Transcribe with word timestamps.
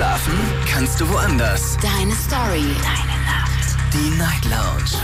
Schlafen 0.00 0.32
kannst 0.66 0.98
du 0.98 1.06
woanders. 1.10 1.76
Deine 1.76 2.14
Story. 2.14 2.74
Deine 2.80 3.22
Nacht. 3.26 3.76
Die 3.92 4.08
Night 4.16 4.46
Lounge. 4.46 4.96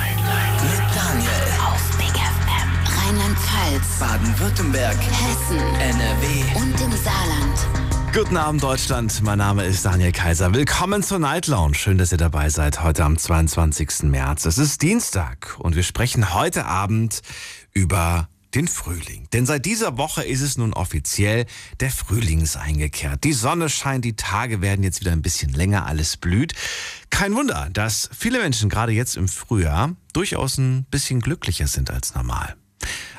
Mit 0.62 0.96
Daniel. 0.96 1.30
Auf 1.61 1.99
Big 1.99 2.17
FM. 2.17 3.05
Rheinland-Pfalz. 3.05 3.99
Baden-Württemberg. 4.01 4.97
Hessen. 4.97 5.59
NRW. 5.59 6.59
Und 6.59 6.81
im 6.81 6.93
Saarland. 6.93 8.14
Guten 8.14 8.39
Abend, 8.39 8.62
Deutschland. 8.62 9.23
Mein 9.23 9.37
Name 9.37 9.67
ist 9.67 9.85
Daniel 9.85 10.12
Kaiser. 10.12 10.55
Willkommen 10.55 11.03
zur 11.03 11.19
Night 11.19 11.47
Lounge. 11.47 11.75
Schön, 11.75 11.99
dass 11.99 12.11
ihr 12.11 12.17
dabei 12.17 12.49
seid. 12.49 12.83
Heute 12.83 13.05
am 13.05 13.19
22. 13.19 14.05
März. 14.05 14.47
Es 14.47 14.57
ist 14.57 14.81
Dienstag 14.81 15.57
und 15.59 15.77
wir 15.77 15.83
sprechen 15.83 16.33
heute 16.33 16.65
Abend 16.65 17.21
über 17.75 18.31
den 18.57 18.68
Frühling. 18.68 19.29
Denn 19.32 19.45
seit 19.45 19.66
dieser 19.66 19.98
Woche 19.98 20.25
ist 20.25 20.41
es 20.41 20.56
nun 20.56 20.73
offiziell, 20.73 21.45
der 21.80 21.91
Frühling 21.91 22.41
ist 22.41 22.56
eingekehrt. 22.56 23.23
Die 23.23 23.34
Sonne 23.34 23.68
scheint, 23.68 24.05
die 24.05 24.16
Tage 24.16 24.62
werden 24.62 24.82
jetzt 24.82 25.00
wieder 25.00 25.12
ein 25.12 25.23
bisschen 25.23 25.52
länger, 25.52 25.84
alles 25.86 26.16
blüht. 26.16 26.55
Kein 27.11 27.34
Wunder, 27.34 27.69
dass 27.73 28.09
viele 28.16 28.38
Menschen 28.38 28.70
gerade 28.70 28.92
jetzt 28.92 29.16
im 29.16 29.28
Frühjahr 29.28 29.95
durchaus 30.14 30.56
ein 30.56 30.84
bisschen 30.91 31.20
glücklicher 31.20 31.66
sind 31.66 31.91
als 31.91 32.14
normal. 32.14 32.56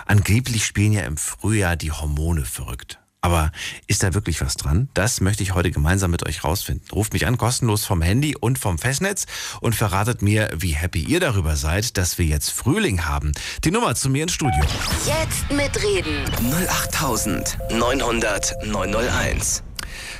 Angeblich 0.07 0.65
spielen 0.65 0.93
ja 0.93 1.03
im 1.03 1.17
Frühjahr 1.17 1.75
die 1.75 1.91
Hormone 1.91 2.43
verrückt. 2.43 2.99
Aber 3.21 3.51
ist 3.87 4.03
da 4.03 4.13
wirklich 4.13 4.41
was 4.41 4.55
dran? 4.55 4.89
Das 4.93 5.21
möchte 5.21 5.43
ich 5.43 5.53
heute 5.53 5.71
gemeinsam 5.71 6.11
mit 6.11 6.25
euch 6.25 6.43
rausfinden. 6.43 6.87
Ruft 6.91 7.13
mich 7.13 7.25
an, 7.25 7.37
kostenlos 7.37 7.83
vom 7.85 8.01
Handy 8.01 8.35
und 8.35 8.59
vom 8.59 8.77
Festnetz 8.77 9.25
und 9.59 9.75
verratet 9.75 10.21
mir, 10.21 10.49
wie 10.55 10.75
happy 10.75 11.03
ihr 11.03 11.19
darüber 11.19 11.55
seid, 11.55 11.97
dass 11.97 12.17
wir 12.17 12.25
jetzt 12.25 12.51
Frühling 12.51 13.05
haben. 13.05 13.31
Die 13.63 13.71
Nummer 13.71 13.95
zu 13.95 14.09
mir 14.09 14.23
ins 14.23 14.33
Studio. 14.33 14.63
Jetzt 15.05 15.51
mitreden. 15.51 16.23
08900 16.69 18.55
901. 18.65 19.63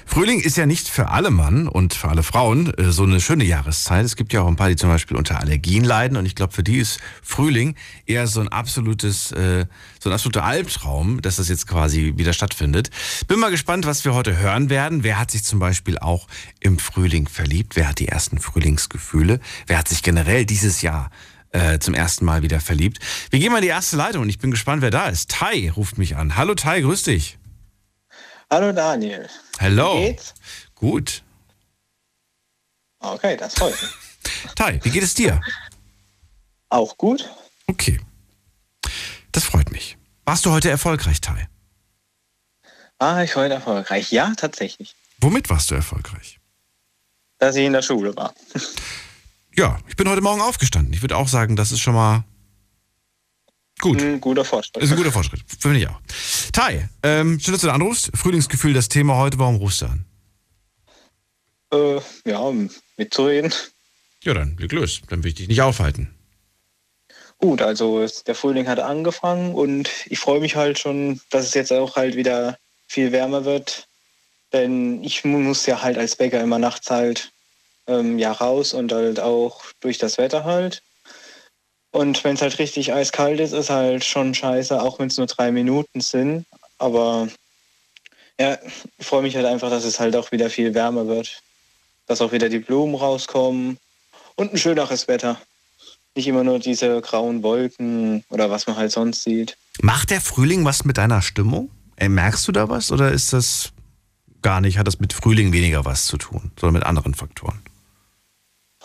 Frühling 0.06 0.40
ist 0.40 0.58
ja 0.58 0.66
nicht 0.66 0.88
für 0.88 1.10
alle 1.10 1.32
Mann 1.32 1.68
und 1.68 1.94
für 1.94 2.10
alle 2.10 2.24
Frauen 2.24 2.74
äh, 2.74 2.92
so 2.92 3.04
eine 3.04 3.20
schöne 3.20 3.44
Jahreszeit. 3.44 4.06
Es 4.06 4.16
gibt 4.16 4.34
ja 4.34 4.42
auch 4.42 4.48
ein 4.48 4.56
paar, 4.56 4.70
die 4.70 4.76
zum 4.76 4.90
Beispiel 4.90 5.18
unter 5.18 5.40
Allergien 5.40 5.84
leiden 5.84 6.18
und 6.18 6.26
ich 6.26 6.36
glaube, 6.36 6.54
für 6.54 6.64
die 6.64 6.78
ist 6.78 7.00
Frühling 7.22 7.76
eher 8.06 8.28
so 8.28 8.40
ein 8.40 8.48
absolutes, 8.48 9.32
äh, 9.32 9.66
so 10.00 10.10
ein 10.10 10.14
absoluter 10.14 10.44
Albtraum, 10.44 11.22
dass 11.22 11.38
das 11.38 11.50
jetzt 11.50 11.68
quasi 11.68 12.14
wieder 12.18 12.34
stattfindet. 12.34 12.90
Bin 13.28 13.40
mal 13.40 13.52
gespannt, 13.52 13.86
was 13.86 14.06
wir 14.06 14.14
heute 14.14 14.38
hören 14.38 14.70
werden. 14.70 15.04
Wer 15.04 15.20
hat 15.20 15.32
sich 15.32 15.44
zum 15.44 15.60
Beispiel 15.60 15.98
auch 16.00 16.28
im 16.60 16.80
Frühling 16.80 17.28
verliebt? 17.28 17.76
Wer 17.76 17.90
hat 17.90 18.00
die 18.00 18.08
ersten 18.08 18.40
Frühlingsgefühle? 18.40 19.40
Wer 19.68 19.78
hat 19.78 19.88
sich 19.88 20.04
generell 20.04 20.46
dieses 20.46 20.82
Jahr 20.82 21.12
äh, 21.52 21.80
zum 21.80 21.94
ersten 21.94 22.26
Mal 22.26 22.42
wieder 22.42 22.60
verliebt? 22.60 23.00
Wir 23.30 23.40
gehen 23.40 23.52
mal 23.52 23.60
in 23.60 23.64
die 23.64 23.70
erste 23.70 23.98
Leitung 23.98 24.24
und 24.24 24.30
ich 24.30 24.40
bin 24.40 24.52
gespannt, 24.52 24.82
wer 24.82 24.92
da 24.92 25.08
ist. 25.08 25.32
Tai 25.32 25.72
ruft 25.76 25.98
mich 25.98 26.16
an. 26.16 26.36
Hallo 26.36 26.56
Tai, 26.56 26.82
grüß 26.82 27.04
dich. 27.04 27.38
Hallo 28.50 28.72
Daniel. 28.72 29.28
Hello. 29.60 29.98
Wie 29.98 30.06
geht's? 30.08 30.34
Gut. 30.76 31.24
Okay, 33.00 33.36
das 33.38 33.56
freut 33.56 33.80
mich. 33.82 33.92
Tai, 34.56 34.80
wie 34.84 34.90
geht 34.90 35.04
es 35.04 35.14
dir? 35.14 35.42
Auch 36.70 36.98
gut. 36.98 37.30
Okay. 37.68 38.00
Das 39.32 39.44
freut 39.44 39.72
mich. 39.72 39.98
Warst 40.26 40.46
du 40.46 40.52
heute 40.52 40.70
erfolgreich, 40.70 41.22
Tai? 41.22 41.48
War 43.00 43.24
ich 43.24 43.36
heute 43.36 43.56
erfolgreich? 43.56 44.12
Ja, 44.12 44.34
tatsächlich. 44.36 44.96
Womit 45.20 45.50
warst 45.50 45.70
du 45.70 45.76
erfolgreich? 45.76 46.40
Dass 47.38 47.56
ich 47.56 47.66
in 47.66 47.74
der 47.74 47.82
Schule 47.82 48.16
war. 48.16 48.34
Ja, 49.60 49.80
ich 49.88 49.96
bin 49.96 50.08
heute 50.08 50.22
Morgen 50.22 50.40
aufgestanden. 50.40 50.94
Ich 50.94 51.02
würde 51.02 51.18
auch 51.18 51.28
sagen, 51.28 51.56
das 51.56 51.72
ist 51.72 51.80
schon 51.80 51.96
mal 51.96 52.24
gut. 53.80 54.02
Ein 54.02 54.20
guter 54.22 54.46
Fortschritt. 54.46 54.84
Ist 54.84 54.92
ein 54.92 54.98
guter 54.98 55.12
Fortschritt. 55.12 55.42
Finde 55.60 55.80
ich 55.80 55.88
auch. 55.88 56.00
Tai, 56.52 56.90
ähm, 57.04 57.40
schön, 57.40 57.54
dass 57.54 57.62
du 57.62 57.68
da 57.68 57.74
anrufst. 57.74 58.12
Frühlingsgefühl, 58.16 58.74
das 58.74 58.90
Thema 58.90 59.18
heute. 59.18 59.38
Warum 59.40 59.58
rufst 59.58 59.82
du 59.82 59.86
an? 59.86 60.06
Äh, 61.74 62.00
ja, 62.26 62.40
um 62.40 62.70
mitzureden. 62.98 63.54
Ja, 64.24 64.34
dann 64.34 64.58
leg 64.58 64.72
los. 64.72 65.02
Dann 65.10 65.24
will 65.24 65.30
ich 65.30 65.36
dich 65.36 65.48
nicht 65.48 65.62
aufhalten. 65.62 66.14
Gut, 67.40 67.62
also 67.62 68.08
der 68.26 68.34
Frühling 68.36 68.68
hat 68.68 68.80
angefangen 68.80 69.54
und 69.54 69.90
ich 70.08 70.18
freue 70.18 70.40
mich 70.40 70.56
halt 70.56 70.80
schon, 70.80 71.22
dass 71.30 71.46
es 71.46 71.54
jetzt 71.54 71.72
auch 71.72 71.96
halt 71.96 72.16
wieder 72.16 72.58
viel 72.88 73.12
wärmer 73.12 73.46
wird. 73.46 73.88
Denn 74.54 75.04
ich 75.04 75.24
mu- 75.24 75.40
muss 75.40 75.66
ja 75.66 75.82
halt 75.84 75.98
als 75.98 76.16
Bäcker 76.16 76.42
immer 76.42 76.58
nachts 76.58 76.90
halt 76.90 77.32
ähm, 77.86 78.18
ja 78.18 78.32
raus 78.32 78.74
und 78.74 78.92
halt 78.92 79.20
auch 79.20 79.62
durch 79.82 79.98
das 80.00 80.18
Wetter 80.18 80.46
halt. 80.46 80.82
Und 81.98 82.24
wenn 82.24 82.36
es 82.36 82.44
halt 82.44 82.60
richtig 82.60 82.94
eiskalt 82.94 83.40
ist, 83.40 83.54
ist 83.54 83.72
halt 83.72 84.06
schon 84.06 84.36
scheiße, 84.36 84.80
auch 84.80 85.00
wenn 85.00 85.08
es 85.08 85.18
nur 85.18 85.26
drei 85.26 85.52
Minuten 85.52 86.00
sind. 86.00 86.46
Aber 86.78 87.28
ja, 88.40 88.60
ich 89.00 89.06
freue 89.08 89.24
mich 89.24 89.36
halt 89.36 89.48
einfach, 89.48 89.72
dass 89.72 89.84
es 89.84 90.00
halt 90.00 90.16
auch 90.16 90.32
wieder 90.32 90.52
viel 90.52 90.76
wärmer 90.76 91.08
wird. 91.08 91.42
Dass 92.06 92.22
auch 92.22 92.32
wieder 92.32 92.50
die 92.50 92.60
Blumen 92.60 92.94
rauskommen 92.94 93.80
und 94.36 94.54
ein 94.54 94.60
schöneres 94.60 95.08
Wetter. 95.08 95.42
Nicht 96.14 96.28
immer 96.28 96.44
nur 96.44 96.60
diese 96.60 97.02
grauen 97.02 97.42
Wolken 97.42 98.24
oder 98.30 98.52
was 98.52 98.68
man 98.68 98.76
halt 98.76 98.92
sonst 98.92 99.24
sieht. 99.24 99.58
Macht 99.82 100.12
der 100.12 100.22
Frühling 100.22 100.66
was 100.66 100.86
mit 100.86 101.00
deiner 101.00 101.24
Stimmung? 101.24 101.72
Äh, 101.96 102.10
merkst 102.10 102.48
du 102.48 102.52
da 102.52 102.70
was 102.70 102.92
oder 102.92 103.12
ist 103.12 103.34
das 103.34 103.72
gar 104.44 104.62
nicht, 104.62 104.78
hat 104.78 104.86
das 104.86 105.00
mit 105.00 105.14
Frühling 105.14 105.52
weniger 105.52 105.84
was 105.84 106.06
zu 106.06 106.18
tun, 106.18 106.52
sondern 106.60 106.76
mit 106.76 106.84
anderen 106.84 107.16
Faktoren? 107.16 107.60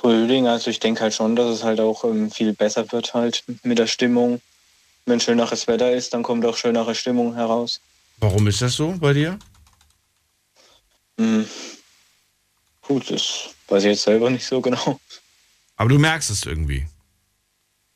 Frühling, 0.03 0.49
also 0.49 0.69
ich 0.69 0.81
denke 0.81 1.03
halt 1.03 1.15
schon, 1.15 1.37
dass 1.37 1.47
es 1.47 1.63
halt 1.63 1.79
auch 1.79 2.03
ähm, 2.03 2.29
viel 2.29 2.53
besser 2.55 2.91
wird 2.91 3.15
halt 3.15 3.45
mit 3.63 3.79
der 3.79 3.87
Stimmung. 3.87 4.41
Wenn 5.07 5.21
schöneres 5.21 5.69
Wetter 5.69 5.93
ist, 5.93 6.13
dann 6.13 6.25
kommt 6.25 6.45
auch 6.45 6.57
schönere 6.57 6.97
Stimmung 6.97 7.35
heraus. 7.35 7.81
Warum 8.19 8.49
ist 8.49 8.61
das 8.61 8.75
so 8.75 8.97
bei 8.99 9.13
dir? 9.13 9.39
Hm. 11.19 11.47
Gut, 12.81 13.13
das 13.13 13.51
weiß 13.69 13.85
ich 13.85 13.91
jetzt 13.91 14.03
selber 14.03 14.29
nicht 14.29 14.45
so 14.45 14.61
genau. 14.61 14.99
Aber 15.77 15.89
du 15.89 16.01
merkst 16.01 16.31
es 16.31 16.47
irgendwie. 16.47 16.85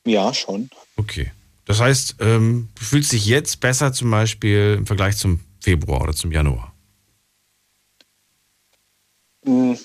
Ja, 0.05 0.33
schon. 0.33 0.71
Okay. 0.97 1.33
Das 1.65 1.81
heißt, 1.81 2.17
ähm, 2.21 2.69
du 2.77 2.85
fühlst 2.85 3.11
dich 3.11 3.27
jetzt 3.27 3.59
besser 3.59 3.93
zum 3.93 4.13
Beispiel 4.13 4.77
im 4.79 4.87
Vergleich 4.87 5.17
zum 5.17 5.41
Februar 5.61 6.03
oder 6.03 6.15
zum 6.15 6.31
Januar. 6.31 6.73
Hm. 9.45 9.77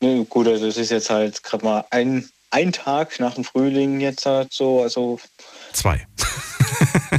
Nee, 0.00 0.24
gut, 0.28 0.46
also 0.46 0.66
es 0.66 0.76
ist 0.76 0.90
jetzt 0.90 1.10
halt 1.10 1.42
gerade 1.42 1.64
mal 1.64 1.84
ein, 1.90 2.28
ein 2.50 2.72
Tag 2.72 3.18
nach 3.20 3.34
dem 3.34 3.44
Frühling 3.44 4.00
jetzt 4.00 4.26
halt 4.26 4.52
so, 4.52 4.82
also 4.82 5.18
Zwei. 5.72 6.06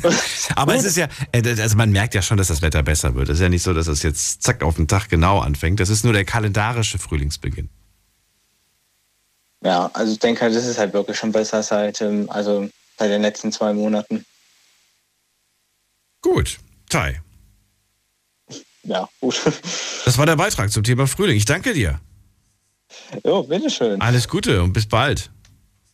Aber 0.56 0.75
es 0.75 0.85
ist 0.85 0.95
ja, 0.97 1.07
äh, 1.31 1.41
also 1.62 1.75
man 1.75 1.91
merkt 1.91 2.13
ja 2.13 2.22
schon, 2.22 2.38
dass 2.38 2.47
das 2.47 2.62
Wetter 2.62 2.84
besser 2.84 3.16
wird. 3.16 3.29
Es 3.29 3.35
ist 3.35 3.41
ja 3.41 3.50
nicht 3.50 3.63
so, 3.63 3.73
dass 3.73 3.88
es 3.88 4.01
jetzt 4.03 4.44
zack 4.44 4.63
auf 4.63 4.75
den 4.78 4.88
Tag 4.88 5.09
genau 5.09 5.39
anfängt. 5.39 5.79
Das 5.79 5.89
ist 5.89 6.03
nur 6.03 6.13
der 6.13 6.23
kalendarische 6.25 7.00
Frühlingsbeginn. 7.00 7.69
ja, 9.63 9.89
also 9.94 10.13
ich 10.13 10.19
denke 10.19 10.41
halt, 10.41 10.56
das 10.56 10.66
ist 10.66 10.78
halt 10.78 10.94
wirklich 10.94 11.18
schon 11.18 11.31
besser 11.34 11.62
seit, 11.63 12.00
ähm, 12.01 12.29
also 12.29 12.69
seit 12.97 13.12
den 13.12 13.22
letzten 13.22 13.51
zwei 13.51 13.73
Monaten. 13.73 14.25
Gut. 16.22 16.57
Tai, 16.89 17.22
Ja, 18.84 19.07
gut. 19.19 19.41
das 20.06 20.18
war 20.18 20.25
der 20.25 20.35
Beitrag 20.38 20.72
zum 20.72 20.84
Thema 20.84 21.07
Frühling. 21.07 21.35
Ich 21.38 21.45
danke 21.45 21.73
dir. 21.73 22.00
Jo, 23.23 23.43
bitteschön. 23.43 24.01
Alles 24.01 24.27
Gute 24.27 24.61
und 24.63 24.73
bis 24.73 24.87
bald. 24.87 25.31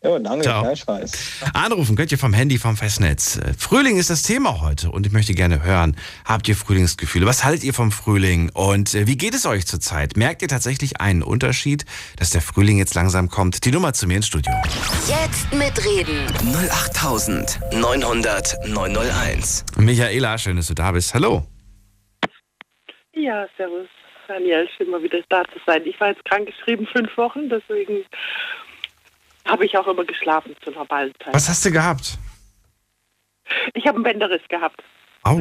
Jo, 0.05 0.19
danke, 0.19 0.43
Ciao. 0.43 0.61
gleichfalls. 0.61 1.13
Anrufen 1.55 1.95
könnt 1.95 2.11
ihr 2.11 2.19
vom 2.19 2.31
Handy, 2.31 2.59
vom 2.59 2.77
Festnetz. 2.77 3.37
Äh, 3.37 3.53
Frühling 3.57 3.97
ist 3.97 4.11
das 4.11 4.21
Thema 4.21 4.61
heute 4.61 4.91
und 4.91 5.07
ich 5.07 5.11
möchte 5.11 5.33
gerne 5.33 5.63
hören, 5.63 5.97
habt 6.25 6.47
ihr 6.47 6.55
Frühlingsgefühle? 6.55 7.25
Was 7.25 7.43
haltet 7.43 7.63
ihr 7.63 7.73
vom 7.73 7.91
Frühling 7.91 8.51
und 8.53 8.93
äh, 8.93 9.07
wie 9.07 9.17
geht 9.17 9.33
es 9.33 9.47
euch 9.47 9.65
zurzeit? 9.65 10.15
Merkt 10.15 10.43
ihr 10.43 10.47
tatsächlich 10.47 11.01
einen 11.01 11.23
Unterschied, 11.23 11.85
dass 12.17 12.29
der 12.29 12.41
Frühling 12.41 12.77
jetzt 12.77 12.93
langsam 12.93 13.29
kommt? 13.29 13.65
Die 13.65 13.71
Nummer 13.71 13.93
zu 13.93 14.05
mir 14.05 14.17
ins 14.17 14.27
Studio. 14.27 14.53
Jetzt 15.07 15.51
mitreden. 15.51 16.27
08900 16.71 18.57
901. 18.67 19.65
Michaela, 19.77 20.37
schön, 20.37 20.57
dass 20.57 20.67
du 20.67 20.75
da 20.75 20.91
bist. 20.91 21.15
Hallo. 21.15 21.47
Ja, 23.13 23.47
servus. 23.57 23.87
Daniel, 24.28 24.68
schön 24.75 24.90
mal 24.90 25.02
wieder 25.02 25.19
da 25.30 25.44
zu 25.46 25.59
sein. 25.66 25.84
Ich 25.86 26.00
war 26.00 26.10
jetzt 26.10 26.25
krankgeschrieben 26.25 26.88
fünf 26.88 27.16
Wochen, 27.18 27.50
deswegen 27.50 28.06
habe 29.45 29.66
ich 29.66 29.77
auch 29.77 29.88
immer 29.88 30.06
geschlafen 30.06 30.56
zur 30.63 30.74
normalen 30.74 31.13
Zeit. 31.24 31.33
Was 31.33 31.48
hast 31.50 31.66
du 31.66 31.72
gehabt? 31.72 32.18
Ich 33.74 33.86
habe 33.86 33.95
einen 33.95 34.04
Bänderriss 34.04 34.48
gehabt. 34.50 34.83
Au. 35.24 35.39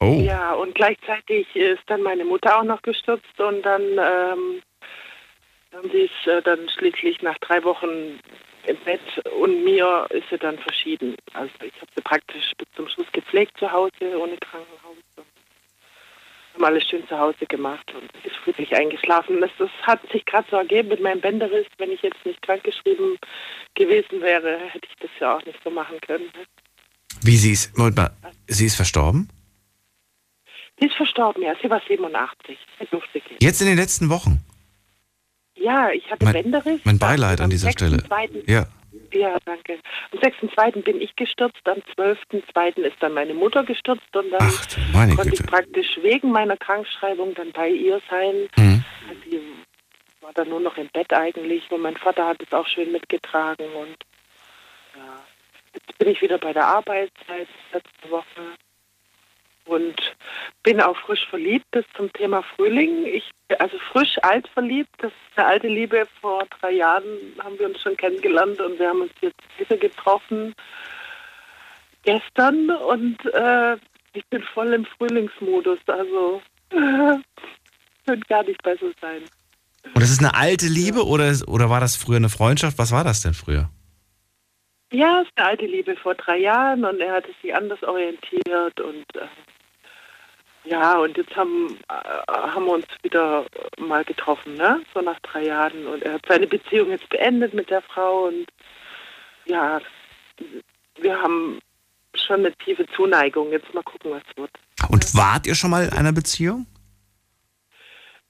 Oh. 0.00 0.20
Ja, 0.20 0.54
und 0.54 0.74
gleichzeitig 0.74 1.46
ist 1.54 1.82
dann 1.86 2.02
meine 2.02 2.24
Mutter 2.24 2.58
auch 2.58 2.64
noch 2.64 2.82
gestürzt 2.82 3.38
und 3.38 3.62
dann, 3.62 3.82
ähm, 3.82 4.62
dann 5.70 5.90
sie 5.92 6.08
ist 6.10 6.26
äh, 6.26 6.42
dann 6.42 6.68
schließlich 6.76 7.22
nach 7.22 7.38
drei 7.38 7.62
Wochen 7.62 8.18
im 8.66 8.76
Bett 8.84 9.00
und 9.40 9.64
mir 9.64 10.06
ist 10.10 10.28
sie 10.30 10.38
dann 10.38 10.58
verschieden. 10.58 11.14
Also 11.34 11.52
ich 11.62 11.74
habe 11.80 11.90
sie 11.94 12.02
praktisch 12.02 12.52
bis 12.58 12.66
zum 12.74 12.88
Schluss 12.88 13.06
gepflegt 13.12 13.56
zu 13.58 13.70
Hause, 13.70 13.92
ohne 14.18 14.36
Krankenhaus. 14.38 14.96
Haben 16.54 16.64
alles 16.64 16.84
schön 16.88 17.06
zu 17.08 17.18
Hause 17.18 17.46
gemacht 17.46 17.92
und 17.94 18.10
ist 18.26 18.36
friedlich 18.44 18.74
eingeschlafen. 18.74 19.40
Das, 19.40 19.50
das 19.58 19.70
hat 19.82 20.00
sich 20.12 20.24
gerade 20.26 20.46
so 20.50 20.56
ergeben 20.56 20.88
mit 20.88 21.00
meinem 21.00 21.20
Bänderriss. 21.20 21.66
Wenn 21.78 21.90
ich 21.90 22.02
jetzt 22.02 22.24
nicht 22.26 22.40
krankgeschrieben 22.42 23.16
gewesen 23.74 24.20
wäre, 24.20 24.58
hätte 24.68 24.86
ich 24.88 24.96
das 25.00 25.10
ja 25.18 25.36
auch 25.36 25.44
nicht 25.46 25.58
so 25.64 25.70
machen 25.70 25.98
können. 26.06 26.30
Wie 27.22 27.36
sie 27.36 27.52
ist, 27.52 27.76
Moment 27.78 27.96
mal, 27.96 28.10
sie 28.48 28.66
ist 28.66 28.76
verstorben? 28.76 29.28
Sie 30.78 30.86
ist 30.86 30.96
verstorben, 30.96 31.42
ja. 31.42 31.54
Sie 31.62 31.70
war 31.70 31.80
87. 31.86 32.58
Sie 32.78 32.86
durfte 32.86 33.20
gehen. 33.20 33.36
Jetzt 33.40 33.60
in 33.60 33.68
den 33.68 33.76
letzten 33.78 34.10
Wochen. 34.10 34.44
Ja, 35.54 35.90
ich 35.90 36.10
hatte 36.10 36.24
Mein- 36.24 36.32
Bänderriss. 36.34 36.80
Mein 36.84 36.98
Beileid 36.98 37.40
an 37.40 37.50
dieser 37.50 37.70
Stelle. 37.70 37.98
6.2. 37.98 38.50
Ja. 38.50 38.66
Ja, 39.12 39.38
danke. 39.44 39.78
Am 40.12 40.18
6.2. 40.18 40.82
bin 40.82 41.00
ich 41.00 41.14
gestürzt, 41.16 41.66
am 41.66 41.78
12.2. 41.96 42.80
ist 42.82 42.96
dann 43.00 43.14
meine 43.14 43.34
Mutter 43.34 43.64
gestürzt 43.64 44.14
und 44.14 44.30
dann 44.30 44.40
Ach 44.40 45.14
konnte 45.14 45.30
Güte. 45.30 45.34
ich 45.34 45.46
praktisch 45.46 45.98
wegen 46.02 46.30
meiner 46.30 46.56
Krankschreibung 46.56 47.34
dann 47.34 47.52
bei 47.52 47.68
ihr 47.68 48.00
sein. 48.10 48.48
Mhm. 48.56 48.84
Sie 49.24 49.40
war 50.20 50.32
dann 50.34 50.48
nur 50.48 50.60
noch 50.60 50.76
im 50.76 50.88
Bett 50.88 51.12
eigentlich 51.12 51.70
und 51.70 51.82
mein 51.82 51.96
Vater 51.96 52.26
hat 52.26 52.42
es 52.42 52.52
auch 52.52 52.66
schön 52.66 52.92
mitgetragen 52.92 53.66
und 53.74 53.96
ja, 54.96 55.24
jetzt 55.74 55.98
bin 55.98 56.08
ich 56.08 56.20
wieder 56.20 56.38
bei 56.38 56.52
der 56.52 56.66
Arbeit 56.66 57.10
seit 57.26 57.48
letzter 57.72 58.10
Woche 58.10 58.56
und 59.64 59.94
bin 60.62 60.80
auch 60.80 60.96
frisch 60.96 61.26
verliebt. 61.28 61.66
Das 61.72 61.84
zum 61.96 62.12
Thema 62.12 62.42
Frühling. 62.42 63.06
Ich 63.06 63.30
also 63.60 63.78
frisch 63.90 64.16
alt 64.22 64.48
verliebt. 64.48 64.90
Das 64.98 65.12
ist 65.12 65.38
eine 65.38 65.46
alte 65.46 65.68
Liebe. 65.68 66.06
Vor 66.20 66.44
drei 66.60 66.72
Jahren 66.72 67.04
haben 67.42 67.58
wir 67.58 67.66
uns 67.66 67.80
schon 67.80 67.96
kennengelernt 67.96 68.60
und 68.60 68.78
wir 68.78 68.88
haben 68.88 69.02
uns 69.02 69.12
jetzt 69.20 69.40
wieder 69.58 69.76
getroffen 69.76 70.54
gestern 72.02 72.70
und 72.70 73.18
äh, 73.32 73.76
ich 74.12 74.26
bin 74.26 74.42
voll 74.42 74.72
im 74.72 74.84
Frühlingsmodus. 74.84 75.78
Also 75.86 76.42
äh, 76.70 77.18
könnte 78.06 78.26
gar 78.28 78.44
nicht 78.44 78.62
besser 78.62 78.90
sein. 79.00 79.22
Und 79.84 80.00
das 80.02 80.10
ist 80.10 80.20
eine 80.20 80.34
alte 80.34 80.66
Liebe 80.66 81.06
oder, 81.06 81.32
oder 81.46 81.70
war 81.70 81.80
das 81.80 81.96
früher 81.96 82.16
eine 82.16 82.28
Freundschaft? 82.28 82.78
Was 82.78 82.92
war 82.92 83.04
das 83.04 83.22
denn 83.22 83.34
früher? 83.34 83.70
Ja, 84.92 85.22
es 85.22 85.28
ist 85.28 85.32
eine 85.36 85.48
alte 85.48 85.66
Liebe 85.66 85.96
vor 85.96 86.14
drei 86.14 86.38
Jahren 86.38 86.84
und 86.84 87.00
er 87.00 87.14
hatte 87.14 87.30
sich 87.40 87.54
anders 87.54 87.82
orientiert 87.82 88.78
und 88.80 89.04
äh, 89.16 89.26
ja, 90.64 90.98
und 90.98 91.16
jetzt 91.16 91.34
haben, 91.36 91.78
äh, 91.88 92.32
haben 92.32 92.66
wir 92.66 92.72
uns 92.74 92.86
wieder 93.02 93.44
mal 93.78 94.04
getroffen, 94.04 94.54
ne? 94.54 94.80
So 94.94 95.00
nach 95.00 95.18
drei 95.20 95.44
Jahren. 95.46 95.86
Und 95.86 96.02
er 96.02 96.14
hat 96.14 96.26
seine 96.28 96.46
Beziehung 96.46 96.90
jetzt 96.90 97.08
beendet 97.08 97.52
mit 97.54 97.68
der 97.70 97.82
Frau 97.82 98.26
und 98.28 98.46
ja, 99.46 99.80
wir 101.00 101.20
haben 101.20 101.58
schon 102.14 102.40
eine 102.40 102.52
tiefe 102.56 102.86
Zuneigung. 102.94 103.50
Jetzt 103.50 103.72
mal 103.74 103.82
gucken, 103.82 104.12
was 104.12 104.22
wird. 104.36 104.50
Und 104.88 105.14
wart 105.16 105.46
ihr 105.46 105.54
schon 105.54 105.70
mal 105.70 105.84
in 105.84 105.92
einer 105.92 106.12
Beziehung? 106.12 106.66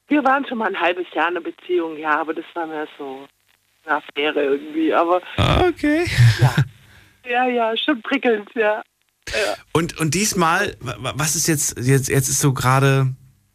Wir 0.08 0.24
waren 0.24 0.46
schon 0.46 0.58
mal 0.58 0.68
ein 0.68 0.80
halbes 0.80 1.06
Jahr 1.14 1.28
in 1.28 1.36
einer 1.36 1.44
Beziehung, 1.44 1.96
ja, 1.98 2.20
aber 2.20 2.34
das 2.34 2.44
war 2.54 2.66
mehr 2.66 2.86
so 2.98 3.26
eine 3.84 3.96
Affäre 3.96 4.42
irgendwie. 4.42 4.92
Aber 4.92 5.20
Ah, 5.36 5.66
Okay. 5.68 6.04
ja, 6.40 6.54
ja, 7.30 7.46
ja, 7.48 7.76
schon 7.76 8.00
prickelnd, 8.02 8.48
ja. 8.54 8.82
Und, 9.72 9.98
und 9.98 10.14
diesmal, 10.14 10.76
wa- 10.80 10.96
wa- 10.98 11.14
was 11.16 11.36
ist 11.36 11.46
jetzt, 11.46 11.78
jetzt, 11.78 12.08
jetzt 12.08 12.28
ist 12.28 12.40
so 12.40 12.52
gerade, 12.52 13.14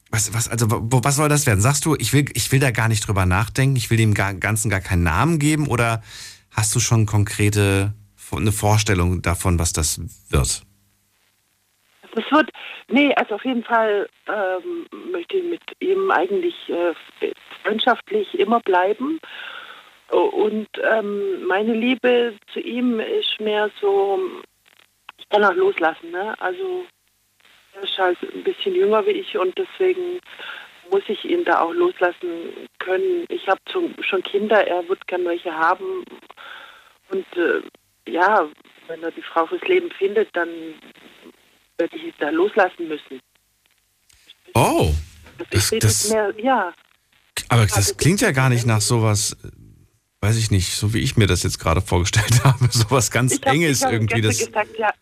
was, 0.09 0.33
was, 0.33 0.49
also, 0.49 0.67
was 0.69 1.15
soll 1.15 1.29
das 1.29 1.45
werden? 1.45 1.61
Sagst 1.61 1.85
du, 1.85 1.95
ich 1.95 2.13
will, 2.13 2.25
ich 2.33 2.51
will 2.51 2.59
da 2.59 2.71
gar 2.71 2.87
nicht 2.87 3.07
drüber 3.07 3.25
nachdenken, 3.25 3.75
ich 3.75 3.89
will 3.89 3.97
dem 3.97 4.13
Ganzen 4.13 4.69
gar 4.69 4.81
keinen 4.81 5.03
Namen 5.03 5.39
geben 5.39 5.67
oder 5.67 6.01
hast 6.51 6.73
du 6.75 6.79
schon 6.79 7.05
konkrete, 7.05 7.93
eine 8.31 8.51
Vorstellung 8.51 9.21
davon, 9.21 9.59
was 9.59 9.73
das 9.73 9.99
wird? 10.29 10.63
Das 12.15 12.25
wird, 12.31 12.49
nee, 12.89 13.13
also 13.13 13.35
auf 13.35 13.45
jeden 13.45 13.63
Fall 13.63 14.09
ähm, 14.27 15.11
möchte 15.11 15.37
ich 15.37 15.43
mit 15.43 15.61
ihm 15.79 16.09
eigentlich 16.09 16.55
äh, 16.69 17.31
freundschaftlich 17.63 18.33
immer 18.39 18.59
bleiben. 18.61 19.19
Und 20.09 20.67
ähm, 20.89 21.45
meine 21.47 21.73
Liebe 21.73 22.33
zu 22.53 22.59
ihm 22.59 22.99
ist 22.99 23.39
mehr 23.39 23.69
so, 23.81 24.19
ich 25.29 25.35
kann 25.35 25.43
auch 25.43 25.53
loslassen, 25.55 26.11
ne? 26.11 26.39
Also 26.39 26.85
er 27.73 27.83
ist 27.83 27.97
halt 27.97 28.17
ein 28.33 28.43
bisschen 28.43 28.75
jünger 28.75 29.05
wie 29.05 29.11
ich 29.11 29.37
und 29.37 29.57
deswegen 29.57 30.19
muss 30.89 31.03
ich 31.07 31.23
ihn 31.25 31.43
da 31.43 31.61
auch 31.61 31.73
loslassen 31.73 32.67
können. 32.79 33.25
Ich 33.29 33.47
habe 33.47 33.59
schon 34.01 34.23
Kinder, 34.23 34.65
er 34.65 34.87
wird 34.87 35.05
gern 35.07 35.25
welche 35.25 35.51
haben. 35.53 36.03
Und 37.09 37.25
äh, 37.35 37.61
ja, 38.09 38.47
wenn 38.87 39.03
er 39.03 39.11
die 39.11 39.21
Frau 39.21 39.45
fürs 39.47 39.61
Leben 39.63 39.91
findet, 39.91 40.29
dann 40.35 40.47
werde 41.77 41.95
ich 41.97 42.03
ihn 42.05 42.13
da 42.19 42.29
loslassen 42.29 42.87
müssen. 42.87 43.19
Oh, 44.53 44.93
Das, 45.37 45.47
Das- 45.51 45.71
ich 45.73 45.79
das- 45.79 46.09
mehr, 46.09 46.33
ja. 46.37 46.73
aber 47.49 47.65
das 47.67 47.97
klingt 47.97 48.21
ja 48.21 48.31
gar 48.31 48.49
nicht 48.49 48.65
nach 48.65 48.81
sowas, 48.81 49.35
weiß 50.21 50.37
ich 50.37 50.49
nicht, 50.51 50.73
so 50.73 50.93
wie 50.93 50.99
ich 51.01 51.15
mir 51.17 51.27
das 51.27 51.43
jetzt 51.43 51.59
gerade 51.59 51.81
vorgestellt 51.81 52.25
habe, 52.45 52.67
sowas 52.71 53.11
ganz 53.11 53.33
Ich 53.33 53.41
hab- 53.41 53.53
Enges 53.53 53.83
ich 53.83 53.91
irgendwie. 53.91 54.21
gestern 54.21 54.51
Das, 54.53 54.65
gesagt, 54.67 54.79
ja, 54.79 54.93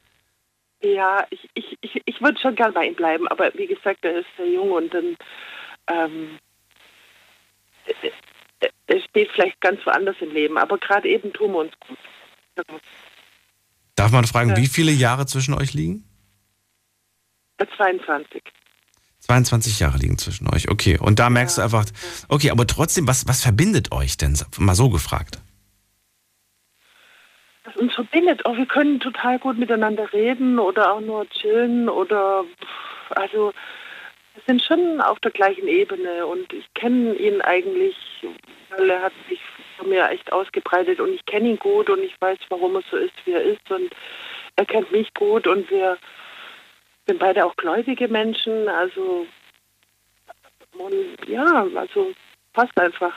ja 0.81 1.25
ich, 1.29 1.49
ich, 1.53 1.77
ich, 1.81 2.01
ich 2.05 2.21
würde 2.21 2.39
schon 2.39 2.55
gern 2.55 2.73
bei 2.73 2.85
ihm 2.85 2.95
bleiben, 2.95 3.27
aber 3.27 3.51
wie 3.55 3.67
gesagt, 3.67 4.03
er 4.05 4.19
ist 4.19 4.27
sehr 4.37 4.47
jung 4.49 4.71
und 4.71 4.93
dann 4.93 5.17
ähm, 5.87 6.39
äh, 7.85 8.07
äh, 8.59 8.69
er 8.87 9.01
steht 9.01 9.29
vielleicht 9.31 9.59
ganz 9.61 9.79
woanders 9.85 10.15
im 10.21 10.31
Leben, 10.31 10.57
aber 10.57 10.77
gerade 10.77 11.07
eben 11.09 11.31
tun 11.33 11.51
wir 11.53 11.59
uns 11.59 11.73
gut. 11.87 11.97
darf 13.95 14.11
man 14.11 14.25
fragen, 14.25 14.51
Ja. 14.51 14.57
wie 14.57 14.67
viele 14.67 14.91
Jahre 14.91 15.25
zwischen 15.25 15.53
euch 15.53 15.73
liegen? 15.73 16.03
Er 17.57 17.67
ist 17.67 17.75
22. 17.77 18.41
22 19.19 19.79
Jahre 19.79 19.97
liegen 19.97 20.17
zwischen 20.19 20.47
euch, 20.53 20.69
okay. 20.69 20.99
Und 20.99 21.17
da 21.19 21.29
merkst 21.29 21.57
Ja, 21.57 21.67
du 21.67 21.77
einfach, 21.77 21.91
okay, 22.27 22.51
aber 22.51 22.67
trotzdem, 22.67 23.07
was, 23.07 23.27
was 23.27 23.41
verbindet 23.41 23.91
euch 23.91 24.17
denn? 24.17 24.37
Mal 24.59 24.75
so 24.75 24.89
gefragt. 24.89 25.39
Was 27.75 27.81
uns 27.81 27.93
verbindet, 27.93 28.41
oh, 28.45 28.55
wir 28.55 28.65
können 28.65 28.99
total 28.99 29.39
gut 29.39 29.57
miteinander 29.57 30.11
reden 30.13 30.59
oder 30.59 30.93
auch 30.93 31.01
nur 31.01 31.27
chillen 31.29 31.89
oder 31.89 32.45
also 33.09 33.53
wir 34.33 34.43
sind 34.47 34.61
schon 34.61 35.01
auf 35.01 35.19
der 35.19 35.31
gleichen 35.31 35.67
Ebene 35.67 36.25
und 36.25 36.51
ich 36.53 36.65
kenne 36.73 37.15
ihn 37.15 37.41
eigentlich, 37.41 37.95
weil 38.69 38.89
er 38.89 39.03
hat 39.03 39.13
sich 39.29 39.39
von 39.77 39.89
mir 39.89 40.09
echt 40.09 40.31
ausgebreitet 40.31 40.99
und 40.99 41.13
ich 41.13 41.25
kenne 41.25 41.49
ihn 41.49 41.59
gut 41.59 41.89
und 41.89 42.01
ich 42.01 42.15
weiß, 42.19 42.37
warum 42.49 42.75
er 42.75 42.83
so 42.89 42.97
ist, 42.97 43.13
wie 43.25 43.31
er 43.31 43.43
ist 43.43 43.69
und 43.69 43.93
er 44.55 44.65
kennt 44.65 44.91
mich 44.91 45.13
gut 45.13 45.47
und 45.47 45.69
wir 45.69 45.97
sind 47.07 47.19
beide 47.19 47.45
auch 47.45 47.55
gläubige 47.55 48.07
Menschen, 48.07 48.67
also 48.67 49.27
und 50.77 51.17
ja, 51.27 51.67
also 51.75 52.13
passt 52.53 52.77
einfach. 52.79 53.13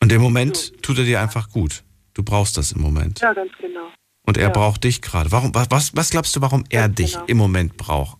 Und 0.00 0.12
im 0.12 0.20
Moment 0.20 0.82
tut 0.82 0.98
er 0.98 1.04
dir 1.04 1.20
einfach 1.20 1.48
gut. 1.50 1.82
Du 2.14 2.22
brauchst 2.22 2.56
das 2.56 2.72
im 2.72 2.80
Moment. 2.80 3.20
Ja, 3.20 3.32
ganz 3.32 3.52
genau. 3.58 3.88
Und 4.26 4.36
er 4.38 4.44
ja. 4.44 4.48
braucht 4.50 4.84
dich 4.84 5.02
gerade. 5.02 5.30
Warum, 5.32 5.54
was- 5.54 5.94
was, 5.94 6.10
glaubst 6.10 6.34
du, 6.34 6.40
warum 6.40 6.64
er 6.70 6.82
Ganz 6.82 6.94
dich 6.96 7.12
genau. 7.14 7.24
im 7.26 7.36
Moment 7.36 7.76
braucht? 7.76 8.18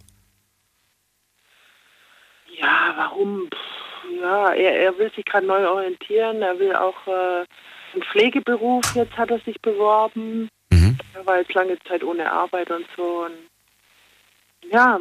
Ja, 2.58 2.92
warum? 2.96 3.48
Pff, 3.50 4.20
ja, 4.20 4.52
er, 4.52 4.80
er 4.80 4.98
will 4.98 5.10
sich 5.14 5.24
gerade 5.24 5.46
neu 5.46 5.66
orientieren. 5.68 6.42
Er 6.42 6.58
will 6.58 6.74
auch 6.74 7.06
äh, 7.06 7.44
einen 7.92 8.02
Pflegeberuf. 8.10 8.94
Jetzt 8.94 9.16
hat 9.16 9.30
er 9.30 9.38
sich 9.40 9.60
beworben. 9.62 10.48
Mhm. 10.70 10.98
Er 11.14 11.24
war 11.26 11.38
jetzt 11.38 11.54
lange 11.54 11.78
Zeit 11.88 12.02
ohne 12.04 12.30
Arbeit 12.30 12.70
und 12.70 12.86
so. 12.96 13.24
Und 13.24 14.70
ja, 14.70 14.98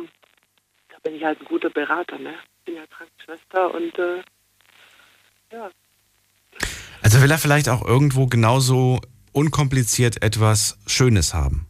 da 0.90 0.96
bin 1.04 1.16
ich 1.16 1.24
halt 1.24 1.40
ein 1.42 1.46
guter 1.46 1.70
Berater. 1.70 2.18
Ne? 2.18 2.34
Ich 2.60 2.66
bin 2.66 2.76
ja 2.76 2.84
Krankenschwester 2.88 3.74
und 3.74 3.98
äh, 4.00 4.22
ja. 5.52 5.70
Also 7.04 7.22
will 7.22 7.30
er 7.32 7.38
vielleicht 7.38 7.68
auch 7.70 7.86
irgendwo 7.86 8.28
genauso 8.28 9.00
unkompliziert 9.34 10.24
etwas 10.24 10.78
Schönes 10.88 11.34
haben. 11.34 11.68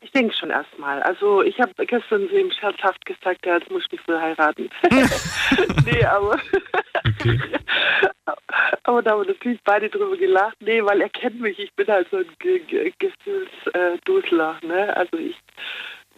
Ich 0.00 0.10
denke 0.10 0.34
schon 0.36 0.50
erstmal. 0.50 1.00
Also 1.04 1.42
ich 1.42 1.58
habe 1.58 1.72
gestern 1.86 2.28
zu 2.28 2.38
ihm 2.38 2.50
scherzhaft 2.50 3.04
gesagt, 3.06 3.46
ja, 3.46 3.56
jetzt 3.56 3.70
muss 3.70 3.84
ich 3.86 3.92
mich 3.92 4.06
wohl 4.08 4.20
heiraten. 4.20 4.68
nee, 5.86 6.04
aber, 6.04 6.38
Okay. 7.18 7.40
aber 8.82 9.02
da 9.02 9.12
haben 9.12 9.22
wir 9.22 9.32
natürlich 9.32 9.60
beide 9.64 9.88
drüber 9.88 10.16
gelacht. 10.16 10.56
Nee, 10.60 10.84
weil 10.84 11.00
er 11.00 11.08
kennt 11.08 11.40
mich. 11.40 11.58
Ich 11.58 11.72
bin 11.74 11.86
halt 11.86 12.08
so 12.10 12.18
ein 12.18 12.26
Ge- 12.40 12.58
Ge- 12.66 12.92
Gefühlsdusler. 12.98 14.58
Ne? 14.66 14.94
Also 14.96 15.16
ich 15.16 15.36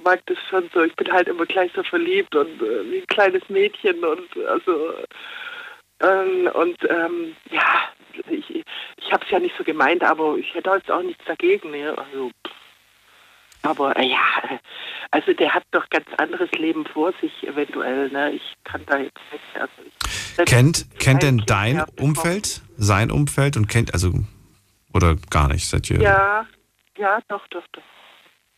mag 0.03 0.21
das 0.27 0.39
schon 0.51 0.69
so. 0.75 0.83
Ich 0.83 0.97
bin 0.97 1.13
halt 1.13 1.29
immer 1.29 1.47
gleich 1.47 1.71
so 1.77 1.83
verliebt 1.85 2.35
und 2.35 2.61
äh, 2.63 2.91
wie 2.91 2.99
ein 3.01 3.07
kleines 3.07 3.49
Mädchen 3.49 4.03
und 4.05 4.29
also 4.49 4.95
ähm, 6.01 6.51
und 6.55 6.77
ähm, 6.91 7.37
ja, 7.51 7.89
ich, 8.31 8.51
ich 8.97 9.13
habe 9.13 9.25
es 9.25 9.31
ja 9.31 9.39
nicht 9.39 9.57
so 9.57 9.65
gemeint, 9.65 10.03
aber 10.03 10.37
ich 10.37 10.55
hätte 10.55 10.71
jetzt 10.71 10.91
auch 10.91 11.03
nichts 11.03 11.25
dagegen. 11.25 11.71
Ne? 11.71 11.97
Also 11.97 12.31
aber 13.65 13.97
äh, 13.97 14.07
ja, 14.07 14.59
also 15.11 15.33
der 15.33 15.55
hat 15.55 15.65
doch 15.71 15.89
ganz 15.89 16.07
anderes 16.19 16.51
Leben 16.53 16.85
vor 16.85 17.13
sich 17.21 17.33
eventuell. 17.47 18.11
Ne? 18.11 18.33
Ich 18.33 18.55
kann 18.65 18.83
da 18.87 18.99
jetzt 18.99 19.19
nicht. 19.33 19.45
Also 19.55 19.73
ich, 19.87 20.45
Kennt, 20.47 20.87
kennt 20.99 21.23
denn 21.23 21.43
dein. 21.47 21.83
Umfeld, 21.99 22.61
sein 22.77 23.11
Umfeld 23.11 23.57
und 23.57 23.69
kennt, 23.69 23.95
also, 23.95 24.13
oder 24.93 25.17
gar 25.31 25.49
nicht, 25.49 25.67
seid 25.69 25.89
ihr? 25.91 26.01
Ja, 26.01 26.47
ja, 26.99 27.21
doch, 27.29 27.47
doch, 27.49 27.65
doch. 27.73 27.83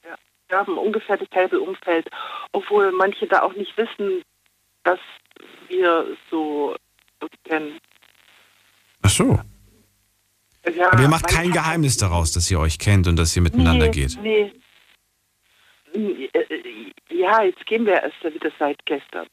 Ja. 0.05 0.17
Wir 0.49 0.59
haben 0.59 0.79
ungefähr 0.79 1.19
dasselbe 1.19 1.61
Umfeld, 1.61 2.09
obwohl 2.53 2.93
manche 2.93 3.27
da 3.27 3.43
auch 3.43 3.53
nicht 3.53 3.77
wissen, 3.77 4.23
dass 4.85 4.99
wir 5.69 6.17
so 6.31 6.75
kennen. 7.45 7.79
Ach 9.03 9.11
so. 9.11 9.39
Ja, 10.75 10.93
Aber 10.93 11.03
ihr 11.03 11.09
macht 11.09 11.29
kein 11.29 11.53
Geheimnis 11.53 11.97
daraus, 11.97 12.33
dass 12.33 12.51
ihr 12.51 12.59
euch 12.59 12.79
kennt 12.79 13.07
und 13.07 13.17
dass 13.17 13.37
ihr 13.37 13.43
miteinander 13.43 13.87
nee, 13.87 13.93
geht. 13.93 14.19
Nee. 14.21 14.53
Äh, 15.95 16.29
äh, 16.33 16.93
ja, 17.11 17.43
jetzt 17.43 17.65
gehen 17.67 17.87
wir 17.87 18.03
erst 18.03 18.23
wieder 18.25 18.51
seit 18.59 18.85
gestern. 18.85 19.27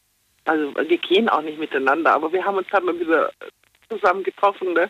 Also 0.46 0.74
wir 0.76 0.98
gehen 0.98 1.30
auch 1.30 1.42
nicht 1.42 1.58
miteinander, 1.58 2.14
aber 2.14 2.32
wir 2.32 2.44
haben 2.46 2.58
uns 2.58 2.72
halt 2.72 2.86
mal 2.86 3.00
wieder 3.00 3.32
zusammen 3.90 4.24
getroffen. 4.24 4.74
Ne? 4.74 4.90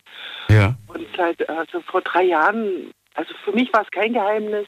Ja. 0.49 0.75
Und 0.87 1.07
seit 1.15 1.47
also 1.49 1.81
vor 1.81 2.01
drei 2.01 2.23
Jahren, 2.23 2.91
also 3.13 3.33
für 3.43 3.51
mich 3.51 3.71
war 3.73 3.83
es 3.83 3.91
kein 3.91 4.13
Geheimnis. 4.13 4.67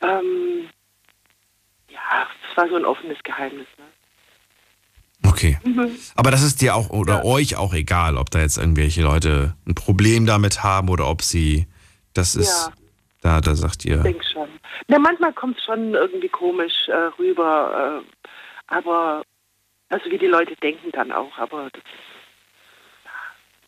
Ähm, 0.00 0.68
ja, 1.88 2.26
es 2.50 2.56
war 2.56 2.68
so 2.68 2.76
ein 2.76 2.84
offenes 2.84 3.18
Geheimnis. 3.22 3.66
Ne? 3.78 3.84
Okay. 5.26 5.58
Mhm. 5.64 5.90
Aber 6.16 6.30
das 6.30 6.42
ist 6.42 6.60
dir 6.60 6.74
auch 6.74 6.90
oder 6.90 7.16
Ja. 7.18 7.24
euch 7.24 7.56
auch 7.56 7.72
egal, 7.74 8.16
ob 8.16 8.30
da 8.30 8.40
jetzt 8.40 8.58
irgendwelche 8.58 9.02
Leute 9.02 9.54
ein 9.66 9.74
Problem 9.74 10.26
damit 10.26 10.62
haben 10.62 10.88
oder 10.88 11.08
ob 11.08 11.22
sie. 11.22 11.66
Das 12.12 12.36
ist. 12.36 12.68
Ja. 12.68 12.72
Da, 13.22 13.40
da 13.40 13.54
sagt 13.54 13.84
ihr. 13.84 13.96
Ich 13.96 14.02
denke 14.02 14.24
schon. 14.30 14.48
Na, 14.88 14.98
manchmal 14.98 15.32
kommt 15.32 15.56
es 15.58 15.64
schon 15.64 15.94
irgendwie 15.94 16.28
komisch 16.28 16.88
äh, 16.88 17.10
rüber, 17.18 18.02
äh, 18.04 18.18
aber 18.66 19.22
also 19.88 20.10
wie 20.10 20.18
die 20.18 20.26
Leute 20.26 20.54
denken 20.56 20.90
dann 20.92 21.10
auch, 21.10 21.36
aber 21.38 21.70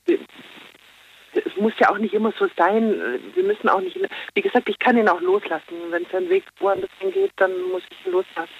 das, 0.06 0.18
es 1.44 1.56
muss 1.56 1.72
ja 1.78 1.90
auch 1.90 1.98
nicht 1.98 2.14
immer 2.14 2.32
so 2.38 2.48
sein. 2.56 2.94
Wir 3.34 3.44
müssen 3.44 3.68
auch 3.68 3.80
nicht, 3.80 3.96
wie 4.34 4.40
gesagt, 4.42 4.68
ich 4.68 4.78
kann 4.78 4.96
ihn 4.96 5.08
auch 5.08 5.20
loslassen. 5.20 5.74
Wenn 5.90 6.06
sein 6.12 6.28
Weg 6.28 6.44
woanders 6.60 6.90
hingeht, 6.98 7.32
dann 7.36 7.50
muss 7.72 7.82
ich 7.90 8.06
ihn 8.06 8.12
loslassen. 8.12 8.52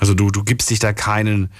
Also 0.00 0.14
du, 0.14 0.30
du 0.30 0.42
gibst 0.44 0.70
dich 0.70 0.78
da 0.78 0.92
keinen, 0.92 1.50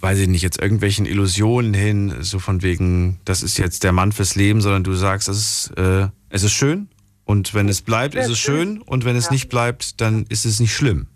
weiß 0.00 0.18
ich 0.18 0.28
nicht, 0.28 0.42
jetzt 0.42 0.60
irgendwelchen 0.60 1.06
Illusionen 1.06 1.72
hin, 1.72 2.14
so 2.20 2.38
von 2.38 2.62
wegen, 2.62 3.20
das 3.24 3.42
ist 3.42 3.58
jetzt 3.58 3.84
der 3.84 3.92
Mann 3.92 4.12
fürs 4.12 4.34
Leben, 4.34 4.60
sondern 4.60 4.84
du 4.84 4.92
sagst, 4.94 5.28
es 5.28 5.38
ist, 5.68 5.78
äh, 5.78 6.08
es 6.28 6.42
ist 6.42 6.52
schön 6.52 6.88
und 7.24 7.54
wenn 7.54 7.68
es 7.68 7.82
bleibt, 7.82 8.14
Ja, 8.14 8.22
ist 8.22 8.28
es 8.30 8.38
schön. 8.38 8.80
und 8.82 9.04
wenn 9.04 9.16
es 9.16 9.26
Ja. 9.26 9.32
nicht 9.32 9.48
bleibt, 9.48 10.00
dann 10.00 10.26
ist 10.28 10.44
es 10.44 10.58
nicht 10.60 10.74
schlimm. 10.74 11.06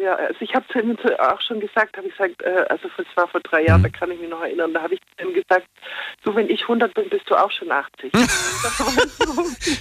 Ja, 0.00 0.16
also 0.16 0.36
ich 0.40 0.52
habe 0.54 0.66
ihm 0.82 0.96
auch 1.18 1.40
schon 1.40 1.60
gesagt, 1.60 1.96
habe 1.96 2.06
ich 2.08 2.12
gesagt, 2.16 2.42
äh, 2.42 2.64
also 2.68 2.88
das 2.98 3.06
war 3.16 3.26
vor 3.28 3.40
drei 3.40 3.64
Jahren, 3.64 3.80
Mhm. 3.80 3.84
da 3.84 3.88
kann 3.90 4.10
ich 4.10 4.20
mich 4.20 4.28
noch 4.28 4.42
erinnern, 4.42 4.74
da 4.74 4.82
habe 4.82 4.94
ich 4.94 5.00
zu 5.16 5.26
ihm 5.26 5.32
gesagt, 5.34 5.66
so 6.24 6.34
wenn 6.34 6.50
ich 6.50 6.60
100 6.68 6.92
bin, 6.92 7.08
bist 7.08 7.24
du 7.30 7.34
auch 7.36 7.50
schon 7.50 7.70
80. 7.70 8.12
das 8.12 8.80
war 8.80 9.36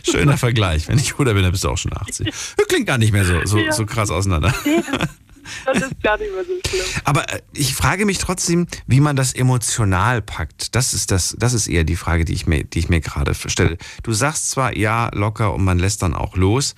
so. 0.06 0.12
Schöner 0.12 0.38
Vergleich. 0.38 0.88
Wenn 0.88 0.98
ich 1.00 1.14
Bruder 1.16 1.34
bin, 1.34 1.44
dann 1.44 1.52
bist 1.52 1.64
du 1.66 1.70
auch 1.70 1.78
schon 1.78 1.92
80. 1.94 2.28
Das 2.28 2.68
klingt 2.70 2.88
gar 2.88 2.98
nicht 3.00 3.12
mehr 3.12 3.26
so, 3.26 3.44
so, 3.46 3.58
Ja. 3.58 3.72
so 3.74 3.86
krass 3.86 4.12
auseinander. 4.12 4.54
Nee, 4.66 4.82
das, 4.90 5.10
das 5.66 5.78
ist 5.84 6.02
gar 6.02 6.18
nicht 6.18 6.32
mehr 6.34 6.44
so 6.46 6.54
schlimm. 6.68 6.86
Aber 7.04 7.30
äh, 7.32 7.42
ich 7.54 7.76
frage 7.76 8.06
mich 8.06 8.18
trotzdem, 8.18 8.68
wie 8.88 9.00
man 9.00 9.16
das 9.16 9.34
emotional 9.34 10.22
packt. 10.22 10.76
Das 10.76 10.94
ist 10.94 11.12
das, 11.12 11.36
das 11.38 11.54
ist 11.54 11.68
eher 11.68 11.84
die 11.84 11.96
Frage, 11.96 12.26
die 12.26 12.34
ich 12.34 12.48
mir, 12.48 12.64
die 12.64 12.80
ich 12.80 12.90
mir 12.90 13.02
gerade 13.02 13.34
stelle. 13.36 13.78
Du 14.04 14.14
sagst 14.14 14.52
zwar 14.52 14.76
ja 14.76 15.10
locker 15.14 15.54
und 15.54 15.64
man 15.64 15.80
lässt 15.80 16.02
dann 16.02 16.14
auch 16.14 16.36
los, 16.36 16.76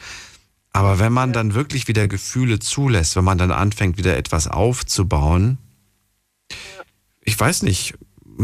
aber 0.74 1.00
wenn 1.00 1.14
man 1.14 1.32
dann 1.32 1.54
wirklich 1.54 1.88
wieder 1.88 2.08
Gefühle 2.08 2.60
zulässt, 2.60 3.16
wenn 3.16 3.24
man 3.24 3.38
dann 3.38 3.52
anfängt, 3.52 3.98
wieder 3.98 4.18
etwas 4.18 4.48
aufzubauen, 4.48 5.58
ich 7.22 7.40
weiß 7.40 7.64
nicht. 7.64 7.96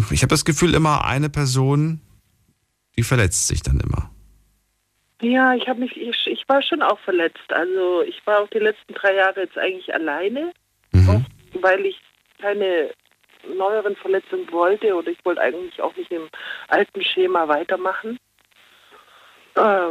Ich 0.09 0.23
habe 0.23 0.29
das 0.29 0.45
Gefühl, 0.45 0.73
immer 0.73 1.03
eine 1.03 1.29
Person, 1.29 1.99
die 2.97 3.03
verletzt 3.03 3.47
sich 3.47 3.61
dann 3.61 3.79
immer. 3.79 4.11
Ja, 5.21 5.53
ich 5.53 5.67
habe 5.67 5.79
mich, 5.79 5.95
ich, 5.95 6.27
ich 6.27 6.49
war 6.49 6.61
schon 6.61 6.81
auch 6.81 6.99
verletzt. 6.99 7.51
Also 7.51 8.01
ich 8.01 8.25
war 8.25 8.41
auch 8.41 8.49
die 8.49 8.59
letzten 8.59 8.93
drei 8.93 9.15
Jahre 9.15 9.41
jetzt 9.41 9.57
eigentlich 9.57 9.93
alleine, 9.93 10.51
Mhm. 10.93 11.25
weil 11.53 11.85
ich 11.85 11.99
keine 12.39 12.91
neueren 13.47 13.95
Verletzungen 13.95 14.51
wollte 14.51 14.93
oder 14.93 15.09
ich 15.09 15.23
wollte 15.23 15.41
eigentlich 15.41 15.81
auch 15.81 15.95
nicht 15.95 16.11
im 16.11 16.27
alten 16.67 17.03
Schema 17.03 17.47
weitermachen. 17.47 18.19
Äh, 19.55 19.87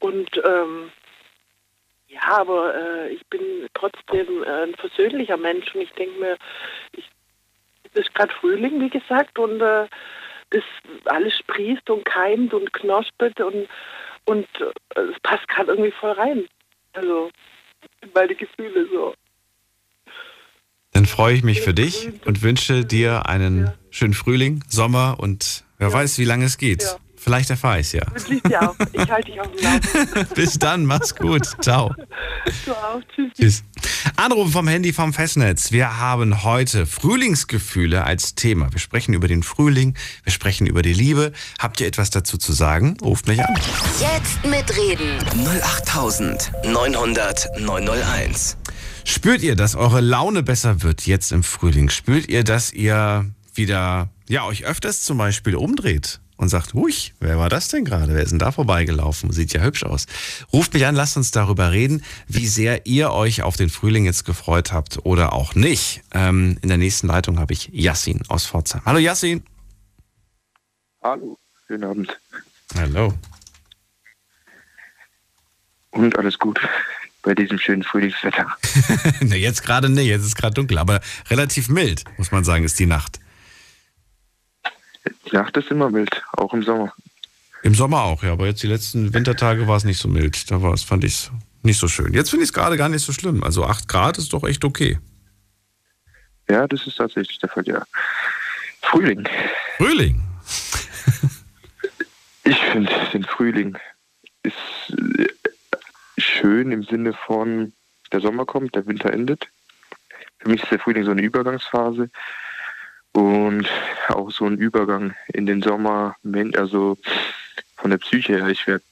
und 0.00 0.30
ähm, 0.44 0.90
ja, 2.08 2.38
aber 2.38 2.74
äh, 2.74 3.08
ich 3.10 3.26
bin 3.26 3.68
trotzdem 3.74 4.42
äh, 4.44 4.64
ein 4.64 4.74
versöhnlicher 4.74 5.36
Mensch 5.36 5.74
und 5.74 5.82
ich 5.82 5.92
denke 5.92 6.18
mir, 6.18 6.36
ich, 6.92 7.08
es 7.92 8.00
ist 8.02 8.14
gerade 8.14 8.32
Frühling, 8.34 8.80
wie 8.80 8.90
gesagt, 8.90 9.38
und 9.38 9.60
äh, 9.60 9.86
das 10.50 10.62
alles 11.06 11.36
sprießt 11.38 11.88
und 11.90 12.04
keimt 12.04 12.54
und 12.54 12.72
knospelt 12.72 13.40
und 13.40 13.68
und 14.24 14.46
äh, 14.60 15.00
es 15.00 15.20
passt 15.22 15.46
gerade 15.48 15.72
irgendwie 15.72 15.92
voll 15.92 16.12
rein. 16.12 16.46
Also, 16.92 17.30
weil 18.12 18.28
die 18.28 18.36
Gefühle 18.36 18.86
so. 18.92 19.14
Dann 20.92 21.06
freue 21.06 21.34
ich 21.34 21.42
mich 21.42 21.60
für 21.60 21.74
dich 21.74 22.08
und 22.24 22.42
wünsche 22.42 22.84
dir 22.84 23.26
einen 23.26 23.66
Ja. 23.66 23.74
schönen 23.90 24.14
Frühling, 24.14 24.62
Sommer 24.68 25.16
und 25.18 25.64
wer 25.78 25.92
weiß, 25.92 26.18
wie 26.18 26.24
lange 26.24 26.44
es 26.44 26.56
geht. 26.56 26.82
Ja. 26.82 26.96
Vielleicht 27.24 27.48
erfahre 27.48 27.80
ich 27.80 27.86
es 27.86 27.92
ja. 27.92 28.02
Wünsche 28.12 28.34
ich 28.34 28.42
dir 28.42 28.68
auch. 28.68 28.76
Ich 28.92 29.10
halte 29.10 29.30
dich 29.30 29.40
auf 29.40 29.48
dem 29.50 29.64
Laufenden. 29.64 30.26
Bis 30.34 30.58
dann, 30.58 30.84
mach's 30.84 31.16
gut. 31.16 31.46
Ciao. 31.62 31.94
Du 32.66 32.72
auch. 32.72 33.00
Tschüss. 33.14 33.32
Tschüss. 33.34 33.64
Anruf 34.16 34.52
vom 34.52 34.68
Handy 34.68 34.92
vom 34.92 35.14
Festnetz. 35.14 35.72
Wir 35.72 35.98
haben 35.98 36.44
heute 36.44 36.84
Frühlingsgefühle 36.84 38.04
als 38.04 38.34
Thema. 38.34 38.70
Wir 38.72 38.78
sprechen 38.78 39.14
über 39.14 39.26
den 39.26 39.42
Frühling, 39.42 39.96
wir 40.24 40.34
sprechen 40.34 40.66
über 40.66 40.82
die 40.82 40.92
Liebe. 40.92 41.32
Habt 41.58 41.80
ihr 41.80 41.86
etwas 41.86 42.10
dazu 42.10 42.36
zu 42.36 42.52
sagen? 42.52 42.98
Ruft 43.00 43.26
mich 43.26 43.42
an. 43.42 43.58
Jetzt 43.98 44.44
mitreden. 44.44 45.16
08900 45.62 47.58
901. 47.58 48.58
Spürt 49.04 49.40
ihr, 49.42 49.56
dass 49.56 49.76
eure 49.76 50.02
Laune 50.02 50.42
besser 50.42 50.82
wird 50.82 51.06
jetzt 51.06 51.32
im 51.32 51.42
Frühling? 51.42 51.88
Spürt 51.88 52.28
ihr, 52.28 52.44
dass 52.44 52.70
ihr 52.70 53.24
wieder, 53.54 54.10
ja, 54.28 54.44
euch 54.44 54.66
öfters 54.66 55.00
zum 55.02 55.16
Beispiel 55.16 55.56
umdreht 55.56 56.20
und 56.36 56.48
sagt, 56.48 56.74
hui, 56.74 56.94
wer 57.20 57.38
war 57.38 57.48
das 57.48 57.68
denn 57.68 57.84
gerade? 57.84 58.14
Wer 58.14 58.22
ist 58.22 58.30
denn 58.30 58.38
da 58.38 58.52
vorbeigelaufen? 58.52 59.32
Sieht 59.32 59.52
ja 59.52 59.62
hübsch 59.62 59.84
aus. 59.84 60.06
Ruft 60.52 60.74
mich 60.74 60.86
an, 60.86 60.94
lasst 60.94 61.16
uns 61.16 61.30
darüber 61.30 61.72
reden, 61.72 62.02
wie 62.26 62.46
sehr 62.46 62.86
ihr 62.86 63.12
euch 63.12 63.42
auf 63.42 63.56
den 63.56 63.70
Frühling 63.70 64.04
jetzt 64.04 64.24
gefreut 64.24 64.72
habt 64.72 65.04
oder 65.04 65.32
auch 65.32 65.54
nicht. 65.54 66.02
Ähm, 66.12 66.58
in 66.62 66.68
der 66.68 66.78
nächsten 66.78 67.06
Leitung 67.06 67.38
habe 67.38 67.52
ich 67.52 67.68
Yassin 67.72 68.22
aus 68.28 68.46
Pforzheim. 68.46 68.82
Hallo 68.84 68.98
Yassin. 68.98 69.42
Hallo, 71.02 71.38
schönen 71.66 71.84
Abend. 71.84 72.20
Hallo. 72.74 73.14
Und 75.90 76.18
alles 76.18 76.38
gut 76.38 76.60
bei 77.24 77.34
diesem 77.34 77.58
schönen 77.58 77.82
Frühlingswetter. 77.82 78.46
jetzt 79.34 79.62
gerade 79.62 79.88
nicht, 79.88 80.06
jetzt 80.06 80.24
ist 80.24 80.36
gerade 80.36 80.54
dunkel, 80.54 80.78
aber 80.78 81.00
relativ 81.30 81.68
mild, 81.68 82.04
muss 82.18 82.30
man 82.30 82.44
sagen, 82.44 82.64
ist 82.64 82.78
die 82.78 82.86
Nacht. 82.86 83.18
Die 85.26 85.34
Nacht 85.34 85.56
ist 85.56 85.70
immer 85.70 85.90
mild, 85.90 86.22
auch 86.32 86.52
im 86.54 86.62
Sommer. 86.62 86.92
Im 87.62 87.74
Sommer 87.74 88.02
auch, 88.02 88.22
ja, 88.22 88.32
aber 88.32 88.46
jetzt 88.46 88.62
die 88.62 88.66
letzten 88.66 89.14
Wintertage 89.14 89.66
war 89.66 89.76
es 89.76 89.84
nicht 89.84 89.98
so 89.98 90.08
mild. 90.08 90.50
Da 90.50 90.62
war 90.62 90.74
es, 90.74 90.82
fand 90.82 91.04
ich 91.04 91.14
es 91.14 91.30
nicht 91.62 91.78
so 91.78 91.88
schön. 91.88 92.12
Jetzt 92.12 92.30
finde 92.30 92.44
ich 92.44 92.50
es 92.50 92.52
gerade 92.52 92.76
gar 92.76 92.88
nicht 92.88 93.04
so 93.04 93.12
schlimm. 93.12 93.42
Also 93.42 93.64
8 93.64 93.88
Grad 93.88 94.18
ist 94.18 94.32
doch 94.32 94.44
echt 94.44 94.64
okay. 94.64 94.98
Ja, 96.48 96.66
das 96.66 96.86
ist 96.86 96.96
tatsächlich 96.96 97.38
der 97.38 97.48
Fall, 97.48 97.66
ja. 97.66 97.82
Frühling. 98.82 99.26
Frühling. 99.78 100.20
Ich 102.46 102.58
finde 102.58 102.92
den 103.14 103.24
Frühling 103.24 103.78
ist 104.42 104.54
äh, 105.18 105.28
schön 106.18 106.72
im 106.72 106.82
Sinne 106.82 107.14
von, 107.14 107.72
der 108.12 108.20
Sommer 108.20 108.44
kommt, 108.44 108.74
der 108.74 108.86
Winter 108.86 109.10
endet. 109.10 109.48
Für 110.38 110.50
mich 110.50 110.62
ist 110.62 110.70
der 110.70 110.78
Frühling 110.78 111.04
so 111.04 111.10
eine 111.10 111.22
Übergangsphase 111.22 112.10
und 113.14 113.68
auch 114.08 114.30
so 114.30 114.44
ein 114.44 114.58
Übergang 114.58 115.14
in 115.32 115.46
den 115.46 115.62
Sommer, 115.62 116.16
also 116.56 116.98
von 117.76 117.90
der 117.90 117.98
Psyche 117.98 118.36
her. 118.36 118.48
Ich 118.48 118.66
werd, 118.66 118.82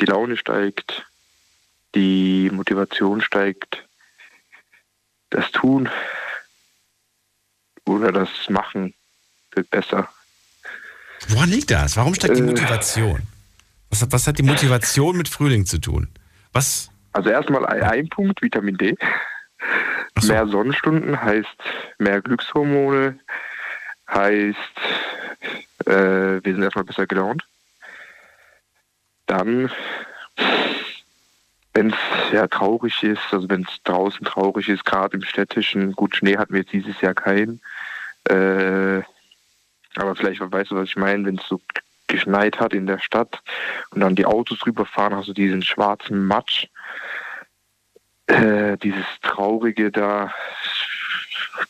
die 0.00 0.04
Laune 0.04 0.36
steigt, 0.36 1.04
die 1.94 2.48
Motivation 2.52 3.20
steigt, 3.20 3.84
das 5.30 5.50
Tun 5.50 5.88
oder 7.84 8.12
das 8.12 8.30
Machen 8.48 8.94
wird 9.52 9.68
besser. 9.70 10.08
Woran 11.28 11.50
liegt 11.50 11.70
das? 11.70 11.96
Warum 11.96 12.14
steigt 12.14 12.36
die 12.36 12.40
Äh. 12.40 12.46
Motivation? 12.46 13.22
Was 13.90 14.02
hat, 14.02 14.12
was 14.12 14.26
hat 14.26 14.38
die 14.38 14.42
Motivation 14.42 15.16
mit 15.16 15.28
Frühling 15.28 15.66
zu 15.66 15.78
tun? 15.78 16.08
Was? 16.52 16.88
Also 17.12 17.30
erstmal 17.30 17.66
ein, 17.66 17.82
ein 17.82 18.08
Punkt, 18.08 18.40
Vitamin 18.42 18.76
D. 18.78 18.96
So. 20.18 20.32
Mehr 20.32 20.46
Sonnenstunden 20.46 21.20
heißt 21.20 21.56
mehr 21.98 22.20
Glückshormone, 22.22 23.18
heißt, 24.12 24.56
äh, 25.86 26.44
wir 26.44 26.52
sind 26.54 26.62
erstmal 26.62 26.84
besser 26.84 27.06
gelaunt. 27.06 27.44
Dann, 29.26 29.70
wenn 31.74 31.90
es 31.90 31.96
ja 32.32 32.46
traurig 32.46 33.02
ist, 33.02 33.22
also 33.30 33.48
wenn 33.48 33.62
es 33.62 33.82
draußen 33.84 34.24
traurig 34.26 34.68
ist, 34.68 34.84
gerade 34.84 35.16
im 35.16 35.22
städtischen, 35.22 35.92
gut, 35.92 36.16
Schnee 36.16 36.36
hatten 36.36 36.52
wir 36.52 36.60
jetzt 36.60 36.72
dieses 36.72 37.00
Jahr 37.00 37.14
keinen, 37.14 37.60
äh, 38.28 39.02
aber 39.96 40.16
vielleicht 40.16 40.40
weißt 40.40 40.70
du, 40.70 40.76
was 40.76 40.88
ich 40.88 40.96
meine, 40.96 41.24
wenn 41.26 41.38
es 41.38 41.46
so 41.46 41.60
geschneit 42.06 42.60
hat 42.60 42.72
in 42.72 42.86
der 42.86 42.98
Stadt 42.98 43.42
und 43.90 44.00
dann 44.00 44.14
die 44.14 44.26
Autos 44.26 44.64
rüberfahren, 44.66 45.14
hast 45.16 45.28
du 45.28 45.32
diesen 45.32 45.62
schwarzen 45.62 46.26
Matsch, 46.26 46.66
äh, 48.26 48.76
dieses 48.78 49.04
Traurige 49.22 49.90
da, 49.90 50.32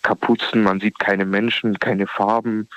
Kapuzen, 0.02 0.62
man 0.62 0.80
sieht 0.80 0.98
keine 0.98 1.24
Menschen, 1.24 1.78
keine 1.78 2.06
Farben. 2.06 2.68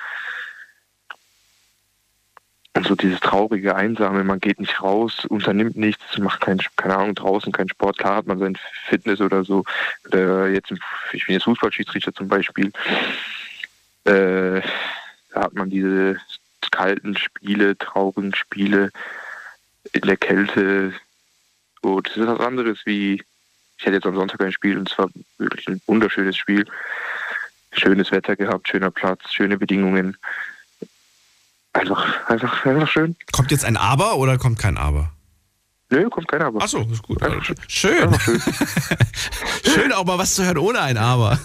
und 2.76 2.86
so 2.86 2.94
dieses 2.94 3.20
traurige, 3.20 3.74
einsame, 3.74 4.22
man 4.22 4.38
geht 4.38 4.60
nicht 4.60 4.82
raus, 4.82 5.24
unternimmt 5.24 5.76
nichts, 5.76 6.18
macht 6.18 6.42
kein, 6.42 6.60
keine 6.76 6.96
Ahnung, 6.96 7.14
draußen 7.14 7.52
keinen 7.52 7.70
Sport. 7.70 7.98
Klar 7.98 8.16
hat 8.16 8.26
man 8.26 8.38
sein 8.38 8.58
Fitness 8.88 9.20
oder 9.20 9.44
so. 9.44 9.64
Oder 10.06 10.48
jetzt, 10.48 10.72
ich 11.12 11.26
bin 11.26 11.34
jetzt 11.34 11.44
Fußballschiedsrichter 11.44 12.12
zum 12.12 12.28
Beispiel. 12.28 12.70
Äh, 14.04 14.60
da 15.32 15.42
hat 15.42 15.54
man 15.54 15.70
diese 15.70 16.20
kalten 16.70 17.16
Spiele, 17.16 17.78
traurigen 17.78 18.34
Spiele 18.34 18.90
in 19.92 20.02
der 20.02 20.16
Kälte. 20.16 20.92
So, 21.82 22.00
das 22.00 22.16
ist 22.16 22.26
was 22.26 22.40
anderes 22.40 22.80
wie, 22.84 23.22
ich 23.78 23.84
hatte 23.84 23.96
jetzt 23.96 24.06
am 24.06 24.14
Sonntag 24.14 24.40
ein 24.40 24.52
Spiel 24.52 24.78
und 24.78 24.90
es 24.90 24.98
war 24.98 25.08
wirklich 25.38 25.68
ein 25.68 25.80
wunderschönes 25.86 26.36
Spiel. 26.36 26.66
Schönes 27.72 28.10
Wetter 28.10 28.36
gehabt, 28.36 28.68
schöner 28.68 28.90
Platz, 28.90 29.32
schöne 29.32 29.58
Bedingungen. 29.58 30.16
Einfach, 31.74 32.26
einfach, 32.28 32.64
einfach 32.64 32.88
schön. 32.88 33.16
Kommt 33.32 33.50
jetzt 33.50 33.66
ein 33.66 33.76
Aber 33.76 34.16
oder 34.16 34.38
kommt 34.38 34.58
kein 34.58 34.78
Aber? 34.78 35.12
Nö, 35.90 36.08
kommt 36.08 36.28
kein 36.28 36.40
Aber. 36.42 36.62
Achso, 36.62 36.80
ist 36.90 37.02
gut. 37.02 37.22
Einfach 37.22 37.44
schön. 37.68 38.02
Einfach 38.02 38.20
schön. 38.20 38.40
schön 39.72 39.92
auch 39.92 40.04
mal 40.04 40.18
was 40.18 40.34
zu 40.34 40.44
hören 40.44 40.58
ohne 40.58 40.80
ein 40.80 40.96
Aber. 40.96 41.38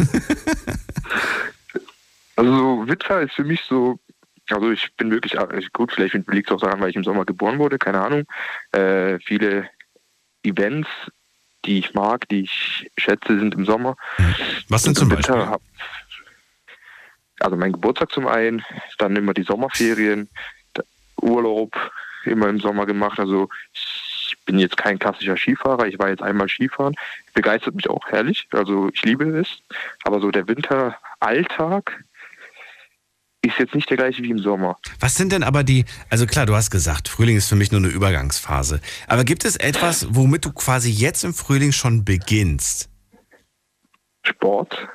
also 2.37 2.57
so 2.57 2.87
Winter 2.87 3.21
ist 3.21 3.33
für 3.33 3.43
mich 3.43 3.61
so, 3.67 3.99
also 4.49 4.71
ich 4.71 4.89
bin 4.95 5.11
wirklich, 5.11 5.35
gut, 5.73 5.91
vielleicht 5.91 6.13
liegt 6.29 6.49
es 6.49 6.55
auch 6.55 6.61
daran, 6.61 6.79
weil 6.79 6.89
ich 6.91 6.95
im 6.95 7.03
Sommer 7.03 7.25
geboren 7.25 7.59
wurde, 7.59 7.77
keine 7.77 8.01
Ahnung. 8.01 8.23
Äh, 8.71 9.19
viele 9.19 9.69
Events, 10.43 10.87
die 11.65 11.79
ich 11.79 11.93
mag, 11.93 12.27
die 12.29 12.41
ich 12.41 12.89
schätze, 12.97 13.37
sind 13.39 13.53
im 13.55 13.65
Sommer. 13.65 13.95
Was 14.69 14.83
sind 14.83 14.97
zum 14.97 15.09
Beispiel? 15.09 15.35
Winter 15.35 15.49
hab, 15.49 15.61
also 17.39 17.55
mein 17.55 17.71
Geburtstag 17.71 18.11
zum 18.11 18.27
einen, 18.27 18.63
dann 18.97 19.15
immer 19.15 19.33
die 19.33 19.43
Sommerferien, 19.43 20.29
Urlaub 21.21 21.91
immer 22.25 22.49
im 22.49 22.59
Sommer 22.59 22.85
gemacht. 22.85 23.19
Also 23.19 23.49
ich 23.73 24.37
bin 24.45 24.59
jetzt 24.59 24.77
kein 24.77 24.99
klassischer 24.99 25.37
Skifahrer, 25.37 25.87
ich 25.87 25.99
war 25.99 26.09
jetzt 26.09 26.23
einmal 26.23 26.49
Skifahren. 26.49 26.95
Begeistert 27.33 27.75
mich 27.75 27.89
auch 27.89 28.05
herrlich, 28.07 28.47
also 28.51 28.89
ich 28.93 29.03
liebe 29.03 29.25
es. 29.39 29.59
Aber 30.03 30.19
so 30.19 30.31
der 30.31 30.47
Winteralltag 30.47 32.03
ist 33.41 33.57
jetzt 33.57 33.73
nicht 33.73 33.89
der 33.89 33.97
gleiche 33.97 34.21
wie 34.23 34.29
im 34.29 34.39
Sommer. 34.39 34.77
Was 34.99 35.15
sind 35.15 35.31
denn 35.31 35.43
aber 35.43 35.63
die, 35.63 35.85
also 36.09 36.25
klar, 36.25 36.45
du 36.45 36.55
hast 36.55 36.69
gesagt, 36.69 37.07
Frühling 37.07 37.37
ist 37.37 37.49
für 37.49 37.55
mich 37.55 37.71
nur 37.71 37.79
eine 37.79 37.89
Übergangsphase. 37.89 38.81
Aber 39.07 39.23
gibt 39.23 39.45
es 39.45 39.55
etwas, 39.55 40.07
womit 40.11 40.45
du 40.45 40.51
quasi 40.51 40.91
jetzt 40.91 41.23
im 41.23 41.33
Frühling 41.33 41.71
schon 41.71 42.05
beginnst? 42.05 42.89
Sport. 44.23 44.87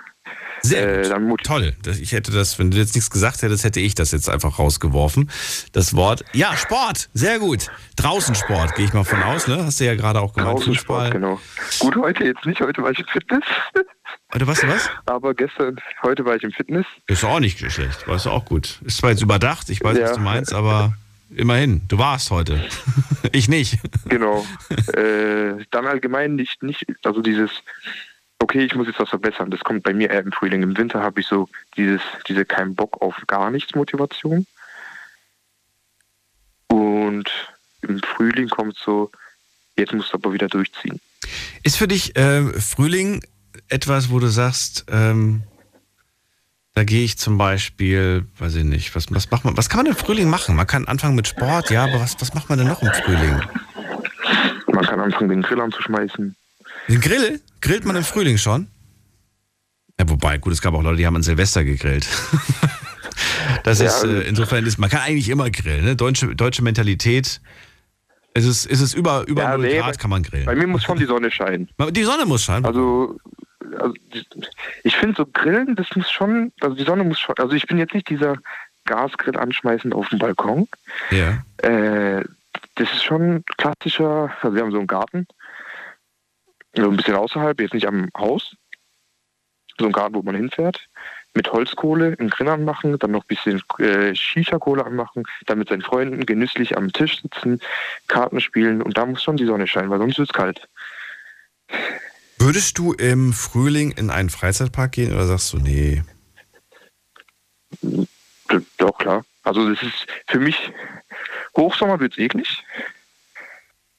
Sehr 0.62 1.10
äh, 1.10 1.20
gut. 1.20 1.44
Toll. 1.44 1.76
Ich 2.00 2.12
hätte 2.12 2.32
das, 2.32 2.58
wenn 2.58 2.70
du 2.70 2.78
jetzt 2.78 2.94
nichts 2.94 3.10
gesagt 3.10 3.42
hättest, 3.42 3.64
hätte 3.64 3.80
ich 3.80 3.94
das 3.94 4.12
jetzt 4.12 4.28
einfach 4.28 4.58
rausgeworfen. 4.58 5.30
Das 5.72 5.94
Wort. 5.94 6.24
Ja, 6.32 6.56
Sport. 6.56 7.08
Sehr 7.14 7.38
gut. 7.38 7.70
Draußen 7.96 8.34
Sport, 8.34 8.74
gehe 8.74 8.86
ich 8.86 8.92
mal 8.92 9.04
von 9.04 9.22
aus, 9.22 9.46
ne? 9.46 9.64
Hast 9.64 9.80
du 9.80 9.84
ja 9.84 9.94
gerade 9.94 10.20
auch 10.20 10.32
gemacht. 10.32 10.56
Draußen 10.56 10.74
Sport, 10.74 11.12
genau. 11.12 11.40
Gut, 11.78 11.96
heute 11.96 12.24
jetzt 12.24 12.44
nicht. 12.46 12.60
Heute 12.60 12.82
war 12.82 12.90
ich 12.90 13.04
Fitness. 13.12 13.44
Heute 14.32 14.46
warst 14.46 14.62
du 14.62 14.68
was? 14.68 14.90
Aber 15.06 15.34
gestern, 15.34 15.80
heute 16.02 16.24
war 16.24 16.36
ich 16.36 16.42
im 16.42 16.52
Fitness. 16.52 16.86
Ist 17.06 17.24
auch 17.24 17.40
nicht 17.40 17.58
schlecht. 17.58 18.06
War 18.06 18.24
auch 18.26 18.44
gut. 18.44 18.80
Ist 18.84 18.98
zwar 18.98 19.10
jetzt 19.10 19.22
überdacht, 19.22 19.70
ich 19.70 19.82
weiß, 19.82 19.96
ja. 19.96 20.04
was 20.04 20.12
du 20.14 20.20
meinst, 20.20 20.52
aber 20.52 20.94
immerhin, 21.34 21.82
du 21.88 21.98
warst 21.98 22.30
heute. 22.30 22.62
ich 23.32 23.48
nicht. 23.48 23.78
Genau. 24.08 24.44
äh, 24.92 25.64
dann 25.70 25.86
allgemein 25.86 26.34
nicht, 26.34 26.62
nicht, 26.62 26.84
also 27.04 27.22
dieses 27.22 27.50
okay, 28.38 28.64
ich 28.64 28.74
muss 28.74 28.86
jetzt 28.86 29.00
was 29.00 29.08
verbessern. 29.08 29.50
Das 29.50 29.60
kommt 29.60 29.82
bei 29.82 29.92
mir 29.92 30.10
eher 30.10 30.20
im 30.20 30.32
Frühling. 30.32 30.62
Im 30.62 30.76
Winter 30.76 31.02
habe 31.02 31.20
ich 31.20 31.26
so 31.26 31.48
dieses, 31.76 32.00
diese 32.28 32.44
kein 32.44 32.74
Bock 32.74 33.00
auf 33.00 33.16
gar 33.26 33.50
nichts 33.50 33.74
Motivation. 33.74 34.46
Und 36.68 37.30
im 37.82 38.00
Frühling 38.02 38.48
kommt 38.48 38.76
so, 38.76 39.10
jetzt 39.76 39.92
musst 39.92 40.12
du 40.12 40.18
aber 40.18 40.32
wieder 40.32 40.48
durchziehen. 40.48 41.00
Ist 41.62 41.76
für 41.76 41.88
dich 41.88 42.16
äh, 42.16 42.42
Frühling 42.60 43.24
etwas, 43.68 44.10
wo 44.10 44.18
du 44.18 44.28
sagst, 44.28 44.86
ähm, 44.88 45.42
da 46.74 46.84
gehe 46.84 47.04
ich 47.04 47.16
zum 47.16 47.38
Beispiel, 47.38 48.26
weiß 48.38 48.56
ich 48.56 48.64
nicht, 48.64 48.94
was, 48.94 49.10
was 49.10 49.30
macht 49.30 49.44
man, 49.44 49.56
was 49.56 49.70
kann 49.70 49.78
man 49.78 49.86
im 49.86 49.96
Frühling 49.96 50.28
machen? 50.28 50.56
Man 50.56 50.66
kann 50.66 50.86
anfangen 50.86 51.14
mit 51.14 51.26
Sport, 51.26 51.70
ja, 51.70 51.84
aber 51.84 52.00
was, 52.00 52.20
was 52.20 52.34
macht 52.34 52.48
man 52.50 52.58
denn 52.58 52.68
noch 52.68 52.82
im 52.82 52.92
Frühling? 52.92 53.40
Man 54.72 54.84
kann 54.84 55.00
anfangen, 55.00 55.30
den 55.30 55.42
Grill 55.42 55.60
anzuschmeißen. 55.60 56.36
Den 56.88 57.00
Grill? 57.00 57.40
Grillt 57.62 57.86
man 57.86 57.96
im 57.96 58.04
Frühling 58.04 58.36
schon? 58.36 58.68
Ja, 59.98 60.08
wobei, 60.08 60.36
gut, 60.36 60.52
es 60.52 60.60
gab 60.60 60.74
auch 60.74 60.82
Leute, 60.82 60.98
die 60.98 61.06
haben 61.06 61.16
an 61.16 61.22
Silvester 61.22 61.64
gegrillt. 61.64 62.06
das 63.64 63.80
ja, 63.80 63.86
ist, 63.86 64.04
äh, 64.04 64.20
insofern 64.22 64.66
ist, 64.66 64.78
man 64.78 64.90
kann 64.90 65.00
eigentlich 65.00 65.30
immer 65.30 65.50
grillen, 65.50 65.84
ne? 65.84 65.96
Deutsche, 65.96 66.36
deutsche 66.36 66.62
Mentalität. 66.62 67.40
Es 68.34 68.44
ist, 68.44 68.66
es 68.66 68.82
ist 68.82 68.92
über, 68.92 69.26
über 69.26 69.44
ja, 69.44 69.56
0 69.56 69.66
nee, 69.66 69.78
Grad 69.78 69.98
kann 69.98 70.10
man 70.10 70.22
grillen. 70.22 70.44
Bei 70.44 70.54
mir 70.54 70.66
muss 70.66 70.84
schon 70.84 70.98
die 70.98 71.06
Sonne 71.06 71.30
scheinen. 71.30 71.70
Die 71.92 72.04
Sonne 72.04 72.26
muss 72.26 72.44
scheinen. 72.44 72.66
Also, 72.66 73.18
also 73.78 73.94
ich 74.84 74.96
finde 74.96 75.16
so 75.16 75.26
Grillen, 75.26 75.76
das 75.76 75.94
muss 75.96 76.10
schon, 76.10 76.52
also 76.60 76.76
die 76.76 76.84
Sonne 76.84 77.04
muss 77.04 77.18
schon, 77.18 77.34
also 77.38 77.54
ich 77.54 77.66
bin 77.66 77.78
jetzt 77.78 77.94
nicht 77.94 78.08
dieser 78.08 78.36
Gasgrill 78.84 79.36
anschmeißend 79.36 79.94
auf 79.94 80.08
dem 80.08 80.18
Balkon. 80.18 80.68
Ja. 81.10 81.42
Äh, 81.58 82.24
das 82.76 82.92
ist 82.92 83.04
schon 83.04 83.44
klassischer, 83.56 84.30
also 84.40 84.54
wir 84.54 84.62
haben 84.62 84.70
so 84.70 84.78
einen 84.78 84.86
Garten 84.86 85.26
so 86.82 86.90
ein 86.90 86.96
bisschen 86.96 87.14
außerhalb, 87.14 87.60
jetzt 87.60 87.74
nicht 87.74 87.86
am 87.86 88.08
Haus. 88.16 88.56
So 89.78 89.86
ein 89.86 89.92
Garten, 89.92 90.14
wo 90.14 90.22
man 90.22 90.34
hinfährt. 90.34 90.88
Mit 91.34 91.52
Holzkohle 91.52 92.16
einen 92.18 92.30
Grill 92.30 92.48
anmachen, 92.48 92.98
dann 92.98 93.10
noch 93.10 93.24
ein 93.24 93.28
bisschen 93.28 93.62
äh, 93.78 94.14
Shisha-Kohle 94.14 94.84
anmachen, 94.86 95.24
dann 95.46 95.58
mit 95.58 95.68
seinen 95.68 95.82
Freunden 95.82 96.24
genüsslich 96.24 96.78
am 96.78 96.92
Tisch 96.92 97.20
sitzen, 97.20 97.60
Karten 98.08 98.40
spielen 98.40 98.80
und 98.80 98.96
da 98.96 99.04
muss 99.04 99.22
schon 99.22 99.36
die 99.36 99.44
Sonne 99.44 99.66
scheinen, 99.66 99.90
weil 99.90 99.98
sonst 99.98 100.18
wird 100.18 100.30
es 100.30 100.34
kalt. 100.34 100.66
Würdest 102.38 102.78
du 102.78 102.92
im 102.92 103.32
Frühling 103.32 103.92
in 103.92 104.10
einen 104.10 104.30
Freizeitpark 104.30 104.92
gehen 104.92 105.12
oder 105.12 105.26
sagst 105.26 105.52
du, 105.52 105.58
nee? 105.58 106.02
Doch, 108.78 108.98
klar. 108.98 109.24
Also 109.42 109.68
das 109.68 109.82
ist 109.82 110.06
für 110.26 110.38
mich, 110.38 110.56
Hochsommer 111.56 111.98
wird 112.00 112.12
es 112.12 112.18
eklig. 112.18 112.64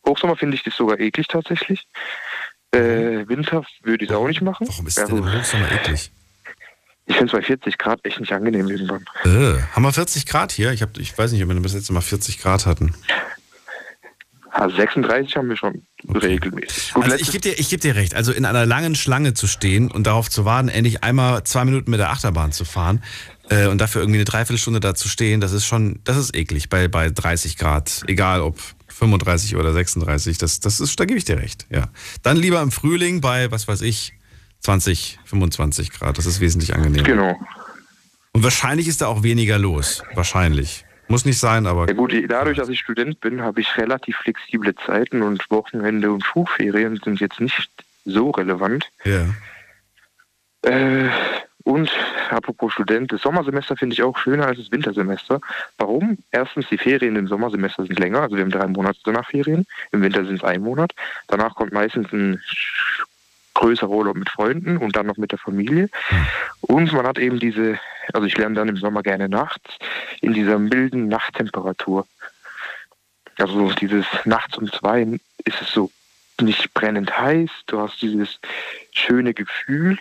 Hochsommer 0.05 0.35
finde 0.35 0.55
ich 0.55 0.63
das 0.63 0.75
sogar 0.75 0.99
eklig 0.99 1.27
tatsächlich. 1.27 1.87
Äh, 2.71 3.27
Winter 3.27 3.63
würde 3.81 4.05
ich 4.05 4.11
es 4.11 4.15
auch 4.15 4.27
nicht 4.27 4.41
machen. 4.41 4.67
Warum 4.67 4.87
ist 4.87 4.97
es 4.97 5.05
denn 5.05 5.39
Hochsommer 5.39 5.71
eklig? 5.71 6.11
Ich 7.05 7.15
finde 7.15 7.27
es 7.27 7.31
bei 7.31 7.41
40 7.41 7.77
Grad 7.77 8.03
echt 8.03 8.19
nicht 8.19 8.33
angenehm 8.33 8.67
irgendwann. 8.67 9.05
Äh, 9.23 9.61
haben 9.71 9.83
wir 9.83 9.93
40 9.93 10.25
Grad 10.25 10.51
hier? 10.51 10.73
Ich, 10.73 10.81
hab, 10.81 10.97
ich 10.97 11.17
weiß 11.17 11.31
nicht, 11.31 11.41
ob 11.41 11.49
wir 11.49 11.59
bis 11.61 11.73
jetzt 11.73 11.89
mal 11.89 12.01
40 12.01 12.39
Grad 12.39 12.65
hatten. 12.65 12.93
Also 14.59 14.75
36 14.75 15.35
haben 15.35 15.49
wir 15.49 15.55
schon 15.55 15.83
regelmäßig. 16.15 16.93
Gut, 16.95 17.03
also 17.03 17.15
ich 17.17 17.31
gebe 17.31 17.41
dir, 17.41 17.53
geb 17.53 17.79
dir 17.79 17.95
recht. 17.95 18.15
Also 18.15 18.31
in 18.31 18.43
einer 18.43 18.65
langen 18.65 18.95
Schlange 18.95 19.35
zu 19.35 19.45
stehen 19.45 19.91
und 19.91 20.07
darauf 20.07 20.31
zu 20.31 20.45
warten, 20.45 20.67
endlich 20.67 21.03
einmal 21.03 21.43
zwei 21.43 21.63
Minuten 21.63 21.91
mit 21.91 21.99
der 21.99 22.09
Achterbahn 22.09 22.51
zu 22.51 22.65
fahren 22.65 23.03
äh, 23.49 23.67
und 23.67 23.79
dafür 23.79 24.01
irgendwie 24.01 24.17
eine 24.17 24.25
Dreiviertelstunde 24.25 24.79
da 24.79 24.95
zu 24.95 25.09
stehen, 25.09 25.41
das 25.41 25.51
ist 25.51 25.67
schon, 25.67 25.99
das 26.05 26.17
ist 26.17 26.35
eklig 26.35 26.69
bei, 26.69 26.87
bei 26.87 27.11
30 27.11 27.57
Grad. 27.57 28.03
Egal 28.07 28.41
ob 28.41 28.59
35 28.87 29.57
oder 29.57 29.73
36, 29.73 30.39
das, 30.39 30.59
das 30.59 30.79
ist, 30.79 30.99
da 30.99 31.05
gebe 31.05 31.19
ich 31.19 31.25
dir 31.25 31.37
recht, 31.37 31.67
ja. 31.69 31.89
Dann 32.23 32.37
lieber 32.37 32.59
im 32.63 32.71
Frühling 32.71 33.21
bei, 33.21 33.51
was 33.51 33.67
weiß 33.67 33.81
ich, 33.81 34.13
20, 34.61 35.19
25 35.25 35.91
Grad, 35.91 36.17
das 36.17 36.25
ist 36.25 36.39
wesentlich 36.39 36.73
angenehmer. 36.73 37.03
Genau. 37.03 37.39
Und 38.31 38.41
wahrscheinlich 38.41 38.87
ist 38.87 39.01
da 39.01 39.07
auch 39.07 39.21
weniger 39.21 39.59
los, 39.59 40.01
wahrscheinlich. 40.15 40.86
Muss 41.07 41.25
nicht 41.25 41.39
sein, 41.39 41.65
aber. 41.65 41.87
Ja 41.87 41.93
gut, 41.93 42.13
dadurch, 42.27 42.57
dass 42.57 42.69
ich 42.69 42.79
Student 42.79 43.19
bin, 43.21 43.41
habe 43.41 43.61
ich 43.61 43.77
relativ 43.77 44.17
flexible 44.17 44.75
Zeiten 44.75 45.21
und 45.21 45.49
Wochenende 45.49 46.11
und 46.11 46.25
Schulferien 46.25 46.99
sind 47.03 47.19
jetzt 47.19 47.39
nicht 47.39 47.69
so 48.05 48.31
relevant. 48.31 48.89
Ja. 49.05 49.25
Äh, 50.63 51.09
und 51.63 51.91
apropos 52.29 52.71
Student, 52.71 53.11
das 53.11 53.21
Sommersemester 53.21 53.75
finde 53.75 53.93
ich 53.93 54.01
auch 54.01 54.17
schöner 54.17 54.47
als 54.47 54.57
das 54.57 54.71
Wintersemester. 54.71 55.41
Warum? 55.77 56.17
Erstens, 56.31 56.67
die 56.69 56.77
Ferien 56.77 57.17
im 57.17 57.27
Sommersemester 57.27 57.85
sind 57.85 57.99
länger, 57.99 58.21
also 58.21 58.37
wir 58.37 58.43
haben 58.43 58.51
drei 58.51 58.67
Monate 58.67 58.99
danach 59.03 59.29
Ferien. 59.29 59.65
Im 59.91 60.01
Winter 60.01 60.23
sind 60.23 60.37
es 60.37 60.43
ein 60.45 60.61
Monat. 60.61 60.93
Danach 61.27 61.55
kommt 61.55 61.73
meistens 61.73 62.11
ein 62.13 62.41
größerer 63.57 63.89
Urlaub 63.89 64.15
mit 64.15 64.29
Freunden 64.29 64.77
und 64.77 64.95
dann 64.95 65.07
noch 65.07 65.17
mit 65.17 65.31
der 65.31 65.39
Familie. 65.39 65.89
Und 66.61 66.93
man 66.93 67.05
hat 67.05 67.17
eben 67.17 67.39
diese, 67.39 67.79
also 68.13 68.25
ich 68.25 68.37
lerne 68.37 68.55
dann 68.55 68.69
im 68.69 68.77
Sommer 68.77 69.03
gerne 69.03 69.27
nachts, 69.27 69.77
in 70.21 70.33
dieser 70.33 70.59
milden 70.59 71.07
Nachttemperatur. 71.07 72.07
Also 73.37 73.71
dieses 73.73 74.05
nachts 74.25 74.57
um 74.57 74.71
zwei 74.71 75.01
ist 75.43 75.61
es 75.61 75.71
so 75.71 75.91
nicht 76.39 76.73
brennend 76.73 77.17
heiß, 77.17 77.49
du 77.65 77.79
hast 77.79 78.01
dieses 78.01 78.39
schöne 78.91 79.33
Gefühl 79.33 79.97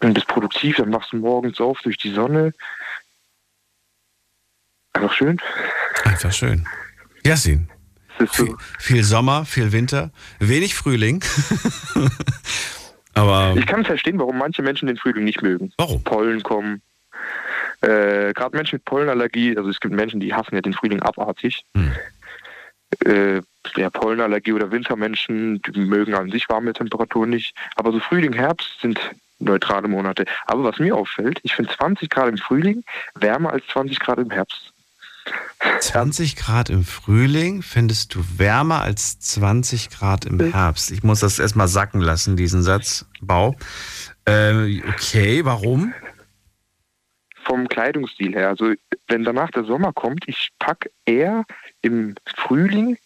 und 0.00 0.14
bist 0.14 0.28
produktiv, 0.28 0.76
dann 0.76 0.90
machst 0.90 1.12
du 1.12 1.16
morgens 1.16 1.60
auf 1.60 1.80
durch 1.82 1.96
die 1.96 2.12
Sonne. 2.12 2.54
Einfach 4.92 5.12
schön. 5.12 5.40
Einfach 6.04 6.32
schön. 6.32 6.68
Yasin. 7.24 7.68
Viel, 8.30 8.54
viel 8.78 9.02
Sommer, 9.02 9.44
viel 9.44 9.72
Winter, 9.72 10.10
wenig 10.38 10.74
Frühling. 10.74 11.24
Aber 13.14 13.54
ich 13.56 13.66
kann 13.66 13.84
verstehen, 13.84 14.18
warum 14.18 14.38
manche 14.38 14.62
Menschen 14.62 14.86
den 14.86 14.96
Frühling 14.96 15.24
nicht 15.24 15.42
mögen. 15.42 15.72
Warum? 15.78 16.02
Pollen 16.02 16.42
kommen. 16.42 16.82
Äh, 17.80 18.32
Gerade 18.32 18.56
Menschen 18.56 18.76
mit 18.76 18.84
Pollenallergie, 18.84 19.56
also 19.56 19.70
es 19.70 19.78
gibt 19.78 19.94
Menschen, 19.94 20.20
die 20.20 20.34
hassen 20.34 20.54
ja 20.54 20.60
den 20.60 20.72
Frühling 20.72 21.00
abartig. 21.02 21.64
Hm. 21.76 21.92
Äh, 23.04 23.42
ja, 23.76 23.90
Pollenallergie 23.90 24.52
oder 24.52 24.70
Wintermenschen, 24.70 25.60
die 25.62 25.80
mögen 25.80 26.14
an 26.14 26.30
sich 26.30 26.48
warme 26.48 26.72
Temperaturen 26.72 27.30
nicht. 27.30 27.54
Aber 27.76 27.92
so 27.92 28.00
Frühling, 28.00 28.32
Herbst 28.32 28.80
sind 28.80 29.00
neutrale 29.38 29.88
Monate. 29.88 30.24
Aber 30.46 30.64
was 30.64 30.78
mir 30.78 30.96
auffällt, 30.96 31.40
ich 31.42 31.54
finde 31.54 31.72
20 31.72 32.08
Grad 32.08 32.28
im 32.28 32.38
Frühling 32.38 32.84
wärmer 33.14 33.52
als 33.52 33.66
20 33.68 33.98
Grad 34.00 34.18
im 34.18 34.30
Herbst. 34.30 34.72
20 35.80 36.36
Grad 36.36 36.70
im 36.70 36.84
Frühling 36.84 37.62
findest 37.62 38.14
du 38.14 38.20
wärmer 38.36 38.82
als 38.82 39.18
20 39.20 39.90
Grad 39.90 40.24
im 40.24 40.40
Herbst. 40.40 40.90
Ich 40.90 41.02
muss 41.02 41.20
das 41.20 41.38
erstmal 41.38 41.68
sacken 41.68 42.00
lassen, 42.00 42.36
diesen 42.36 42.62
Satz, 42.62 43.06
Bau. 43.20 43.56
Äh, 44.26 44.80
okay, 44.88 45.44
warum? 45.44 45.94
Vom 47.44 47.68
Kleidungsstil 47.68 48.34
her. 48.34 48.48
Also 48.48 48.72
wenn 49.08 49.24
danach 49.24 49.50
der 49.50 49.64
Sommer 49.64 49.92
kommt, 49.92 50.26
ich 50.26 50.50
packe 50.58 50.90
eher 51.04 51.44
im 51.82 52.14
Frühling, 52.36 52.96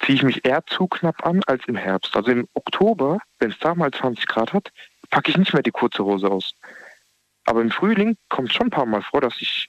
ziehe 0.00 0.16
ich 0.16 0.22
mich 0.22 0.44
eher 0.44 0.64
zu 0.66 0.86
knapp 0.86 1.24
an 1.26 1.42
als 1.46 1.62
im 1.66 1.76
Herbst. 1.76 2.16
Also 2.16 2.30
im 2.30 2.48
Oktober, 2.54 3.18
wenn 3.38 3.50
es 3.50 3.58
da 3.58 3.74
mal 3.74 3.90
20 3.90 4.26
Grad 4.26 4.52
hat, 4.52 4.72
packe 5.10 5.30
ich 5.30 5.36
nicht 5.36 5.52
mehr 5.52 5.62
die 5.62 5.70
kurze 5.70 6.04
Hose 6.04 6.30
aus. 6.30 6.54
Aber 7.44 7.60
im 7.60 7.70
Frühling 7.70 8.16
kommt 8.28 8.52
schon 8.52 8.68
ein 8.68 8.70
paar 8.70 8.86
Mal 8.86 9.02
vor, 9.02 9.20
dass 9.20 9.40
ich 9.40 9.68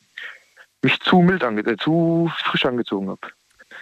mich 0.88 1.00
zu 1.02 1.22
mild 1.22 1.44
ange 1.44 1.62
äh, 1.62 1.78
zu 1.78 2.32
frisch 2.46 2.66
angezogen 2.66 3.10
habe. 3.10 3.20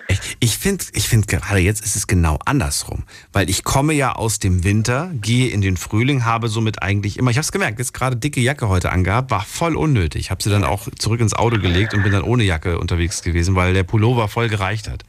Ich, 0.08 0.38
ich 0.40 0.58
finde, 0.58 0.84
ich 0.94 1.08
find, 1.08 1.28
gerade 1.28 1.60
jetzt 1.60 1.84
ist 1.84 1.96
es 1.96 2.06
genau 2.06 2.38
andersrum. 2.46 3.06
Weil 3.32 3.50
ich 3.50 3.64
komme 3.64 3.94
ja 3.94 4.14
aus 4.14 4.40
dem 4.40 4.64
Winter, 4.64 5.12
gehe 5.14 5.50
in 5.50 5.62
den 5.62 5.78
Frühling, 5.78 6.26
habe 6.26 6.48
somit 6.48 6.82
eigentlich 6.84 7.18
immer, 7.18 7.32
ich 7.32 7.38
habe 7.38 7.44
es 7.44 7.52
gemerkt, 7.52 7.80
jetzt 7.80 7.94
gerade 7.94 8.16
dicke 8.16 8.40
Jacke 8.42 8.68
heute 8.68 8.92
angehabt, 8.92 9.32
war 9.32 9.42
voll 9.42 9.76
unnötig. 9.76 10.32
Habe 10.32 10.44
sie 10.44 10.50
dann 10.50 10.64
auch 10.64 10.88
zurück 11.00 11.22
ins 11.22 11.34
Auto 11.34 11.58
gelegt 11.60 11.94
und 11.94 12.04
bin 12.04 12.12
dann 12.12 12.24
ohne 12.24 12.44
Jacke 12.44 12.78
unterwegs 12.80 13.22
gewesen, 13.22 13.56
weil 13.56 13.74
der 13.74 13.84
Pullover 13.84 14.28
voll 14.28 14.50
gereicht 14.50 14.90
hat. 14.90 15.04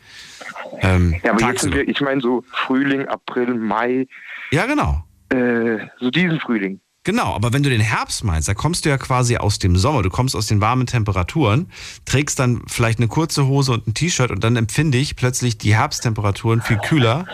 Ähm, 0.80 1.16
ja, 1.22 1.32
aber 1.32 1.40
jetzt 1.48 1.62
sind 1.62 1.74
wir, 1.74 1.88
ich 1.88 2.00
meine 2.00 2.20
so 2.20 2.44
Frühling, 2.50 3.06
April, 3.08 3.54
Mai. 3.54 4.06
Ja, 4.50 4.66
genau. 4.66 5.04
Äh, 5.30 5.78
so 5.98 6.10
diesen 6.10 6.40
Frühling. 6.40 6.80
Genau, 7.06 7.36
aber 7.36 7.52
wenn 7.52 7.62
du 7.62 7.70
den 7.70 7.80
Herbst 7.80 8.24
meinst, 8.24 8.48
da 8.48 8.54
kommst 8.54 8.84
du 8.84 8.88
ja 8.88 8.98
quasi 8.98 9.36
aus 9.36 9.60
dem 9.60 9.76
Sommer, 9.76 10.02
du 10.02 10.10
kommst 10.10 10.34
aus 10.34 10.48
den 10.48 10.60
warmen 10.60 10.88
Temperaturen, 10.88 11.70
trägst 12.04 12.40
dann 12.40 12.62
vielleicht 12.66 12.98
eine 12.98 13.06
kurze 13.06 13.46
Hose 13.46 13.70
und 13.70 13.86
ein 13.86 13.94
T-Shirt 13.94 14.32
und 14.32 14.42
dann 14.42 14.56
empfinde 14.56 14.98
ich 14.98 15.14
plötzlich 15.14 15.56
die 15.56 15.76
Herbsttemperaturen 15.76 16.62
viel 16.62 16.78
kühler, 16.78 17.24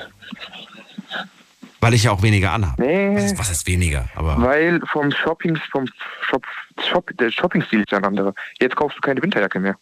weil 1.81 1.95
ich 1.95 2.03
ja 2.03 2.11
auch 2.11 2.21
weniger 2.21 2.53
anhabe. 2.53 2.83
Nee, 2.83 3.17
was, 3.17 3.25
ist, 3.25 3.39
was 3.39 3.51
ist 3.51 3.67
weniger? 3.67 4.11
Aber 4.15 4.43
weil 4.43 4.79
vom 4.93 5.11
Shopping, 5.11 5.57
vom 5.71 5.87
Shop, 6.21 6.45
Shop, 6.91 7.11
der 7.19 7.31
Shopping-Stil 7.31 7.81
ist 7.81 7.95
ein 7.95 8.05
anderer. 8.05 8.35
Jetzt 8.61 8.77
kaufst 8.77 8.99
du 8.99 9.01
keine 9.01 9.23
Winterjacke 9.23 9.59
mehr. 9.59 9.79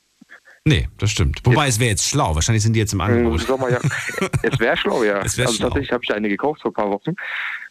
Nee, 0.64 0.88
das 0.98 1.10
stimmt. 1.10 1.40
Wobei 1.42 1.64
jetzt, 1.64 1.74
es 1.74 1.80
wäre 1.80 1.90
jetzt 1.90 2.06
schlau. 2.06 2.32
Wahrscheinlich 2.36 2.62
sind 2.62 2.74
die 2.74 2.78
jetzt 2.78 2.92
im 2.92 3.00
Angebot. 3.00 3.40
Sommerjacke. 3.40 3.88
es 4.42 4.60
wäre 4.60 4.76
schlau, 4.76 5.02
ja. 5.02 5.18
Es 5.22 5.36
wär 5.36 5.46
also 5.46 5.56
schlau. 5.56 5.66
tatsächlich 5.66 5.90
habe 5.90 6.04
ich 6.04 6.14
eine 6.14 6.28
gekauft 6.28 6.62
vor 6.62 6.70
ein 6.70 6.74
paar 6.74 6.90
Wochen, 6.90 7.16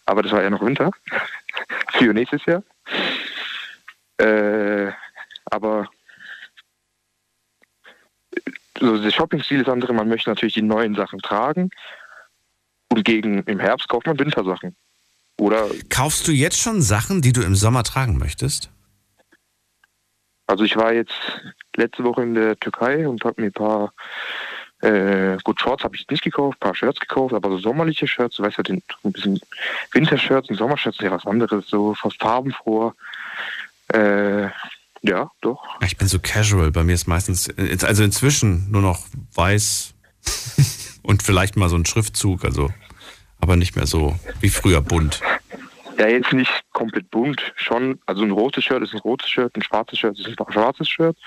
aber 0.06 0.22
das 0.22 0.34
war 0.34 0.44
ja 0.44 0.50
noch 0.50 0.62
Winter 0.62 0.92
für 1.94 2.14
nächstes 2.14 2.46
Jahr. 2.46 2.64
Äh, 4.18 4.92
aber 5.46 5.90
so 8.80 8.98
der 9.02 9.12
Shopping-Stil 9.12 9.62
ist 9.62 9.70
andere. 9.70 9.94
Man 9.94 10.08
möchte 10.08 10.30
natürlich 10.30 10.54
die 10.54 10.62
neuen 10.62 10.96
Sachen 10.96 11.20
tragen. 11.20 11.70
Und 12.92 13.04
gegen 13.04 13.44
im 13.44 13.60
Herbst 13.60 13.88
kauft 13.88 14.08
man 14.08 14.18
Wintersachen. 14.18 14.76
Oder 15.40 15.70
Kaufst 15.90 16.28
du 16.28 16.32
jetzt 16.32 16.60
schon 16.60 16.82
Sachen, 16.82 17.22
die 17.22 17.34
du 17.34 17.42
im 17.42 17.56
Sommer 17.56 17.84
tragen 17.84 18.18
möchtest? 18.18 18.72
Also 20.48 20.64
ich 20.64 20.76
war 20.76 20.94
jetzt 20.94 21.14
letzte 21.76 22.04
Woche 22.04 22.24
in 22.24 22.34
der 22.34 22.60
Türkei 22.60 23.08
und 23.08 23.24
habe 23.24 23.42
mir 23.42 23.48
ein 23.48 23.54
paar 23.54 23.94
äh, 24.82 25.38
gut, 25.44 25.60
Shorts 25.60 25.84
habe 25.84 25.96
ich 25.96 26.08
nicht 26.10 26.24
gekauft, 26.24 26.58
ein 26.58 26.60
paar 26.60 26.76
Shirts 26.76 27.00
gekauft, 27.00 27.34
aber 27.34 27.50
so 27.50 27.58
sommerliche 27.58 28.08
Shirts, 28.08 28.38
du 28.38 28.44
weißt 28.44 28.58
ja, 28.58 28.64
den, 28.64 28.82
ein 29.04 29.12
bisschen 29.12 29.40
Wintershirts 29.92 30.50
und 30.50 30.56
Sommershirts 30.56 30.98
sind 30.98 31.08
ja 31.08 31.12
was 31.12 31.26
anderes, 31.26 31.68
so 31.68 31.94
fast 31.96 32.18
farbenfroh. 32.20 32.94
Äh, 33.90 34.48
ja, 35.02 35.32
doch. 35.42 35.64
Ich 35.82 35.98
bin 35.98 36.08
so 36.08 36.20
casual. 36.20 36.72
Bei 36.72 36.84
mir 36.84 36.94
ist 36.94 37.08
meistens, 37.08 37.50
also 37.84 38.04
inzwischen 38.04 38.70
nur 38.72 38.82
noch 38.82 39.06
weiß 39.34 39.94
und 41.04 41.24
vielleicht 41.24 41.58
mal 41.58 41.70
so 41.70 41.76
ein 41.76 41.86
Schriftzug, 41.86 42.46
also, 42.46 42.70
aber 43.40 43.58
nicht 43.58 43.76
mehr 43.76 43.88
so 43.88 44.18
wie 44.40 44.50
früher 44.50 44.82
bunt. 44.82 45.22
Ja, 46.00 46.08
jetzt 46.08 46.32
nicht 46.32 46.64
komplett 46.72 47.12
bunt, 47.12 47.54
schon. 47.58 48.00
Also 48.06 48.24
ein 48.24 48.32
rotes 48.32 48.64
Shirt 48.64 48.82
ist 48.82 48.94
ein 48.94 49.00
rotes 49.00 49.30
Shirt, 49.30 49.54
ein 49.58 49.62
schwarzes 49.62 50.00
Shirt 50.00 50.18
ist 50.18 50.28
ein 50.28 50.54
schwarzes 50.54 50.88
Shirt. 50.88 51.18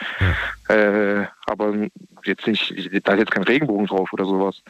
Ja. 0.68 0.74
Äh, 0.74 1.26
aber 1.46 1.74
jetzt 2.24 2.46
nicht, 2.46 2.70
da 3.04 3.12
ist 3.12 3.18
jetzt 3.18 3.30
kein 3.30 3.42
Regenbogen 3.42 3.86
drauf 3.86 4.12
oder 4.14 4.24
sowas. 4.24 4.62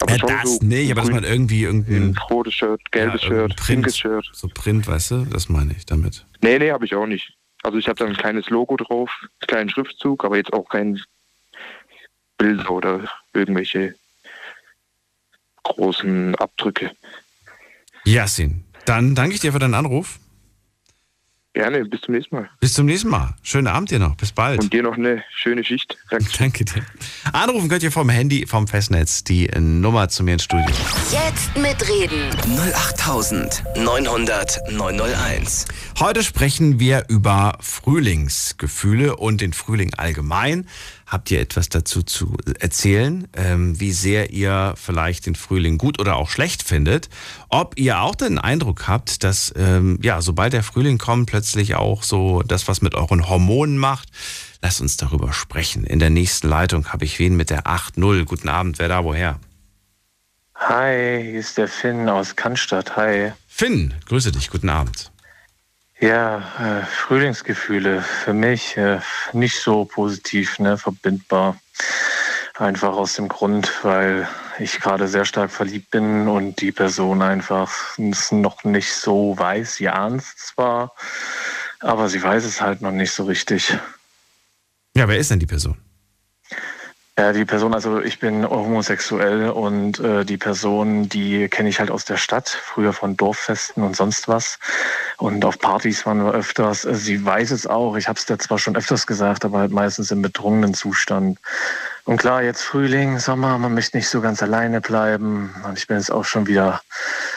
Aber 0.00 0.16
ja, 0.16 0.26
das 0.26 0.56
so 0.56 0.64
nicht, 0.64 0.90
aber 0.90 1.02
dass 1.02 1.10
man 1.10 1.24
irgendwie 1.24 1.64
irgendein 1.64 2.16
rotes 2.30 2.54
Shirt, 2.54 2.80
gelbes 2.90 3.22
ja, 3.22 3.28
Shirt, 3.28 3.56
pinkes 3.66 3.98
Shirt. 3.98 4.26
So 4.32 4.48
Print, 4.48 4.88
weißt 4.88 5.10
du, 5.10 5.24
das 5.26 5.50
meine 5.50 5.72
ich 5.76 5.84
damit. 5.84 6.24
Nee, 6.40 6.58
nee, 6.58 6.72
habe 6.72 6.86
ich 6.86 6.94
auch 6.94 7.06
nicht. 7.06 7.36
Also 7.62 7.76
ich 7.76 7.88
habe 7.88 7.98
da 7.98 8.06
ein 8.06 8.16
kleines 8.16 8.48
Logo 8.48 8.76
drauf, 8.78 9.10
einen 9.20 9.46
kleinen 9.46 9.70
Schriftzug, 9.70 10.24
aber 10.24 10.38
jetzt 10.38 10.52
auch 10.54 10.68
kein 10.68 11.00
Bilder 12.38 12.70
oder 12.70 13.00
irgendwelche 13.34 13.94
großen 15.62 16.34
Abdrücke. 16.36 16.90
Yasin, 18.04 18.64
dann 18.84 19.14
danke 19.14 19.34
ich 19.34 19.40
dir 19.40 19.52
für 19.52 19.58
deinen 19.58 19.74
Anruf. 19.74 20.18
Gerne, 21.54 21.84
bis 21.84 22.00
zum 22.00 22.14
nächsten 22.14 22.34
Mal. 22.34 22.48
Bis 22.60 22.72
zum 22.72 22.86
nächsten 22.86 23.10
Mal. 23.10 23.34
Schönen 23.42 23.66
Abend 23.66 23.90
dir 23.90 23.98
noch. 23.98 24.16
Bis 24.16 24.32
bald. 24.32 24.58
Und 24.62 24.72
dir 24.72 24.82
noch 24.82 24.96
eine 24.96 25.22
schöne 25.34 25.62
Schicht. 25.62 25.98
Danke. 26.08 26.24
Danke 26.38 26.64
dir. 26.64 26.82
Anrufen 27.30 27.68
könnt 27.68 27.82
ihr 27.82 27.92
vom 27.92 28.08
Handy, 28.08 28.46
vom 28.46 28.66
Festnetz, 28.66 29.22
die 29.22 29.50
Nummer 29.58 30.08
zu 30.08 30.24
mir 30.24 30.32
ins 30.34 30.44
Studio. 30.44 30.74
Jetzt 31.10 31.54
mitreden. 31.58 32.30
08900 32.74 34.60
901. 34.72 35.66
Heute 36.00 36.22
sprechen 36.22 36.80
wir 36.80 37.04
über 37.08 37.58
Frühlingsgefühle 37.60 39.16
und 39.16 39.42
den 39.42 39.52
Frühling 39.52 39.92
allgemein. 39.94 40.66
Habt 41.12 41.30
ihr 41.30 41.42
etwas 41.42 41.68
dazu 41.68 42.02
zu 42.02 42.38
erzählen, 42.58 43.28
ähm, 43.34 43.78
wie 43.78 43.92
sehr 43.92 44.30
ihr 44.30 44.72
vielleicht 44.78 45.26
den 45.26 45.34
Frühling 45.34 45.76
gut 45.76 46.00
oder 46.00 46.16
auch 46.16 46.30
schlecht 46.30 46.62
findet? 46.62 47.10
Ob 47.50 47.78
ihr 47.78 48.00
auch 48.00 48.14
den 48.14 48.38
Eindruck 48.38 48.88
habt, 48.88 49.22
dass 49.22 49.52
ähm, 49.54 49.98
ja, 50.00 50.22
sobald 50.22 50.54
der 50.54 50.62
Frühling 50.62 50.96
kommt, 50.96 51.28
plötzlich 51.28 51.74
auch 51.74 52.02
so 52.02 52.40
das, 52.40 52.66
was 52.66 52.80
mit 52.80 52.94
euren 52.94 53.28
Hormonen 53.28 53.76
macht? 53.76 54.08
Lasst 54.62 54.80
uns 54.80 54.96
darüber 54.96 55.34
sprechen. 55.34 55.84
In 55.84 55.98
der 55.98 56.08
nächsten 56.08 56.48
Leitung 56.48 56.90
habe 56.94 57.04
ich 57.04 57.18
wen 57.18 57.36
mit 57.36 57.50
der 57.50 57.64
8.0. 57.64 58.24
Guten 58.24 58.48
Abend, 58.48 58.78
wer 58.78 58.88
da 58.88 59.04
woher? 59.04 59.38
Hi, 60.54 61.20
hier 61.22 61.40
ist 61.40 61.58
der 61.58 61.68
Finn 61.68 62.08
aus 62.08 62.36
Cannstatt. 62.36 62.96
Hi. 62.96 63.32
Finn, 63.46 63.92
grüße 64.06 64.32
dich, 64.32 64.48
guten 64.48 64.70
Abend. 64.70 65.11
Ja, 66.02 66.38
äh, 66.58 66.84
Frühlingsgefühle 66.84 68.02
für 68.02 68.32
mich 68.32 68.76
äh, 68.76 68.98
nicht 69.32 69.60
so 69.60 69.84
positiv 69.84 70.58
ne, 70.58 70.76
verbindbar. 70.76 71.56
Einfach 72.58 72.96
aus 72.96 73.14
dem 73.14 73.28
Grund, 73.28 73.70
weil 73.84 74.28
ich 74.58 74.80
gerade 74.80 75.06
sehr 75.06 75.24
stark 75.24 75.52
verliebt 75.52 75.92
bin 75.92 76.26
und 76.26 76.60
die 76.60 76.72
Person 76.72 77.22
einfach 77.22 77.96
noch 78.32 78.64
nicht 78.64 78.92
so 78.92 79.38
weiß. 79.38 79.76
Sie 79.76 79.88
ahnt 79.88 80.22
es 80.22 80.34
zwar, 80.48 80.92
aber 81.78 82.08
sie 82.08 82.20
weiß 82.20 82.46
es 82.46 82.60
halt 82.60 82.82
noch 82.82 82.90
nicht 82.90 83.12
so 83.12 83.22
richtig. 83.22 83.72
Ja, 84.96 85.06
wer 85.06 85.18
ist 85.18 85.30
denn 85.30 85.38
die 85.38 85.46
Person? 85.46 85.76
Ja, 87.18 87.34
die 87.34 87.44
Person, 87.44 87.74
also 87.74 88.00
ich 88.00 88.20
bin 88.20 88.48
homosexuell 88.48 89.50
und 89.50 90.00
äh, 90.00 90.24
die 90.24 90.38
Person, 90.38 91.10
die 91.10 91.46
kenne 91.50 91.68
ich 91.68 91.78
halt 91.78 91.90
aus 91.90 92.06
der 92.06 92.16
Stadt, 92.16 92.48
früher 92.48 92.94
von 92.94 93.18
Dorffesten 93.18 93.82
und 93.82 93.94
sonst 93.94 94.28
was. 94.28 94.58
Und 95.18 95.44
auf 95.44 95.58
Partys 95.58 96.06
waren 96.06 96.24
wir 96.24 96.32
öfters. 96.32 96.86
Also 96.86 96.98
sie 96.98 97.22
weiß 97.22 97.50
es 97.50 97.66
auch, 97.66 97.96
ich 97.96 98.08
habe 98.08 98.18
es 98.18 98.24
da 98.24 98.38
zwar 98.38 98.58
schon 98.58 98.76
öfters 98.76 99.06
gesagt, 99.06 99.44
aber 99.44 99.58
halt 99.58 99.72
meistens 99.72 100.10
im 100.10 100.22
betrunkenen 100.22 100.72
Zustand. 100.72 101.38
Und 102.04 102.16
klar, 102.16 102.42
jetzt 102.42 102.62
Frühling, 102.62 103.18
Sommer, 103.20 103.58
man 103.58 103.74
möchte 103.74 103.96
nicht 103.96 104.08
so 104.08 104.20
ganz 104.20 104.42
alleine 104.42 104.80
bleiben. 104.80 105.54
Und 105.64 105.78
ich 105.78 105.86
bin 105.86 105.96
jetzt 105.96 106.10
auch 106.10 106.24
schon 106.24 106.48
wieder 106.48 106.82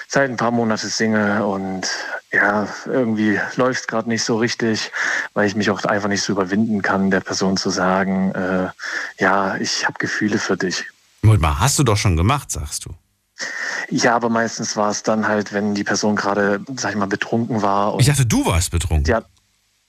seit 0.07 0.29
ein 0.29 0.37
paar 0.37 0.51
Monaten 0.51 0.89
Single 0.89 1.41
und 1.41 1.87
ja, 2.31 2.67
irgendwie 2.85 3.39
läuft 3.55 3.81
es 3.81 3.87
gerade 3.87 4.09
nicht 4.09 4.23
so 4.23 4.37
richtig, 4.37 4.91
weil 5.33 5.47
ich 5.47 5.55
mich 5.55 5.69
auch 5.69 5.83
einfach 5.85 6.09
nicht 6.09 6.23
so 6.23 6.33
überwinden 6.33 6.81
kann, 6.81 7.11
der 7.11 7.19
Person 7.19 7.57
zu 7.57 7.69
sagen, 7.69 8.31
äh, 8.31 8.69
ja, 9.19 9.55
ich 9.57 9.85
habe 9.85 9.99
Gefühle 9.99 10.39
für 10.39 10.57
dich. 10.57 10.85
Moment 11.21 11.41
mal, 11.41 11.59
hast 11.59 11.79
du 11.79 11.83
doch 11.83 11.97
schon 11.97 12.17
gemacht, 12.17 12.51
sagst 12.51 12.85
du. 12.85 12.95
Ja, 13.89 14.15
aber 14.15 14.29
meistens 14.29 14.75
war 14.75 14.89
es 14.89 15.03
dann 15.03 15.27
halt, 15.27 15.53
wenn 15.53 15.75
die 15.75 15.83
Person 15.83 16.15
gerade, 16.15 16.61
sag 16.75 16.91
ich 16.91 16.97
mal, 16.97 17.07
betrunken 17.07 17.61
war. 17.61 17.99
ich 17.99 18.07
dachte, 18.07 18.25
du 18.25 18.45
warst 18.45 18.71
betrunken. 18.71 19.05
Ja, 19.05 19.23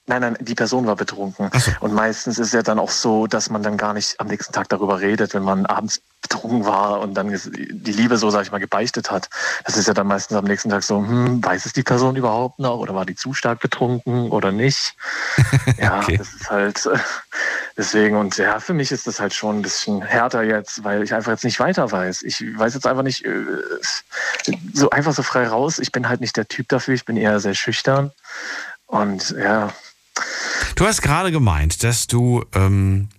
Nein, 0.09 0.21
nein, 0.21 0.37
die 0.39 0.55
Person 0.55 0.87
war 0.87 0.95
betrunken. 0.95 1.49
So. 1.53 1.71
Und 1.81 1.93
meistens 1.93 2.39
ist 2.39 2.47
es 2.47 2.53
ja 2.53 2.63
dann 2.63 2.79
auch 2.79 2.89
so, 2.91 3.27
dass 3.27 3.49
man 3.49 3.61
dann 3.61 3.75
gar 3.75 3.93
nicht 3.93 4.19
am 4.21 4.27
nächsten 4.27 4.53
Tag 4.53 4.69
darüber 4.69 5.01
redet, 5.01 5.33
wenn 5.33 5.43
man 5.43 5.65
abends 5.65 6.01
betrunken 6.21 6.65
war 6.65 7.01
und 7.01 7.13
dann 7.13 7.29
die 7.29 7.91
Liebe 7.91 8.17
so, 8.17 8.29
sag 8.29 8.43
ich 8.43 8.51
mal, 8.51 8.59
gebeichtet 8.59 9.11
hat. 9.11 9.29
Das 9.65 9.75
ist 9.75 9.87
ja 9.87 9.93
dann 9.93 10.07
meistens 10.07 10.37
am 10.37 10.45
nächsten 10.45 10.69
Tag 10.69 10.83
so, 10.83 10.97
hm, 10.99 11.43
weiß 11.43 11.65
es 11.65 11.73
die 11.73 11.83
Person 11.83 12.15
überhaupt 12.15 12.57
noch 12.59 12.77
oder 12.79 12.95
war 12.95 13.05
die 13.05 13.15
zu 13.15 13.33
stark 13.33 13.59
betrunken 13.59 14.29
oder 14.31 14.51
nicht? 14.51 14.95
Ja, 15.77 15.99
Okay. 15.99 16.17
das 16.17 16.33
ist 16.33 16.49
halt 16.49 16.89
deswegen 17.77 18.15
und 18.17 18.37
ja, 18.37 18.59
für 18.59 18.73
mich 18.73 18.91
ist 18.91 19.07
das 19.07 19.19
halt 19.19 19.33
schon 19.33 19.59
ein 19.59 19.61
bisschen 19.61 20.01
härter 20.01 20.41
jetzt, 20.43 20.83
weil 20.83 21.03
ich 21.03 21.13
einfach 21.13 21.31
jetzt 21.31 21.43
nicht 21.43 21.59
weiter 21.59 21.91
weiß. 21.91 22.23
Ich 22.23 22.41
weiß 22.57 22.73
jetzt 22.73 22.87
einfach 22.87 23.03
nicht 23.03 23.25
äh, 23.25 23.43
so 24.73 24.89
einfach 24.89 25.13
so 25.13 25.21
frei 25.23 25.47
raus. 25.47 25.79
Ich 25.79 25.91
bin 25.91 26.07
halt 26.09 26.21
nicht 26.21 26.37
der 26.37 26.47
Typ 26.47 26.69
dafür. 26.69 26.93
Ich 26.95 27.05
bin 27.05 27.17
eher 27.17 27.39
sehr 27.39 27.53
schüchtern 27.53 28.11
und 28.87 29.31
ja, 29.37 29.69
Du 30.75 30.85
hast 30.85 31.01
gerade 31.01 31.31
gemeint, 31.31 31.83
dass 31.83 32.07
du, 32.07 32.43
ähm, 32.53 33.09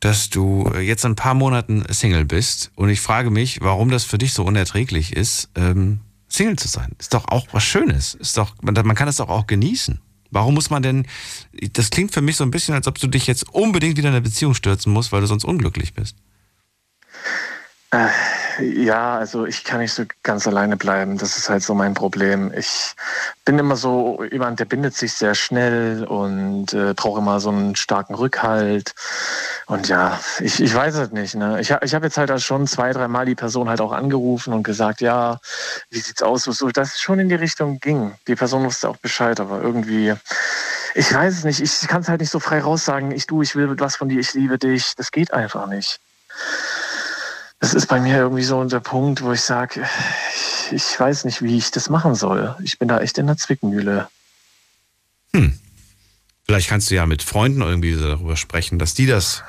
dass 0.00 0.30
du 0.30 0.70
jetzt 0.80 1.04
ein 1.04 1.16
paar 1.16 1.34
Monaten 1.34 1.84
Single 1.90 2.24
bist. 2.24 2.70
Und 2.74 2.88
ich 2.88 3.00
frage 3.00 3.30
mich, 3.30 3.60
warum 3.60 3.90
das 3.90 4.04
für 4.04 4.18
dich 4.18 4.32
so 4.32 4.44
unerträglich 4.44 5.14
ist, 5.14 5.50
ähm, 5.54 6.00
Single 6.28 6.56
zu 6.56 6.68
sein. 6.68 6.92
Ist 6.98 7.14
doch 7.14 7.28
auch 7.28 7.46
was 7.52 7.64
Schönes. 7.64 8.14
Ist 8.14 8.36
doch, 8.38 8.54
man, 8.62 8.74
man 8.74 8.96
kann 8.96 9.08
es 9.08 9.16
doch 9.16 9.28
auch 9.28 9.46
genießen. 9.46 10.00
Warum 10.30 10.54
muss 10.54 10.70
man 10.70 10.82
denn, 10.82 11.06
das 11.74 11.90
klingt 11.90 12.14
für 12.14 12.22
mich 12.22 12.36
so 12.36 12.44
ein 12.44 12.50
bisschen, 12.50 12.74
als 12.74 12.86
ob 12.86 12.98
du 12.98 13.06
dich 13.06 13.26
jetzt 13.26 13.50
unbedingt 13.50 13.98
wieder 13.98 14.08
in 14.08 14.14
eine 14.14 14.22
Beziehung 14.22 14.54
stürzen 14.54 14.90
musst, 14.90 15.12
weil 15.12 15.20
du 15.20 15.26
sonst 15.26 15.44
unglücklich 15.44 15.92
bist. 15.92 16.16
Äh, 17.92 18.08
ja, 18.84 19.18
also 19.18 19.44
ich 19.44 19.64
kann 19.64 19.80
nicht 19.80 19.92
so 19.92 20.04
ganz 20.22 20.46
alleine 20.46 20.78
bleiben. 20.78 21.18
Das 21.18 21.36
ist 21.36 21.50
halt 21.50 21.62
so 21.62 21.74
mein 21.74 21.92
Problem. 21.92 22.50
Ich 22.56 22.94
bin 23.44 23.58
immer 23.58 23.76
so 23.76 24.24
jemand, 24.30 24.60
der 24.60 24.64
bindet 24.64 24.94
sich 24.94 25.12
sehr 25.12 25.34
schnell 25.34 26.04
und 26.04 26.72
äh, 26.72 26.94
braucht 26.94 27.18
immer 27.18 27.38
so 27.40 27.50
einen 27.50 27.76
starken 27.76 28.14
Rückhalt. 28.14 28.94
Und 29.66 29.88
ja, 29.88 30.18
ich, 30.40 30.60
ich 30.60 30.74
weiß 30.74 30.94
es 30.96 31.10
nicht. 31.12 31.34
Ne? 31.34 31.60
Ich, 31.60 31.70
ich 31.82 31.94
habe 31.94 32.06
jetzt 32.06 32.16
halt 32.16 32.40
schon 32.40 32.66
zwei, 32.66 32.92
dreimal 32.92 33.26
die 33.26 33.34
Person 33.34 33.68
halt 33.68 33.82
auch 33.82 33.92
angerufen 33.92 34.54
und 34.54 34.62
gesagt, 34.62 35.02
ja, 35.02 35.38
wie 35.90 36.00
sieht's 36.00 36.22
aus? 36.22 36.44
So, 36.44 36.68
dass 36.70 36.94
es 36.94 37.00
schon 37.00 37.18
in 37.18 37.28
die 37.28 37.34
Richtung 37.34 37.78
ging. 37.78 38.14
Die 38.26 38.36
Person 38.36 38.64
wusste 38.64 38.88
auch 38.88 38.96
Bescheid, 38.96 39.38
aber 39.38 39.60
irgendwie, 39.60 40.14
ich 40.94 41.12
weiß 41.12 41.34
es 41.34 41.44
nicht. 41.44 41.60
Ich 41.60 41.88
kann 41.88 42.00
es 42.00 42.08
halt 42.08 42.20
nicht 42.20 42.30
so 42.30 42.40
frei 42.40 42.60
raussagen. 42.60 43.12
Ich 43.12 43.26
du, 43.26 43.42
ich 43.42 43.54
will 43.54 43.78
was 43.78 43.96
von 43.96 44.08
dir, 44.08 44.20
ich 44.20 44.32
liebe 44.32 44.58
dich. 44.58 44.94
Das 44.96 45.10
geht 45.10 45.34
einfach 45.34 45.66
nicht 45.66 46.00
das 47.62 47.74
ist 47.74 47.86
bei 47.86 48.00
mir 48.00 48.16
irgendwie 48.16 48.42
so 48.42 48.64
der 48.64 48.80
Punkt, 48.80 49.22
wo 49.22 49.30
ich 49.30 49.40
sage, 49.40 49.86
ich, 50.72 50.98
weiß 50.98 51.24
nicht, 51.24 51.42
wie 51.42 51.56
ich 51.56 51.70
das 51.70 51.88
machen 51.88 52.16
soll. 52.16 52.56
Ich 52.60 52.80
bin 52.80 52.88
da 52.88 52.98
echt 52.98 53.18
in 53.18 53.28
der 53.28 53.36
Zwickmühle. 53.36 54.08
Hm. 55.32 55.56
Vielleicht 56.44 56.68
kannst 56.68 56.90
du 56.90 56.96
ja 56.96 57.06
mit 57.06 57.22
Freunden 57.22 57.62
irgendwie 57.62 57.94
darüber 57.94 58.36
sprechen, 58.36 58.80
dass 58.80 58.94
die 58.94 59.06
das 59.06 59.44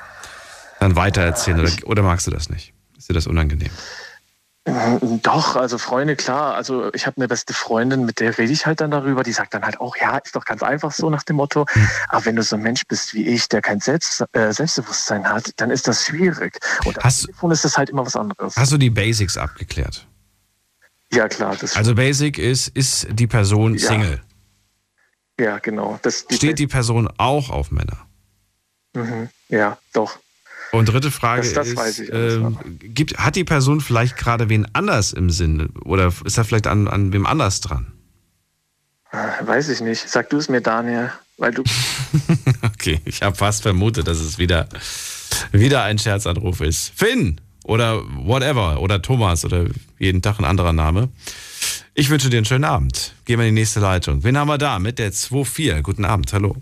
dann 0.78 0.94
weitererzählen. 0.94 1.58
Oder, 1.58 1.72
oder 1.86 2.02
magst 2.04 2.28
du 2.28 2.30
das 2.30 2.48
nicht? 2.48 2.72
Ist 2.96 3.10
dir 3.10 3.14
das 3.14 3.26
unangenehm? 3.26 3.72
Doch, 4.66 5.56
also 5.56 5.76
Freunde, 5.76 6.16
klar. 6.16 6.54
Also 6.54 6.92
ich 6.94 7.06
habe 7.06 7.18
eine 7.18 7.28
beste 7.28 7.52
Freundin, 7.52 8.06
mit 8.06 8.18
der 8.20 8.38
rede 8.38 8.50
ich 8.52 8.64
halt 8.64 8.80
dann 8.80 8.90
darüber. 8.90 9.22
Die 9.22 9.32
sagt 9.32 9.52
dann 9.52 9.62
halt 9.62 9.78
auch, 9.78 9.94
ja, 9.96 10.16
ist 10.16 10.34
doch 10.34 10.46
ganz 10.46 10.62
einfach 10.62 10.90
so 10.90 11.10
nach 11.10 11.22
dem 11.22 11.36
Motto. 11.36 11.66
Aber 12.08 12.24
wenn 12.24 12.34
du 12.36 12.42
so 12.42 12.56
ein 12.56 12.62
Mensch 12.62 12.82
bist 12.88 13.12
wie 13.12 13.26
ich, 13.26 13.46
der 13.50 13.60
kein 13.60 13.80
Selbst, 13.80 14.24
äh, 14.32 14.52
Selbstbewusstsein 14.52 15.28
hat, 15.28 15.50
dann 15.56 15.70
ist 15.70 15.86
das 15.86 16.06
schwierig. 16.06 16.58
Und 16.86 16.96
am 16.98 17.04
Hast- 17.04 17.26
Telefon 17.26 17.50
ist 17.50 17.64
das 17.64 17.76
halt 17.76 17.90
immer 17.90 18.06
was 18.06 18.16
anderes. 18.16 18.56
Hast 18.56 18.72
du 18.72 18.78
die 18.78 18.90
Basics 18.90 19.36
abgeklärt? 19.36 20.06
ja, 21.12 21.28
klar. 21.28 21.56
Also 21.74 21.94
Basic 21.94 22.38
ist, 22.38 22.68
ist 22.68 23.06
die 23.10 23.26
Person 23.26 23.74
Ja. 23.76 23.88
Single? 23.88 24.22
ja, 25.38 25.58
genau. 25.58 25.98
Das, 26.02 26.26
die, 26.26 26.34
Steht 26.36 26.58
die 26.58 26.66
Person 26.66 27.08
auch 27.18 27.50
auf 27.50 27.70
Männer? 27.70 27.98
Mhm, 28.94 29.28
ja, 29.48 29.76
doch. 29.92 30.18
Und 30.72 30.86
dritte 30.88 31.10
Frage 31.10 31.42
Das- 31.42 31.52
das 31.54 31.68
ist, 31.68 31.76
weiß 31.76 31.98
ich 32.00 32.12
alles 32.12 32.34
ähm, 32.34 32.58
gibt, 32.80 33.16
hat 33.18 33.36
die 33.36 33.44
Person 33.44 33.80
vielleicht 33.80 34.16
gerade 34.16 34.48
wen 34.48 34.66
anders 34.72 35.12
im 35.12 35.30
Sinn? 35.30 35.68
Oder 35.84 36.12
ist 36.24 36.36
er 36.38 36.44
vielleicht 36.44 36.66
an, 36.66 36.88
an 36.88 37.12
wem 37.12 37.26
anders 37.26 37.60
dran? 37.60 37.92
Äh, 39.12 39.46
Weiß 39.46 39.68
ich 39.68 39.80
nicht. 39.80 40.08
Sag 40.08 40.30
du 40.30 40.38
es 40.38 40.48
mir, 40.48 40.60
Daniel. 40.60 41.12
Weil 41.38 41.52
du 41.52 41.62
Okay, 42.62 43.00
ich 43.04 43.22
habe 43.22 43.36
fast 43.36 43.62
vermutet, 43.62 44.06
dass 44.06 44.18
es 44.18 44.38
wieder, 44.38 44.68
wieder 45.52 45.82
ein 45.82 45.98
Scherzanruf 45.98 46.60
ist. 46.60 46.92
Finn 46.94 47.40
oder 47.64 48.02
whatever 48.24 48.80
oder 48.80 49.00
Thomas 49.02 49.44
oder 49.44 49.66
jeden 49.98 50.22
Tag 50.22 50.38
ein 50.38 50.44
anderer 50.44 50.72
Name. 50.72 51.08
Ich 51.94 52.10
wünsche 52.10 52.28
dir 52.30 52.36
einen 52.38 52.44
schönen 52.46 52.64
Abend. 52.64 53.14
Gehen 53.24 53.38
wir 53.38 53.46
in 53.46 53.54
die 53.54 53.60
nächste 53.60 53.80
Leitung. 53.80 54.22
Wen 54.24 54.36
haben 54.36 54.48
wir 54.48 54.58
da 54.58 54.78
mit 54.80 54.98
der 54.98 55.12
2.4? 55.12 55.80
Guten 55.82 56.04
Abend, 56.04 56.32
hallo. 56.32 56.56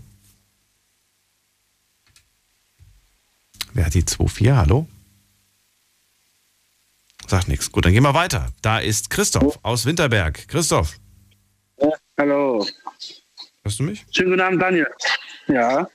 Wer 3.73 3.85
hat 3.85 3.93
die 3.93 4.03
2.4? 4.03 4.55
Hallo? 4.55 4.87
Sagt 7.27 7.47
nichts. 7.47 7.71
Gut, 7.71 7.85
dann 7.85 7.93
gehen 7.93 8.03
wir 8.03 8.13
weiter. 8.13 8.51
Da 8.61 8.79
ist 8.79 9.09
Christoph 9.09 9.59
aus 9.63 9.85
Winterberg. 9.85 10.47
Christoph, 10.47 10.95
Hallo. 12.17 12.65
hörst 13.63 13.79
du 13.79 13.83
mich? 13.83 14.05
Schönen 14.11 14.29
guten 14.31 14.41
Abend, 14.41 14.61
Daniel. 14.61 14.87
Ja. 15.47 15.87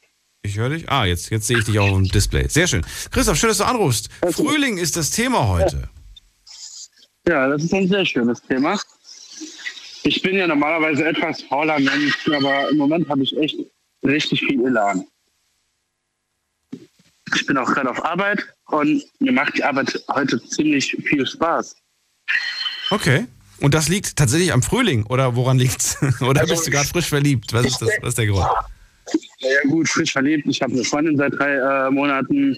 Ich 0.43 0.57
höre 0.57 0.71
dich. 0.71 0.89
Ah, 0.91 1.05
jetzt, 1.05 1.31
jetzt 1.31 1.47
sehe 1.47 1.59
ich 1.59 1.65
dich 1.65 1.79
auch 1.79 1.89
auf 1.91 1.97
dem 1.97 2.09
Display. 2.09 2.49
Sehr 2.49 2.67
schön. 2.67 2.85
Christoph, 3.11 3.37
schön, 3.37 3.49
dass 3.51 3.59
du 3.59 3.65
anrufst. 3.65 4.09
Frühling 4.33 4.79
ist 4.79 4.97
das 4.97 5.11
Thema 5.11 5.47
heute. 5.49 5.89
Ja, 7.29 7.49
das 7.49 7.63
ist 7.63 7.75
ein 7.75 7.89
sehr 7.89 8.05
schönes 8.05 8.41
Thema. 8.43 8.81
Ich 10.03 10.23
bin 10.23 10.37
ja 10.37 10.47
normalerweise 10.47 11.07
etwas 11.07 11.43
fauler 11.43 11.79
Mensch, 11.79 12.29
aber 12.35 12.71
im 12.71 12.79
Moment 12.79 13.09
habe 13.09 13.23
ich 13.23 13.37
echt 13.37 13.57
richtig 14.03 14.41
viel 14.41 14.65
Elan. 14.67 15.07
Ich 17.35 17.47
bin 17.47 17.57
auch 17.57 17.73
gerade 17.73 17.91
auf 17.91 18.05
Arbeit 18.05 18.47
und 18.67 19.03
mir 19.19 19.33
macht 19.33 19.57
die 19.57 19.65
Arbeit 19.65 20.03
heute 20.09 20.43
ziemlich 20.45 20.97
viel 21.09 21.27
Spaß. 21.27 21.77
Okay. 22.91 23.27
Und 23.61 23.75
das 23.75 23.89
liegt 23.89 24.17
tatsächlich 24.17 24.53
am 24.53 24.63
Frühling 24.63 25.05
oder 25.07 25.35
woran 25.35 25.59
liegt's? 25.59 25.97
Oder 26.21 26.43
Also, 26.43 26.55
bist 26.55 26.67
du 26.67 26.71
gerade 26.71 26.89
frisch 26.89 27.09
verliebt? 27.09 27.53
Was 27.53 27.67
ist, 27.67 27.83
das, 27.83 27.91
was 28.01 28.11
ist 28.11 28.19
der 28.19 28.27
Grund? 28.27 28.47
Ja, 29.39 29.49
gut, 29.69 29.89
frisch 29.89 30.13
verliebt. 30.13 30.47
Ich 30.47 30.63
habe 30.63 30.73
eine 30.73 30.85
Freundin 30.85 31.17
seit 31.17 31.33
drei 31.35 31.55
äh, 31.55 31.91
Monaten. 31.91 32.57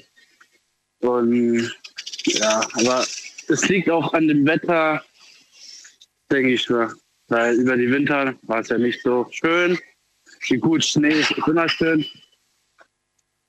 Und 1.01 1.75
ja, 2.25 2.61
aber 2.75 3.07
es 3.49 3.69
liegt 3.69 3.89
auch 3.89 4.13
an 4.13 4.29
dem 4.29 4.47
Wetter, 4.47 5.03
denke 6.31 6.51
ich 6.51 6.69
mir. 6.69 6.95
Weil 7.29 7.55
über 7.55 7.77
die 7.77 7.91
Winter 7.91 8.35
war 8.43 8.61
es 8.61 8.69
ja 8.69 8.77
nicht 8.77 9.03
so 9.03 9.27
schön. 9.31 9.79
Wie 10.49 10.59
gut, 10.59 10.85
Schnee 10.85 11.21
ist 11.21 11.33
immer 11.47 11.69
schön. 11.69 12.05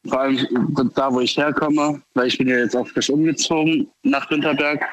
Vor 0.07 0.19
allem 0.19 0.47
da, 0.95 1.13
wo 1.13 1.21
ich 1.21 1.37
herkomme, 1.37 2.01
weil 2.15 2.27
ich 2.27 2.37
bin 2.37 2.47
ja 2.47 2.57
jetzt 2.57 2.75
auch 2.75 2.87
frisch 2.87 3.09
umgezogen 3.09 3.87
nach 4.03 4.29
Winterberg. 4.31 4.83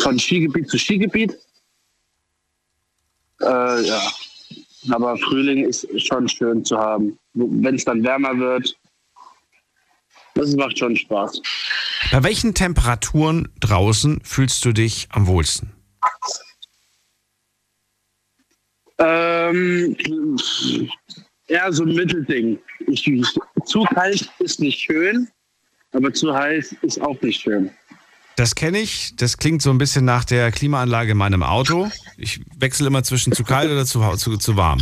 Von 0.00 0.18
Skigebiet 0.18 0.68
zu 0.70 0.78
Skigebiet. 0.78 1.36
Äh, 3.40 3.82
ja, 3.82 4.00
aber 4.90 5.16
Frühling 5.18 5.64
ist 5.64 5.86
schon 6.06 6.28
schön 6.28 6.64
zu 6.64 6.78
haben. 6.78 7.18
Wenn 7.34 7.74
es 7.74 7.84
dann 7.84 8.02
wärmer 8.02 8.36
wird, 8.38 8.74
das 10.34 10.54
macht 10.54 10.78
schon 10.78 10.96
Spaß. 10.96 11.42
Bei 12.12 12.22
welchen 12.22 12.54
Temperaturen 12.54 13.48
draußen 13.60 14.20
fühlst 14.22 14.64
du 14.64 14.72
dich 14.72 15.08
am 15.10 15.26
wohlsten? 15.26 15.72
Ähm, 18.98 19.96
eher 21.48 21.72
so 21.72 21.84
ein 21.84 21.94
Mittelding. 21.94 22.58
Ich, 22.86 23.10
zu 23.64 23.82
kalt 23.94 24.30
ist 24.38 24.60
nicht 24.60 24.78
schön, 24.80 25.28
aber 25.92 26.12
zu 26.12 26.34
heiß 26.34 26.76
ist 26.82 27.00
auch 27.00 27.20
nicht 27.22 27.40
schön. 27.40 27.70
Das 28.38 28.54
kenne 28.54 28.78
ich. 28.78 29.16
Das 29.16 29.36
klingt 29.36 29.62
so 29.62 29.70
ein 29.70 29.78
bisschen 29.78 30.04
nach 30.04 30.24
der 30.24 30.52
Klimaanlage 30.52 31.10
in 31.10 31.18
meinem 31.18 31.42
Auto. 31.42 31.90
Ich 32.16 32.40
wechsle 32.56 32.86
immer 32.86 33.02
zwischen 33.02 33.32
zu 33.32 33.42
kalt 33.42 33.68
oder 33.68 33.84
zu, 33.84 34.00
zu, 34.14 34.36
zu 34.36 34.56
warm. 34.56 34.80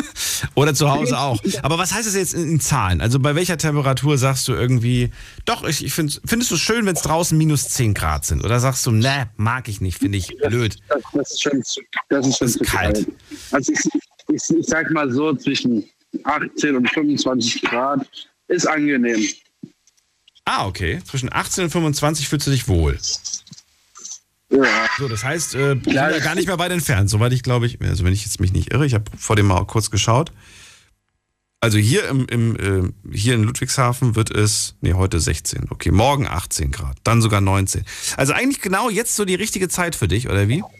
oder 0.54 0.74
zu 0.74 0.90
Hause 0.90 1.18
auch. 1.18 1.40
Aber 1.62 1.78
was 1.78 1.94
heißt 1.94 2.06
das 2.06 2.14
jetzt 2.14 2.34
in, 2.34 2.50
in 2.50 2.60
Zahlen? 2.60 3.00
Also 3.00 3.18
bei 3.18 3.34
welcher 3.34 3.56
Temperatur 3.56 4.18
sagst 4.18 4.46
du 4.46 4.52
irgendwie, 4.52 5.10
doch, 5.46 5.64
ich, 5.64 5.82
ich 5.82 5.94
find, 5.94 6.20
findest 6.26 6.50
du 6.50 6.56
es 6.56 6.60
schön, 6.60 6.84
wenn 6.84 6.96
es 6.96 7.00
draußen 7.00 7.38
minus 7.38 7.70
10 7.70 7.94
Grad 7.94 8.26
sind? 8.26 8.44
Oder 8.44 8.60
sagst 8.60 8.84
du, 8.84 8.90
ne, 8.90 9.30
mag 9.38 9.68
ich 9.68 9.80
nicht, 9.80 9.96
finde 9.96 10.18
ich 10.18 10.36
blöd. 10.46 10.76
Das, 10.88 11.02
das 11.14 11.30
ist 11.30 11.42
schon 11.42 11.62
zu, 11.62 11.80
das 12.10 12.26
ist 12.26 12.36
schon 12.36 12.46
Das 12.46 12.56
ist 12.56 12.58
zu 12.58 12.64
kalt. 12.64 12.94
kalt. 12.94 13.08
Also 13.52 13.72
ich, 13.72 13.80
ich, 14.34 14.56
ich 14.58 14.66
sag 14.66 14.90
mal 14.90 15.10
so 15.10 15.32
zwischen 15.34 15.88
18 16.24 16.76
und 16.76 16.90
25 16.90 17.62
Grad 17.62 18.08
ist 18.48 18.66
angenehm. 18.66 19.26
Ah, 20.44 20.66
okay. 20.66 21.00
Zwischen 21.04 21.32
18 21.32 21.64
und 21.64 21.70
25 21.70 22.28
fühlst 22.28 22.46
du 22.46 22.50
dich 22.50 22.68
wohl. 22.68 22.98
Ja. 24.50 24.88
So, 24.98 25.08
das 25.08 25.22
heißt, 25.22 25.54
äh, 25.54 25.68
sind 25.74 25.86
wir 25.86 26.20
gar 26.20 26.34
nicht 26.34 26.46
mehr 26.46 26.58
weit 26.58 26.72
entfernt. 26.72 27.10
Soweit 27.10 27.32
ich 27.32 27.42
glaube 27.42 27.66
ich, 27.66 27.80
also 27.82 28.04
wenn 28.04 28.14
ich 28.14 28.24
jetzt 28.24 28.40
mich 28.40 28.52
nicht 28.52 28.72
irre, 28.72 28.86
ich 28.86 28.94
habe 28.94 29.04
vor 29.18 29.36
dem 29.36 29.46
mal 29.46 29.64
kurz 29.66 29.90
geschaut. 29.90 30.32
Also 31.60 31.76
hier 31.76 32.08
im, 32.08 32.26
im 32.28 32.56
äh, 32.56 33.16
hier 33.16 33.34
in 33.34 33.42
Ludwigshafen 33.42 34.14
wird 34.14 34.30
es, 34.30 34.76
nee, 34.80 34.94
heute 34.94 35.18
16. 35.18 35.66
Okay, 35.70 35.90
morgen 35.90 36.26
18 36.26 36.70
Grad, 36.70 36.96
dann 37.02 37.20
sogar 37.20 37.40
19. 37.40 37.84
Also 38.16 38.32
eigentlich 38.32 38.60
genau 38.60 38.88
jetzt 38.90 39.16
so 39.16 39.24
die 39.24 39.34
richtige 39.34 39.68
Zeit 39.68 39.96
für 39.96 40.06
dich, 40.06 40.28
oder 40.28 40.48
wie? 40.48 40.58
Ja, 40.58 40.70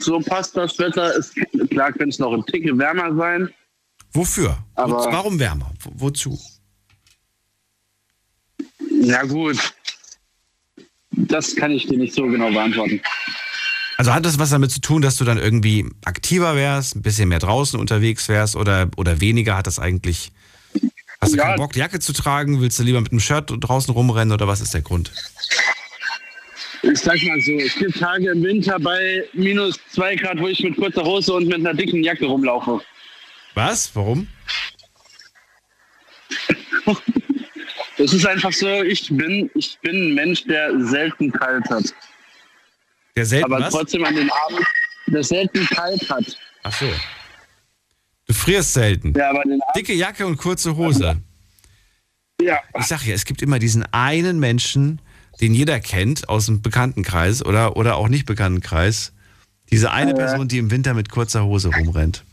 so 0.00 0.20
passt 0.20 0.56
das 0.56 0.78
Wetter. 0.78 1.14
Ist, 1.14 1.34
klar 1.70 1.92
könnte 1.92 2.08
es 2.10 2.18
noch 2.18 2.32
ein 2.32 2.44
Ticke 2.46 2.76
wärmer 2.78 3.14
sein. 3.16 3.48
Wofür? 4.12 4.56
Aber- 4.74 4.92
Wo, 5.04 5.12
warum 5.12 5.38
wärmer? 5.38 5.70
Wo, 5.80 5.90
wozu? 6.08 6.38
Ja 9.02 9.22
gut, 9.24 9.56
das 11.10 11.54
kann 11.56 11.70
ich 11.70 11.86
dir 11.86 11.98
nicht 11.98 12.14
so 12.14 12.22
genau 12.26 12.50
beantworten. 12.50 13.00
Also 13.98 14.12
hat 14.12 14.24
das 14.26 14.38
was 14.38 14.50
damit 14.50 14.70
zu 14.70 14.80
tun, 14.80 15.00
dass 15.02 15.16
du 15.16 15.24
dann 15.24 15.38
irgendwie 15.38 15.88
aktiver 16.04 16.54
wärst, 16.54 16.96
ein 16.96 17.02
bisschen 17.02 17.28
mehr 17.28 17.38
draußen 17.38 17.78
unterwegs 17.80 18.28
wärst 18.28 18.54
oder, 18.56 18.90
oder 18.96 19.20
weniger? 19.20 19.56
Hat 19.56 19.66
das 19.66 19.78
eigentlich. 19.78 20.32
Hast 21.20 21.32
du 21.32 21.38
Ja. 21.38 21.44
keinen 21.44 21.56
Bock, 21.56 21.72
die 21.72 21.78
Jacke 21.78 21.98
zu 22.00 22.12
tragen? 22.12 22.60
Willst 22.60 22.78
du 22.78 22.82
lieber 22.82 23.00
mit 23.00 23.10
einem 23.10 23.20
Shirt 23.20 23.50
draußen 23.58 23.92
rumrennen 23.92 24.32
oder 24.32 24.46
was 24.48 24.60
ist 24.60 24.74
der 24.74 24.82
Grund? 24.82 25.12
Ich 26.92 27.00
sag 27.00 27.20
mal 27.24 27.40
so, 27.40 27.52
es 27.52 27.74
gibt 27.76 27.98
Tage 27.98 28.30
im 28.30 28.42
Winter 28.42 28.78
bei 28.78 29.24
minus 29.32 29.78
zwei 29.92 30.14
Grad, 30.14 30.38
wo 30.38 30.46
ich 30.48 30.60
mit 30.62 30.76
kurzer 30.76 31.04
Hose 31.04 31.32
und 31.34 31.46
mit 31.46 31.56
einer 31.56 31.74
dicken 31.74 32.02
Jacke 32.04 32.26
rumlaufe. 32.26 32.80
Was? 33.54 33.94
Warum? 33.94 34.28
Es 37.98 38.12
ist 38.12 38.26
einfach 38.26 38.52
so, 38.52 38.82
ich 38.82 39.08
bin, 39.08 39.50
ich 39.54 39.78
bin 39.80 40.10
ein 40.10 40.14
Mensch, 40.14 40.44
der 40.44 40.78
selten 40.84 41.32
kalt 41.32 41.68
hat. 41.70 41.94
Der 43.16 43.24
selten 43.24 43.52
aber 43.52 43.64
was? 43.64 43.72
trotzdem 43.72 44.04
an 44.04 44.14
den 44.14 44.30
Abend, 44.30 44.66
der 45.06 45.24
selten 45.24 45.66
kalt 45.66 46.08
hat. 46.10 46.38
Ach 46.62 46.72
so. 46.72 46.86
Du 48.26 48.34
frierst 48.34 48.74
selten. 48.74 49.14
Ja, 49.16 49.30
aber 49.30 49.42
den 49.44 49.52
Abend, 49.62 49.76
Dicke 49.76 49.94
Jacke 49.94 50.26
und 50.26 50.36
kurze 50.36 50.76
Hose. 50.76 51.16
ja, 52.40 52.60
Ich 52.78 52.86
sag 52.86 53.02
ja, 53.06 53.14
es 53.14 53.24
gibt 53.24 53.40
immer 53.40 53.58
diesen 53.58 53.82
einen 53.92 54.38
Menschen, 54.38 55.00
den 55.40 55.54
jeder 55.54 55.80
kennt 55.80 56.28
aus 56.28 56.46
dem 56.46 56.62
Bekanntenkreis 56.62 57.44
oder, 57.44 57.76
oder 57.76 57.96
auch 57.96 58.08
nicht 58.08 58.26
Bekanntenkreis. 58.26 59.12
Diese 59.70 59.90
eine 59.90 60.14
Person, 60.14 60.48
die 60.48 60.58
im 60.58 60.70
Winter 60.70 60.94
mit 60.94 61.08
kurzer 61.10 61.44
Hose 61.44 61.70
rumrennt. 61.74 62.24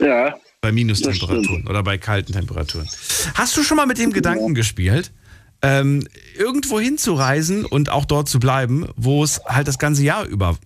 ja. 0.00 0.34
Bei 0.60 0.70
Minustemperaturen 0.70 1.66
oder 1.66 1.82
bei 1.82 1.98
kalten 1.98 2.32
Temperaturen. 2.34 2.88
Hast 3.34 3.56
du 3.56 3.64
schon 3.64 3.76
mal 3.76 3.86
mit 3.86 3.98
dem 3.98 4.12
Gedanken 4.12 4.54
gespielt, 4.54 5.10
ähm, 5.60 6.06
irgendwo 6.38 6.78
hinzureisen 6.78 7.64
und 7.64 7.88
auch 7.90 8.04
dort 8.04 8.28
zu 8.28 8.38
bleiben, 8.38 8.88
wo 8.94 9.24
es 9.24 9.40
halt 9.44 9.66
das 9.66 9.80
ganze 9.80 10.04
Jahr 10.04 10.24
über 10.24 10.56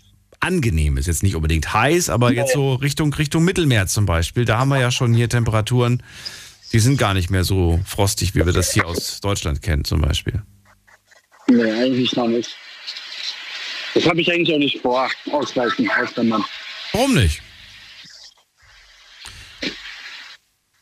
angenehm 0.40 0.98
ist? 0.98 1.06
Jetzt 1.06 1.22
nicht 1.22 1.34
unbedingt 1.34 1.72
heiß, 1.72 2.10
aber 2.10 2.30
jetzt 2.30 2.52
so 2.52 2.74
Richtung, 2.74 3.14
Richtung 3.14 3.42
Mittelmeer 3.42 3.86
zum 3.86 4.04
Beispiel. 4.04 4.44
Da 4.44 4.58
haben 4.58 4.68
wir 4.68 4.78
ja 4.78 4.90
schon 4.90 5.14
hier 5.14 5.30
Temperaturen, 5.30 6.02
die 6.74 6.78
sind 6.78 6.98
gar 6.98 7.14
nicht 7.14 7.30
mehr 7.30 7.44
so 7.44 7.80
frostig, 7.86 8.34
wie 8.34 8.44
wir 8.44 8.52
das 8.52 8.74
hier 8.74 8.86
aus 8.86 9.22
Deutschland 9.22 9.62
kennen 9.62 9.86
zum 9.86 10.02
Beispiel. 10.02 10.42
Nee, 11.48 11.70
eigentlich 11.72 12.14
noch 12.16 12.28
nicht. 12.28 12.56
Das 13.94 14.06
habe 14.06 14.20
ich 14.20 14.30
eigentlich 14.30 14.54
auch 14.54 14.58
nicht 14.58 14.80
vor, 14.82 15.08
ausgleichen, 15.30 15.88
auswandern. 15.90 16.44
Warum 16.92 17.14
nicht? 17.14 17.40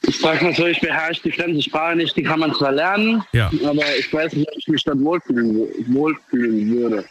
Ich 0.07 0.19
sage 0.19 0.45
mal 0.45 0.55
so, 0.55 0.67
ich 0.67 0.81
beherrsche 0.81 1.23
die 1.23 1.33
fremde 1.33 1.63
Sprache 1.63 1.97
nicht, 1.97 2.17
die 2.17 2.23
kann 2.23 2.41
man 2.41 2.55
zwar 2.55 2.73
lernen, 2.73 3.23
Ja. 3.33 3.51
aber 3.65 3.97
ich 3.97 4.13
weiß 4.13 4.33
nicht, 4.35 4.49
ob 4.51 4.59
ich 4.59 4.69
mich 4.69 4.85
dort 4.85 5.01
wohlfühlen, 5.01 5.95
wohlfühlen 5.95 6.71
würde. 6.71 7.05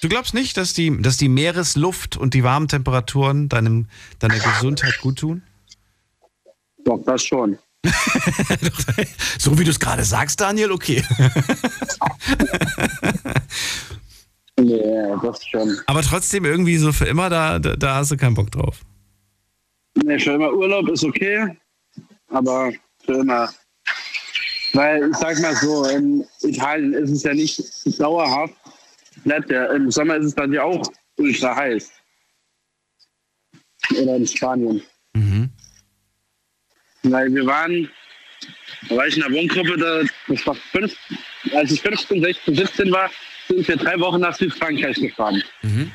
Du 0.00 0.08
glaubst 0.08 0.34
nicht, 0.34 0.56
dass 0.56 0.74
die, 0.74 1.00
dass 1.00 1.16
die 1.16 1.28
Meeresluft 1.28 2.16
und 2.16 2.34
die 2.34 2.42
warmen 2.42 2.68
Temperaturen 2.68 3.48
deinem, 3.48 3.88
deiner 4.18 4.38
Gesundheit 4.38 4.98
gut 5.00 5.18
tun? 5.20 5.42
Doch, 6.84 7.02
das 7.06 7.24
schon. 7.24 7.58
So 9.38 9.58
wie 9.58 9.64
du 9.64 9.70
es 9.70 9.80
gerade 9.80 10.04
sagst, 10.04 10.40
Daniel, 10.40 10.72
okay. 10.72 11.02
Nee, 14.56 14.80
das 15.20 15.44
schon. 15.46 15.78
Aber 15.86 16.02
trotzdem 16.02 16.44
irgendwie 16.44 16.76
so 16.76 16.92
für 16.92 17.06
immer, 17.06 17.28
da, 17.28 17.58
da, 17.58 17.74
da 17.74 17.96
hast 17.96 18.12
du 18.12 18.16
keinen 18.16 18.34
Bock 18.34 18.50
drauf. 18.52 18.82
Nee, 19.94 20.18
für 20.18 20.32
immer 20.32 20.52
Urlaub 20.52 20.88
ist 20.88 21.04
okay, 21.04 21.56
aber 22.28 22.72
für 23.04 23.14
immer. 23.14 23.52
Weil 24.72 25.10
ich 25.10 25.16
sag 25.16 25.40
mal 25.40 25.54
so, 25.56 25.84
in 25.86 26.24
Italien 26.42 26.94
ist 26.94 27.10
es 27.10 27.22
ja 27.22 27.34
nicht 27.34 27.62
dauerhaft. 28.00 28.54
Ja, 29.24 29.66
Im 29.66 29.90
Sommer 29.90 30.16
ist 30.16 30.26
es 30.26 30.34
dann 30.34 30.52
ja 30.52 30.62
auch 30.62 30.82
ultra 31.16 31.54
heiß. 31.54 31.90
Oder 34.00 34.16
in 34.16 34.26
Spanien. 34.26 34.82
Mhm. 35.14 35.50
Weil 37.04 37.32
wir 37.34 37.46
waren, 37.46 37.90
da 38.88 38.96
war 38.96 39.06
ich 39.06 39.16
in 39.16 39.22
der 39.22 39.32
Wohngruppe, 39.32 39.76
da, 39.76 40.02
das 40.28 40.46
war 40.46 40.54
fünf, 40.54 40.94
als 41.54 41.70
ich 41.70 41.80
15, 41.80 42.22
16, 42.22 42.54
17 42.54 42.92
war, 42.92 43.10
sind 43.48 43.66
wir 43.68 43.76
drei 43.76 43.98
Wochen 44.00 44.20
nach 44.20 44.34
Südfrankreich 44.34 44.96
gefahren. 44.96 45.42
Mhm. 45.62 45.92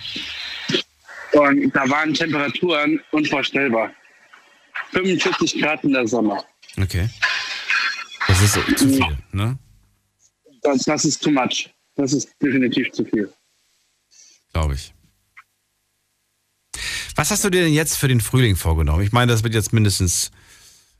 Und 1.33 1.75
da 1.75 1.89
waren 1.89 2.13
Temperaturen 2.13 2.99
unvorstellbar. 3.11 3.91
45 4.91 5.61
Grad 5.61 5.83
in 5.83 5.93
der 5.93 6.07
Sommer. 6.07 6.43
Okay. 6.79 7.09
Das 8.27 8.41
ist 8.41 8.53
zu 8.77 8.89
viel, 8.89 9.17
ne? 9.31 9.57
Das, 10.61 10.83
das 10.83 11.05
ist 11.05 11.23
too 11.23 11.31
much. 11.31 11.69
Das 11.95 12.13
ist 12.13 12.29
definitiv 12.41 12.91
zu 12.91 13.05
viel. 13.05 13.31
Glaube 14.53 14.75
ich. 14.75 14.93
Was 17.15 17.31
hast 17.31 17.43
du 17.43 17.49
dir 17.49 17.63
denn 17.63 17.73
jetzt 17.73 17.97
für 17.97 18.07
den 18.07 18.21
Frühling 18.21 18.55
vorgenommen? 18.55 19.03
Ich 19.03 19.11
meine, 19.11 19.31
das 19.31 19.43
wird 19.43 19.53
jetzt 19.53 19.73
mindestens 19.73 20.31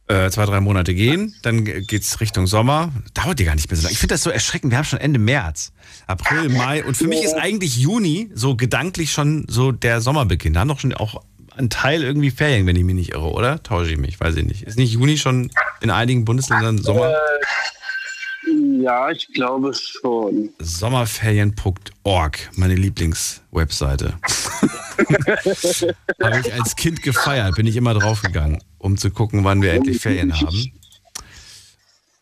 äh, 0.09 0.29
zwei, 0.31 0.45
drei 0.45 0.59
Monate 0.59 0.93
gehen. 0.93 1.35
Dann 1.43 1.63
geht 1.63 2.01
es 2.01 2.19
Richtung 2.19 2.47
Sommer. 2.47 2.91
Dauert 3.13 3.39
dir 3.39 3.45
gar 3.45 3.55
nicht 3.55 3.69
mehr 3.69 3.77
so 3.77 3.83
lange. 3.83 3.93
Ich 3.93 3.99
finde 3.99 4.15
das 4.15 4.23
so 4.23 4.29
erschreckend. 4.29 4.71
Wir 4.71 4.77
haben 4.77 4.85
schon 4.85 4.99
Ende 4.99 5.19
März, 5.19 5.71
April, 6.07 6.49
Mai. 6.49 6.83
Und 6.83 6.97
für 6.97 7.07
mich 7.07 7.23
ist 7.23 7.35
eigentlich 7.35 7.77
Juni 7.77 8.31
so 8.33 8.55
gedanklich 8.55 9.11
schon 9.11 9.45
so 9.47 9.71
der 9.71 10.01
Sommerbeginn. 10.01 10.53
Da 10.53 10.61
haben 10.61 10.67
doch 10.67 10.79
schon 10.79 10.93
auch 10.93 11.21
ein 11.55 11.69
Teil 11.69 12.03
irgendwie 12.03 12.31
Ferien, 12.31 12.65
wenn 12.65 12.75
ich 12.75 12.83
mich 12.83 12.95
nicht 12.95 13.11
irre, 13.11 13.31
oder? 13.31 13.61
Tausche 13.61 13.91
ich 13.91 13.97
mich, 13.97 14.19
weiß 14.19 14.35
ich 14.37 14.45
nicht. 14.45 14.63
Ist 14.63 14.77
nicht 14.77 14.93
Juni 14.93 15.17
schon 15.17 15.51
in 15.81 15.91
einigen 15.91 16.25
Bundesländern 16.25 16.77
Sommer? 16.79 17.13
Ja, 18.81 19.11
ich 19.11 19.27
glaube 19.33 19.73
schon. 19.73 20.49
Sommerferien.org, 20.57 22.39
meine 22.55 22.75
Lieblingswebseite. 22.75 24.13
Habe 26.21 26.39
ich 26.39 26.53
als 26.53 26.75
Kind 26.75 27.01
gefeiert, 27.01 27.55
bin 27.55 27.67
ich 27.67 27.75
immer 27.75 27.93
draufgegangen, 27.93 28.61
um 28.77 28.97
zu 28.97 29.11
gucken, 29.11 29.43
wann 29.43 29.61
wir 29.61 29.73
endlich 29.73 29.99
Ferien 29.99 30.33
haben. 30.39 30.71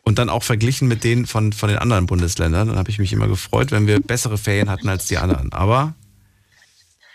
Und 0.04 0.20
dann 0.20 0.30
auch 0.30 0.44
verglichen 0.44 0.88
mit 0.88 1.04
denen 1.04 1.26
von, 1.26 1.52
von 1.52 1.68
den 1.70 1.78
anderen 1.78 2.06
Bundesländern. 2.06 2.70
Dann 2.70 2.78
habe 2.78 2.90
ich 2.90 2.98
mich 2.98 3.12
immer 3.12 3.28
gefreut, 3.28 3.72
wenn 3.72 3.88
wir 3.88 4.00
bessere 4.00 4.38
Ferien 4.38 4.70
hatten 4.70 4.88
als 4.88 5.08
die 5.08 5.18
anderen. 5.18 5.52
Aber 5.52 5.96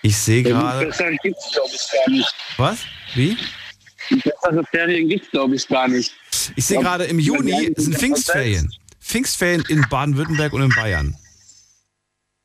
ich 0.03 0.17
sehe 0.19 0.43
gerade. 0.43 0.87
Bessere 0.87 1.17
gibt 1.23 1.37
es, 1.39 1.53
glaube 1.53 1.71
ich, 1.73 1.89
gar 1.91 2.11
nicht. 2.11 2.35
Was? 2.59 2.79
Wie? 3.15 3.39
Bessere 4.11 4.65
Ferien 4.71 5.09
gibt 5.09 5.25
es, 5.25 5.31
glaube 5.31 5.55
ich, 5.55 5.67
gar 5.69 5.89
nicht. 5.89 6.13
Ich 6.55 6.67
sehe 6.67 6.81
gerade 6.81 7.05
im 7.05 7.19
Juni 7.19 7.73
sind 7.77 7.97
Pfingstferien. 7.97 8.71
Pfingstferien 9.01 9.65
in 9.69 9.87
Baden-Württemberg 9.89 10.53
und 10.53 10.63
in 10.63 10.69
Bayern. 10.71 11.17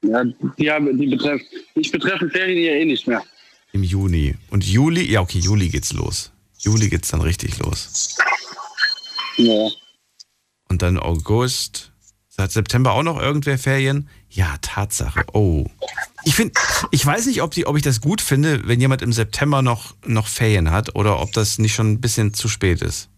Ja, 0.04 0.24
die, 0.58 0.72
haben, 0.72 0.98
die 0.98 1.08
betreffen, 1.08 1.46
mich 1.76 1.92
betreffen 1.92 2.30
Ferien 2.30 2.64
ja 2.64 2.72
eh 2.74 2.86
nicht 2.86 3.08
mehr. 3.08 3.24
Im 3.74 3.84
Juni. 3.84 4.36
Und 4.50 4.64
Juli, 4.66 5.12
ja, 5.12 5.22
okay, 5.22 5.40
Juli 5.40 5.70
geht's 5.70 5.94
los. 5.94 6.32
Juli 6.60 6.90
geht's 6.90 7.10
dann 7.10 7.22
richtig 7.22 7.58
los. 7.60 8.18
Ja. 9.38 9.70
Und 10.70 10.82
dann 10.82 10.98
August. 10.98 11.92
Hat 12.38 12.52
September 12.52 12.92
auch 12.92 13.02
noch 13.02 13.20
irgendwer 13.20 13.58
Ferien? 13.58 14.10
Ja, 14.30 14.58
Tatsache. 14.62 15.26
Oh. 15.34 15.66
Ich 16.24 16.36
finde, 16.36 16.54
ich 16.92 17.04
weiß 17.04 17.26
nicht, 17.26 17.42
ob, 17.42 17.50
die, 17.50 17.66
ob 17.66 17.76
ich 17.78 17.82
das 17.82 18.00
gut 18.00 18.22
finde, 18.22 18.68
wenn 18.68 18.80
jemand 18.80 19.02
im 19.02 19.12
September 19.12 19.64
noch, 19.64 19.96
noch 20.06 20.28
Ferien 20.28 20.70
hat 20.70 20.96
oder 20.96 21.20
ob 21.20 21.32
das 21.34 21.58
nicht 21.58 21.74
schon 21.74 21.94
ein 21.94 22.02
bisschen 22.02 22.36
zu 22.36 22.48
spät 22.48 22.84
ist. 22.84 23.10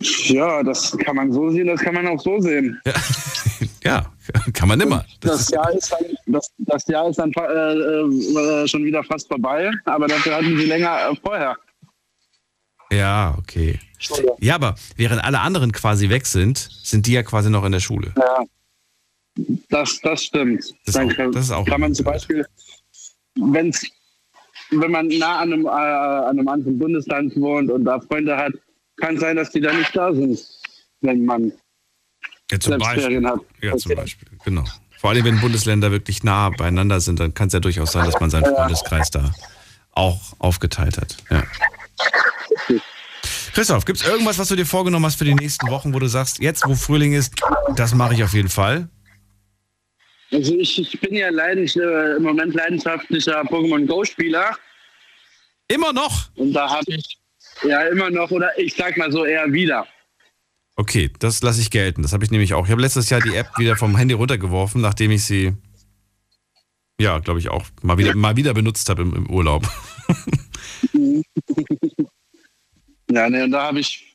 ja, 0.00 0.62
das 0.62 0.96
kann 0.98 1.16
man 1.16 1.32
so 1.32 1.50
sehen, 1.50 1.66
das 1.66 1.80
kann 1.80 1.94
man 1.94 2.06
auch 2.06 2.20
so 2.20 2.40
sehen. 2.40 2.80
Ja, 2.86 2.92
ja 3.84 4.12
kann 4.52 4.68
man 4.68 4.80
immer. 4.80 5.04
Das 5.20 5.46
Das 5.46 5.50
Jahr 5.50 5.72
ist 5.72 5.92
dann, 5.92 6.04
das, 6.26 6.50
das 6.58 6.86
Jahr 6.86 7.08
ist 7.08 7.16
dann 7.18 7.32
fa- 7.32 7.46
äh, 7.52 8.02
äh, 8.02 8.68
schon 8.68 8.84
wieder 8.84 9.04
fast 9.04 9.28
vorbei, 9.28 9.70
aber 9.84 10.06
dafür 10.08 10.36
hatten 10.36 10.56
sie 10.58 10.66
länger 10.66 11.10
äh, 11.10 11.16
vorher. 11.22 11.56
ja, 12.90 13.34
okay. 13.38 13.78
Ja, 14.40 14.56
aber 14.56 14.74
während 14.96 15.24
alle 15.24 15.40
anderen 15.40 15.72
quasi 15.72 16.08
weg 16.10 16.26
sind, 16.26 16.58
sind 16.82 17.06
die 17.06 17.12
ja 17.12 17.22
quasi 17.22 17.48
noch 17.50 17.64
in 17.64 17.72
der 17.72 17.80
Schule. 17.80 18.12
Ja, 18.16 18.44
das, 19.70 19.98
das 20.02 20.24
stimmt. 20.24 20.60
Das 20.62 20.72
ist 20.86 20.96
Dann 20.96 21.10
auch- 21.10 21.16
kann, 21.16 21.32
das 21.32 21.44
ist 21.46 21.50
auch 21.50 21.64
kann 21.66 21.80
man 21.80 21.94
zum 21.94 22.04
Beispiel, 22.04 22.46
wenn's, 23.36 23.84
wenn 24.70 24.90
man 24.90 25.08
nah 25.08 25.38
an 25.40 25.52
einem, 25.52 25.66
äh, 25.66 25.68
an 25.70 26.38
einem 26.38 26.48
anderen 26.48 26.78
Bundesland 26.78 27.34
wohnt 27.36 27.70
und 27.70 27.84
da 27.84 27.98
Freunde 28.00 28.36
hat, 28.36 28.52
kann 28.96 29.18
sein, 29.18 29.36
dass 29.36 29.50
die 29.50 29.60
da 29.60 29.72
nicht 29.72 29.94
da 29.96 30.12
sind, 30.14 30.38
wenn 31.00 31.24
man 31.24 31.52
Ja, 32.50 32.60
zum 32.60 32.78
Beispiel. 32.78 33.22
Ja, 33.62 33.76
zum 33.76 33.94
Beispiel, 33.94 34.28
genau. 34.44 34.64
Vor 34.98 35.10
allem, 35.10 35.24
wenn 35.24 35.40
Bundesländer 35.40 35.90
wirklich 35.90 36.22
nah 36.24 36.50
beieinander 36.50 37.00
sind, 37.00 37.20
dann 37.20 37.34
kann 37.34 37.48
es 37.48 37.52
ja 37.52 37.60
durchaus 37.60 37.92
sein, 37.92 38.06
dass 38.06 38.18
man 38.20 38.30
seinen 38.30 38.46
Freundeskreis 38.46 39.10
da 39.10 39.34
auch 39.92 40.20
aufgeteilt 40.38 40.98
hat. 40.98 41.16
Ja. 41.30 41.42
Christoph, 43.52 43.84
gibt 43.84 44.00
es 44.00 44.06
irgendwas, 44.06 44.38
was 44.38 44.48
du 44.48 44.56
dir 44.56 44.66
vorgenommen 44.66 45.06
hast 45.06 45.16
für 45.16 45.24
die 45.24 45.34
nächsten 45.34 45.68
Wochen, 45.70 45.94
wo 45.94 45.98
du 45.98 46.08
sagst, 46.08 46.40
jetzt, 46.40 46.66
wo 46.66 46.74
Frühling 46.74 47.12
ist, 47.12 47.34
das 47.76 47.94
mache 47.94 48.14
ich 48.14 48.24
auf 48.24 48.32
jeden 48.34 48.48
Fall? 48.48 48.88
Also 50.32 50.54
ich, 50.54 50.80
ich 50.80 51.00
bin 51.00 51.14
ja 51.14 51.28
leidens, 51.30 51.76
äh, 51.76 52.16
im 52.16 52.24
Moment 52.24 52.54
leidenschaftlicher 52.54 53.42
Pokémon 53.42 53.86
Go-Spieler. 53.86 54.56
Immer 55.68 55.92
noch? 55.92 56.30
Und 56.34 56.52
da 56.52 56.68
habe 56.68 56.84
ich 56.88 57.18
ja 57.62 57.82
immer 57.82 58.10
noch, 58.10 58.30
oder 58.30 58.50
ich 58.58 58.74
sag 58.74 58.96
mal 58.96 59.12
so 59.12 59.24
eher 59.24 59.52
wieder. 59.52 59.86
Okay, 60.76 61.10
das 61.18 61.42
lasse 61.42 61.60
ich 61.60 61.70
gelten. 61.70 62.02
Das 62.02 62.12
habe 62.12 62.24
ich 62.24 62.30
nämlich 62.30 62.54
auch. 62.54 62.64
Ich 62.64 62.72
habe 62.72 62.82
letztes 62.82 63.08
Jahr 63.10 63.20
die 63.20 63.34
App 63.34 63.58
wieder 63.58 63.76
vom 63.76 63.96
Handy 63.96 64.14
runtergeworfen, 64.14 64.80
nachdem 64.80 65.12
ich 65.12 65.24
sie, 65.24 65.52
ja, 67.00 67.18
glaube 67.20 67.38
ich 67.38 67.48
auch 67.48 67.64
mal 67.82 67.96
wieder, 67.98 68.14
mal 68.16 68.36
wieder 68.36 68.54
benutzt 68.54 68.88
habe 68.88 69.02
im, 69.02 69.14
im 69.14 69.30
Urlaub. 69.30 69.64
ja, 73.10 73.30
ne, 73.30 73.44
und 73.44 73.52
da 73.52 73.66
habe 73.66 73.78
ich 73.80 74.14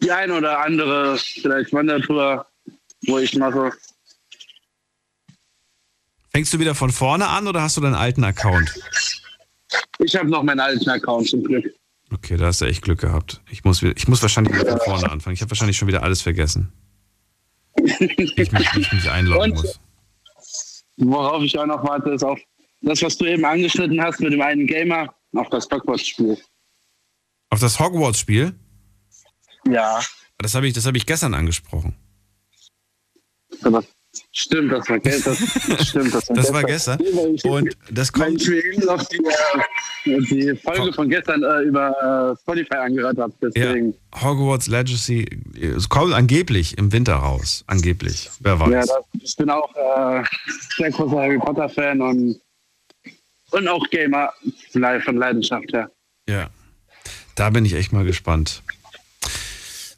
die 0.00 0.12
eine 0.12 0.34
oder 0.34 0.60
andere, 0.60 1.18
vielleicht 1.18 1.72
Wandertour, 1.72 2.46
wo 3.06 3.18
ich 3.18 3.34
mache. 3.36 3.72
Fängst 6.30 6.52
du 6.52 6.60
wieder 6.60 6.76
von 6.76 6.90
vorne 6.90 7.26
an 7.26 7.48
oder 7.48 7.62
hast 7.62 7.76
du 7.76 7.80
deinen 7.80 7.94
alten 7.94 8.22
Account? 8.22 8.72
Ich 9.98 10.14
habe 10.14 10.28
noch 10.28 10.44
meinen 10.44 10.60
alten 10.60 10.88
Account 10.88 11.28
zum 11.28 11.42
Glück. 11.42 11.74
Okay, 12.12 12.36
da 12.36 12.46
hast 12.46 12.60
du 12.60 12.64
echt 12.64 12.82
Glück 12.82 13.00
gehabt. 13.00 13.42
Ich 13.50 13.64
muss, 13.64 13.82
ich 13.82 14.08
muss 14.08 14.22
wahrscheinlich 14.22 14.54
wieder 14.54 14.78
von 14.78 14.80
vorne 14.80 15.10
anfangen. 15.10 15.34
Ich 15.34 15.42
habe 15.42 15.50
wahrscheinlich 15.50 15.76
schon 15.76 15.88
wieder 15.88 16.02
alles 16.02 16.22
vergessen. 16.22 16.72
ich 17.76 18.36
mich, 18.52 18.68
ich 18.76 18.92
mich 18.92 19.10
einloggen 19.10 19.52
Und- 19.52 19.62
muss. 19.62 19.80
Worauf 21.00 21.42
ich 21.44 21.56
auch 21.58 21.66
noch 21.66 21.84
warte, 21.84 22.10
ist 22.10 22.24
auf 22.24 22.40
das, 22.82 23.02
was 23.02 23.16
du 23.16 23.24
eben 23.26 23.44
angeschnitten 23.44 24.02
hast 24.02 24.18
mit 24.20 24.32
dem 24.32 24.40
einen 24.42 24.66
Gamer, 24.66 25.14
auf 25.34 25.48
das 25.50 25.68
Hogwarts-Spiel. 25.70 26.36
Auf 27.50 27.60
das 27.60 27.78
Hogwarts-Spiel? 27.78 28.58
Ja, 29.68 30.00
Das 30.38 30.54
habe 30.56 30.66
ich, 30.66 30.74
das 30.74 30.86
habe 30.86 30.96
ich 30.96 31.06
gestern 31.06 31.34
angesprochen. 31.34 31.94
aber 33.62 33.84
stimmt, 34.32 34.72
das 34.72 34.88
war 34.88 34.98
gestern. 34.98 35.36
stimmt, 35.36 36.14
das 36.14 36.28
war 36.28 36.36
Das 36.36 36.52
war 36.52 36.62
gestern. 36.64 36.98
weil 37.00 37.50
Und 37.50 37.76
das 37.90 38.12
weil 38.14 38.28
kommt. 38.28 38.42
ich 38.42 38.48
mir 38.48 38.64
eben 38.64 38.84
noch 38.86 39.02
die, 39.04 39.16
äh, 40.10 40.20
die 40.30 40.56
Folge 40.56 40.92
von 40.92 41.08
gestern 41.08 41.42
äh, 41.42 41.62
über 41.62 42.34
äh, 42.36 42.40
Spotify 42.42 42.74
angehört 42.76 43.18
habe. 43.18 43.32
Ja, 43.40 43.48
Deswegen. 43.50 43.94
Hogwarts 44.22 44.66
Legacy. 44.68 45.26
Es 45.60 45.88
kommt 45.88 46.14
angeblich 46.14 46.76
im 46.78 46.92
Winter 46.92 47.14
raus. 47.14 47.64
Angeblich. 47.66 48.30
Wer 48.40 48.58
weiß. 48.60 48.70
Ja, 48.70 48.80
das, 48.80 48.90
ich 49.22 49.36
bin 49.36 49.50
auch 49.50 49.74
äh, 49.74 50.22
sehr 50.76 50.90
großer 50.90 51.16
Harry 51.16 51.38
Potter-Fan 51.38 52.00
und, 52.00 52.40
und 53.50 53.68
auch 53.68 53.88
Gamer 53.90 54.32
von 54.72 55.16
Leidenschaft 55.16 55.72
her. 55.72 55.90
Ja. 56.28 56.48
Da 57.34 57.50
bin 57.50 57.64
ich 57.64 57.74
echt 57.74 57.92
mal 57.92 58.04
gespannt. 58.04 58.62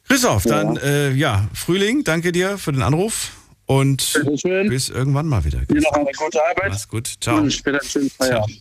Christoph, 0.07 0.43
dann 0.43 0.75
äh, 0.77 1.11
ja, 1.11 1.47
Frühling, 1.53 2.03
danke 2.03 2.31
dir 2.33 2.57
für 2.57 2.73
den 2.73 2.81
Anruf 2.81 3.31
und 3.71 4.21
bis 4.67 4.89
irgendwann 4.89 5.27
mal 5.27 5.45
wieder. 5.45 5.59
Dir 5.65 5.81
noch 5.81 5.93
eine 5.93 6.11
gute 6.11 6.39
Arbeit 6.43 6.71
Mach's 6.71 6.87
gut. 6.87 7.13
Ciao. 7.21 7.37
und 7.37 7.51
später 7.53 7.79
einen 7.79 7.89
schönen 7.89 8.09
Feierabend. 8.09 8.59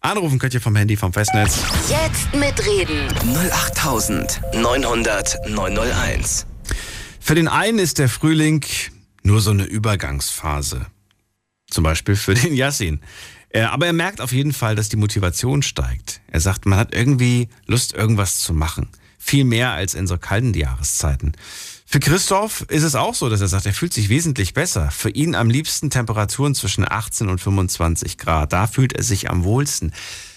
Anrufen 0.00 0.38
könnt 0.40 0.54
ihr 0.54 0.60
vom 0.60 0.74
Handy, 0.74 0.96
vom 0.96 1.12
Festnetz. 1.12 1.58
Jetzt 1.88 2.34
mitreden. 2.34 3.08
08900 3.52 5.38
901. 5.48 6.46
Für 7.20 7.36
den 7.36 7.46
einen 7.46 7.78
ist 7.78 7.98
der 7.98 8.08
Frühling 8.08 8.64
nur 9.22 9.40
so 9.40 9.50
eine 9.50 9.64
Übergangsphase. 9.64 10.86
Zum 11.70 11.84
Beispiel 11.84 12.16
für 12.16 12.34
den 12.34 12.54
Yassin. 12.54 13.00
Äh, 13.50 13.60
Aber 13.62 13.86
er 13.86 13.92
merkt 13.92 14.20
auf 14.20 14.32
jeden 14.32 14.52
Fall, 14.52 14.74
dass 14.74 14.88
die 14.88 14.96
Motivation 14.96 15.62
steigt. 15.62 16.20
Er 16.26 16.40
sagt, 16.40 16.66
man 16.66 16.78
hat 16.78 16.92
irgendwie 16.94 17.48
Lust, 17.66 17.92
irgendwas 17.94 18.40
zu 18.40 18.52
machen. 18.52 18.88
Viel 19.18 19.44
mehr 19.44 19.70
als 19.72 19.94
in 19.94 20.06
so 20.08 20.18
kalten 20.18 20.54
Jahreszeiten. 20.54 21.34
Für 21.90 22.00
Christoph 22.00 22.66
ist 22.68 22.82
es 22.82 22.94
auch 22.94 23.14
so, 23.14 23.30
dass 23.30 23.40
er 23.40 23.48
sagt, 23.48 23.64
er 23.64 23.72
fühlt 23.72 23.94
sich 23.94 24.10
wesentlich 24.10 24.52
besser. 24.52 24.90
Für 24.90 25.08
ihn 25.08 25.34
am 25.34 25.48
liebsten 25.48 25.88
Temperaturen 25.88 26.54
zwischen 26.54 26.84
18 26.86 27.30
und 27.30 27.40
25 27.40 28.18
Grad. 28.18 28.52
Da 28.52 28.66
fühlt 28.66 28.92
er 28.92 29.02
sich 29.02 29.30
am 29.30 29.42
wohlsten. 29.42 29.94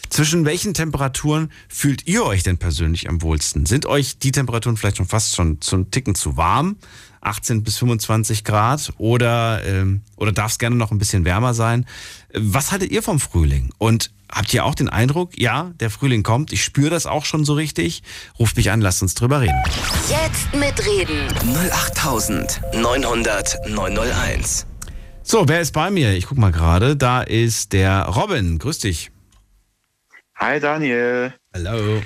Zwischen 0.09 0.45
welchen 0.45 0.73
Temperaturen 0.73 1.51
fühlt 1.67 2.07
ihr 2.07 2.23
euch 2.23 2.43
denn 2.43 2.57
persönlich 2.57 3.09
am 3.09 3.21
wohlsten? 3.21 3.65
Sind 3.65 3.85
euch 3.85 4.17
die 4.17 4.31
Temperaturen 4.31 4.77
vielleicht 4.77 4.95
schon 4.95 5.09
fast 5.09 5.35
schon 5.35 5.59
zum 5.59 5.91
Ticken 5.91 6.15
zu 6.15 6.37
warm? 6.37 6.77
18 7.19 7.63
bis 7.63 7.77
25 7.79 8.45
Grad 8.45 8.93
oder, 8.97 9.61
ähm, 9.65 10.03
oder 10.15 10.31
darf 10.31 10.53
es 10.53 10.57
gerne 10.57 10.77
noch 10.77 10.91
ein 10.91 10.99
bisschen 10.99 11.25
wärmer 11.25 11.53
sein? 11.53 11.85
Was 12.33 12.71
haltet 12.71 12.91
ihr 12.91 13.03
vom 13.03 13.19
Frühling? 13.19 13.73
Und 13.77 14.09
habt 14.31 14.53
ihr 14.53 14.65
auch 14.65 14.75
den 14.75 14.89
Eindruck, 14.89 15.37
ja, 15.37 15.71
der 15.79 15.89
Frühling 15.89 16.23
kommt, 16.23 16.51
ich 16.53 16.63
spüre 16.63 16.89
das 16.89 17.05
auch 17.05 17.25
schon 17.25 17.45
so 17.45 17.53
richtig? 17.53 18.03
Ruft 18.39 18.57
mich 18.57 18.71
an, 18.71 18.81
lasst 18.81 19.01
uns 19.01 19.13
drüber 19.15 19.41
reden. 19.41 19.61
Jetzt 20.09 20.53
mitreden. 20.55 21.27
08900 21.71 23.69
901. 23.69 24.65
So, 25.23 25.47
wer 25.47 25.61
ist 25.61 25.71
bei 25.73 25.91
mir? 25.91 26.13
Ich 26.13 26.25
guck 26.25 26.37
mal 26.37 26.51
gerade. 26.51 26.95
Da 26.95 27.21
ist 27.21 27.73
der 27.73 28.05
Robin. 28.05 28.57
Grüß 28.57 28.79
dich. 28.79 29.11
Hi 30.35 30.59
Daniel. 30.59 31.33
Hallo. 31.53 32.01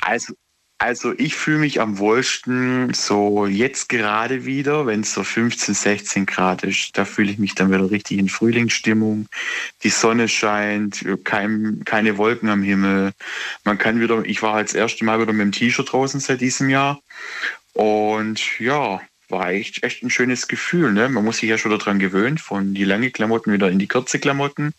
Also, 0.00 0.34
also 0.78 1.12
ich 1.18 1.34
fühle 1.34 1.58
mich 1.58 1.80
am 1.80 1.98
wohlsten 1.98 2.94
so 2.94 3.46
jetzt 3.46 3.88
gerade 3.88 4.44
wieder, 4.44 4.86
wenn 4.86 5.00
es 5.00 5.12
so 5.12 5.24
15, 5.24 5.74
16 5.74 6.24
Grad 6.24 6.62
ist. 6.62 6.96
Da 6.96 7.04
fühle 7.04 7.32
ich 7.32 7.38
mich 7.38 7.56
dann 7.56 7.72
wieder 7.72 7.90
richtig 7.90 8.18
in 8.18 8.28
Frühlingsstimmung. 8.28 9.28
Die 9.82 9.90
Sonne 9.90 10.28
scheint, 10.28 11.04
kein, 11.24 11.82
keine 11.84 12.16
Wolken 12.16 12.48
am 12.48 12.62
Himmel. 12.62 13.12
Man 13.64 13.76
kann 13.76 14.00
wieder, 14.00 14.24
ich 14.24 14.40
war 14.40 14.54
halt 14.54 14.68
das 14.68 14.74
erste 14.74 15.04
Mal 15.04 15.20
wieder 15.20 15.32
mit 15.32 15.46
dem 15.46 15.52
T-Shirt 15.52 15.92
draußen 15.92 16.20
seit 16.20 16.40
diesem 16.40 16.70
Jahr. 16.70 17.00
Und 17.72 18.60
ja, 18.60 19.00
war 19.28 19.50
echt, 19.50 19.82
echt 19.82 20.02
ein 20.02 20.10
schönes 20.10 20.48
Gefühl. 20.48 20.92
Ne? 20.92 21.08
Man 21.08 21.24
muss 21.24 21.38
sich 21.38 21.48
ja 21.48 21.58
schon 21.58 21.76
daran 21.76 21.98
gewöhnen, 21.98 22.38
von 22.38 22.74
die 22.74 22.84
lange 22.84 23.10
Klamotten 23.10 23.52
wieder 23.52 23.70
in 23.70 23.78
die 23.78 23.88
kurze 23.88 24.18
Klamotten. 24.18 24.72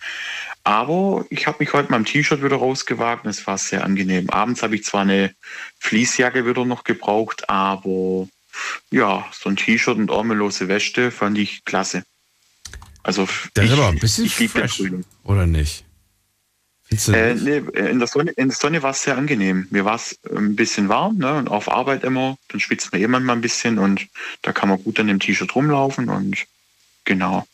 Aber 0.63 1.25
ich 1.29 1.47
habe 1.47 1.57
mich 1.59 1.73
heute 1.73 1.91
mal 1.91 1.97
im 1.97 2.05
T-Shirt 2.05 2.43
wieder 2.43 2.57
rausgewagt 2.57 3.25
und 3.25 3.29
es 3.29 3.45
war 3.47 3.57
sehr 3.57 3.83
angenehm. 3.83 4.29
Abends 4.29 4.63
habe 4.63 4.75
ich 4.75 4.83
zwar 4.83 5.01
eine 5.01 5.33
Fließjacke 5.79 6.45
wieder 6.45 6.65
noch 6.65 6.83
gebraucht, 6.83 7.49
aber 7.49 8.27
ja, 8.91 9.25
so 9.31 9.49
ein 9.49 9.55
T-Shirt 9.55 9.97
und 9.97 10.09
ärmellose 10.09 10.67
Weste 10.67 11.11
fand 11.11 11.37
ich 11.37 11.63
klasse. 11.65 12.03
Also 13.03 13.27
Der 13.55 13.63
ich, 13.63 13.71
ist 13.71 13.77
aber 13.77 13.87
ein 13.87 13.99
bisschen 13.99 14.25
ich 14.25 14.37
liebe 14.39 14.59
den 14.59 14.69
fresh, 14.69 14.91
oder 15.23 15.47
nicht? 15.47 15.85
Äh, 16.91 17.35
nee, 17.35 17.57
in 17.57 17.99
der 17.99 18.07
Sonne, 18.07 18.31
in 18.31 18.49
der 18.49 18.57
Sonne 18.57 18.81
war 18.81 18.91
es 18.91 19.03
sehr 19.03 19.17
angenehm. 19.17 19.67
Mir 19.69 19.85
war 19.85 19.95
es 19.95 20.17
ein 20.35 20.55
bisschen 20.55 20.89
warm 20.89 21.17
ne? 21.17 21.35
und 21.35 21.47
auf 21.47 21.71
Arbeit 21.71 22.03
immer. 22.03 22.37
Dann 22.47 22.59
schwitzt 22.59 22.91
man 22.91 23.01
eh 23.01 23.07
manchmal 23.07 23.35
ein 23.35 23.41
bisschen 23.41 23.77
und 23.77 24.07
da 24.41 24.53
kann 24.53 24.69
man 24.69 24.83
gut 24.83 24.99
an 24.99 25.07
dem 25.07 25.19
T-Shirt 25.19 25.53
rumlaufen 25.53 26.09
und 26.09 26.45
genau. 27.05 27.45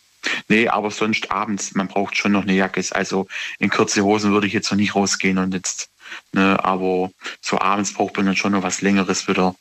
Nee, 0.47 0.69
aber 0.69 0.89
sonst 0.89 1.31
abends, 1.31 1.75
man 1.75 1.87
braucht 1.87 2.17
schon 2.17 2.31
noch 2.31 2.43
eine 2.43 2.53
Jacke. 2.53 2.83
Also 2.91 3.27
in 3.59 3.69
kurze 3.69 4.03
Hosen 4.03 4.31
würde 4.31 4.47
ich 4.47 4.53
jetzt 4.53 4.71
noch 4.71 4.77
nicht 4.77 4.95
rausgehen 4.95 5.37
und 5.37 5.53
jetzt, 5.53 5.89
ne, 6.31 6.63
aber 6.63 7.11
so 7.41 7.59
abends 7.59 7.93
braucht 7.93 8.15
man 8.17 8.25
dann 8.27 8.35
schon 8.35 8.53
noch 8.53 8.63
was 8.63 8.81
Längeres 8.81 9.27
wieder, 9.27 9.55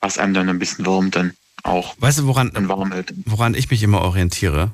was 0.00 0.18
einem 0.18 0.32
dann 0.32 0.48
ein 0.48 0.58
bisschen 0.58 0.86
wärmt 0.86 1.16
dann 1.16 1.32
auch 1.64 1.94
Weißt 1.98 2.20
du, 2.20 2.26
woran, 2.26 2.50
dann 2.52 2.68
warm 2.68 2.92
hält. 2.92 3.12
woran 3.26 3.54
ich 3.54 3.70
mich 3.70 3.82
immer 3.82 4.00
orientiere? 4.00 4.72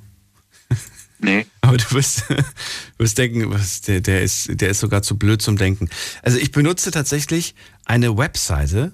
Nee. 1.21 1.47
Aber 1.61 1.77
du 1.77 1.91
wirst, 1.93 2.25
du 2.29 2.37
wirst 2.99 3.19
denken, 3.19 3.51
was, 3.51 3.81
der, 3.81 4.01
der, 4.01 4.23
ist, 4.23 4.61
der 4.61 4.71
ist 4.71 4.81
sogar 4.81 5.03
zu 5.03 5.19
blöd 5.19 5.43
zum 5.43 5.57
Denken. 5.57 5.89
Also 6.23 6.39
ich 6.39 6.53
benutze 6.53 6.91
tatsächlich 6.91 7.55
eine 7.85 8.17
Webseite 8.17 8.93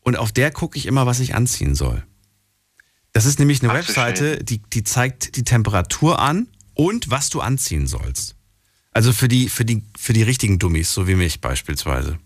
und 0.00 0.16
auf 0.16 0.32
der 0.32 0.50
gucke 0.50 0.78
ich 0.78 0.86
immer, 0.86 1.06
was 1.06 1.20
ich 1.20 1.34
anziehen 1.34 1.74
soll. 1.74 2.02
Das 3.12 3.26
ist 3.26 3.38
nämlich 3.38 3.62
eine 3.62 3.72
Ach, 3.72 3.76
Webseite, 3.76 4.42
die, 4.42 4.62
die 4.72 4.84
zeigt 4.84 5.36
die 5.36 5.44
Temperatur 5.44 6.18
an 6.18 6.48
und 6.74 7.10
was 7.10 7.30
du 7.30 7.40
anziehen 7.40 7.86
sollst. 7.86 8.36
Also 8.92 9.12
für 9.12 9.28
die, 9.28 9.48
für 9.48 9.64
die, 9.64 9.82
für 9.98 10.12
die 10.12 10.22
richtigen 10.22 10.58
Dummies, 10.58 10.92
so 10.92 11.06
wie 11.06 11.14
mich 11.14 11.40
beispielsweise. 11.40 12.18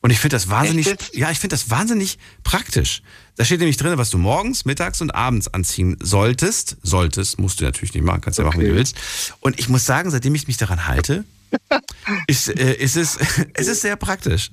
Und 0.00 0.10
ich 0.10 0.20
finde 0.20 0.36
das 0.36 0.48
wahnsinnig, 0.48 0.94
ja, 1.12 1.30
ich 1.30 1.38
finde 1.38 1.54
das 1.54 1.70
wahnsinnig 1.70 2.18
praktisch. 2.44 3.02
Da 3.36 3.44
steht 3.44 3.58
nämlich 3.58 3.76
drin, 3.76 3.98
was 3.98 4.10
du 4.10 4.18
morgens, 4.18 4.64
mittags 4.64 5.00
und 5.00 5.10
abends 5.12 5.48
anziehen 5.48 5.96
solltest. 6.00 6.76
Solltest, 6.82 7.38
musst 7.38 7.60
du 7.60 7.64
natürlich 7.64 7.94
nicht 7.94 8.04
machen, 8.04 8.20
kannst 8.20 8.38
ja 8.38 8.44
machen, 8.44 8.60
wie 8.60 8.66
du 8.66 8.74
willst. 8.74 8.96
Und 9.40 9.58
ich 9.58 9.68
muss 9.68 9.84
sagen, 9.86 10.10
seitdem 10.10 10.34
ich 10.34 10.46
mich 10.46 10.56
daran 10.56 10.86
halte, 10.86 11.24
ist, 12.28 12.48
äh, 12.48 12.74
ist 12.74 12.96
es, 12.96 13.18
es 13.54 13.66
ist 13.66 13.80
sehr 13.80 13.96
praktisch. 13.96 14.50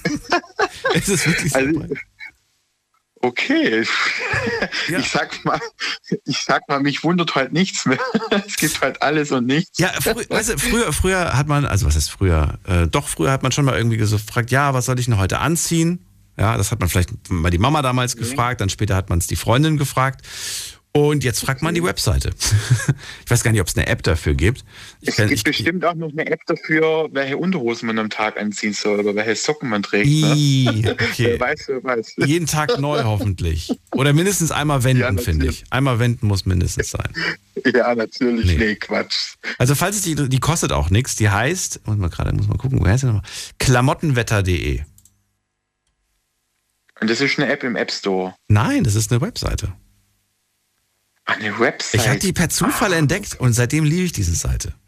es 0.94 1.08
ist 1.08 1.26
wirklich 1.26 1.52
sehr 1.52 1.62
Also, 1.62 1.80
praktisch. 1.80 2.00
Okay. 3.28 3.86
Ja. 4.88 4.98
Ich 4.98 5.10
sag 5.10 5.44
mal, 5.44 5.60
ich 6.24 6.40
sag 6.40 6.68
mal, 6.68 6.80
mich 6.80 7.04
wundert 7.04 7.34
halt 7.34 7.52
nichts 7.52 7.86
mehr. 7.86 7.98
Es 8.46 8.56
gibt 8.56 8.80
halt 8.80 9.00
alles 9.02 9.30
und 9.30 9.46
nichts. 9.46 9.78
Ja, 9.78 9.88
frü 10.00 10.24
weißt 10.28 10.50
du, 10.50 10.58
früher, 10.58 10.92
früher 10.92 11.36
hat 11.36 11.46
man, 11.46 11.64
also 11.64 11.86
was 11.86 11.94
heißt 11.94 12.10
früher? 12.10 12.58
Äh, 12.66 12.86
doch, 12.86 13.06
früher 13.06 13.30
hat 13.30 13.42
man 13.42 13.52
schon 13.52 13.64
mal 13.64 13.76
irgendwie 13.76 14.02
so 14.04 14.16
gefragt, 14.16 14.50
ja, 14.50 14.74
was 14.74 14.86
soll 14.86 14.98
ich 14.98 15.06
denn 15.06 15.18
heute 15.18 15.38
anziehen? 15.38 16.04
Ja, 16.38 16.56
das 16.56 16.70
hat 16.70 16.80
man 16.80 16.88
vielleicht 16.88 17.30
mal 17.30 17.50
die 17.50 17.58
Mama 17.58 17.82
damals 17.82 18.16
gefragt, 18.16 18.60
dann 18.60 18.68
später 18.68 18.96
hat 18.96 19.10
man 19.10 19.18
es 19.18 19.26
die 19.26 19.36
Freundin 19.36 19.76
gefragt. 19.76 20.22
Und 20.92 21.22
jetzt 21.22 21.40
fragt 21.40 21.62
man 21.62 21.74
die 21.74 21.82
Webseite. 21.82 22.30
ich 23.24 23.30
weiß 23.30 23.44
gar 23.44 23.52
nicht, 23.52 23.60
ob 23.60 23.68
es 23.68 23.76
eine 23.76 23.86
App 23.86 24.02
dafür 24.02 24.34
gibt. 24.34 24.64
Ich 25.00 25.10
Es 25.10 25.16
kann, 25.16 25.28
gibt 25.28 25.38
ich, 25.38 25.44
bestimmt 25.44 25.84
auch 25.84 25.94
noch 25.94 26.10
eine 26.10 26.26
App 26.26 26.40
dafür, 26.46 27.08
welche 27.12 27.36
Unterhosen 27.36 27.86
man 27.86 27.98
am 27.98 28.10
Tag 28.10 28.40
anziehen 28.40 28.72
soll 28.72 29.00
oder 29.00 29.14
welche 29.14 29.36
Socken 29.36 29.68
man 29.68 29.82
trägt. 29.82 30.06
Ne? 30.06 30.34
Ih, 30.34 30.70
Wer 30.82 30.92
okay. 30.94 31.38
weiß, 31.38 31.64
wer 31.68 31.84
weiß. 31.84 32.14
Jeden 32.16 32.46
Tag 32.46 32.78
neu 32.78 33.02
hoffentlich. 33.04 33.70
Oder 33.92 34.12
mindestens 34.12 34.50
einmal 34.50 34.82
wenden, 34.82 35.02
Ja, 35.02 35.22
finde 35.22 35.46
ich. 35.46 35.64
Einmal 35.70 35.98
wenden 35.98 36.26
muss 36.26 36.46
mindestens 36.46 36.90
sein. 36.90 37.12
Ja, 37.72 37.94
natürlich. 37.94 38.46
Nee. 38.46 38.56
Nee, 38.58 38.74
Quatsch. 38.76 39.34
Also 39.58 39.74
falls 39.74 39.96
es 39.96 40.02
die, 40.02 40.14
die 40.28 40.40
kostet 40.40 40.72
auch 40.72 40.90
nichts. 40.90 41.16
Die 41.16 41.28
heißt, 41.28 41.86
muss 41.86 41.96
man 41.98 42.10
gerade, 42.10 42.32
muss 42.34 42.48
mal 42.48 42.56
gucken, 42.56 42.80
wo 42.80 42.86
heißt 42.86 43.02
die 43.02 43.06
nochmal? 43.08 43.22
Klamottenwetter.de. 43.58 44.80
Und 47.00 47.10
das 47.10 47.20
ist 47.20 47.38
eine 47.38 47.52
App 47.52 47.62
im 47.62 47.76
App 47.76 47.92
Store. 47.92 48.34
Nein, 48.48 48.82
das 48.84 48.94
ist 48.94 49.12
eine 49.12 49.20
Webseite. 49.20 49.72
Ah, 51.30 51.34
Eine 51.34 51.58
Website. 51.58 52.00
Ich 52.00 52.08
habe 52.08 52.18
die 52.18 52.32
per 52.32 52.48
Zufall 52.48 52.94
entdeckt 52.94 53.38
und 53.38 53.52
seitdem 53.52 53.84
liebe 53.84 54.04
ich 54.04 54.12
diese 54.12 54.34
Seite. 54.34 54.72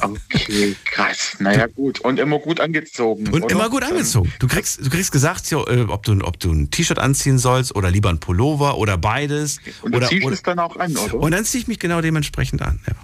Okay, 0.00 0.74
krass. 0.84 1.36
Naja, 1.38 1.66
gut. 1.68 2.00
Und 2.00 2.18
immer 2.18 2.40
gut 2.40 2.58
angezogen. 2.58 3.28
Und 3.28 3.44
oder? 3.44 3.54
immer 3.54 3.70
gut 3.70 3.84
angezogen. 3.84 4.32
Du 4.40 4.48
kriegst, 4.48 4.84
du 4.84 4.90
kriegst 4.90 5.12
gesagt, 5.12 5.50
äh, 5.52 5.54
ob, 5.54 6.02
du, 6.02 6.18
ob 6.24 6.40
du 6.40 6.50
ein 6.50 6.70
T-Shirt 6.70 6.98
anziehen 6.98 7.38
sollst 7.38 7.76
oder 7.76 7.88
lieber 7.90 8.10
ein 8.10 8.18
Pullover 8.18 8.78
oder 8.78 8.98
beides. 8.98 9.60
Und 9.82 9.92
du 9.92 9.98
oder, 9.98 10.08
ziehst 10.08 10.24
oder, 10.26 10.34
es 10.34 10.42
dann 10.42 10.58
auch 10.58 10.76
an, 10.76 10.96
oder? 10.96 11.14
und 11.14 11.30
dann 11.30 11.44
ziehe 11.44 11.62
ich 11.62 11.68
mich 11.68 11.78
genau 11.78 12.00
dementsprechend 12.00 12.62
an. 12.62 12.80
Ja. 12.88 12.94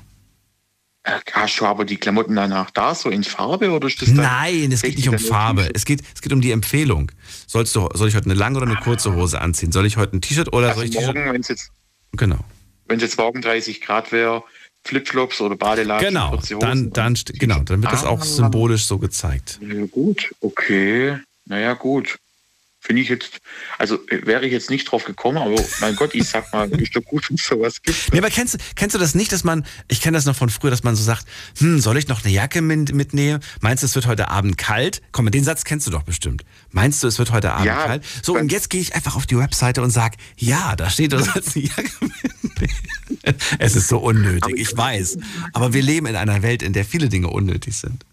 Äh, 1.15 1.21
Hast 1.33 1.61
du 1.61 1.67
aber 1.67 1.85
die 1.85 1.97
Klamotten 1.99 2.35
danach 2.35 2.71
da, 2.73 2.97
so 2.97 3.11
in 3.11 3.23
Farbe, 3.23 3.71
oder 3.71 3.87
ist 3.87 4.03
das 4.03 4.09
Nein, 4.09 4.73
es 4.73 4.83
geht 4.83 4.97
nicht 4.97 5.09
um 5.09 5.19
Farbe. 5.21 5.71
Es 5.75 5.85
geht, 5.85 6.03
es 6.15 6.21
geht 6.21 6.33
um 6.33 6.41
die 6.41 6.51
Empfehlung. 6.51 7.13
Sollst 7.47 7.77
du, 7.77 7.89
soll 7.95 8.09
ich 8.09 8.17
heute 8.17 8.27
eine 8.27 8.35
lange 8.35 8.57
oder 8.59 8.67
eine 8.67 8.81
kurze 8.81 9.15
Hose 9.15 9.41
anziehen? 9.41 9.71
Soll 9.71 9.87
ich 9.87 9.97
heute 9.97 10.17
ein 10.17 10.21
T-Shirt 10.21 10.49
oder 10.53 10.75
soll 10.75 10.83
Also 10.83 10.83
ich 10.83 10.91
T-Shirt? 10.91 11.15
morgen, 11.15 11.33
wenn 11.33 11.41
es 11.43 11.49
jetzt, 11.49 11.71
Genau. 12.13 12.39
wenn 12.87 12.99
jetzt 13.01 13.19
morgen 13.19 13.43
30 13.43 13.81
Grad 13.83 14.13
wäre, 14.13 14.43
Flipflops 14.85 15.41
oder 15.43 15.57
Badelatschen, 15.57 16.09
Genau. 16.09 16.37
Dann, 16.61 16.91
dann, 16.91 17.15
genau, 17.27 17.61
dann 17.61 17.83
wird 17.83 17.93
das 17.93 18.05
auch 18.05 18.21
Ah. 18.21 18.25
symbolisch 18.25 18.87
so 18.87 18.99
gezeigt. 18.99 19.59
Ja, 19.63 19.85
gut, 19.87 20.35
okay. 20.41 21.19
Naja, 21.45 21.75
gut. 21.75 22.17
Finde 22.89 23.03
ich 23.03 23.11
jetzt, 23.11 23.43
also 23.77 23.97
äh, 24.09 24.25
wäre 24.27 24.47
ich 24.47 24.53
jetzt 24.53 24.71
nicht 24.71 24.91
drauf 24.91 25.05
gekommen, 25.05 25.37
aber 25.37 25.63
mein 25.83 25.95
Gott, 25.95 26.15
ich 26.15 26.25
sag 26.27 26.51
mal, 26.55 26.71
ist 26.81 26.97
doch 26.97 27.05
gut, 27.05 27.23
wenn 27.29 27.35
es 27.37 27.45
sowas 27.45 27.83
gibt. 27.83 27.99
Ja, 28.15 28.19
aber 28.19 28.31
kennst, 28.31 28.55
du- 28.55 28.59
kennst 28.77 28.95
du 28.95 28.99
das 28.99 29.15
nicht, 29.15 29.31
dass 29.31 29.45
man, 29.45 29.67
ich 29.89 30.01
kenne 30.01 30.17
das 30.17 30.25
noch 30.25 30.35
von 30.35 30.49
früher, 30.49 30.71
dass 30.71 30.85
man 30.85 30.97
so 30.97 31.03
sagt, 31.03 31.27
hm, 31.59 31.81
soll 31.81 31.99
ich 31.99 32.09
noch 32.09 32.25
eine 32.25 32.33
Jacke 32.33 32.63
mit, 32.63 32.95
mitnehmen? 32.95 33.41
Meinst 33.61 33.83
du, 33.83 33.87
es 33.87 33.95
wird 33.95 34.07
heute 34.07 34.29
Abend 34.29 34.57
kalt? 34.57 35.03
Komm, 35.13 35.31
den 35.31 35.45
Satz 35.45 35.65
kennst 35.65 35.87
du 35.87 35.91
doch 35.91 36.03
bestimmt. 36.03 36.45
Meinst 36.71 37.03
du, 37.03 37.09
es 37.09 37.19
wird 37.19 37.31
heute 37.31 37.53
Abend 37.53 37.67
Ja, 37.67 37.85
kalt? 37.85 38.05
So, 38.23 38.39
und 38.39 38.51
jetzt 38.51 38.71
gehe 38.71 38.81
ich 38.81 38.95
einfach 38.95 39.17
auf 39.17 39.27
die 39.27 39.37
Webseite 39.37 39.83
und 39.83 39.91
sag, 39.91 40.15
ja, 40.39 40.75
da 40.75 40.89
steht, 40.89 41.13
du 41.13 41.23
sollst 41.23 41.57
eine 41.57 41.67
Jacke 41.67 41.91
mitnehmen. 42.01 42.75
Es 43.59 43.77
ist 43.77 43.89
so 43.89 43.99
unnötig, 43.99 44.55
ich 44.57 44.75
weiß. 44.75 45.19
Aber 45.53 45.75
wir 45.75 45.83
leben 45.83 46.07
in 46.07 46.17
einer 46.17 46.43
Welt, 46.43 46.63
in 46.63 46.73
der 46.73 46.87
viele 46.87 47.11
Dinge 47.11 47.29
unnötig 47.29 47.77
sind. 47.77 48.07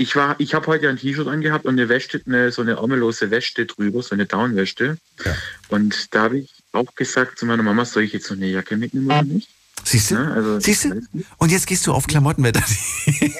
Ich 0.00 0.14
war, 0.14 0.36
ich 0.38 0.54
habe 0.54 0.66
heute 0.68 0.88
ein 0.88 0.96
T-Shirt 0.96 1.26
angehabt 1.26 1.64
und 1.66 1.72
eine 1.78 1.88
Wäsche, 1.88 2.20
eine, 2.24 2.52
so 2.52 2.62
eine 2.62 2.74
ärmellose 2.76 3.32
Wäsche 3.32 3.66
drüber, 3.66 4.00
so 4.02 4.14
eine 4.14 4.26
Downwäsche. 4.26 4.96
Ja. 5.24 5.36
Und 5.70 6.14
da 6.14 6.22
habe 6.22 6.38
ich 6.38 6.50
auch 6.70 6.94
gesagt 6.94 7.38
zu 7.38 7.46
meiner 7.46 7.64
Mama, 7.64 7.84
soll 7.84 8.04
ich 8.04 8.12
jetzt 8.12 8.30
noch 8.30 8.36
eine 8.36 8.46
Jacke 8.46 8.76
mitnehmen 8.76 9.06
oder 9.06 9.24
nicht? 9.24 9.48
Siehst 9.82 10.12
du? 10.12 10.14
Ja, 10.14 10.32
also- 10.32 10.60
Siehst 10.60 10.84
du? 10.84 11.02
Und 11.38 11.50
jetzt 11.50 11.66
gehst 11.66 11.84
du 11.86 11.92
auf 11.92 12.06
Klamottenwetter 12.06 12.62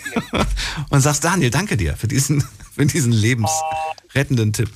und 0.91 1.01
sagst, 1.01 1.23
Daniel, 1.25 1.51
danke 1.51 1.77
dir 1.77 1.97
für 1.97 2.09
diesen, 2.09 2.43
für 2.75 2.87
diesen 2.87 3.13
lebensrettenden 3.13 4.53
Tipp. 4.53 4.71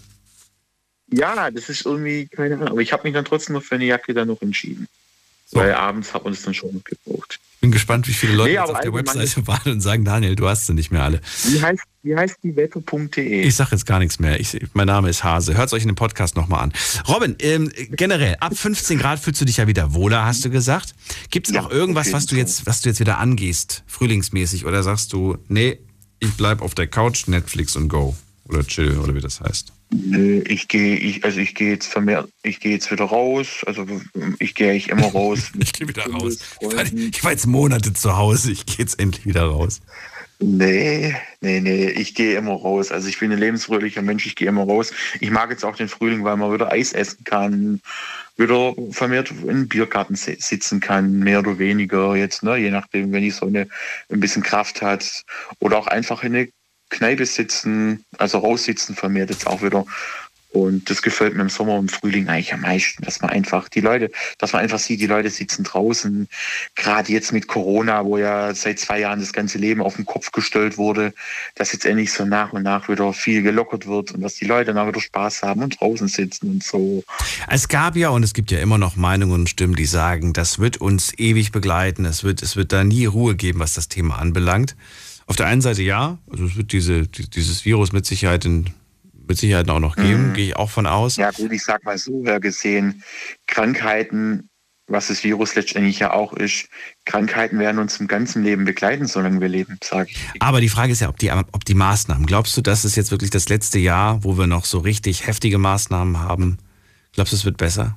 Ja, 1.08 1.50
das 1.50 1.68
ist 1.68 1.84
irgendwie 1.84 2.28
keine 2.28 2.54
Ahnung. 2.54 2.68
Aber 2.68 2.80
ich 2.80 2.92
habe 2.92 3.02
mich 3.02 3.12
dann 3.12 3.24
trotzdem 3.24 3.54
noch 3.54 3.62
für 3.62 3.74
eine 3.74 3.86
Jacke 3.86 4.14
dann 4.14 4.28
noch 4.28 4.40
entschieden. 4.40 4.86
So. 5.46 5.58
Weil 5.58 5.74
abends 5.74 6.14
hat 6.14 6.22
man 6.24 6.32
es 6.32 6.42
dann 6.42 6.54
schon 6.54 6.74
noch 6.74 6.84
gebraucht. 6.84 7.40
Bin 7.62 7.70
gespannt, 7.70 8.08
wie 8.08 8.12
viele 8.12 8.32
Leute 8.34 8.48
Nee, 8.50 8.54
jetzt 8.56 8.62
auf 8.70 8.80
der 8.80 8.92
allgemein- 8.92 9.06
Webseite 9.20 9.46
waren 9.46 9.72
und 9.72 9.80
sagen, 9.80 10.04
Daniel, 10.04 10.34
du 10.34 10.48
hast 10.48 10.66
sie 10.66 10.74
nicht 10.74 10.90
mehr 10.90 11.04
alle. 11.04 11.20
Wie 11.44 11.62
heißt, 11.62 11.80
wie 12.02 12.16
heißt 12.16 12.36
die 12.42 12.56
wetter.de? 12.56 13.42
Ich 13.42 13.54
sage 13.54 13.70
jetzt 13.70 13.86
gar 13.86 14.00
nichts 14.00 14.18
mehr. 14.18 14.40
Ich, 14.40 14.58
mein 14.74 14.88
Name 14.88 15.08
ist 15.08 15.22
Hase. 15.22 15.56
Hört 15.56 15.72
euch 15.72 15.82
in 15.82 15.88
dem 15.88 15.94
Podcast 15.94 16.34
nochmal 16.34 16.64
an. 16.64 16.72
Robin, 17.06 17.36
ähm, 17.38 17.70
generell, 17.92 18.36
ab 18.40 18.56
15 18.56 18.98
Grad 18.98 19.20
fühlst 19.20 19.40
du 19.40 19.44
dich 19.44 19.58
ja 19.58 19.68
wieder 19.68 19.94
wohler, 19.94 20.24
hast 20.24 20.44
du 20.44 20.50
gesagt. 20.50 20.96
Gibt 21.30 21.46
es 21.46 21.54
Ja, 21.54 21.62
noch 21.62 21.70
irgendwas, 21.70 22.12
was 22.12 22.26
du 22.26 22.34
jetzt, 22.34 22.66
was 22.66 22.80
du 22.80 22.88
jetzt 22.88 22.98
wieder 22.98 23.18
angehst, 23.18 23.84
frühlingsmäßig? 23.86 24.66
Oder 24.66 24.82
sagst 24.82 25.12
du, 25.12 25.38
nee, 25.46 25.78
ich 26.18 26.32
bleib 26.32 26.62
auf 26.62 26.74
der 26.74 26.88
Couch, 26.88 27.28
Netflix 27.28 27.76
und 27.76 27.88
go? 27.88 28.16
Oder 28.52 28.66
chill, 28.66 28.98
oder 28.98 29.14
wie 29.14 29.20
das 29.20 29.40
heißt? 29.40 29.72
Nö, 29.90 30.42
ich 30.46 30.68
gehe, 30.68 30.96
ich, 30.96 31.24
also 31.24 31.38
ich 31.38 31.54
gehe 31.54 31.70
jetzt 31.72 31.86
vermehrt, 31.86 32.28
ich 32.42 32.60
gehe 32.60 32.72
jetzt 32.72 32.90
wieder 32.90 33.04
raus. 33.04 33.62
Also 33.66 33.86
ich 34.38 34.54
gehe 34.54 34.70
eigentlich 34.70 34.88
immer 34.88 35.06
raus. 35.06 35.50
Ich 35.58 35.72
gehe 35.72 35.88
wieder 35.88 36.06
raus. 36.06 36.38
Ich 36.60 36.66
war, 36.76 36.84
ich 36.84 37.24
war 37.24 37.30
jetzt 37.32 37.46
Monate 37.46 37.92
zu 37.92 38.16
Hause, 38.16 38.52
ich 38.52 38.64
gehe 38.66 38.76
jetzt 38.78 38.98
endlich 39.00 39.26
wieder 39.26 39.44
raus. 39.44 39.80
Nee, 40.44 41.14
nee, 41.40 41.60
nee, 41.60 41.88
ich 41.90 42.14
gehe 42.16 42.36
immer 42.36 42.52
raus. 42.52 42.90
Also 42.90 43.06
ich 43.08 43.18
bin 43.20 43.30
ein 43.30 43.38
lebensfröhlicher 43.38 44.02
Mensch, 44.02 44.26
ich 44.26 44.34
gehe 44.34 44.48
immer 44.48 44.64
raus. 44.64 44.92
Ich 45.20 45.30
mag 45.30 45.50
jetzt 45.50 45.64
auch 45.64 45.76
den 45.76 45.88
Frühling, 45.88 46.24
weil 46.24 46.36
man 46.36 46.52
wieder 46.52 46.72
Eis 46.72 46.92
essen 46.92 47.22
kann, 47.24 47.80
wieder 48.36 48.74
vermehrt 48.90 49.30
in 49.46 49.68
Biergarten 49.68 50.16
si- 50.16 50.36
sitzen 50.40 50.80
kann, 50.80 51.20
mehr 51.20 51.38
oder 51.40 51.58
weniger 51.60 52.16
jetzt, 52.16 52.42
ne, 52.42 52.56
je 52.56 52.70
nachdem, 52.70 53.12
wenn 53.12 53.22
die 53.22 53.30
Sonne 53.30 53.68
ein 54.10 54.18
bisschen 54.20 54.42
Kraft 54.42 54.82
hat. 54.82 55.22
Oder 55.60 55.78
auch 55.78 55.86
einfach 55.86 56.24
in 56.24 56.34
eine 56.34 56.48
Kneipe 56.92 57.26
sitzen, 57.26 58.04
also 58.18 58.38
raussitzen 58.38 58.94
vermehrt 58.94 59.30
jetzt 59.30 59.46
auch 59.46 59.62
wieder. 59.62 59.84
Und 60.52 60.90
das 60.90 61.00
gefällt 61.00 61.34
mir 61.34 61.40
im 61.40 61.48
Sommer 61.48 61.76
und 61.76 61.84
im 61.84 61.88
Frühling 61.88 62.28
eigentlich 62.28 62.52
am 62.52 62.60
meisten, 62.60 63.02
dass 63.02 63.22
man 63.22 63.30
einfach 63.30 63.70
die 63.70 63.80
Leute, 63.80 64.10
dass 64.36 64.52
man 64.52 64.60
einfach 64.60 64.78
sieht, 64.78 65.00
die 65.00 65.06
Leute 65.06 65.30
sitzen 65.30 65.64
draußen. 65.64 66.28
Gerade 66.74 67.10
jetzt 67.10 67.32
mit 67.32 67.48
Corona, 67.48 68.04
wo 68.04 68.18
ja 68.18 68.54
seit 68.54 68.78
zwei 68.78 69.00
Jahren 69.00 69.20
das 69.20 69.32
ganze 69.32 69.56
Leben 69.56 69.80
auf 69.80 69.96
den 69.96 70.04
Kopf 70.04 70.30
gestellt 70.30 70.76
wurde, 70.76 71.14
dass 71.54 71.72
jetzt 71.72 71.86
endlich 71.86 72.12
so 72.12 72.26
nach 72.26 72.52
und 72.52 72.64
nach 72.64 72.90
wieder 72.90 73.14
viel 73.14 73.42
gelockert 73.42 73.86
wird 73.86 74.12
und 74.12 74.20
dass 74.20 74.34
die 74.34 74.44
Leute 74.44 74.74
dann 74.74 74.86
wieder 74.86 75.00
Spaß 75.00 75.42
haben 75.42 75.62
und 75.62 75.80
draußen 75.80 76.08
sitzen 76.08 76.50
und 76.50 76.62
so. 76.62 77.02
Es 77.48 77.68
gab 77.68 77.96
ja 77.96 78.10
und 78.10 78.22
es 78.22 78.34
gibt 78.34 78.50
ja 78.50 78.58
immer 78.58 78.76
noch 78.76 78.94
Meinungen 78.94 79.32
und 79.32 79.48
Stimmen, 79.48 79.74
die 79.74 79.86
sagen, 79.86 80.34
das 80.34 80.58
wird 80.58 80.76
uns 80.76 81.18
ewig 81.18 81.52
begleiten, 81.52 82.04
es 82.04 82.24
wird, 82.24 82.42
es 82.42 82.56
wird 82.56 82.72
da 82.72 82.84
nie 82.84 83.06
Ruhe 83.06 83.36
geben, 83.36 83.60
was 83.60 83.72
das 83.72 83.88
Thema 83.88 84.18
anbelangt. 84.18 84.76
Auf 85.26 85.36
der 85.36 85.46
einen 85.46 85.60
Seite 85.62 85.82
ja, 85.82 86.18
also 86.30 86.44
es 86.46 86.56
wird 86.56 86.72
diese, 86.72 87.06
die- 87.06 87.28
dieses 87.30 87.64
Virus 87.64 87.92
mit 87.92 88.04
Sicherheit, 88.06 88.44
in, 88.44 88.70
mit 89.28 89.38
Sicherheit 89.38 89.68
auch 89.70 89.78
noch 89.80 89.96
geben, 89.96 90.28
Mhm. 90.28 90.32
gehe 90.34 90.46
ich 90.48 90.56
auch 90.56 90.70
von 90.70 90.86
aus. 90.86 91.16
Ja 91.16 91.30
gut, 91.30 91.52
ich 91.52 91.62
sag 91.62 91.84
mal 91.84 91.96
so, 91.98 92.20
wer 92.24 92.40
gesehen, 92.40 93.02
Krankheiten, 93.46 94.48
was 94.88 95.06
das 95.08 95.22
Virus 95.22 95.54
letztendlich 95.54 96.00
ja 96.00 96.12
auch 96.12 96.32
ist, 96.32 96.68
Krankheiten 97.04 97.58
werden 97.58 97.78
uns 97.78 98.00
im 98.00 98.08
ganzen 98.08 98.42
Leben 98.42 98.64
begleiten, 98.64 99.06
solange 99.06 99.40
wir 99.40 99.48
leben, 99.48 99.78
sage 99.82 100.10
ich. 100.10 100.18
Aber 100.40 100.60
die 100.60 100.68
Frage 100.68 100.92
ist 100.92 101.00
ja, 101.00 101.08
ob 101.08 101.18
die, 101.18 101.30
ob 101.30 101.64
die 101.64 101.74
Maßnahmen, 101.74 102.26
glaubst 102.26 102.56
du, 102.56 102.60
das 102.62 102.84
ist 102.84 102.96
jetzt 102.96 103.10
wirklich 103.12 103.30
das 103.30 103.48
letzte 103.48 103.78
Jahr, 103.78 104.24
wo 104.24 104.36
wir 104.36 104.46
noch 104.48 104.64
so 104.64 104.78
richtig 104.78 105.26
heftige 105.26 105.58
Maßnahmen 105.58 106.18
haben? 106.18 106.58
Glaubst 107.12 107.32
du, 107.32 107.36
es 107.36 107.44
wird 107.44 107.56
besser? 107.58 107.96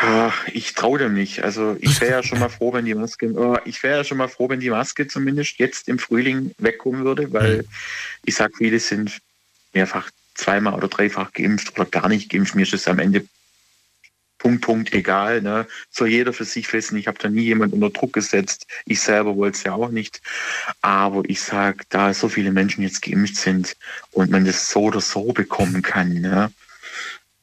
Ach, 0.00 0.46
ich 0.52 0.74
traue 0.74 0.98
dem 0.98 1.14
nicht. 1.14 1.42
Also 1.42 1.76
ich 1.80 2.00
wäre 2.00 2.12
ja 2.12 2.22
schon 2.22 2.38
mal 2.38 2.48
froh, 2.48 2.72
wenn 2.72 2.84
die 2.84 2.94
Maske, 2.94 3.26
äh, 3.26 3.68
ich 3.68 3.82
wäre 3.82 3.98
ja 3.98 4.04
schon 4.04 4.18
mal 4.18 4.28
froh, 4.28 4.48
wenn 4.48 4.60
die 4.60 4.70
Maske 4.70 5.08
zumindest 5.08 5.58
jetzt 5.58 5.88
im 5.88 5.98
Frühling 5.98 6.52
wegkommen 6.58 7.04
würde, 7.04 7.32
weil 7.32 7.64
ich 8.24 8.36
sag, 8.36 8.56
viele 8.56 8.78
sind 8.78 9.18
mehrfach 9.72 10.10
zweimal 10.34 10.74
oder 10.74 10.88
dreifach 10.88 11.32
geimpft 11.32 11.76
oder 11.76 11.84
gar 11.84 12.08
nicht 12.08 12.30
geimpft. 12.30 12.54
Mir 12.54 12.62
ist 12.62 12.74
es 12.74 12.86
am 12.86 13.00
Ende 13.00 13.26
Punkt, 14.38 14.62
Punkt, 14.62 14.92
egal. 14.94 15.42
Ne? 15.42 15.66
Soll 15.90 16.08
jeder 16.08 16.32
für 16.32 16.44
sich 16.44 16.72
wissen. 16.72 16.96
Ich 16.96 17.08
habe 17.08 17.18
da 17.18 17.28
nie 17.28 17.42
jemand 17.42 17.72
unter 17.72 17.90
Druck 17.90 18.12
gesetzt. 18.12 18.66
Ich 18.86 19.00
selber 19.00 19.36
wollte 19.36 19.58
es 19.58 19.64
ja 19.64 19.72
auch 19.72 19.90
nicht. 19.90 20.22
Aber 20.80 21.22
ich 21.26 21.40
sag, 21.42 21.88
da 21.90 22.14
so 22.14 22.28
viele 22.28 22.52
Menschen 22.52 22.82
jetzt 22.82 23.02
geimpft 23.02 23.36
sind 23.36 23.76
und 24.12 24.30
man 24.30 24.44
das 24.44 24.70
so 24.70 24.82
oder 24.82 25.00
so 25.00 25.32
bekommen 25.32 25.82
kann, 25.82 26.14
ne? 26.14 26.52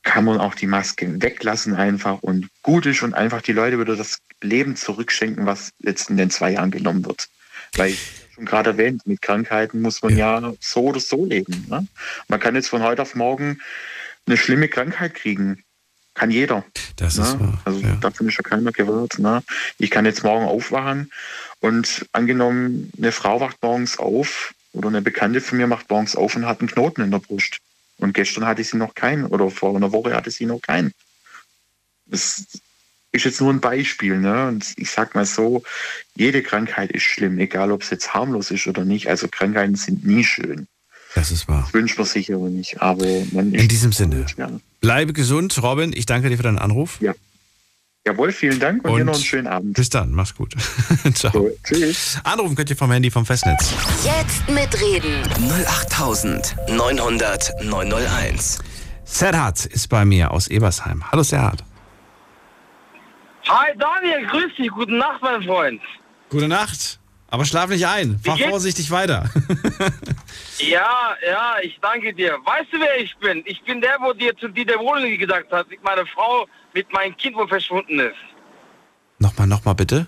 Kann 0.05 0.23
man 0.23 0.37
auch 0.39 0.55
die 0.55 0.67
Maske 0.67 1.21
weglassen 1.21 1.75
einfach 1.75 2.21
und 2.21 2.47
gut 2.61 2.85
ist 2.85 3.01
und 3.01 3.13
einfach 3.15 3.41
die 3.41 3.51
Leute 3.51 3.79
wieder 3.79 3.97
das 3.97 4.19
Leben 4.41 4.75
zurückschenken, 4.77 5.45
was 5.45 5.71
jetzt 5.79 6.09
in 6.09 6.15
den 6.15 6.29
zwei 6.29 6.51
Jahren 6.51 6.71
genommen 6.71 7.03
wird. 7.05 7.27
Weil 7.75 7.89
ich 7.89 8.11
schon 8.33 8.45
gerade 8.45 8.69
erwähnt, 8.69 9.01
mit 9.05 9.21
Krankheiten 9.21 9.81
muss 9.81 10.01
man 10.03 10.15
ja, 10.15 10.53
so 10.59 10.83
oder 10.83 10.99
so 10.99 11.25
leben. 11.25 11.65
Ne? 11.69 11.87
Man 12.27 12.39
kann 12.39 12.55
jetzt 12.55 12.69
von 12.69 12.83
heute 12.83 13.01
auf 13.01 13.15
morgen 13.15 13.59
eine 14.27 14.37
schlimme 14.37 14.69
Krankheit 14.69 15.15
kriegen. 15.15 15.63
Kann 16.13 16.29
jeder. 16.31 16.63
Das 16.97 17.17
ist 17.17 17.33
ne? 17.33 17.39
wahr. 17.39 17.61
Also 17.65 17.79
ja. 17.79 17.95
davon 17.95 18.27
ist 18.27 18.37
ja 18.37 18.43
keiner 18.43 18.71
gewahrt. 18.71 19.17
Ne? 19.17 19.41
Ich 19.79 19.89
kann 19.89 20.05
jetzt 20.05 20.23
morgen 20.23 20.45
aufwachen 20.45 21.11
und 21.61 22.05
angenommen, 22.11 22.91
eine 22.97 23.11
Frau 23.11 23.39
wacht 23.39 23.57
morgens 23.63 23.97
auf 23.97 24.53
oder 24.71 24.89
eine 24.89 25.01
Bekannte 25.01 25.41
von 25.41 25.57
mir 25.57 25.67
macht 25.67 25.89
morgens 25.89 26.15
auf 26.15 26.35
und 26.35 26.45
hat 26.45 26.59
einen 26.59 26.69
Knoten 26.69 27.01
in 27.01 27.11
der 27.11 27.19
Brust. 27.19 27.59
Und 27.97 28.13
gestern 28.13 28.45
hatte 28.45 28.63
sie 28.63 28.77
noch 28.77 28.93
keinen 28.93 29.25
oder 29.25 29.49
vor 29.49 29.75
einer 29.75 29.91
Woche 29.91 30.13
hatte 30.13 30.31
sie 30.31 30.45
noch 30.45 30.61
keinen. 30.61 30.91
Das 32.05 32.45
ist 33.11 33.25
jetzt 33.25 33.41
nur 33.41 33.51
ein 33.51 33.61
Beispiel. 33.61 34.17
Ne? 34.17 34.47
Und 34.47 34.73
ich 34.77 34.91
sag 34.91 35.15
mal 35.15 35.25
so, 35.25 35.63
jede 36.15 36.43
Krankheit 36.43 36.91
ist 36.91 37.03
schlimm, 37.03 37.39
egal 37.39 37.71
ob 37.71 37.83
es 37.83 37.89
jetzt 37.89 38.13
harmlos 38.13 38.51
ist 38.51 38.67
oder 38.67 38.85
nicht. 38.85 39.07
Also 39.07 39.27
Krankheiten 39.27 39.75
sind 39.75 40.05
nie 40.05 40.23
schön. 40.23 40.67
Das 41.15 41.31
ist 41.31 41.47
wahr. 41.47 41.63
Das 41.63 41.73
wünscht 41.73 41.97
man 41.97 42.05
sich 42.05 42.33
aber 42.33 42.49
nicht. 42.49 42.81
Aber 42.81 43.05
man 43.31 43.53
In 43.53 43.67
diesem 43.69 43.93
Sinne. 43.93 44.25
Bleibe 44.81 45.13
gesund, 45.13 45.57
Robin. 45.63 45.93
Ich 45.95 46.05
danke 46.05 46.29
dir 46.29 46.37
für 46.37 46.43
deinen 46.43 46.59
Anruf. 46.59 46.99
Ja. 46.99 47.13
Jawohl, 48.07 48.31
vielen 48.31 48.59
Dank 48.59 48.85
und, 48.85 48.91
Und 48.91 48.99
dir 48.99 49.05
noch 49.05 49.15
einen 49.15 49.23
schönen 49.23 49.47
Abend. 49.47 49.73
Bis 49.73 49.89
dann, 49.89 50.11
mach's 50.11 50.35
gut. 50.35 50.53
Ciao. 51.15 51.31
So, 51.33 51.49
tschüss. 51.63 52.19
Anrufen 52.23 52.55
könnt 52.55 52.69
ihr 52.69 52.77
vom 52.77 52.91
Handy 52.91 53.09
vom 53.09 53.25
Festnetz. 53.25 53.73
Jetzt 54.03 54.47
mitreden. 54.47 55.23
08900 55.67 57.63
901. 57.63 58.59
Serhat 59.05 59.65
ist 59.65 59.87
bei 59.89 60.05
mir 60.05 60.29
aus 60.31 60.47
Ebersheim. 60.49 61.03
Hallo 61.11 61.23
Serhat. 61.23 61.63
Hi 63.47 63.73
Daniel, 63.77 64.27
grüß 64.27 64.55
dich, 64.57 64.69
gute 64.69 64.93
Nacht, 64.95 65.23
mein 65.23 65.41
Freund. 65.41 65.81
Gute 66.29 66.47
Nacht. 66.47 66.99
Aber 67.35 67.43
schlaf 67.43 67.69
nicht 67.69 67.85
ein. 67.85 68.17
Fahr 68.23 68.37
vorsichtig 68.37 68.89
weiter. 68.91 69.29
Ja, 70.57 71.17
ja, 71.27 71.55
ich 71.61 71.77
danke 71.81 72.13
dir. 72.13 72.37
Weißt 72.45 72.71
du, 72.71 72.79
wer 72.79 72.97
ich 72.97 73.13
bin? 73.17 73.43
Ich 73.45 73.61
bin 73.63 73.81
der, 73.81 73.97
wo 73.99 74.13
dir 74.13 74.33
zu 74.37 74.47
Dieter 74.47 74.79
Wohling 74.79 75.19
gesagt 75.19 75.51
hat, 75.51 75.67
meine 75.83 76.05
Frau 76.05 76.47
mit 76.73 76.89
meinem 76.93 77.15
Kind 77.17 77.35
wo 77.35 77.45
verschwunden 77.45 77.99
ist. 77.99 78.15
nochmal, 79.19 79.47
nochmal 79.47 79.75
bitte. 79.75 80.07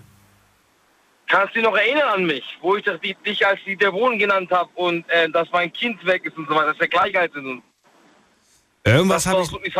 Kannst 1.26 1.54
du 1.54 1.60
dich 1.60 1.68
noch 1.68 1.76
erinnern 1.76 2.08
an 2.14 2.24
mich, 2.24 2.44
wo 2.62 2.76
ich 2.76 2.84
das, 2.84 2.98
dich 3.02 3.46
als 3.46 3.60
Dieter 3.66 3.92
Wohling 3.92 4.18
genannt 4.18 4.50
habe 4.50 4.70
und 4.74 5.04
äh, 5.10 5.28
dass 5.28 5.50
mein 5.52 5.70
Kind 5.70 6.02
weg 6.06 6.24
ist 6.24 6.38
und 6.38 6.48
so 6.48 6.54
weiter, 6.54 6.68
dass 6.68 6.80
wir 6.80 6.88
Gleichheit 6.88 7.30
sind 7.34 7.44
und 7.44 7.62
Irgendwas 8.84 9.26
habe 9.26 9.42
ich. 9.42 9.76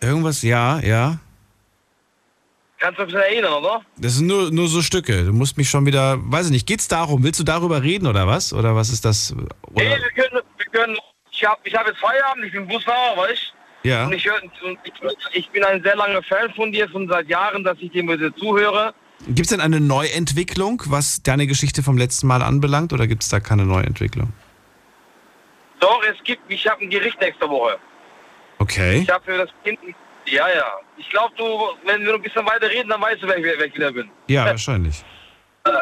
Irgendwas, 0.00 0.42
ja, 0.42 0.78
ja. 0.78 1.18
Kannst 2.78 3.00
du 3.00 3.06
dich 3.06 3.14
erinnern, 3.14 3.52
oder? 3.54 3.82
Das 3.96 4.14
sind 4.14 4.28
nur, 4.28 4.50
nur 4.52 4.68
so 4.68 4.82
Stücke. 4.82 5.24
Du 5.24 5.32
musst 5.32 5.56
mich 5.56 5.68
schon 5.68 5.84
wieder. 5.84 6.16
Weiß 6.20 6.46
ich 6.46 6.52
nicht, 6.52 6.66
geht's 6.66 6.86
darum? 6.86 7.24
Willst 7.24 7.40
du 7.40 7.44
darüber 7.44 7.82
reden 7.82 8.06
oder 8.06 8.26
was? 8.26 8.52
Oder 8.52 8.76
was 8.76 8.90
ist 8.90 9.04
das? 9.04 9.34
Nee, 9.34 9.86
Oder, 9.86 9.96
wir 9.96 10.10
können, 10.10 10.42
wir 10.56 10.66
können, 10.70 10.96
ich 11.32 11.44
habe 11.44 11.60
ich 11.64 11.74
hab 11.74 11.86
jetzt 11.86 11.98
Feierabend, 11.98 12.44
ich 12.44 12.52
bin 12.52 12.66
Busfahrer, 12.68 13.16
weißt 13.16 13.52
du? 13.82 13.88
ja. 13.88 14.06
Und 14.06 14.12
ich, 14.12 14.24
hör, 14.24 14.40
ich, 14.84 14.92
ich 15.32 15.50
bin 15.50 15.64
ein 15.64 15.82
sehr 15.82 15.96
langer 15.96 16.22
Fan 16.22 16.52
von 16.54 16.70
dir, 16.70 16.88
schon 16.88 17.08
seit 17.08 17.28
Jahren, 17.28 17.64
dass 17.64 17.78
ich 17.80 17.90
dir 17.90 18.04
so 18.18 18.30
zuhöre. 18.30 18.94
Gibt 19.26 19.40
es 19.40 19.48
denn 19.48 19.60
eine 19.60 19.80
Neuentwicklung, 19.80 20.80
was 20.86 21.22
deine 21.24 21.48
Geschichte 21.48 21.82
vom 21.82 21.98
letzten 21.98 22.28
Mal 22.28 22.42
anbelangt? 22.42 22.92
Oder 22.92 23.08
gibt 23.08 23.24
es 23.24 23.28
da 23.28 23.40
keine 23.40 23.64
Neuentwicklung? 23.64 24.32
Doch, 25.80 26.00
es 26.04 26.22
gibt, 26.22 26.42
ich 26.48 26.66
habe 26.68 26.82
ein 26.82 26.90
Gericht 26.90 27.20
nächste 27.20 27.48
Woche. 27.48 27.76
Okay. 28.58 29.00
Ich 29.00 29.10
habe 29.10 29.24
für 29.24 29.38
das 29.38 29.50
Kind, 29.64 29.78
ja, 30.26 30.48
ja. 30.48 30.72
Ich 30.98 31.08
glaube, 31.10 31.32
du, 31.36 31.44
wenn 31.84 32.04
wir 32.04 32.14
ein 32.14 32.22
bisschen 32.22 32.44
weiter 32.44 32.68
reden, 32.68 32.88
dann 32.90 33.00
weißt 33.00 33.22
du, 33.22 33.26
wer, 33.28 33.38
ich- 33.38 33.44
wer 33.44 33.64
ich 33.66 33.74
wieder 33.74 33.92
bin. 33.92 34.10
Ja, 34.28 34.44
wahrscheinlich. 34.46 35.02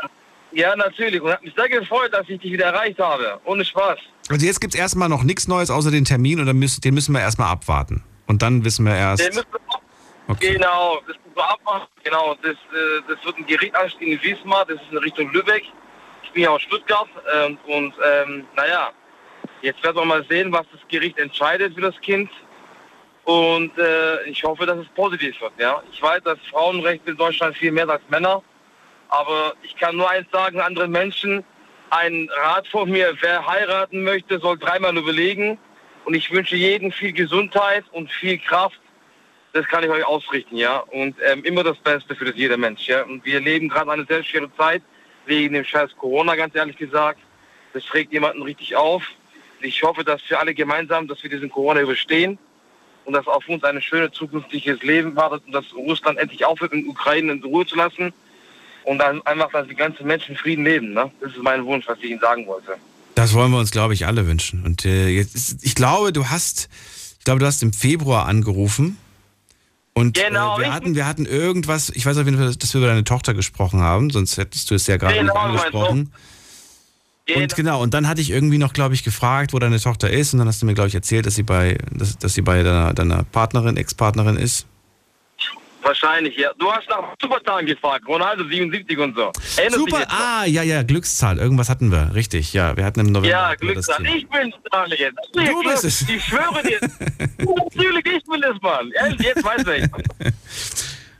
Ja, 0.52 0.74
natürlich. 0.74 1.20
Und 1.20 1.30
hat 1.32 1.42
mich 1.42 1.52
sehr 1.54 1.68
gefreut, 1.68 2.14
dass 2.14 2.26
ich 2.28 2.40
dich 2.40 2.50
wieder 2.52 2.66
erreicht 2.66 2.98
habe. 2.98 3.38
Ohne 3.44 3.62
Spaß. 3.62 3.98
Also 4.30 4.46
jetzt 4.46 4.58
gibt 4.60 4.72
es 4.72 4.80
erstmal 4.80 5.08
noch 5.08 5.22
nichts 5.22 5.48
Neues 5.48 5.70
außer 5.70 5.90
den 5.90 6.06
Termin 6.06 6.40
und 6.40 6.46
dann 6.46 6.56
müssen, 6.58 6.80
den 6.80 6.94
müssen 6.94 7.12
wir 7.12 7.20
erstmal 7.20 7.50
abwarten. 7.50 8.02
Und 8.26 8.40
dann 8.40 8.64
wissen 8.64 8.86
wir 8.86 8.92
Den 8.92 9.00
erst. 9.02 9.26
müssen 9.34 9.44
wir, 9.52 9.60
Okay. 10.28 10.54
Genau, 10.54 10.96
das 11.06 11.16
müssen 11.16 11.34
wir 11.36 11.50
abmachen. 11.50 11.86
Genau, 12.04 12.36
das, 12.42 12.52
äh, 12.52 13.02
das 13.06 13.22
wird 13.24 13.36
ein 13.36 13.46
Gericht 13.46 13.74
anstehen 13.76 14.12
in 14.12 14.22
Wismar, 14.22 14.64
das 14.64 14.76
ist 14.80 14.90
in 14.92 14.98
Richtung 14.98 15.30
Lübeck. 15.30 15.64
Ich 16.22 16.30
bin 16.32 16.44
ja 16.44 16.50
aus 16.50 16.62
Stuttgart 16.62 17.08
ähm, 17.34 17.58
und 17.66 17.92
ähm, 18.10 18.46
naja, 18.56 18.92
jetzt 19.60 19.82
werden 19.84 19.96
wir 19.96 20.04
mal 20.06 20.24
sehen, 20.28 20.50
was 20.52 20.64
das 20.72 20.80
Gericht 20.88 21.18
entscheidet 21.18 21.74
für 21.74 21.82
das 21.82 22.00
Kind. 22.00 22.30
Und 23.26 23.76
äh, 23.76 24.22
ich 24.28 24.44
hoffe, 24.44 24.66
dass 24.66 24.78
es 24.78 24.86
positiv 24.94 25.40
wird. 25.40 25.52
Ja, 25.58 25.82
ich 25.92 26.00
weiß, 26.00 26.22
dass 26.22 26.38
Frauenrechte 26.48 27.10
in 27.10 27.16
Deutschland 27.16 27.56
viel 27.56 27.72
mehr 27.72 27.88
als 27.88 28.02
Männer, 28.08 28.40
aber 29.08 29.54
ich 29.62 29.76
kann 29.76 29.96
nur 29.96 30.08
eins 30.08 30.30
sagen, 30.30 30.60
anderen 30.60 30.92
Menschen, 30.92 31.44
ein 31.90 32.28
Rat 32.36 32.68
von 32.68 32.88
mir, 32.88 33.12
wer 33.20 33.44
heiraten 33.44 34.04
möchte, 34.04 34.38
soll 34.38 34.56
dreimal 34.58 34.96
überlegen. 34.96 35.58
Und 36.04 36.14
ich 36.14 36.30
wünsche 36.30 36.54
jedem 36.54 36.92
viel 36.92 37.12
Gesundheit 37.12 37.84
und 37.90 38.10
viel 38.12 38.38
Kraft 38.38 38.80
das 39.56 39.66
kann 39.68 39.82
ich 39.82 39.88
euch 39.88 40.04
ausrichten, 40.04 40.56
ja. 40.56 40.80
Und 40.80 41.16
ähm, 41.24 41.42
immer 41.44 41.64
das 41.64 41.78
Beste 41.78 42.14
für 42.14 42.26
das 42.26 42.36
jeder 42.36 42.58
Mensch, 42.58 42.86
ja. 42.86 43.02
Und 43.04 43.24
wir 43.24 43.40
leben 43.40 43.70
gerade 43.70 43.90
eine 43.90 44.04
sehr 44.04 44.22
schwere 44.22 44.54
Zeit 44.54 44.82
wegen 45.24 45.54
dem 45.54 45.64
Scheiß 45.64 45.96
Corona, 45.96 46.36
ganz 46.36 46.54
ehrlich 46.54 46.76
gesagt. 46.76 47.20
Das 47.72 47.82
trägt 47.86 48.12
jemanden 48.12 48.42
richtig 48.42 48.76
auf. 48.76 49.02
Ich 49.62 49.82
hoffe, 49.82 50.04
dass 50.04 50.20
wir 50.28 50.38
alle 50.38 50.52
gemeinsam, 50.52 51.08
dass 51.08 51.22
wir 51.22 51.30
diesen 51.30 51.48
Corona 51.48 51.80
überstehen 51.80 52.38
und 53.06 53.12
dass 53.12 53.26
auf 53.26 53.48
uns 53.48 53.64
ein 53.64 53.80
schönes 53.80 54.12
zukünftiges 54.12 54.82
Leben 54.82 55.16
wartet 55.16 55.42
und 55.46 55.52
dass 55.52 55.64
Russland 55.74 56.18
endlich 56.18 56.44
aufhört, 56.44 56.72
in 56.72 56.86
Ukraine 56.88 57.32
in 57.32 57.42
Ruhe 57.42 57.64
zu 57.64 57.76
lassen 57.76 58.12
und 58.84 58.98
dann 58.98 59.22
einfach, 59.22 59.50
dass 59.52 59.66
die 59.68 59.74
ganzen 59.74 60.06
Menschen 60.06 60.36
Frieden 60.36 60.64
leben. 60.64 60.92
Ne? 60.92 61.10
Das 61.20 61.30
ist 61.30 61.42
mein 61.42 61.64
Wunsch, 61.64 61.86
was 61.86 61.98
ich 61.98 62.10
Ihnen 62.10 62.20
sagen 62.20 62.46
wollte. 62.46 62.76
Das 63.14 63.32
wollen 63.32 63.50
wir 63.50 63.58
uns, 63.58 63.70
glaube 63.70 63.94
ich, 63.94 64.06
alle 64.06 64.26
wünschen. 64.26 64.64
Und 64.64 64.84
äh, 64.84 65.08
jetzt 65.08 65.64
ich 65.64 65.74
glaube, 65.74 66.12
du 66.12 66.26
hast, 66.28 66.68
ich 67.18 67.24
glaube, 67.24 67.40
du 67.40 67.46
hast 67.46 67.62
im 67.62 67.72
Februar 67.72 68.26
angerufen. 68.26 68.98
Und 69.94 70.14
Genau, 70.16 70.58
äh, 70.58 70.64
wir 70.64 70.74
hatten, 70.74 70.94
wir 70.94 71.06
hatten 71.06 71.24
irgendwas, 71.24 71.90
ich 71.90 72.04
weiß 72.04 72.18
auf 72.18 72.26
jeden 72.26 72.36
Fall, 72.36 72.54
dass 72.54 72.74
wir 72.74 72.78
über 72.78 72.88
deine 72.88 73.04
Tochter 73.04 73.32
gesprochen 73.32 73.80
haben, 73.80 74.10
sonst 74.10 74.36
hättest 74.36 74.70
du 74.70 74.74
es 74.74 74.86
ja 74.86 74.98
gerade 74.98 75.14
Genau, 75.14 75.52
nicht 75.52 75.72
mein 75.72 76.10
angesprochen. 77.34 77.42
Und 77.42 77.56
genau, 77.56 77.82
und 77.82 77.94
dann 77.94 78.08
hatte 78.08 78.20
ich 78.20 78.30
irgendwie 78.30 78.58
noch, 78.58 78.72
glaube 78.72 78.94
ich, 78.94 79.04
gefragt, 79.04 79.52
wo 79.52 79.58
deine 79.58 79.80
Tochter 79.80 80.10
ist, 80.10 80.32
und 80.32 80.38
dann 80.38 80.48
hast 80.48 80.62
du 80.62 80.66
mir, 80.66 80.74
glaube 80.74 80.88
ich, 80.88 80.94
erzählt, 80.94 81.26
dass 81.26 81.34
sie 81.34 81.42
bei, 81.42 81.78
dass, 81.90 82.18
dass 82.18 82.34
sie 82.34 82.42
bei 82.42 82.62
deiner, 82.62 82.94
deiner 82.94 83.24
Partnerin, 83.24 83.76
Ex-Partnerin 83.76 84.36
ist. 84.36 84.66
Wahrscheinlich, 85.82 86.36
ja. 86.36 86.50
Du 86.58 86.70
hast 86.70 86.88
nach 86.88 87.14
Supertagen 87.22 87.64
gefragt, 87.64 88.08
Ronaldo 88.08 88.42
77 88.42 88.98
und 88.98 89.16
so. 89.16 89.30
Dich 89.30 89.72
Super, 89.72 90.00
jetzt 90.00 90.10
ah, 90.10 90.44
ja, 90.44 90.64
ja, 90.64 90.82
Glückszahl, 90.82 91.38
irgendwas 91.38 91.68
hatten 91.68 91.92
wir, 91.92 92.12
richtig, 92.12 92.52
ja, 92.52 92.76
wir 92.76 92.84
hatten 92.84 93.00
im 93.00 93.12
November. 93.12 93.28
Ja, 93.28 93.50
das 93.50 93.60
Glückszahl. 93.60 94.04
Ich 94.04 94.28
bin's, 94.28 94.54
Daniel. 94.72 95.12
Du 95.32 95.62
bist 95.62 95.84
es. 95.84 96.02
Ich 96.08 96.24
schwöre 96.24 96.60
dir. 96.64 96.80
Natürlich, 97.38 98.04
ich 98.04 98.24
bin 98.24 98.42
es, 98.42 98.60
Mann. 98.60 98.92
Jetzt 99.18 99.44
weiß 99.44 99.64
ich. 99.68 100.32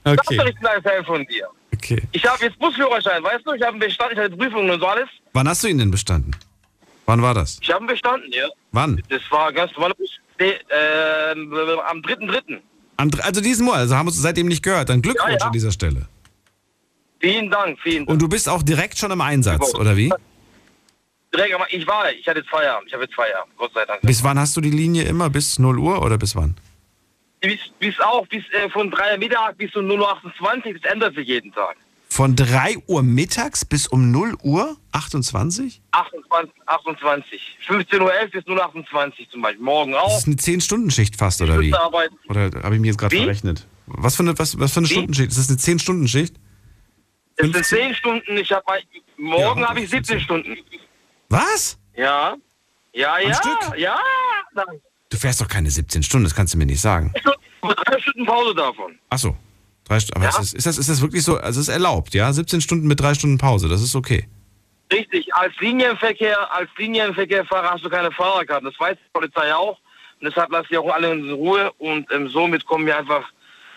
Okay, 0.07 0.39
Ich 0.49 0.55
bin 0.55 0.67
ein 0.69 0.83
Fan 0.83 1.05
von 1.05 1.27
dir. 1.27 1.49
Okay. 1.77 2.03
Ich 2.13 2.25
habe 2.27 2.45
jetzt 2.45 2.59
Busführerschein, 2.59 3.23
weißt 3.23 3.47
du? 3.47 3.53
Ich 3.53 3.63
habe 3.63 3.77
ihn 3.77 3.81
bestanden, 3.81 4.15
ich 4.17 4.19
hatte 4.25 4.37
Prüfungen 4.37 4.71
und 4.71 4.81
so 4.81 4.87
alles. 4.87 5.09
Wann 5.33 5.49
hast 5.49 5.63
du 5.65 5.69
ihn 5.69 5.79
denn 5.79 5.91
bestanden? 5.91 6.33
Wann 7.07 7.23
war 7.23 7.35
das? 7.35 7.59
Ich 7.63 7.71
habe 7.73 7.85
ihn 7.85 7.89
bestanden, 7.89 8.31
ja. 8.33 8.49
Wann? 8.73 9.01
Das 9.09 9.23
war 9.31 9.53
ganz 9.53 9.73
normal. 9.73 9.93
Nee, 10.39 10.47
äh, 10.51 11.31
am 11.33 11.99
3.3. 12.01 12.59
Am, 12.99 13.11
dr- 13.11 13.25
also 13.25 13.41
diesen 13.41 13.65
Monat, 13.65 13.81
also 13.81 13.97
haben 13.97 14.07
wir 14.07 14.11
uns 14.11 14.21
seitdem 14.21 14.49
nicht 14.49 14.63
gehört. 14.63 14.89
Dann 14.89 15.03
Glückwunsch 15.03 15.33
Ja, 15.35 15.39
ja. 15.39 15.47
an 15.47 15.53
dieser 15.53 15.71
Stelle. 15.71 16.07
Vielen 17.21 17.51
Dank, 17.51 17.79
vielen 17.83 17.99
Dank. 18.07 18.11
Und 18.11 18.21
du 18.23 18.29
bist 18.29 18.49
auch 18.49 18.63
direkt 18.63 18.99
schon 18.99 19.11
im 19.11 19.21
Einsatz, 19.21 19.75
oder 19.75 19.97
wie? 19.97 20.13
Direkt, 21.35 21.55
aber 21.55 21.67
ich 21.73 21.87
war, 21.87 22.11
ich 22.13 22.27
hatte 22.27 22.41
jetzt 22.41 22.49
Feierabend. 22.51 22.89
Ich 22.89 22.95
habe 22.95 23.05
jetzt 23.05 23.15
Feierabend, 23.15 23.57
Gott 23.57 23.73
sei 23.75 23.85
Dank. 23.85 24.01
Bis 24.03 24.23
wann 24.23 24.39
hast 24.39 24.57
du 24.57 24.61
die 24.61 24.71
Linie 24.71 25.05
immer? 25.05 25.29
Bis 25.31 25.59
0 25.59 25.79
Uhr 25.79 26.03
oder 26.03 26.19
bis 26.19 26.35
wann? 26.37 26.55
Bis, 27.41 27.59
bis 27.79 28.01
auch, 28.01 28.27
bis 28.29 28.43
äh, 28.53 28.69
von 28.71 28.91
3 28.91 29.13
Uhr 29.13 29.19
Mittag 29.19 29.59
bis 29.59 29.75
um 29.77 29.85
0.28 29.87 30.67
Uhr, 30.67 30.79
das 30.81 30.93
ändert 30.93 31.15
sich 31.15 31.29
jeden 31.29 31.53
Tag. 31.53 31.77
Von 32.09 32.35
3 32.35 32.77
Uhr 32.87 33.03
mittags 33.03 33.65
bis 33.65 33.87
um 33.89 34.11
0 34.11 34.37
Uhr 34.43 34.77
28? 34.93 35.83
28, 35.91 36.53
28. 36.67 37.59
15.11 37.69 38.01
Uhr 38.01 38.31
bis 38.31 38.45
0.28 38.45 39.21
Uhr 39.21 39.31
zum 39.31 39.43
Beispiel. 39.43 39.63
Morgen 39.63 39.93
Das 39.93 40.03
auch. 40.03 40.19
ist 40.19 40.27
eine 40.27 40.37
10-Stunden-Schicht 40.37 41.17
fast, 41.17 41.43
oder 41.43 41.61
wie? 41.61 41.75
Oder 42.29 42.51
habe 42.63 42.75
ich 42.75 42.81
mir 42.81 42.87
jetzt 42.87 42.99
gerade 42.99 43.17
verrechnet? 43.17 43.67
Was 43.87 44.17
für 44.17 44.23
eine, 44.23 44.39
was, 44.39 44.59
was 44.59 44.73
für 44.73 44.81
eine 44.81 44.89
Wie? 44.89 44.93
Stundenschicht? 44.95 45.29
Ist 45.29 45.39
das 45.39 45.49
eine 45.49 45.59
10-Stunden-Schicht? 45.59 46.37
Es 47.37 47.53
sind 47.53 47.65
10 47.65 47.95
Stunden, 47.95 48.37
ich 48.39 48.51
habe 48.51 48.65
morgen 49.19 49.61
Ja, 49.61 49.69
habe 49.69 49.81
ich 49.81 49.91
17 49.91 50.21
Stunden. 50.21 50.57
Was? 51.29 51.79
Ja. 51.97 52.37
Ja, 52.95 53.19
ja, 53.19 53.35
Stück? 53.35 53.79
ja. 53.79 53.99
Nein. 54.55 54.81
Du 55.09 55.17
fährst 55.17 55.41
doch 55.41 55.49
keine 55.49 55.71
17 55.71 56.03
Stunden, 56.03 56.25
das 56.25 56.35
kannst 56.35 56.55
du 56.55 56.59
mir 56.59 56.67
nicht 56.67 56.81
sagen. 56.81 57.13
Drei 57.63 58.01
Stunden 58.01 58.27
Pause 58.27 58.55
davon. 58.55 58.99
Ach 59.11 59.19
so. 59.19 59.37
Drei 59.85 59.99
St- 59.99 60.15
Aber 60.15 60.25
Ja. 60.25 60.31
ist, 60.31 60.39
das, 60.39 60.53
ist, 60.53 60.67
das, 60.67 60.79
ist 60.79 60.89
das 60.89 61.01
wirklich 61.01 61.23
so? 61.23 61.37
Also 61.37 61.61
es 61.61 61.69
ist 61.69 61.73
erlaubt, 61.75 62.15
ja? 62.15 62.33
17 62.33 62.61
Stunden 62.61 62.87
mit 62.89 62.99
drei 63.01 63.15
Stunden 63.15 63.39
Pause, 63.39 63.69
das 63.69 63.83
ist 63.83 63.95
okay. 63.95 64.29
Richtig, 64.93 65.33
als 65.35 65.53
Linienverkehr, 65.61 66.53
als 66.53 66.69
Linienverkehrfahrer 66.77 67.71
hast 67.73 67.85
du 67.85 67.89
keine 67.91 68.11
Fahrerkarte. 68.13 68.67
Das 68.67 68.79
weiß 68.79 68.97
die 68.97 69.11
Polizei 69.13 69.55
auch. 69.55 69.79
Und 70.21 70.29
deshalb 70.29 70.51
lassen 70.51 70.69
die 70.71 70.79
auch 70.79 70.89
alle 70.93 71.13
in 71.13 71.31
Ruhe 71.31 71.73
und 71.79 72.11
ähm, 72.13 72.29
somit 72.29 72.65
kommen 72.67 72.87
wir 72.87 72.97
einfach 72.97 73.25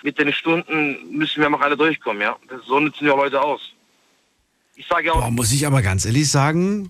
mit 0.04 0.18
den 0.18 0.32
Stunden 0.32 0.98
müssen 1.12 1.40
wir 1.42 1.48
einfach 1.48 1.62
alle 1.62 1.76
durchkommen, 1.76 2.22
ja. 2.22 2.36
Das, 2.48 2.62
so 2.66 2.80
nützen 2.80 3.10
auch 3.10 3.18
Leute 3.18 3.42
aus. 3.42 3.60
Ich 4.76 4.88
sage 4.88 5.08
ja 5.08 5.12
auch, 5.14 5.20
Boah, 5.22 5.30
muss 5.32 5.52
ich 5.52 5.68
aber 5.68 5.82
ganz 5.82 6.06
ehrlich 6.06 6.32
sagen, 6.32 6.90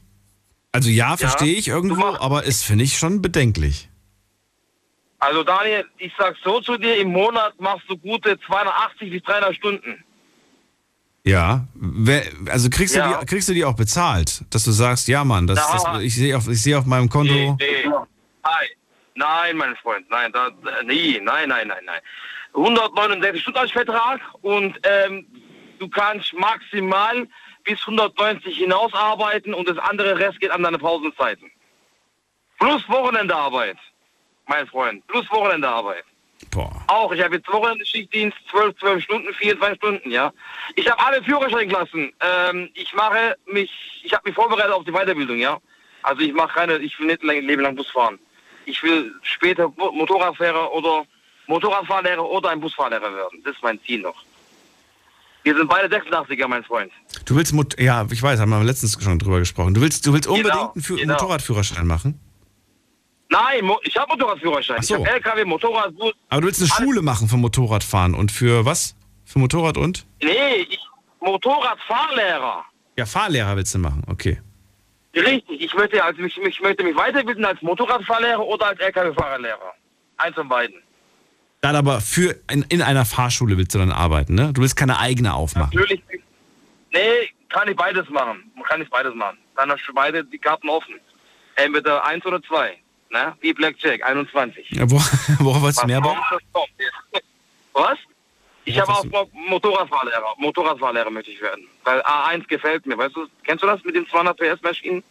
also 0.72 0.90
ja, 0.92 1.18
verstehe 1.18 1.56
ich 1.56 1.68
irgendwo, 1.70 2.06
aber 2.06 2.44
ist, 2.44 2.64
finde 2.64 2.84
ich, 2.84 2.98
schon 3.00 3.22
bedenklich. 3.24 3.89
Also 5.20 5.44
Daniel, 5.44 5.86
ich 5.98 6.14
sag 6.18 6.36
so 6.44 6.62
zu 6.62 6.78
dir, 6.78 6.98
im 6.98 7.12
Monat 7.12 7.60
machst 7.60 7.90
du 7.90 7.98
gute 7.98 8.40
280 8.40 9.12
bis 9.12 9.22
300 9.24 9.56
Stunden. 9.56 10.04
Ja, 11.24 11.68
also 12.50 12.70
kriegst, 12.70 12.96
Ja. 12.96 13.14
Du 13.14 13.20
die, 13.20 13.26
kriegst 13.26 13.50
du 13.50 13.54
die 13.54 13.66
auch 13.66 13.76
bezahlt, 13.76 14.44
dass 14.50 14.64
du 14.64 14.72
sagst, 14.72 15.08
ja 15.08 15.24
Mann, 15.24 15.48
das, 15.48 15.60
das, 15.60 16.02
ich 16.02 16.16
sehe 16.16 16.36
auf, 16.36 16.48
ich 16.48 16.62
sehe 16.62 16.78
auf 16.78 16.86
meinem 16.86 17.10
Konto, 17.10 17.34
Nee, 17.34 17.56
nee. 17.60 17.90
Nein, 18.42 18.68
nein, 19.16 19.58
mein 19.58 19.76
Freund, 19.76 20.10
nein, 20.10 20.32
da, 20.32 20.50
nee, 20.86 21.20
nein, 21.22 21.50
nein, 21.50 21.68
nein, 21.68 21.84
nein. 21.86 22.00
169 22.54 23.42
Stunden 23.42 23.60
als 23.60 23.72
Vertrag 23.72 24.22
und 24.42 24.80
ähm, 24.84 25.28
du 25.78 25.88
kannst 25.90 26.34
maximal 26.34 27.28
bis 27.64 27.80
190 27.82 28.58
hinaus 28.58 28.94
arbeiten 28.94 29.54
und 29.54 29.68
das 29.70 29.78
andere 29.78 30.18
Rest 30.18 30.40
geht 30.40 30.52
an 30.52 30.64
deine 30.64 30.80
Pausenzeiten. 30.80 31.52
Plus 32.60 32.88
Wochenendearbeit, 32.90 33.78
mein 34.50 34.68
Freund, 34.68 35.06
plus 35.08 35.30
Wochenendearbeit. 35.32 36.04
Boah. 36.52 36.72
Auch, 36.88 37.12
ich 37.12 37.22
habe 37.22 37.36
jetzt 37.36 37.48
Wochenende-Schichtdienst, 37.52 38.38
12, 38.50 38.78
12 38.80 39.04
Stunden, 39.04 39.34
24 39.34 39.78
Stunden, 39.78 40.10
ja. 40.12 40.32
Ich 40.76 40.90
habe 40.90 41.06
alle 41.06 41.22
Führerscheinklassen. 41.24 42.12
Ähm, 42.22 42.70
ich 42.74 42.94
mache 42.94 43.36
mich, 43.46 43.70
ich 44.04 44.14
habe 44.14 44.28
mich 44.28 44.36
vorbereitet 44.36 44.72
auf 44.72 44.84
die 44.86 44.92
Weiterbildung, 44.92 45.38
ja. 45.38 45.58
Also 46.02 46.22
ich 46.22 46.34
mache 46.34 46.54
keine, 46.54 46.78
ich 46.78 46.98
will 47.00 47.08
nicht 47.08 47.22
ein 47.24 47.46
Leben 47.46 47.62
lang 47.62 47.76
Bus 47.76 47.90
fahren. 47.92 48.18
Ich 48.66 48.82
will 48.84 49.14
später 49.22 49.68
Mo- 49.76 49.92
Motorradfahrer 49.92 50.72
oder 50.72 51.04
Motorradfahrlehrer 51.48 52.24
oder 52.24 52.50
ein 52.52 52.60
Busfahrlehrer 52.62 53.14
werden. 53.14 53.42
Das 53.44 53.56
ist 53.56 53.62
mein 53.64 53.80
Ziel 53.84 54.00
noch. 54.02 54.16
Wir 55.44 55.56
sind 55.56 55.68
beide 55.70 55.94
86er, 55.94 56.48
mein 56.48 56.64
Freund. 56.64 56.92
Du 57.26 57.36
willst, 57.36 57.54
Mot 57.54 57.80
ja, 57.80 58.06
ich 58.12 58.22
weiß, 58.22 58.40
haben 58.40 58.50
wir 58.50 58.64
letztens 58.64 59.02
schon 59.02 59.20
drüber 59.20 59.40
gesprochen. 59.40 59.74
Du 59.74 59.82
willst, 59.82 60.06
du 60.06 60.14
willst 60.14 60.28
unbedingt 60.28 60.54
Genau, 60.54 60.72
einen 60.74 60.84
Fü- 60.84 60.98
genau. 60.98 61.14
Motorradführerschein 61.14 61.88
machen? 61.88 62.20
Nein, 63.32 63.70
ich 63.84 63.96
habe 63.96 64.12
Motorradführerschein. 64.12 64.82
So. 64.82 64.96
Ich 64.96 65.00
habe 65.02 65.10
LKW, 65.16 65.46
Motorrad, 65.46 65.96
Bus. 65.96 66.14
Aber 66.30 66.42
du 66.42 66.48
willst 66.48 66.62
eine 66.62 66.72
Alles- 66.72 66.84
Schule 66.86 67.02
machen 67.02 67.28
für 67.28 67.38
Motorradfahren 67.38 68.16
und 68.16 68.32
für 68.32 68.66
was? 68.66 68.96
Für 69.26 69.40
Motorrad 69.40 69.78
und? 69.78 70.06
Nee, 70.24 70.66
ich, 70.70 70.80
Motorradfahrlehrer. 71.22 72.66
Ja, 72.98 73.06
Fahrlehrer 73.06 73.56
willst 73.56 73.74
du 73.76 73.80
machen, 73.80 74.04
okay. 74.08 74.42
Richtig, 75.16 75.62
ich 75.62 75.74
möchte, 75.74 76.04
also 76.04 76.22
mich, 76.22 76.38
ich 76.38 76.60
möchte 76.62 76.84
mich 76.84 76.96
weiterbilden 76.96 77.46
als 77.46 77.62
Motorradfahrlehrer 77.62 78.46
oder 78.46 78.68
als 78.68 78.80
LKW-Fahrerlehrer. 78.80 79.74
Eins 80.18 80.36
von 80.36 80.48
beiden. 80.48 80.76
Dann 81.62 81.76
aber 81.76 82.00
für 82.02 82.36
in, 82.52 82.64
in 82.70 82.82
einer 82.82 83.06
Fahrschule 83.06 83.58
willst 83.58 83.74
du 83.76 83.80
dann 83.80 83.92
arbeiten, 83.92 84.36
ne? 84.36 84.54
Du 84.54 84.62
willst 84.62 84.76
keine 84.76 84.98
eigene 85.00 85.34
aufmachen. 85.34 85.72
Natürlich. 85.74 86.02
Nee, 86.92 87.30
kann 87.50 87.68
ich 87.68 87.76
beides 87.76 88.08
machen. 88.10 88.52
Man 88.56 88.64
kann 88.66 88.82
ich 88.82 88.90
beides 88.90 89.14
machen. 89.16 89.38
Dann 89.56 89.70
hast 89.72 89.82
du 89.88 89.94
beide 89.94 90.24
die 90.24 90.38
Karten 90.38 90.70
offen. 90.70 90.96
Entweder 91.56 92.04
eins 92.06 92.26
oder 92.26 92.42
zwei. 92.44 92.78
Ne? 93.12 93.34
Wie 93.42 93.54
Blackjack, 93.54 94.04
21. 94.04 94.70
Ja, 94.72 94.90
wo, 94.90 94.98
worauf 95.40 95.62
wolltest 95.64 95.82
du 95.84 95.88
mehr 95.88 96.02
kommt. 96.02 96.20
Was? 97.74 97.98
Ich 98.66 98.80
habe 98.80 98.92
auch 98.92 99.06
Bock, 99.08 99.30
Motorradfahrlehrer. 99.34 100.36
Motorradfahrlehrer 100.38 101.10
möchte 101.10 101.32
ich 101.32 101.42
werden. 101.42 101.66
Weil 101.84 102.02
A1 102.02 102.48
gefällt 102.48 102.86
mir. 102.86 102.98
Weißt 102.98 103.16
du, 103.16 103.26
kennst 103.44 103.64
du 103.64 103.68
das 103.68 103.84
mit 103.84 103.96
den 103.96 104.08
200 104.08 104.38
PS 104.38 104.62
Maschinen? 104.62 105.04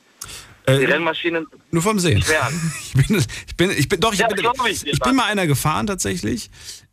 Die 0.68 0.72
Äh, 0.72 0.86
Rennmaschinen? 0.92 1.46
nur 1.70 1.82
vom 1.82 1.98
Sehen. 1.98 2.22
Ich 2.94 3.06
bin, 3.06 3.16
ich 3.18 3.56
bin, 3.56 3.70
ich 3.70 3.88
bin 3.88 4.00
doch, 4.00 4.12
ich, 4.12 4.18
Ja, 4.20 4.28
bin, 4.28 4.38
ich 4.66 4.86
ich 4.86 4.98
bin 5.00 5.16
mal 5.16 5.24
einer 5.24 5.46
gefahren 5.46 5.86
tatsächlich. 5.86 6.50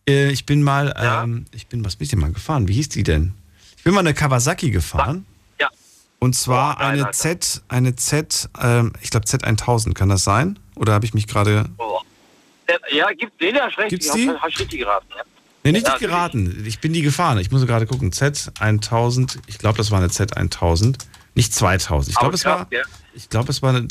Äh, 0.07 0.29
Ich 0.31 0.45
bin 0.45 0.63
mal, 0.63 0.93
ähm, 0.97 1.45
ich 1.51 1.67
bin, 1.67 1.83
was 1.85 1.97
bin 1.97 2.05
ich 2.05 2.09
denn 2.11 2.19
mal 2.19 2.31
gefahren? 2.31 2.67
Wie 2.67 2.73
hieß 2.73 2.89
die 2.89 3.03
denn? 3.03 3.33
Ich 3.77 3.83
bin 3.83 3.93
mal 3.93 3.99
eine 3.99 4.13
Kawasaki 4.13 4.71
gefahren. 4.71 5.25
Ja. 5.59 5.69
Und 6.19 6.35
zwar 6.35 6.75
Boah, 6.75 6.79
geil, 6.79 6.87
eine 6.93 7.05
Alter. 7.07 7.11
Z, 7.17 7.61
eine 7.67 7.95
Z, 7.95 8.49
ähm, 8.61 8.93
ich 9.01 9.09
glaube 9.11 9.25
Z1000, 9.27 9.93
kann 9.93 10.09
das 10.09 10.23
sein? 10.23 10.57
Oder 10.75 10.93
habe 10.93 11.05
ich 11.05 11.13
mich 11.13 11.27
gerade. 11.27 11.69
Ja, 12.91 13.11
gibt 13.11 13.39
den 13.41 13.55
ja 13.55 13.65
recht. 13.65 13.89
Gibt's 13.89 14.11
die? 14.11 14.29
Hast 14.29 14.59
richtig 14.59 14.79
geraten. 14.79 15.05
Ja. 15.15 15.23
nee, 15.63 15.71
nicht 15.73 15.85
Ja, 15.87 15.93
nicht 15.93 15.99
geraten, 16.01 16.63
ich 16.65 16.79
bin 16.79 16.93
die 16.93 17.01
gefahren. 17.01 17.37
Ich 17.39 17.51
muss 17.51 17.65
gerade 17.65 17.85
gucken, 17.85 18.11
Z1000, 18.11 19.37
ich 19.47 19.57
glaube, 19.57 19.77
das 19.77 19.91
war 19.91 19.99
eine 19.99 20.07
Z1000, 20.07 20.97
nicht 21.35 21.53
2000. 21.53 22.09
Ich 22.13 22.19
glaube, 22.19 22.35
es 22.35 22.45
war, 22.45 22.67
ja. 22.71 22.81
ich 23.13 23.29
glaube, 23.29 23.49
es 23.51 23.61
war 23.61 23.69
eine, 23.75 23.87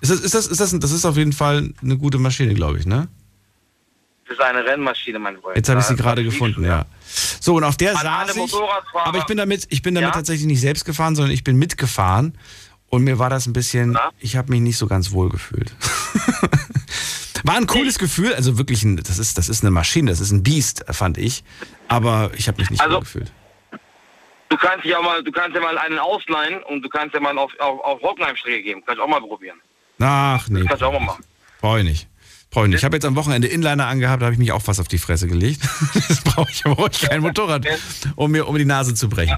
ist 0.00 0.10
das, 0.10 0.20
ist 0.20 0.34
das, 0.34 0.46
ist 0.46 0.60
das, 0.60 0.78
das 0.78 0.92
ist 0.92 1.04
auf 1.04 1.16
jeden 1.16 1.32
Fall 1.32 1.72
eine 1.82 1.96
gute 1.98 2.18
Maschine, 2.18 2.54
glaube 2.54 2.78
ich, 2.78 2.86
ne? 2.86 3.08
Das 4.28 4.38
ist 4.38 4.44
eine 4.44 4.64
Rennmaschine, 4.64 5.18
mein 5.18 5.38
Freund. 5.40 5.56
Jetzt 5.56 5.68
habe 5.68 5.80
ich 5.80 5.86
sie 5.86 5.96
Da- 5.96 6.02
gerade 6.02 6.22
da 6.24 6.30
gefunden, 6.30 6.64
ja. 6.64 6.86
So, 7.40 7.56
und 7.56 7.64
auf 7.64 7.76
der 7.76 7.90
An 7.98 8.02
saß 8.26 8.36
ich, 8.36 8.52
aber 8.94 9.18
ich 9.18 9.24
bin 9.24 9.36
damit, 9.36 9.66
ich 9.68 9.82
bin 9.82 9.94
damit 9.94 10.08
Ja? 10.10 10.14
tatsächlich 10.14 10.46
nicht 10.46 10.60
selbst 10.60 10.84
gefahren, 10.84 11.16
sondern 11.16 11.32
ich 11.32 11.44
bin 11.44 11.56
mitgefahren 11.58 12.38
und 12.92 13.04
mir 13.04 13.18
war 13.18 13.30
das 13.30 13.46
ein 13.46 13.54
bisschen, 13.54 13.92
Na? 13.92 14.10
ich 14.20 14.36
habe 14.36 14.50
mich 14.50 14.60
nicht 14.60 14.76
so 14.76 14.86
ganz 14.86 15.12
wohl 15.12 15.30
gefühlt. 15.30 15.74
War 17.44 17.56
ein 17.56 17.66
cooles 17.66 17.98
Gefühl, 17.98 18.34
also 18.34 18.56
wirklich, 18.58 18.84
ein, 18.84 18.98
das, 18.98 19.18
ist, 19.18 19.36
das 19.36 19.48
ist 19.48 19.64
eine 19.64 19.70
Maschine, 19.72 20.10
das 20.12 20.20
ist 20.20 20.30
ein 20.30 20.44
Biest, 20.44 20.84
fand 20.90 21.18
ich. 21.18 21.42
Aber 21.88 22.30
ich 22.36 22.46
habe 22.46 22.60
mich 22.60 22.70
nicht 22.70 22.80
Also- 22.80 22.96
wohl 22.96 23.00
gefühlt. 23.00 23.32
Du 24.48 24.56
kannst 24.58 24.84
ja 24.84 25.00
mal, 25.00 25.24
du 25.24 25.32
kannst 25.32 25.56
ja 25.56 25.62
mal 25.62 25.76
einen 25.78 25.98
ausleihen 25.98 26.62
und 26.64 26.82
du 26.82 26.88
kannst 26.90 27.14
ja 27.14 27.20
mal 27.20 27.36
auf, 27.38 27.50
auf, 27.58 27.80
auf 27.80 28.02
Hockenheimstrecke 28.02 28.62
geben. 28.62 28.82
Kannst 28.86 29.00
auch 29.00 29.08
mal 29.08 29.20
probieren. 29.20 29.58
Ach 29.98 30.46
nee, 30.48 30.60
Das 30.60 30.68
kannst 30.68 30.82
du 30.82 30.86
auch 30.86 30.92
mal 30.92 31.00
machen. 31.00 31.24
brauche 31.62 31.78
ich 31.80 31.84
nicht. 31.84 32.08
Brauche 32.52 32.66
ich 32.66 32.70
nicht. 32.70 32.78
Ich 32.80 32.84
habe 32.84 32.96
jetzt 32.96 33.04
am 33.06 33.16
Wochenende 33.16 33.48
Inliner 33.48 33.86
angehabt, 33.86 34.20
da 34.22 34.26
habe 34.26 34.34
ich 34.34 34.38
mich 34.38 34.52
auch 34.52 34.62
fast 34.62 34.78
auf 34.78 34.86
die 34.86 34.98
Fresse 34.98 35.26
gelegt. 35.26 35.62
Das 36.08 36.20
brauche 36.22 36.50
ich 36.50 36.64
aber 36.66 36.78
auch 36.78 36.90
kein 36.90 37.20
Motorrad, 37.22 37.66
um 38.16 38.30
mir 38.30 38.46
um 38.46 38.56
die 38.56 38.64
Nase 38.64 38.94
zu 38.94 39.08
brechen. 39.08 39.36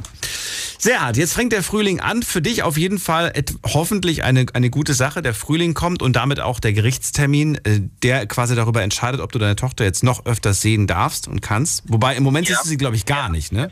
Sehr 0.78 1.00
hart. 1.00 1.16
Jetzt 1.16 1.32
fängt 1.34 1.52
der 1.52 1.62
Frühling 1.62 2.00
an. 2.00 2.22
Für 2.22 2.42
dich 2.42 2.62
auf 2.62 2.76
jeden 2.76 2.98
Fall 2.98 3.32
hoffentlich 3.64 4.22
eine, 4.24 4.46
eine 4.52 4.70
gute 4.70 4.92
Sache. 4.94 5.22
Der 5.22 5.32
Frühling 5.34 5.72
kommt 5.74 6.02
und 6.02 6.14
damit 6.14 6.40
auch 6.40 6.60
der 6.60 6.72
Gerichtstermin, 6.72 7.56
äh, 7.64 7.80
der 8.02 8.26
quasi 8.26 8.54
darüber 8.56 8.82
entscheidet, 8.82 9.20
ob 9.20 9.32
du 9.32 9.38
deine 9.38 9.56
Tochter 9.56 9.84
jetzt 9.84 10.02
noch 10.02 10.26
öfters 10.26 10.60
sehen 10.60 10.86
darfst 10.86 11.26
und 11.28 11.40
kannst. 11.40 11.84
Wobei 11.86 12.16
im 12.16 12.22
Moment 12.24 12.48
Ja. 12.48 12.56
siehst 12.56 12.66
du 12.66 12.68
sie, 12.70 12.76
glaube 12.76 12.96
ich, 12.96 13.06
gar 13.06 13.28
nicht, 13.30 13.52
ne? 13.52 13.70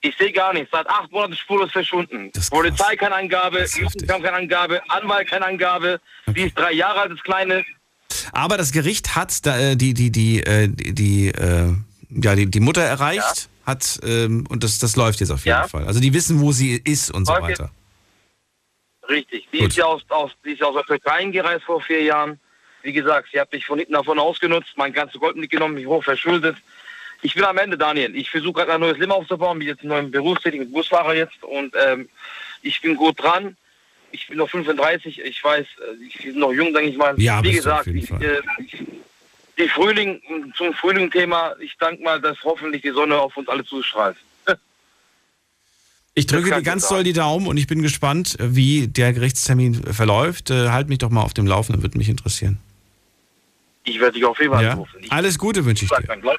Ich 0.00 0.14
sehe 0.18 0.32
gar 0.32 0.52
nichts. 0.52 0.70
Seit 0.72 0.86
acht 0.88 1.10
Monaten 1.12 1.34
spurlos 1.36 1.70
verschwunden. 1.72 2.30
Polizei 2.50 2.96
keine 2.96 3.14
Angabe. 3.14 3.64
Jugendamt 3.78 4.24
keine 4.24 4.36
Angabe, 4.36 4.82
Anwalt 4.90 5.28
keine 5.28 5.46
Angabe. 5.46 6.00
Die 6.26 6.42
ist 6.42 6.58
drei 6.58 6.72
Jahre 6.72 7.00
alt, 7.02 7.12
das 7.12 7.22
Kleine. 7.22 7.64
Aber 8.32 8.56
das 8.56 8.72
Gericht 8.72 9.16
hat 9.16 9.44
da, 9.46 9.58
äh, 9.58 9.76
die, 9.76 9.94
die, 9.94 10.10
die, 10.10 10.42
äh, 10.42 10.68
die, 10.68 10.94
die, 10.94 11.28
äh, 11.28 11.72
ja, 12.10 12.34
die, 12.34 12.46
die 12.46 12.60
Mutter 12.60 12.82
erreicht, 12.82 13.48
hat, 13.66 13.98
ähm, 14.02 14.46
und 14.48 14.62
das, 14.62 14.78
das 14.78 14.96
läuft 14.96 15.20
jetzt 15.20 15.30
auf 15.30 15.44
jeden 15.44 15.56
Ja. 15.56 15.68
Fall. 15.68 15.86
Also 15.86 16.00
die 16.00 16.12
wissen, 16.12 16.40
wo 16.40 16.52
sie 16.52 16.76
ist 16.84 17.10
und 17.10 17.24
so 17.26 17.32
Läuft 17.32 17.48
jetzt. 17.48 17.60
weiter. 17.60 17.70
Richtig. 19.08 19.48
Die 19.52 19.58
Gut. 19.58 19.68
ist, 19.68 19.76
ja 19.76 19.84
aus, 19.86 20.02
aus, 20.08 20.30
die 20.44 20.50
ist 20.52 20.60
ja 20.60 20.66
aus 20.66 20.74
der 20.74 20.84
Türkei 20.84 21.12
eingereist 21.12 21.64
vor 21.64 21.80
vier 21.80 22.02
Jahren. 22.02 22.38
Wie 22.82 22.92
gesagt, 22.92 23.28
sie 23.32 23.40
hat 23.40 23.50
mich 23.52 23.64
von 23.64 23.78
hinten 23.78 23.94
davon 23.94 24.18
ausgenutzt, 24.18 24.72
mein 24.76 24.92
ganzes 24.92 25.18
Gold 25.18 25.36
mitgenommen, 25.36 25.74
mich 25.74 25.86
hoch 25.86 26.04
verschuldet. 26.04 26.56
Ich 27.22 27.34
bin 27.34 27.44
am 27.44 27.56
Ende, 27.56 27.78
Daniel. 27.78 28.14
Ich 28.14 28.30
versuche 28.30 28.52
gerade 28.60 28.74
ein 28.74 28.80
neues 28.80 28.98
Leben 28.98 29.12
aufzubauen, 29.12 29.58
bin 29.58 29.68
jetzt 29.68 29.80
einen 29.80 29.88
neuen 29.88 30.10
Berufstätig 30.10 30.60
mit 30.60 30.72
Busfahrer 30.72 31.14
jetzt 31.14 31.42
und 31.42 31.74
ähm, 31.86 32.08
ich 32.60 32.80
bin 32.82 32.96
gut 32.96 33.22
dran. 33.22 33.56
Ich 34.14 34.28
bin 34.28 34.38
noch 34.38 34.48
35, 34.48 35.18
ich 35.20 35.42
weiß, 35.42 35.66
äh, 35.66 36.04
ich 36.06 36.18
bin 36.22 36.38
noch 36.38 36.52
jung, 36.52 36.72
denke 36.72 36.90
ich 36.90 36.96
mal. 36.96 37.20
Ja, 37.20 37.42
Wie 37.42 37.50
gesagt, 37.50 37.88
ich, 37.88 38.08
äh, 38.12 38.40
ich, 38.58 38.84
die 39.58 39.68
Frühling, 39.68 40.20
zum 40.56 40.72
Frühling-Thema, 40.72 41.56
ich 41.58 41.76
danke 41.80 42.00
mal, 42.02 42.20
dass 42.20 42.36
hoffentlich 42.44 42.82
die 42.82 42.90
Sonne 42.92 43.18
auf 43.18 43.36
uns 43.36 43.48
alle 43.48 43.64
zustrahlt. 43.64 44.16
Ich 46.16 46.26
drücke 46.26 46.48
dir 46.54 46.62
ganz 46.62 46.86
doll 46.88 47.02
die 47.02 47.12
Daumen 47.12 47.48
und 47.48 47.56
ich 47.56 47.66
bin 47.66 47.82
gespannt, 47.82 48.36
wie 48.38 48.86
der 48.86 49.12
Gerichtstermin 49.12 49.74
verläuft. 49.92 50.48
Äh, 50.50 50.68
halt 50.68 50.88
mich 50.88 50.98
doch 50.98 51.10
mal 51.10 51.22
auf 51.22 51.34
dem 51.34 51.44
Laufenden, 51.44 51.82
würde 51.82 51.98
mich 51.98 52.08
interessieren. 52.08 52.58
Ich 53.82 53.98
werde 53.98 54.12
dich 54.12 54.24
auf 54.24 54.38
jeden 54.38 54.52
Fall 54.52 54.62
Ja? 54.62 54.70
anrufen. 54.74 55.00
Ich 55.00 55.10
Alles 55.10 55.36
Gute 55.40 55.64
wünsche 55.64 55.86
ich 55.86 55.90
dir. 55.90 56.36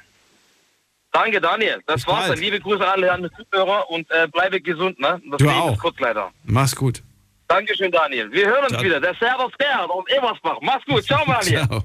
Danke, 1.12 1.40
Daniel. 1.42 1.82
Das 1.86 1.96
Bis 1.96 2.06
war's 2.06 2.28
bald. 2.28 2.40
Liebe 2.40 2.58
Grüße 2.58 2.88
an 2.88 3.04
alle 3.04 3.30
Zuhörer 3.50 3.90
und 3.90 4.10
äh, 4.10 4.26
bleibe 4.28 4.62
gesund, 4.62 4.98
ne? 4.98 5.20
Das 5.30 5.38
Du 5.38 5.48
auch. 5.50 5.72
ist 5.74 5.78
kurz 5.80 6.00
leider. 6.00 6.32
Mach's 6.44 6.74
gut. 6.74 7.02
Dankeschön, 7.48 7.90
Daniel. 7.92 8.30
Wir 8.32 8.46
hören 8.46 8.64
uns 8.64 8.72
Ciao. 8.72 8.82
wieder. 8.82 9.00
Der 9.00 9.14
Servus 9.20 9.52
Gerd 9.58 9.88
und 9.90 10.10
Ebersbach. 10.10 10.58
Mach's 10.62 10.84
gut. 10.84 11.04
Ciao, 11.04 11.24
Daniel. 11.26 11.66
Ciao. 11.66 11.84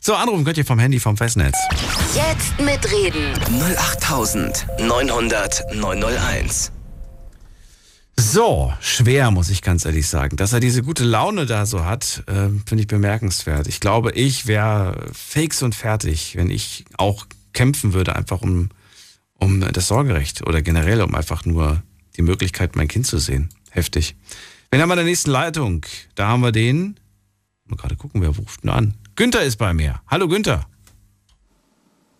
So, 0.00 0.14
anrufen 0.14 0.44
könnt 0.44 0.58
ihr 0.58 0.64
vom 0.64 0.78
Handy 0.78 0.98
vom 1.00 1.16
Festnetz. 1.16 1.56
Jetzt 2.14 2.58
mitreden. 2.60 3.34
08900 3.78 5.74
901. 5.74 6.72
So, 8.20 8.72
schwer, 8.80 9.30
muss 9.30 9.48
ich 9.48 9.62
ganz 9.62 9.84
ehrlich 9.84 10.08
sagen. 10.08 10.36
Dass 10.36 10.52
er 10.52 10.58
diese 10.58 10.82
gute 10.82 11.04
Laune 11.04 11.46
da 11.46 11.66
so 11.66 11.84
hat, 11.84 12.24
äh, 12.26 12.48
finde 12.66 12.80
ich 12.80 12.88
bemerkenswert. 12.88 13.68
Ich 13.68 13.78
glaube, 13.78 14.10
ich 14.12 14.48
wäre 14.48 15.06
fix 15.12 15.62
und 15.62 15.76
fertig, 15.76 16.34
wenn 16.36 16.50
ich 16.50 16.84
auch 16.96 17.26
kämpfen 17.52 17.92
würde, 17.92 18.16
einfach 18.16 18.40
um, 18.42 18.70
um 19.34 19.60
das 19.72 19.86
Sorgerecht 19.86 20.44
oder 20.46 20.62
generell 20.62 21.00
um 21.02 21.14
einfach 21.14 21.44
nur 21.44 21.82
die 22.16 22.22
Möglichkeit, 22.22 22.74
mein 22.74 22.88
Kind 22.88 23.06
zu 23.06 23.18
sehen. 23.18 23.50
Heftig. 23.70 24.16
Wen 24.70 24.82
haben 24.82 24.90
wir 24.90 24.94
in 24.94 24.98
der 24.98 25.06
nächsten 25.06 25.30
Leitung? 25.30 25.86
Da 26.14 26.28
haben 26.28 26.42
wir 26.42 26.52
den. 26.52 27.00
Mal 27.64 27.76
gerade 27.76 27.96
gucken, 27.96 28.20
wer 28.20 28.28
ruft 28.28 28.64
denn 28.64 28.70
an? 28.70 28.94
Günther 29.16 29.42
ist 29.42 29.56
bei 29.56 29.72
mir. 29.72 30.00
Hallo 30.08 30.28
Günther. 30.28 30.66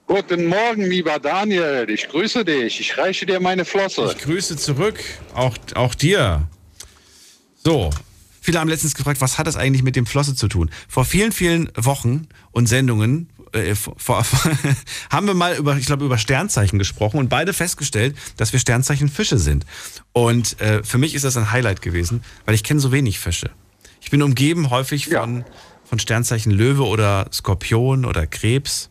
Guten 0.07 0.47
Morgen, 0.47 0.85
lieber 0.85 1.19
Daniel. 1.19 1.85
Ich 1.91 2.09
grüße 2.09 2.47
dich. 2.47 2.81
Ich 2.81 2.97
reiche 2.97 3.27
dir 3.27 3.39
meine 3.41 3.67
Flosse. 3.67 4.15
Ich 4.17 4.23
grüße 4.25 4.57
zurück, 4.57 4.99
auch, 5.35 5.59
auch 5.75 5.95
dir. 5.95 6.49
So, 7.63 7.91
viele 8.41 8.61
haben 8.61 8.69
letztens 8.69 8.95
gefragt, 8.95 9.21
was 9.21 9.37
hat 9.37 9.47
das 9.47 9.57
eigentlich 9.57 9.83
mit 9.83 9.95
dem 9.95 10.07
Flosse 10.07 10.35
zu 10.35 10.49
tun? 10.49 10.71
Vor 10.89 11.05
vielen, 11.05 11.33
vielen 11.33 11.71
Wochen 11.77 12.29
und 12.53 12.67
Sendungen 12.67 13.29
äh, 13.53 13.75
vor, 13.75 13.97
haben 15.11 15.27
wir 15.27 15.35
mal 15.35 15.57
über, 15.57 15.77
ich 15.77 15.87
glaube, 15.87 16.05
über 16.05 16.19
Sternzeichen 16.19 16.79
gesprochen 16.79 17.19
und 17.19 17.29
beide 17.29 17.53
festgestellt, 17.53 18.17
dass 18.37 18.53
wir 18.53 18.61
Sternzeichen 18.61 19.09
Fische 19.09 19.39
sind. 19.39 19.67
Und 20.13 20.61
äh, 20.61 20.83
für 20.83 20.99
mich 20.99 21.15
ist 21.15 21.25
das 21.25 21.37
ein 21.37 21.51
Highlight 21.51 21.83
gewesen, 21.83 22.23
weil 22.45 22.55
ich 22.55 22.65
kenne 22.65 22.81
so 22.81 22.93
wenig 22.93 23.19
Fische. 23.19 23.51
Ich 24.01 24.11
bin 24.11 24.23
umgeben 24.23 24.71
häufig 24.71 25.09
von, 25.09 25.45
von 25.85 25.99
Sternzeichen 25.99 26.53
Löwe 26.53 26.85
oder 26.87 27.29
Skorpion 27.33 28.05
oder 28.05 28.27
Krebs. 28.27 28.91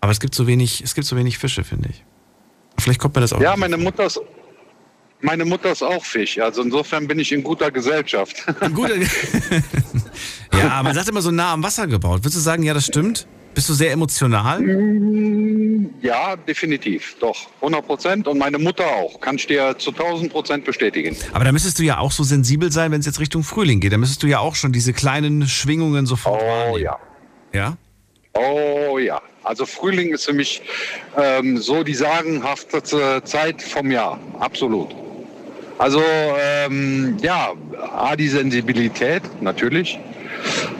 Aber 0.00 0.12
es 0.12 0.20
gibt 0.20 0.34
so 0.34 0.46
wenig, 0.46 0.82
es 0.82 0.94
gibt 0.94 1.06
so 1.06 1.16
wenig 1.16 1.38
Fische, 1.38 1.64
finde 1.64 1.88
ich. 1.90 2.04
Vielleicht 2.78 3.00
kommt 3.00 3.14
mir 3.14 3.22
das 3.22 3.32
auch. 3.32 3.40
Ja, 3.40 3.56
meine 3.56 3.76
Mutter 3.76 4.04
ist, 4.04 4.20
meine 5.20 5.44
Mutter 5.44 5.72
ist 5.72 5.82
auch 5.82 6.04
Fisch. 6.04 6.38
Also 6.38 6.62
insofern 6.62 7.06
bin 7.08 7.18
ich 7.18 7.32
in 7.32 7.42
guter 7.42 7.70
Gesellschaft. 7.70 8.44
Ein 8.60 8.74
guter. 8.74 8.94
ja, 10.52 10.82
man 10.82 10.94
sagt 10.94 11.08
immer 11.08 11.22
so 11.22 11.30
nah 11.30 11.52
am 11.52 11.62
Wasser 11.62 11.86
gebaut. 11.86 12.20
Würdest 12.20 12.36
du 12.36 12.40
sagen, 12.40 12.62
ja, 12.62 12.74
das 12.74 12.86
stimmt? 12.86 13.26
Bist 13.54 13.68
du 13.70 13.72
sehr 13.74 13.90
emotional? 13.92 14.60
Mm, 14.60 15.90
Ja, 16.02 16.36
definitiv. 16.36 17.16
Doch, 17.20 17.48
100 17.62 17.86
Prozent. 17.86 18.28
Und 18.28 18.36
meine 18.38 18.58
Mutter 18.58 18.84
auch. 18.86 19.18
Kann 19.20 19.36
ich 19.36 19.46
dir 19.46 19.76
zu 19.78 19.90
1000 19.92 20.30
Prozent 20.30 20.64
bestätigen. 20.66 21.16
Aber 21.32 21.44
da 21.44 21.52
müsstest 21.52 21.78
du 21.78 21.82
ja 21.82 21.98
auch 21.98 22.12
so 22.12 22.22
sensibel 22.22 22.70
sein, 22.70 22.92
wenn 22.92 23.00
es 23.00 23.06
jetzt 23.06 23.18
Richtung 23.18 23.42
Frühling 23.42 23.80
geht. 23.80 23.92
Da 23.92 23.96
müsstest 23.98 24.22
du 24.22 24.26
ja 24.26 24.40
auch 24.40 24.54
schon 24.54 24.72
diese 24.72 24.92
kleinen 24.92 25.46
Schwingungen 25.48 26.04
sofort 26.04 26.42
Oh 26.42 26.46
wahrnehmen. 26.46 26.82
ja. 26.84 26.98
Ja? 27.54 27.76
Oh 28.34 28.98
ja. 28.98 29.22
Also 29.42 29.64
Frühling 29.64 30.12
ist 30.12 30.26
für 30.26 30.34
mich 30.34 30.60
ähm, 31.16 31.56
so 31.56 31.82
die 31.82 31.94
sagenhafteste 31.94 33.22
Zeit 33.24 33.62
vom 33.62 33.90
Jahr. 33.90 34.18
Absolut. 34.40 34.94
Also 35.78 36.00
ähm, 36.00 37.16
ja, 37.22 37.52
A, 37.94 38.16
die 38.16 38.28
Sensibilität, 38.28 39.22
natürlich. 39.40 39.98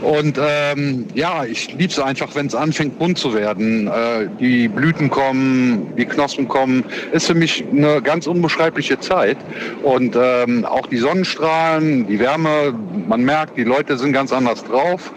Und 0.03 0.39
ähm, 0.41 1.07
ja, 1.15 1.45
ich 1.45 1.73
liebe 1.73 1.93
es 1.93 1.99
einfach, 1.99 2.35
wenn 2.35 2.47
es 2.47 2.55
anfängt 2.55 2.99
bunt 2.99 3.19
zu 3.19 3.35
werden. 3.35 3.89
Äh, 3.89 4.29
die 4.39 4.69
Blüten 4.69 5.11
kommen, 5.11 5.93
die 5.97 6.05
Knospen 6.05 6.49
kommen. 6.49 6.85
Ist 7.13 7.27
für 7.27 7.35
mich 7.35 7.65
eine 7.71 8.01
ganz 8.03 8.27
unbeschreibliche 8.27 9.01
Zeit. 9.01 9.39
Und 9.83 10.17
ähm, 10.21 10.65
auch 10.65 10.87
die 10.87 10.99
Sonnenstrahlen, 10.99 12.07
die 12.07 12.19
Wärme, 12.19 12.75
man 13.09 13.23
merkt, 13.23 13.57
die 13.57 13.65
Leute 13.65 13.99
sind 13.99 14.13
ganz 14.13 14.33
anders 14.33 14.65
drauf. 14.65 15.13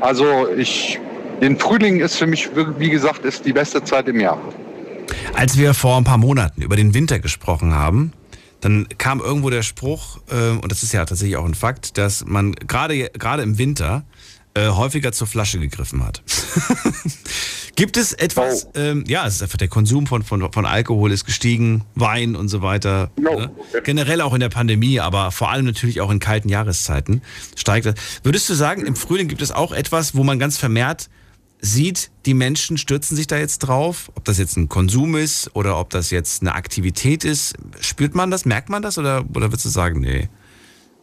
Also 0.00 0.48
ich, 0.56 0.98
den 1.40 1.58
Frühling 1.58 2.00
ist 2.00 2.16
für 2.16 2.26
mich, 2.26 2.48
wie 2.78 2.90
gesagt, 2.90 3.24
ist 3.24 3.44
die 3.46 3.52
beste 3.52 3.82
Zeit 3.84 4.08
im 4.08 4.20
Jahr. 4.20 4.38
Als 5.34 5.58
wir 5.58 5.74
vor 5.74 5.96
ein 5.96 6.04
paar 6.04 6.18
Monaten 6.18 6.62
über 6.62 6.76
den 6.76 6.94
Winter 6.94 7.18
gesprochen 7.18 7.74
haben, 7.74 8.12
dann 8.64 8.88
kam 8.96 9.20
irgendwo 9.20 9.50
der 9.50 9.62
Spruch, 9.62 10.20
äh, 10.30 10.48
und 10.48 10.72
das 10.72 10.82
ist 10.82 10.92
ja 10.94 11.04
tatsächlich 11.04 11.36
auch 11.36 11.44
ein 11.44 11.54
Fakt, 11.54 11.98
dass 11.98 12.24
man 12.24 12.54
gerade 12.54 13.10
gerade 13.10 13.42
im 13.42 13.58
Winter 13.58 14.04
äh, 14.54 14.68
häufiger 14.68 15.12
zur 15.12 15.26
Flasche 15.26 15.58
gegriffen 15.58 16.02
hat. 16.02 16.22
Gibt 17.76 17.98
es 17.98 18.14
etwas, 18.14 18.68
ähm, 18.74 19.04
ja, 19.06 19.26
es 19.26 19.34
ist 19.34 19.42
einfach 19.42 19.58
der 19.58 19.68
Konsum 19.68 20.06
von, 20.06 20.22
von, 20.22 20.50
von 20.50 20.64
Alkohol 20.64 21.12
ist 21.12 21.26
gestiegen, 21.26 21.84
Wein 21.94 22.36
und 22.36 22.48
so 22.48 22.62
weiter. 22.62 23.10
Ne? 23.20 23.50
Generell 23.82 24.22
auch 24.22 24.32
in 24.32 24.40
der 24.40 24.48
Pandemie, 24.48 24.98
aber 24.98 25.30
vor 25.30 25.50
allem 25.50 25.66
natürlich 25.66 26.00
auch 26.00 26.10
in 26.10 26.18
kalten 26.18 26.48
Jahreszeiten 26.48 27.20
steigt 27.56 27.84
das. 27.84 27.96
Würdest 28.22 28.48
du 28.48 28.54
sagen, 28.54 28.86
im 28.86 28.96
Frühling 28.96 29.28
gibt 29.28 29.42
es 29.42 29.50
auch 29.50 29.72
etwas, 29.72 30.14
wo 30.14 30.24
man 30.24 30.38
ganz 30.38 30.56
vermehrt 30.56 31.10
sieht, 31.64 32.10
die 32.26 32.34
Menschen 32.34 32.76
stürzen 32.76 33.16
sich 33.16 33.26
da 33.26 33.38
jetzt 33.38 33.60
drauf, 33.60 34.12
ob 34.14 34.24
das 34.24 34.38
jetzt 34.38 34.56
ein 34.56 34.68
Konsum 34.68 35.16
ist 35.16 35.50
oder 35.56 35.78
ob 35.78 35.90
das 35.90 36.10
jetzt 36.10 36.42
eine 36.42 36.54
Aktivität 36.54 37.24
ist. 37.24 37.54
Spürt 37.80 38.14
man 38.14 38.30
das, 38.30 38.44
merkt 38.44 38.68
man 38.68 38.82
das? 38.82 38.98
Oder, 38.98 39.24
oder 39.34 39.50
würdest 39.50 39.64
du 39.64 39.70
sagen, 39.70 40.00
nee, 40.00 40.28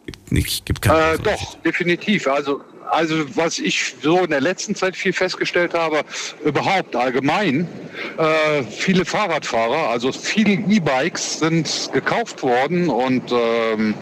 gibt, 0.06 0.32
nicht, 0.32 0.66
gibt 0.66 0.82
keine 0.82 1.14
Äh, 1.14 1.18
doch, 1.18 1.54
definitiv. 1.64 2.26
Also, 2.26 2.60
also 2.90 3.14
was 3.36 3.58
ich 3.58 3.94
so 4.02 4.20
in 4.20 4.30
der 4.30 4.40
letzten 4.40 4.74
Zeit 4.74 4.96
viel 4.96 5.12
festgestellt 5.12 5.74
habe, 5.74 6.00
überhaupt 6.44 6.94
allgemein, 6.94 7.66
äh, 8.18 8.62
viele 8.64 9.04
Fahrradfahrer, 9.04 9.88
also 9.90 10.12
viele 10.12 10.52
E-Bikes 10.52 11.38
sind 11.38 11.90
gekauft 11.92 12.42
worden 12.42 12.88
und 12.88 13.32
ähm, 13.32 13.94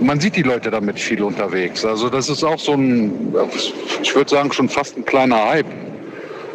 man 0.00 0.20
sieht 0.20 0.36
die 0.36 0.42
Leute 0.42 0.70
damit 0.70 1.00
viel 1.00 1.22
unterwegs. 1.22 1.84
Also 1.84 2.08
das 2.08 2.28
ist 2.28 2.44
auch 2.44 2.58
so 2.58 2.74
ein, 2.74 3.34
ich 4.02 4.14
würde 4.14 4.30
sagen, 4.30 4.52
schon 4.52 4.68
fast 4.68 4.96
ein 4.96 5.04
kleiner 5.04 5.44
Hype. 5.48 5.66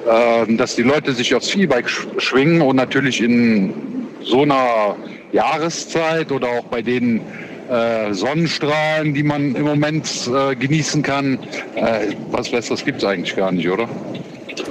äh, 0.07 0.55
dass 0.55 0.75
die 0.75 0.83
Leute 0.83 1.13
sich 1.13 1.33
aufs 1.35 1.55
E-Bike 1.55 1.89
sch 1.89 2.07
schwingen 2.17 2.61
und 2.61 2.75
natürlich 2.75 3.21
in 3.21 3.73
so 4.21 4.41
einer 4.41 4.95
Jahreszeit 5.31 6.31
oder 6.31 6.47
auch 6.47 6.65
bei 6.65 6.81
den 6.81 7.21
äh, 7.70 8.14
Sonnenstrahlen, 8.14 9.14
die 9.14 9.24
man 9.24 9.55
im 9.55 9.64
Moment 9.64 10.30
äh, 10.34 10.55
genießen 10.55 11.01
kann. 11.03 11.39
Äh, 11.76 12.16
was 12.32 12.49
Besseres 12.51 12.84
gibt 12.84 12.99
es 12.99 13.03
eigentlich 13.03 13.36
gar 13.36 13.51
nicht, 13.51 13.70
oder? 13.70 13.88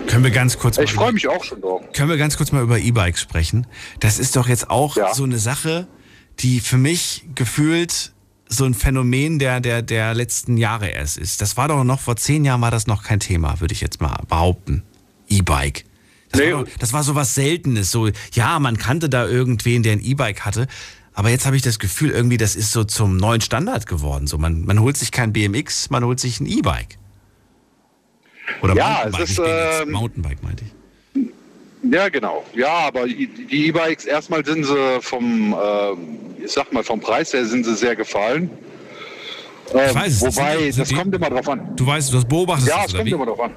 Können 0.06 0.24
wir 0.24 0.30
ganz 0.30 0.58
kurz 0.58 0.78
Ich 0.78 0.92
freue 0.92 1.12
mich 1.12 1.26
auch 1.28 1.42
schon 1.42 1.60
drauf. 1.60 1.82
Können 1.92 2.08
wir 2.10 2.16
ganz 2.16 2.36
kurz 2.36 2.52
mal 2.52 2.62
über 2.62 2.78
E-Bikes 2.78 3.20
sprechen? 3.20 3.66
Das 4.00 4.18
ist 4.18 4.36
doch 4.36 4.48
jetzt 4.48 4.70
auch 4.70 4.96
so 5.14 5.24
eine 5.24 5.38
Sache, 5.38 5.86
die 6.40 6.60
für 6.60 6.78
mich 6.78 7.24
gefühlt 7.34 8.12
so 8.48 8.64
ein 8.64 8.74
Phänomen 8.74 9.38
der, 9.38 9.60
der, 9.60 9.80
der 9.82 10.14
letzten 10.14 10.56
Jahre 10.58 10.88
erst 10.88 11.16
ist. 11.16 11.40
Das 11.40 11.56
war 11.56 11.68
doch 11.68 11.84
noch, 11.84 12.00
vor 12.00 12.16
zehn 12.16 12.44
Jahren 12.44 12.60
war 12.60 12.70
das 12.70 12.86
noch 12.86 13.02
kein 13.02 13.18
Thema, 13.18 13.60
würde 13.60 13.72
ich 13.72 13.80
jetzt 13.80 14.00
mal 14.00 14.16
behaupten. 14.28 14.82
E-Bike. 15.28 15.84
Das, 16.30 16.40
war 16.42 16.50
doch- 16.64 16.68
das 16.78 16.92
war 16.92 17.02
so 17.02 17.14
was 17.14 17.34
Seltenes. 17.34 17.90
So, 17.90 18.08
ja, 18.34 18.58
man 18.58 18.76
kannte 18.76 19.08
da 19.08 19.26
irgendwen, 19.26 19.82
der 19.82 19.92
ein 19.92 20.00
E-Bike 20.04 20.42
hatte. 20.42 20.66
Aber 21.14 21.28
jetzt 21.28 21.44
habe 21.46 21.56
ich 21.56 21.62
das 21.62 21.78
Gefühl, 21.78 22.10
irgendwie, 22.10 22.38
das 22.38 22.56
ist 22.56 22.72
so 22.72 22.84
zum 22.84 23.16
neuen 23.16 23.40
Standard 23.40 23.86
geworden. 23.86 24.26
So, 24.26 24.38
man, 24.38 24.64
man 24.64 24.80
holt 24.80 24.96
sich 24.96 25.12
kein 25.12 25.32
BMX, 25.32 25.90
man 25.90 26.04
holt 26.04 26.18
sich 26.20 26.40
ein 26.40 26.46
E-Bike. 26.46 26.96
Oder 28.62 28.74
Ja, 28.74 28.88
Mountainbike, 29.04 29.22
es 29.24 29.30
ist, 29.30 29.40
ähm, 29.44 29.90
Mountainbike 29.92 30.42
meinte 30.42 30.64
ich. 30.64 30.72
Ja, 31.92 32.08
genau. 32.08 32.44
Ja, 32.54 32.78
aber 32.88 33.06
die 33.06 33.28
E-Bikes, 33.50 34.04
erstmal 34.04 34.44
sind 34.44 34.64
sie 34.64 35.00
vom, 35.00 35.52
äh, 35.52 36.44
ich 36.44 36.52
sag 36.52 36.72
mal, 36.72 36.82
vom 36.84 37.00
Preis 37.00 37.32
her 37.32 37.44
sind 37.44 37.64
sie 37.64 37.74
sehr 37.74 37.96
gefallen. 37.96 38.50
Äh, 39.74 39.88
Ich 39.90 39.94
weiß 39.94 40.12
es, 40.12 40.20
das 40.20 40.36
wobei, 40.36 40.56
sind- 40.58 40.68
das 40.68 40.76
sind 40.76 40.90
die- 40.90 40.94
kommt 40.94 41.14
immer 41.14 41.30
drauf 41.30 41.48
an. 41.48 41.76
Du 41.76 41.86
weißt, 41.86 42.12
du 42.12 42.16
hast 42.18 42.28
beobachtet 42.28 42.68
Ja, 42.68 42.76
das, 42.78 42.86
es 42.88 42.94
kommt 42.94 43.06
wie? 43.06 43.10
immer 43.10 43.26
drauf 43.26 43.40
an. 43.40 43.52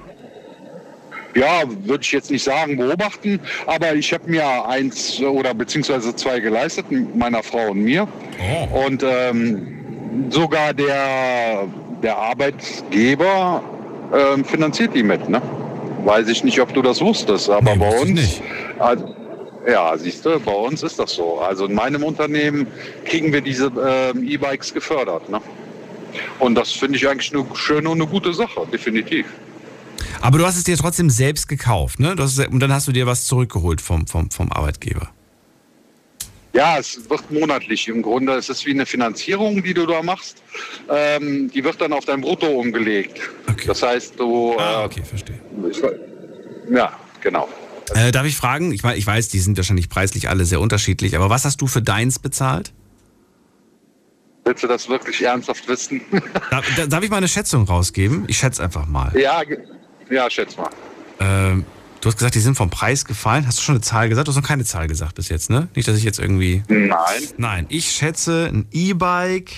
Ja, 1.36 1.64
würde 1.84 2.02
ich 2.02 2.12
jetzt 2.14 2.32
nicht 2.32 2.44
sagen, 2.44 2.78
beobachten, 2.78 3.42
aber 3.68 3.94
ich 3.94 4.14
habe 4.14 4.30
mir 4.30 4.46
eins 4.68 5.20
oder 5.22 5.54
beziehungsweise 5.54 6.16
zwei 6.16 6.40
geleistet, 6.40 6.86
meiner 7.16 7.44
Frau 7.44 7.72
und 7.72 7.84
mir. 7.84 8.08
Oh. 8.40 8.86
Und 8.86 9.04
ähm, 9.04 10.30
sogar 10.30 10.74
der, 10.74 11.68
der 12.02 12.18
Arbeitgeber 12.18 13.62
ähm, 14.14 14.46
finanziert 14.46 14.96
die 14.96 15.04
mit, 15.04 15.28
ne? 15.28 15.42
Weiß 16.06 16.30
ich 16.30 16.44
nicht, 16.44 16.62
ob 16.62 16.74
du 16.74 16.82
das 16.82 17.02
wusstest, 17.02 17.50
aber 17.50 17.76
bei 17.76 18.00
uns. 18.00 18.40
Also, 18.80 19.16
ja, 19.68 19.98
siehst 19.98 20.26
du, 20.26 20.40
bei 20.40 20.52
uns 20.52 20.84
ist 20.84 21.00
das 21.00 21.14
so. 21.14 21.40
Also 21.40 21.66
in 21.66 21.74
meinem 21.74 22.04
Unternehmen 22.04 22.68
kriegen 23.06 23.34
wir 23.34 23.42
diese 23.42 23.72
ähm, 24.14 24.28
E-Bikes 24.28 24.74
gefördert. 24.74 25.28
Ne? 25.30 25.42
Und 26.40 26.56
das 26.56 26.72
finde 26.72 26.98
ich 26.98 27.08
eigentlich 27.08 27.34
eine 27.34 27.46
schöne 27.56 27.90
und 27.90 28.00
eine 28.00 28.10
gute 28.10 28.34
Sache, 28.34 28.68
definitiv. 28.72 29.26
Aber 30.22 30.38
du 30.38 30.46
hast 30.46 30.58
es 30.58 30.64
dir 30.64 30.78
trotzdem 30.78 31.10
selbst 31.10 31.48
gekauft, 31.48 32.00
ne? 32.00 32.16
Hast, 32.18 32.40
und 32.48 32.60
dann 32.60 32.72
hast 32.74 32.88
du 32.88 32.92
dir 32.92 33.06
was 33.06 33.26
zurückgeholt 33.26 33.82
vom, 33.82 34.08
vom, 34.08 34.30
vom 34.32 34.52
Arbeitgeber. 34.52 35.10
Ja, 36.54 36.78
es 36.78 36.98
wird 37.10 37.30
monatlich 37.32 37.88
im 37.90 38.02
Grunde. 38.02 38.34
Es 38.34 38.48
ist 38.48 38.66
wie 38.66 38.72
eine 38.72 38.86
Finanzierung, 38.86 39.62
die 39.62 39.74
du 39.74 39.86
da 39.86 40.02
machst. 40.02 40.42
Ähm, 40.90 41.52
die 41.54 41.64
wird 41.64 41.82
dann 41.82 41.92
auf 41.92 42.06
dein 42.06 42.22
Brutto 42.22 42.48
umgelegt. 42.48 43.20
Das 43.68 43.84
heißt, 43.84 44.18
du. 44.18 44.58
Ah, 44.58 44.86
okay, 44.86 45.04
verstehe. 45.04 45.40
Ja, 46.72 46.94
genau. 47.22 47.50
Äh, 47.94 48.12
darf 48.12 48.26
ich 48.26 48.38
fragen? 48.38 48.72
Ich, 48.72 48.84
mein, 48.84 48.98
ich 48.98 49.06
weiß, 49.06 49.28
die 49.28 49.40
sind 49.40 49.58
wahrscheinlich 49.58 49.90
preislich 49.90 50.30
alle 50.30 50.46
sehr 50.46 50.62
unterschiedlich, 50.62 51.16
aber 51.18 51.30
was 51.30 51.44
hast 51.46 51.58
du 51.62 51.68
für 51.68 51.82
deins 51.82 52.20
bezahlt? 52.20 52.72
Willst 54.46 54.64
du 54.64 54.68
das 54.68 54.88
wirklich 54.88 55.22
ernsthaft 55.24 55.68
wissen? 55.68 56.02
Darf, 56.52 56.66
da- 56.78 56.86
darf 56.88 57.04
ich 57.04 57.10
mal 57.10 57.18
eine 57.18 57.28
Schätzung 57.28 57.64
rausgeben? 57.66 58.24
Ich 58.28 58.38
schätze 58.38 58.64
einfach 58.64 58.88
mal. 58.88 59.12
ja, 59.20 59.42
ja, 60.10 60.30
schätz 60.30 60.58
mal. 60.58 60.70
Ähm, 61.20 61.66
du 62.02 62.08
hast 62.08 62.18
gesagt, 62.18 62.36
die 62.36 62.40
sind 62.40 62.56
vom 62.56 62.70
Preis 62.70 63.06
gefallen. 63.06 63.48
Hast 63.48 63.60
du 63.60 63.64
schon 63.64 63.76
eine 63.76 63.82
Zahl 63.82 64.10
gesagt? 64.10 64.28
Du 64.28 64.32
hast 64.32 64.38
noch 64.38 64.48
keine 64.48 64.66
Zahl 64.66 64.88
gesagt 64.88 65.16
bis 65.16 65.30
jetzt, 65.30 65.50
ne? 65.50 65.68
Nicht, 65.76 65.88
dass 65.88 65.98
ich 65.98 66.04
jetzt 66.04 66.20
irgendwie. 66.20 66.64
Nein. 66.68 66.96
Nein, 67.38 67.66
ich 67.70 67.92
schätze 67.92 68.50
ein 68.52 68.68
E-Bike. 68.72 69.52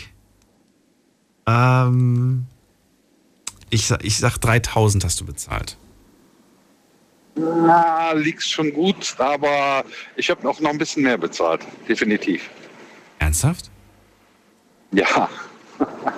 Ähm, 1.46 2.46
ich, 3.70 3.92
ich 4.02 4.18
sag 4.18 4.38
3000 4.38 5.04
hast 5.04 5.20
du 5.20 5.26
bezahlt. 5.26 5.78
Na, 7.36 8.14
liegst 8.14 8.52
schon 8.52 8.74
gut, 8.74 9.16
aber 9.20 9.84
ich 10.16 10.30
habe 10.30 10.48
auch 10.50 10.60
noch 10.60 10.72
ein 10.72 10.78
bisschen 10.78 11.04
mehr 11.04 11.18
bezahlt. 11.18 11.62
Definitiv. 11.88 12.50
Ernsthaft? 13.20 13.70
Ja. 14.92 15.30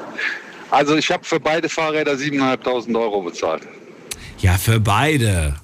Also 0.72 0.96
ich 0.96 1.12
habe 1.12 1.24
für 1.24 1.40
beide 1.40 1.68
Fahrräder 1.68 2.12
7.500 2.14 3.00
Euro 3.00 3.24
bezahlt. 3.24 3.64
Ja, 4.42 4.58
für 4.58 4.80
beide. 4.80 5.56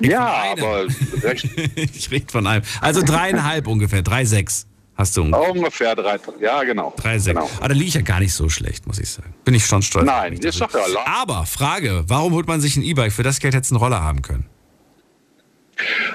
Ja, 0.00 0.52
aber 0.52 0.86
recht, 1.22 1.46
ich 1.76 2.10
rede 2.10 2.26
von 2.30 2.46
einem. 2.46 2.64
Also 2.80 3.02
dreieinhalb 3.02 3.66
ungefähr, 3.66 4.02
drei 4.02 4.24
sechs 4.24 4.66
hast 4.94 5.16
du 5.16 5.22
ungefähr. 5.22 5.50
ungefähr 5.50 5.96
drei. 5.96 6.18
Ja, 6.40 6.62
genau. 6.62 6.94
Drei 6.96 7.18
sechs. 7.18 7.38
Aber 7.58 7.68
da 7.68 7.74
liege 7.74 7.86
ich 7.88 7.94
ja 7.94 8.00
gar 8.00 8.20
nicht 8.20 8.32
so 8.32 8.48
schlecht, 8.48 8.86
muss 8.86 8.98
ich 8.98 9.10
sagen. 9.10 9.34
Bin 9.44 9.54
ich 9.54 9.66
schon 9.66 9.82
stolz. 9.82 10.06
Nein, 10.06 10.34
ist 10.34 10.60
doch 10.60 10.72
ja 10.72 10.80
Aber 11.06 11.44
Frage, 11.46 12.04
warum 12.06 12.32
holt 12.32 12.46
man 12.48 12.60
sich 12.60 12.76
ein 12.76 12.82
E-Bike? 12.82 13.12
Für 13.12 13.22
das 13.22 13.40
Geld 13.40 13.54
hätte 13.54 13.64
es 13.64 13.72
einen 13.72 13.80
Roller 13.80 14.02
haben 14.02 14.22
können. 14.22 14.46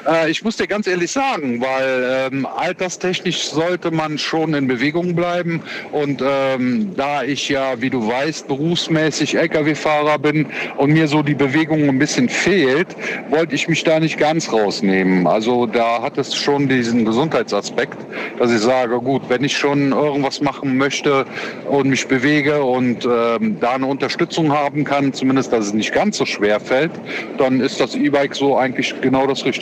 Äh, 0.08 0.30
ich 0.30 0.44
muss 0.44 0.58
dir 0.58 0.68
ganz 0.68 0.88
ehrlich 0.88 1.12
sagen, 1.12 1.62
weil 1.62 2.30
ähm, 2.32 2.46
alterstechnisch 2.46 3.50
sollte 3.50 3.92
man 3.92 4.18
schon 4.18 4.54
in 4.54 4.68
Bewegung 4.68 5.16
bleiben. 5.16 5.62
Und 5.92 6.22
ähm, 6.26 6.94
da 6.96 7.24
ich 7.24 7.50
ja, 7.50 7.82
wie 7.82 7.90
du 7.90 8.08
weißt, 8.08 8.48
berufsmäßig 8.48 9.38
Lkw-Fahrer 9.38 10.20
bin 10.20 10.48
und 10.78 10.92
mir 10.92 11.08
so 11.08 11.24
die 11.24 11.36
Bewegung 11.36 11.88
ein 11.90 12.00
bisschen 12.00 12.30
fehlt, 12.30 12.88
wollte 13.30 13.56
ich 13.56 13.68
mich 13.68 13.84
da 13.84 14.00
nicht 14.00 14.18
ganz 14.18 14.52
rausnehmen. 14.52 15.28
Also 15.28 15.66
da 15.66 16.02
hat 16.02 16.18
es 16.18 16.36
schon 16.36 16.68
diesen 16.68 17.06
Gesundheitsaspekt, 17.06 17.98
dass 18.40 18.52
ich 18.52 18.60
sage, 18.60 19.00
gut, 19.00 19.24
wenn 19.30 19.44
ich 19.44 19.58
schon 19.58 19.92
irgendwas 19.92 20.42
machen 20.42 20.78
möchte 20.78 21.26
und 21.70 21.90
mich 21.90 22.08
bewege 22.08 22.64
und 22.64 23.06
ähm, 23.06 23.58
da 23.60 23.74
eine 23.74 23.86
Unterstützung 23.86 24.52
haben 24.52 24.84
kann, 24.84 25.14
zumindest 25.14 25.52
dass 25.52 25.68
es 25.68 25.74
nicht 25.74 25.94
ganz 25.94 26.18
so 26.18 26.26
schwer 26.26 26.60
fällt, 26.60 26.92
dann 27.38 27.62
ist 27.62 27.80
das 27.80 27.96
E-Bike 27.96 28.36
so 28.36 28.58
eigentlich 28.58 28.94
genau 29.02 29.28
das 29.28 29.46
Richtige. 29.46 29.55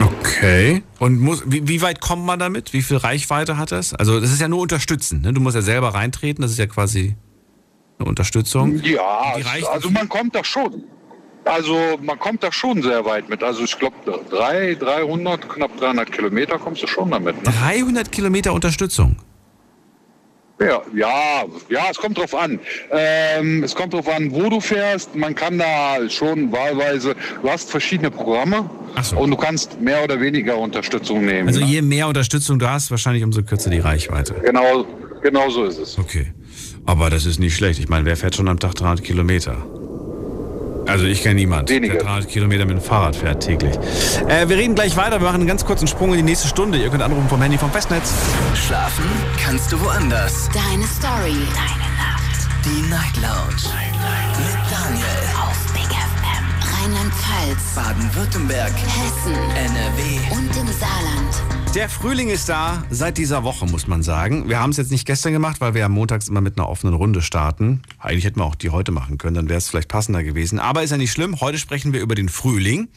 Okay. 0.00 0.82
Und 0.98 1.20
muss, 1.20 1.42
wie, 1.46 1.66
wie, 1.68 1.82
weit 1.82 2.00
kommt 2.00 2.24
man 2.24 2.38
damit? 2.38 2.72
Wie 2.72 2.82
viel 2.82 2.96
Reichweite 2.96 3.56
hat 3.56 3.72
das? 3.72 3.94
Also 3.94 4.20
das 4.20 4.32
ist 4.32 4.40
ja 4.40 4.48
nur 4.48 4.60
unterstützen. 4.60 5.20
Ne? 5.20 5.32
Du 5.32 5.40
musst 5.40 5.54
ja 5.54 5.62
selber 5.62 5.94
reintreten. 5.94 6.42
Das 6.42 6.50
ist 6.50 6.58
ja 6.58 6.66
quasi 6.66 7.16
eine 7.98 8.08
Unterstützung. 8.08 8.80
Ja, 8.82 9.34
also 9.70 9.90
man 9.90 10.08
kommt 10.08 10.34
da 10.34 10.44
schon. 10.44 10.84
Also 11.44 11.98
man 12.00 12.18
kommt 12.18 12.42
da 12.42 12.52
schon 12.52 12.82
sehr 12.82 13.04
weit 13.04 13.28
mit. 13.28 13.42
Also 13.42 13.64
ich 13.64 13.78
glaube 13.78 13.96
300, 14.30 15.48
knapp 15.48 15.76
300 15.76 16.10
Kilometer 16.12 16.58
kommst 16.58 16.82
du 16.82 16.86
schon 16.86 17.10
damit. 17.10 17.36
Ne? 17.36 17.52
300 17.60 18.12
Kilometer 18.12 18.52
Unterstützung? 18.52 19.16
Ja, 20.60 20.82
ja, 20.94 21.44
ja, 21.68 21.86
es 21.90 21.96
kommt 21.98 22.18
drauf 22.18 22.34
an. 22.34 22.60
Ähm, 22.90 23.64
es 23.64 23.74
kommt 23.74 23.94
drauf 23.94 24.08
an, 24.08 24.30
wo 24.32 24.48
du 24.48 24.60
fährst. 24.60 25.14
Man 25.16 25.34
kann 25.34 25.58
da 25.58 26.08
schon 26.08 26.52
wahlweise, 26.52 27.16
du 27.42 27.50
hast 27.50 27.70
verschiedene 27.70 28.10
Programme 28.10 28.70
so. 29.02 29.18
und 29.18 29.30
du 29.30 29.36
kannst 29.36 29.80
mehr 29.80 30.04
oder 30.04 30.20
weniger 30.20 30.56
Unterstützung 30.58 31.24
nehmen. 31.24 31.48
Also 31.48 31.60
je 31.60 31.82
mehr 31.82 32.06
Unterstützung 32.06 32.58
du 32.58 32.70
hast, 32.70 32.90
wahrscheinlich 32.90 33.24
umso 33.24 33.42
kürzer 33.42 33.70
die 33.70 33.80
Reichweite. 33.80 34.34
Genau, 34.44 34.86
genau 35.22 35.50
so 35.50 35.64
ist 35.64 35.78
es. 35.78 35.98
Okay. 35.98 36.32
Aber 36.86 37.10
das 37.10 37.26
ist 37.26 37.38
nicht 37.38 37.56
schlecht. 37.56 37.78
Ich 37.80 37.88
meine, 37.88 38.04
wer 38.04 38.16
fährt 38.16 38.34
schon 38.34 38.48
am 38.48 38.58
Tag 38.58 38.74
300 38.74 39.04
Kilometer? 39.04 39.56
Also 40.86 41.04
ich 41.04 41.22
kenne 41.22 41.36
niemand, 41.36 41.68
Wenige. 41.70 41.94
der 41.94 42.02
300 42.02 42.28
Kilometer 42.28 42.64
mit 42.64 42.76
dem 42.76 42.82
Fahrrad 42.82 43.14
fährt 43.16 43.42
täglich. 43.42 43.74
Äh, 44.28 44.48
wir 44.48 44.56
reden 44.56 44.74
gleich 44.74 44.96
weiter. 44.96 45.20
Wir 45.20 45.26
machen 45.26 45.36
einen 45.36 45.46
ganz 45.46 45.64
kurzen 45.64 45.86
Sprung 45.86 46.10
in 46.10 46.18
die 46.18 46.22
nächste 46.22 46.48
Stunde. 46.48 46.78
Ihr 46.78 46.90
könnt 46.90 47.02
anrufen 47.02 47.28
vom 47.28 47.40
Handy 47.40 47.56
vom 47.58 47.70
Festnetz. 47.70 48.12
Schlafen 48.66 49.04
kannst 49.44 49.70
du 49.72 49.80
woanders. 49.80 50.48
Deine 50.52 50.84
Story. 50.86 51.36
Deine 51.54 51.88
Nacht. 51.96 52.48
Die 52.64 52.82
Night 52.90 53.16
Lounge. 53.16 53.62
Night, 53.74 53.92
Night. 54.00 54.38
Mit 54.38 54.70
Daniel. 54.70 55.06
Auf. 55.40 55.71
Rheinland-Pfalz. 56.82 57.76
Baden-Württemberg. 57.76 58.72
Hessen. 58.72 59.34
NRW. 59.54 60.34
Und 60.34 60.56
im 60.56 60.66
Saarland. 60.66 61.74
Der 61.76 61.88
Frühling 61.88 62.28
ist 62.28 62.48
da 62.48 62.82
seit 62.90 63.18
dieser 63.18 63.44
Woche, 63.44 63.66
muss 63.66 63.86
man 63.86 64.02
sagen. 64.02 64.48
Wir 64.48 64.58
haben 64.58 64.70
es 64.70 64.78
jetzt 64.78 64.90
nicht 64.90 65.06
gestern 65.06 65.32
gemacht, 65.32 65.60
weil 65.60 65.74
wir 65.74 65.82
ja 65.82 65.88
montags 65.88 66.28
immer 66.28 66.40
mit 66.40 66.58
einer 66.58 66.68
offenen 66.68 66.94
Runde 66.94 67.22
starten. 67.22 67.82
Eigentlich 68.00 68.24
hätten 68.24 68.40
wir 68.40 68.44
auch 68.44 68.56
die 68.56 68.70
heute 68.70 68.90
machen 68.90 69.16
können, 69.16 69.34
dann 69.34 69.48
wäre 69.48 69.58
es 69.58 69.68
vielleicht 69.68 69.88
passender 69.88 70.24
gewesen. 70.24 70.58
Aber 70.58 70.82
ist 70.82 70.90
ja 70.90 70.96
nicht 70.96 71.12
schlimm. 71.12 71.40
Heute 71.40 71.58
sprechen 71.58 71.92
wir 71.92 72.00
über 72.00 72.16
den 72.16 72.28
Frühling. 72.28 72.88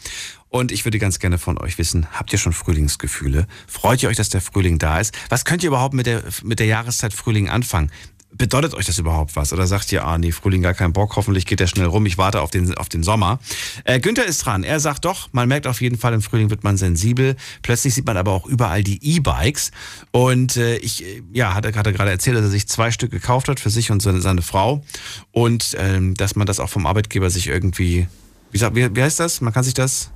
Und 0.50 0.72
ich 0.72 0.84
würde 0.84 0.98
ganz 0.98 1.20
gerne 1.20 1.38
von 1.38 1.60
euch 1.60 1.78
wissen, 1.78 2.08
habt 2.14 2.34
ihr 2.34 2.40
schon 2.40 2.54
Frühlingsgefühle? 2.54 3.46
Freut 3.68 4.02
ihr 4.02 4.10
euch, 4.10 4.18
dass 4.18 4.30
der 4.30 4.42
Frühling 4.42 4.80
da 4.80 5.00
ist? 5.00 5.14
Was 5.30 5.46
könnt 5.46 5.62
ihr 5.62 5.68
überhaupt 5.68 5.94
mit 5.94 6.08
der, 6.08 6.24
mit 6.44 6.60
der 6.60 6.66
Jahreszeit 6.66 7.14
Frühling 7.14 7.50
anfangen? 7.50 7.92
Bedeutet 8.38 8.74
euch 8.74 8.86
das 8.86 8.98
überhaupt 8.98 9.36
was? 9.36 9.54
Oder 9.54 9.68
sagt 9.68 9.92
ihr, 9.92 10.06
ah 10.06 10.18
nee, 10.18 10.32
Frühling 10.32 10.62
gar 10.62 10.74
keinen 10.74 10.94
Bock, 10.94 11.16
hoffentlich 11.16 11.46
geht 11.46 11.60
der 11.60 11.68
schnell 11.68 11.86
rum, 11.86 12.06
ich 12.06 12.18
warte 12.18 12.42
auf 12.42 12.52
den, 12.52 12.74
auf 12.76 12.90
den 12.90 13.04
Sommer. 13.04 13.40
Äh, 13.84 14.00
Günther 14.00 14.26
ist 14.26 14.46
dran. 14.46 14.64
Er 14.64 14.80
sagt 14.80 15.06
doch, 15.06 15.30
man 15.32 15.48
merkt 15.48 15.68
auf 15.68 15.82
jeden 15.82 15.98
Fall, 15.98 16.14
im 16.14 16.22
Frühling 16.22 16.50
wird 16.50 16.64
man 16.64 16.78
sensibel. 16.78 17.36
Plötzlich 17.62 17.94
sieht 17.94 18.06
man 18.06 18.18
aber 18.18 18.32
auch 18.32 18.46
überall 18.46 18.84
die 18.84 19.00
E-Bikes. 19.02 19.72
Und 20.12 20.58
äh, 20.58 20.78
ich, 20.78 21.04
äh, 21.04 21.22
ja, 21.34 21.54
hat 21.54 21.66
er 21.66 21.72
gerade 21.72 21.94
gerade 21.94 22.12
erzählt, 22.12 22.38
dass 22.38 22.44
er 22.44 22.52
sich 22.52 22.68
zwei 22.68 22.92
Stück 22.92 23.12
gekauft 23.12 23.48
hat 23.48 23.60
für 23.60 23.70
sich 23.70 23.92
und 23.92 24.02
seine, 24.02 24.22
seine 24.22 24.42
Frau. 24.42 24.84
Und 25.32 25.76
ähm, 25.80 26.16
dass 26.16 26.36
man 26.36 26.48
das 26.48 26.60
auch 26.60 26.70
vom 26.70 26.86
Arbeitgeber 26.86 27.30
sich 27.30 27.48
irgendwie, 27.48 28.08
wie, 28.52 28.58
sagt, 28.58 28.76
wie, 28.76 28.96
wie 28.96 29.02
heißt 29.02 29.20
das? 29.20 29.42
Man 29.42 29.54
kann 29.54 29.64
sich 29.64 29.74
das 29.74 30.10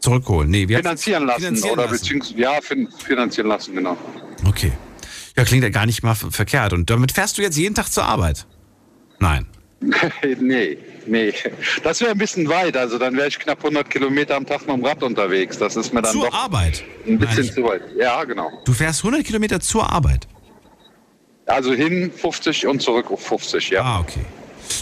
zurückholen. 0.00 0.50
Nee, 0.50 0.66
finanzieren 0.66 1.26
lassen 1.26 1.42
finanzieren 1.42 1.78
oder 1.78 1.88
beziehungsweise 1.88 2.38
ja, 2.38 2.60
finanzieren 2.60 3.48
lassen, 3.48 3.74
genau. 3.74 3.96
Okay. 4.44 4.72
Ja, 5.36 5.44
klingt 5.44 5.64
ja 5.64 5.70
gar 5.70 5.86
nicht 5.86 6.02
mal 6.02 6.14
verkehrt. 6.14 6.72
Und 6.72 6.90
damit 6.90 7.12
fährst 7.12 7.38
du 7.38 7.42
jetzt 7.42 7.56
jeden 7.56 7.74
Tag 7.74 7.88
zur 7.88 8.04
Arbeit? 8.04 8.46
Nein. 9.18 9.46
nee, 10.40 10.78
nee. 11.06 11.32
Das 11.82 12.00
wäre 12.00 12.12
ein 12.12 12.18
bisschen 12.18 12.48
weit. 12.48 12.76
Also 12.76 12.98
dann 12.98 13.16
wäre 13.16 13.28
ich 13.28 13.38
knapp 13.38 13.58
100 13.58 13.88
Kilometer 13.88 14.36
am 14.36 14.46
Tag 14.46 14.60
mit 14.60 14.76
dem 14.76 14.84
Rad 14.84 15.02
unterwegs. 15.02 15.58
Das 15.58 15.76
ist 15.76 15.92
mir 15.92 16.02
dann 16.02 16.12
zur 16.12 16.26
doch 16.26 16.34
Arbeit? 16.34 16.84
ein 17.06 17.18
bisschen 17.18 17.46
Nein. 17.46 17.54
zu 17.54 17.64
weit. 17.64 17.82
Ja, 17.96 18.22
genau. 18.24 18.50
Du 18.64 18.72
fährst 18.72 19.00
100 19.00 19.24
Kilometer 19.24 19.60
zur 19.60 19.90
Arbeit? 19.90 20.28
Also 21.46 21.72
hin 21.72 22.12
50 22.14 22.66
und 22.66 22.80
zurück 22.80 23.10
auf 23.10 23.26
50, 23.26 23.70
ja. 23.70 23.82
Ah, 23.82 24.00
okay. 24.00 24.24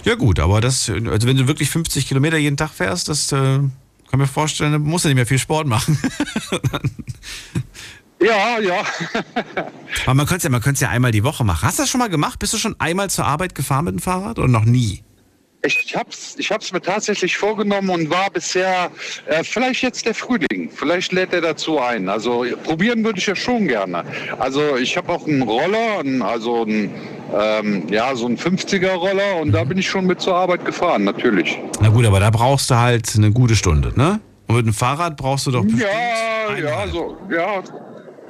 Ja 0.05 0.15
gut, 0.15 0.39
aber 0.39 0.61
das, 0.61 0.91
also 0.91 1.27
wenn 1.27 1.37
du 1.37 1.49
wirklich 1.49 1.71
50 1.71 2.07
Kilometer 2.07 2.37
jeden 2.37 2.57
Tag 2.57 2.71
fährst, 2.71 3.09
das 3.09 3.33
äh, 3.33 3.37
kann 3.37 3.71
mir 4.13 4.27
vorstellen, 4.27 4.73
dann 4.73 4.83
musst 4.83 5.05
du 5.05 5.09
nicht 5.09 5.17
mehr 5.17 5.27
viel 5.27 5.39
Sport 5.39 5.67
machen. 5.67 5.99
Ja, 8.21 8.59
ja. 8.59 8.83
Aber 10.05 10.14
man 10.14 10.27
könnte 10.27 10.49
es 10.49 10.81
ja, 10.81 10.89
ja 10.89 10.93
einmal 10.93 11.11
die 11.11 11.25
Woche 11.25 11.45
machen. 11.45 11.66
Hast 11.66 11.79
du 11.79 11.83
das 11.83 11.91
schon 11.91 12.01
mal 12.01 12.11
gemacht? 12.11 12.39
Bist 12.39 12.53
du 12.53 12.59
schon 12.59 12.77
einmal 12.79 13.11
zur 13.11 13.27
Arbeit 13.27 13.55
gefahren 13.55 13.87
mit 13.87 13.95
dem 13.95 14.01
Fahrrad 14.01 14.39
oder 14.39 14.49
noch 14.49 14.64
nie? 14.64 15.03
Ich 15.62 15.95
hab's, 15.95 16.37
ich 16.39 16.51
hab's 16.51 16.73
mir 16.73 16.81
tatsächlich 16.81 17.37
vorgenommen 17.37 17.91
und 17.91 18.11
war 18.11 18.31
bisher 18.31 18.91
äh, 19.27 19.45
vielleicht 19.45 19.83
jetzt 19.83 20.07
der 20.07 20.14
Frühling. 20.14 20.71
Vielleicht 20.75 21.12
lädt 21.12 21.35
er 21.35 21.43
dazu 21.43 21.79
ein. 21.79 22.09
Also 22.09 22.47
probieren 22.64 23.05
würde 23.05 23.18
ich 23.18 23.27
ja 23.27 23.37
schon 23.37 23.68
gerne. 23.68 24.05
Also 24.39 24.77
ich 24.77 24.97
habe 24.97 25.12
auch 25.12 25.27
einen 25.27 25.43
Roller, 25.43 25.99
einen, 26.01 26.23
also 26.23 26.62
einen, 26.62 26.91
ähm, 27.39 27.87
ja 27.91 28.16
so 28.16 28.25
einen 28.27 28.39
50er 28.39 28.95
Roller 28.95 29.37
und 29.37 29.53
da 29.53 29.64
bin 29.64 29.77
ich 29.77 29.89
schon 29.89 30.07
mit 30.07 30.23
zur 30.23 30.35
Arbeit 30.35 30.64
gefahren, 30.64 31.05
natürlich. 31.05 31.59
Na 31.83 31.91
gut, 31.91 32.07
aber 32.07 32.21
da 32.21 32.31
brauchst 32.31 32.71
du 32.71 32.77
halt 32.77 33.14
eine 33.16 33.31
gute 33.31 33.55
Stunde, 33.55 33.93
ne? 33.97 34.18
Und 34.47 34.57
mit 34.57 34.66
dem 34.66 34.75
Fahrrad 34.75 35.16
brauchst 35.18 35.47
du 35.47 35.51
doch 35.51 35.64
Ja, 35.64 36.57
ja, 36.57 36.89
so, 36.89 37.18
ja, 37.31 37.62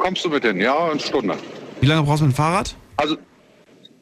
kommst 0.01 0.25
du 0.25 0.31
mit 0.31 0.45
hin, 0.45 0.61
ja, 0.61 0.91
eine 0.91 0.99
Stunde. 0.99 1.37
Wie 1.81 1.87
lange 1.87 2.03
brauchst 2.03 2.21
du 2.21 2.27
mit 2.27 2.35
dem 2.35 2.37
Fahrrad? 2.37 2.75
Also 2.97 3.17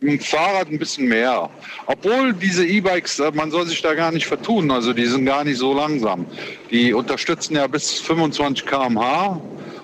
mit 0.01 0.12
dem 0.12 0.20
Fahrrad 0.20 0.70
ein 0.70 0.78
bisschen 0.78 1.09
mehr. 1.09 1.51
Obwohl 1.86 2.32
diese 2.32 2.66
E-Bikes, 2.66 3.18
äh, 3.18 3.30
man 3.34 3.51
soll 3.51 3.66
sich 3.66 3.82
da 3.82 3.94
gar 3.94 4.12
nicht 4.12 4.26
vertun, 4.26 4.70
also 4.70 4.92
die 4.92 5.07
sind 5.07 5.26
gar 5.26 5.44
nicht 5.44 5.59
so 5.59 5.74
langsam. 5.74 6.26
Die 6.70 6.94
unterstützen 6.94 7.57
ja 7.57 7.66
bis 7.66 7.99
25 8.01 8.64
km/h 8.64 9.40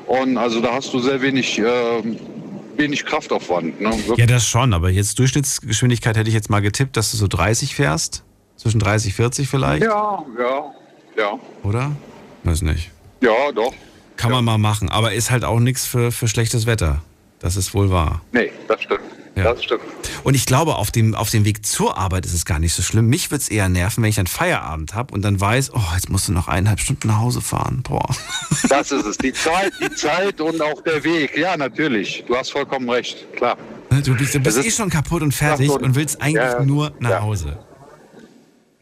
und 0.06 0.38
also 0.38 0.60
da 0.60 0.74
hast 0.74 0.92
du 0.94 1.00
sehr 1.00 1.20
wenig, 1.20 1.58
äh, 1.58 1.64
wenig 2.76 3.04
Kraftaufwand. 3.04 3.80
Ne? 3.80 3.92
Ja, 4.16 4.26
das 4.26 4.46
schon, 4.46 4.72
aber 4.72 4.90
jetzt 4.90 5.18
Durchschnittsgeschwindigkeit 5.18 6.16
hätte 6.16 6.28
ich 6.28 6.34
jetzt 6.34 6.50
mal 6.50 6.60
getippt, 6.60 6.96
dass 6.96 7.10
du 7.10 7.16
so 7.16 7.26
30 7.26 7.74
fährst? 7.74 8.24
Zwischen 8.56 8.78
30 8.78 9.14
40 9.14 9.48
vielleicht? 9.48 9.82
Ja, 9.82 10.24
ja, 10.38 10.72
ja. 11.16 11.38
Oder? 11.64 11.90
Weiß 12.44 12.62
nicht. 12.62 12.90
Ja, 13.20 13.50
doch. 13.52 13.74
Kann 14.16 14.30
ja. 14.30 14.36
man 14.36 14.44
mal 14.44 14.58
machen, 14.58 14.88
aber 14.88 15.12
ist 15.12 15.30
halt 15.30 15.44
auch 15.44 15.60
nichts 15.60 15.86
für, 15.86 16.12
für 16.12 16.28
schlechtes 16.28 16.66
Wetter. 16.66 17.02
Das 17.40 17.56
ist 17.56 17.74
wohl 17.74 17.90
wahr. 17.90 18.22
Nee, 18.32 18.52
das 18.68 18.82
stimmt. 18.82 19.02
Ja. 19.36 19.52
Das 19.52 19.64
stimmt. 19.64 19.82
Und 20.22 20.34
ich 20.34 20.46
glaube, 20.46 20.76
auf 20.76 20.92
dem, 20.92 21.14
auf 21.14 21.28
dem 21.30 21.44
Weg 21.44 21.66
zur 21.66 21.98
Arbeit 21.98 22.24
ist 22.24 22.34
es 22.34 22.44
gar 22.44 22.60
nicht 22.60 22.72
so 22.72 22.82
schlimm. 22.82 23.08
Mich 23.08 23.30
würde 23.30 23.42
es 23.42 23.48
eher 23.48 23.68
nerven, 23.68 24.02
wenn 24.02 24.10
ich 24.10 24.18
einen 24.18 24.28
Feierabend 24.28 24.94
habe 24.94 25.12
und 25.12 25.22
dann 25.22 25.40
weiß, 25.40 25.72
oh, 25.74 25.80
jetzt 25.94 26.08
musst 26.08 26.28
du 26.28 26.32
noch 26.32 26.46
eineinhalb 26.46 26.80
Stunden 26.80 27.08
nach 27.08 27.18
Hause 27.18 27.40
fahren. 27.40 27.82
Boah. 27.82 28.08
Das 28.68 28.90
ist 28.90 29.04
es. 29.04 29.18
Die 29.18 29.32
Zeit, 29.32 29.72
die 29.78 29.94
Zeit 29.94 30.40
und 30.40 30.60
auch 30.62 30.82
der 30.82 31.04
Weg. 31.04 31.36
Ja, 31.36 31.56
natürlich. 31.56 32.24
Du 32.26 32.34
hast 32.34 32.50
vollkommen 32.50 32.88
recht. 32.88 33.26
Klar. 33.36 33.58
Du 33.90 34.16
bist, 34.16 34.34
du 34.34 34.40
bist 34.40 34.58
eh 34.58 34.70
schon 34.70 34.88
kaputt 34.88 35.22
und 35.22 35.32
fertig 35.32 35.70
und 35.70 35.94
willst 35.94 36.20
eigentlich 36.22 36.42
ja, 36.42 36.64
nur 36.64 36.92
nach 36.98 37.20
Hause. 37.20 37.58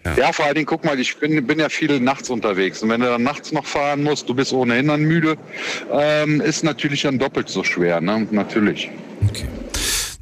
Ja. 0.05 0.15
ja. 0.17 0.33
vor 0.33 0.45
allen 0.45 0.55
Dingen, 0.55 0.67
guck 0.67 0.85
mal, 0.85 0.99
ich 0.99 1.17
bin, 1.17 1.47
bin 1.47 1.59
ja 1.59 1.69
viel 1.69 2.01
nachts 2.01 2.31
unterwegs. 2.31 2.83
Und 2.83 2.91
wenn 2.91 3.01
du 3.01 3.07
dann 3.07 3.23
nachts 3.23 3.53
noch 3.53 3.67
fahren 3.67 4.03
musst, 4.03 4.29
du 4.29 4.35
bist 4.35 4.53
ohnehin 4.53 4.89
dann 4.89 5.03
müde, 5.03 5.37
ähm, 5.93 6.41
ist 6.41 6.65
natürlich 6.65 7.03
dann 7.03 7.19
doppelt 7.19 7.49
so 7.49 7.65
schwer, 7.65 8.01
ne? 8.01 8.27
Natürlich. 8.31 8.91
Okay. 9.29 9.47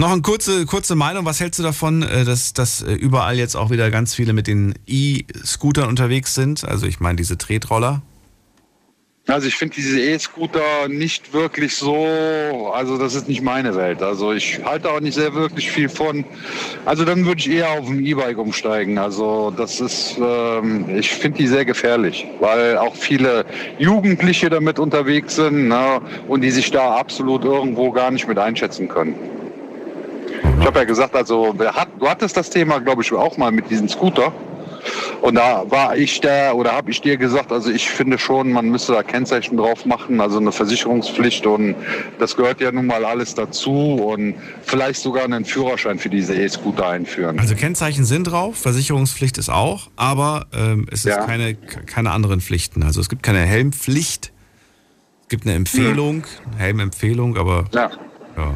Noch 0.00 0.12
eine 0.12 0.22
kurze, 0.22 0.64
kurze 0.64 0.94
Meinung. 0.94 1.26
Was 1.26 1.40
hältst 1.40 1.58
du 1.58 1.62
davon, 1.62 2.02
äh, 2.02 2.24
dass, 2.24 2.54
dass 2.54 2.80
äh, 2.80 2.92
überall 2.92 3.36
jetzt 3.36 3.54
auch 3.54 3.70
wieder 3.70 3.90
ganz 3.90 4.14
viele 4.14 4.32
mit 4.32 4.46
den 4.46 4.74
E-Scootern 4.86 5.88
unterwegs 5.88 6.34
sind? 6.34 6.64
Also 6.64 6.86
ich 6.86 7.00
meine 7.00 7.16
diese 7.16 7.36
Tretroller. 7.36 8.00
Also 9.30 9.46
ich 9.46 9.54
finde 9.54 9.76
diese 9.76 10.00
E-Scooter 10.00 10.88
nicht 10.88 11.32
wirklich 11.32 11.76
so, 11.76 12.72
also 12.74 12.98
das 12.98 13.14
ist 13.14 13.28
nicht 13.28 13.42
meine 13.42 13.76
Welt. 13.76 14.02
Also 14.02 14.32
ich 14.32 14.60
halte 14.64 14.90
auch 14.90 15.00
nicht 15.00 15.14
sehr 15.14 15.34
wirklich 15.34 15.70
viel 15.70 15.88
von. 15.88 16.24
Also 16.84 17.04
dann 17.04 17.24
würde 17.24 17.40
ich 17.40 17.50
eher 17.50 17.70
auf 17.70 17.88
ein 17.88 18.04
E-Bike 18.04 18.38
umsteigen. 18.38 18.98
Also 18.98 19.52
das 19.56 19.80
ist, 19.80 20.18
ähm, 20.20 20.86
ich 20.98 21.10
finde 21.10 21.38
die 21.38 21.46
sehr 21.46 21.64
gefährlich, 21.64 22.26
weil 22.40 22.76
auch 22.76 22.96
viele 22.96 23.44
Jugendliche 23.78 24.50
damit 24.50 24.78
unterwegs 24.78 25.36
sind 25.36 25.68
ne, 25.68 26.00
und 26.26 26.40
die 26.40 26.50
sich 26.50 26.70
da 26.70 26.96
absolut 26.96 27.44
irgendwo 27.44 27.92
gar 27.92 28.10
nicht 28.10 28.26
mit 28.26 28.38
einschätzen 28.38 28.88
können. 28.88 29.14
Ich 30.60 30.66
habe 30.66 30.80
ja 30.80 30.84
gesagt, 30.84 31.14
also 31.14 31.54
du 31.54 32.08
hattest 32.08 32.36
das 32.36 32.50
Thema, 32.50 32.80
glaube 32.80 33.02
ich, 33.02 33.12
auch 33.12 33.36
mal 33.36 33.52
mit 33.52 33.70
diesem 33.70 33.88
Scooter. 33.88 34.32
Und 35.20 35.34
da 35.34 35.64
war 35.70 35.96
ich 35.96 36.20
da 36.20 36.52
oder 36.52 36.72
habe 36.72 36.90
ich 36.90 37.00
dir 37.00 37.16
gesagt, 37.16 37.52
also 37.52 37.70
ich 37.70 37.88
finde 37.90 38.18
schon, 38.18 38.52
man 38.52 38.68
müsste 38.70 38.92
da 38.92 39.02
Kennzeichen 39.02 39.56
drauf 39.56 39.84
machen, 39.84 40.20
also 40.20 40.38
eine 40.38 40.52
Versicherungspflicht 40.52 41.46
und 41.46 41.74
das 42.18 42.36
gehört 42.36 42.60
ja 42.60 42.72
nun 42.72 42.86
mal 42.86 43.04
alles 43.04 43.34
dazu 43.34 43.72
und 43.72 44.34
vielleicht 44.62 45.00
sogar 45.02 45.24
einen 45.24 45.44
Führerschein 45.44 45.98
für 45.98 46.08
diese 46.08 46.34
E-Scooter 46.34 46.88
einführen. 46.88 47.38
Also 47.38 47.54
Kennzeichen 47.54 48.04
sind 48.04 48.24
drauf, 48.24 48.56
Versicherungspflicht 48.56 49.38
ist 49.38 49.50
auch, 49.50 49.90
aber 49.96 50.46
ähm, 50.52 50.86
es 50.90 51.00
ist 51.04 51.16
Ja. 51.16 51.24
keine, 51.26 51.54
keine 51.54 52.10
anderen 52.12 52.40
Pflichten. 52.40 52.82
Also 52.82 53.00
es 53.00 53.08
gibt 53.08 53.22
keine 53.22 53.40
Helmpflicht, 53.40 54.32
es 55.22 55.28
gibt 55.28 55.46
eine 55.46 55.54
Empfehlung, 55.56 56.24
eine 56.52 56.60
Helmempfehlung, 56.60 57.36
aber 57.36 57.66
ja. 57.74 57.90
ja. 58.36 58.54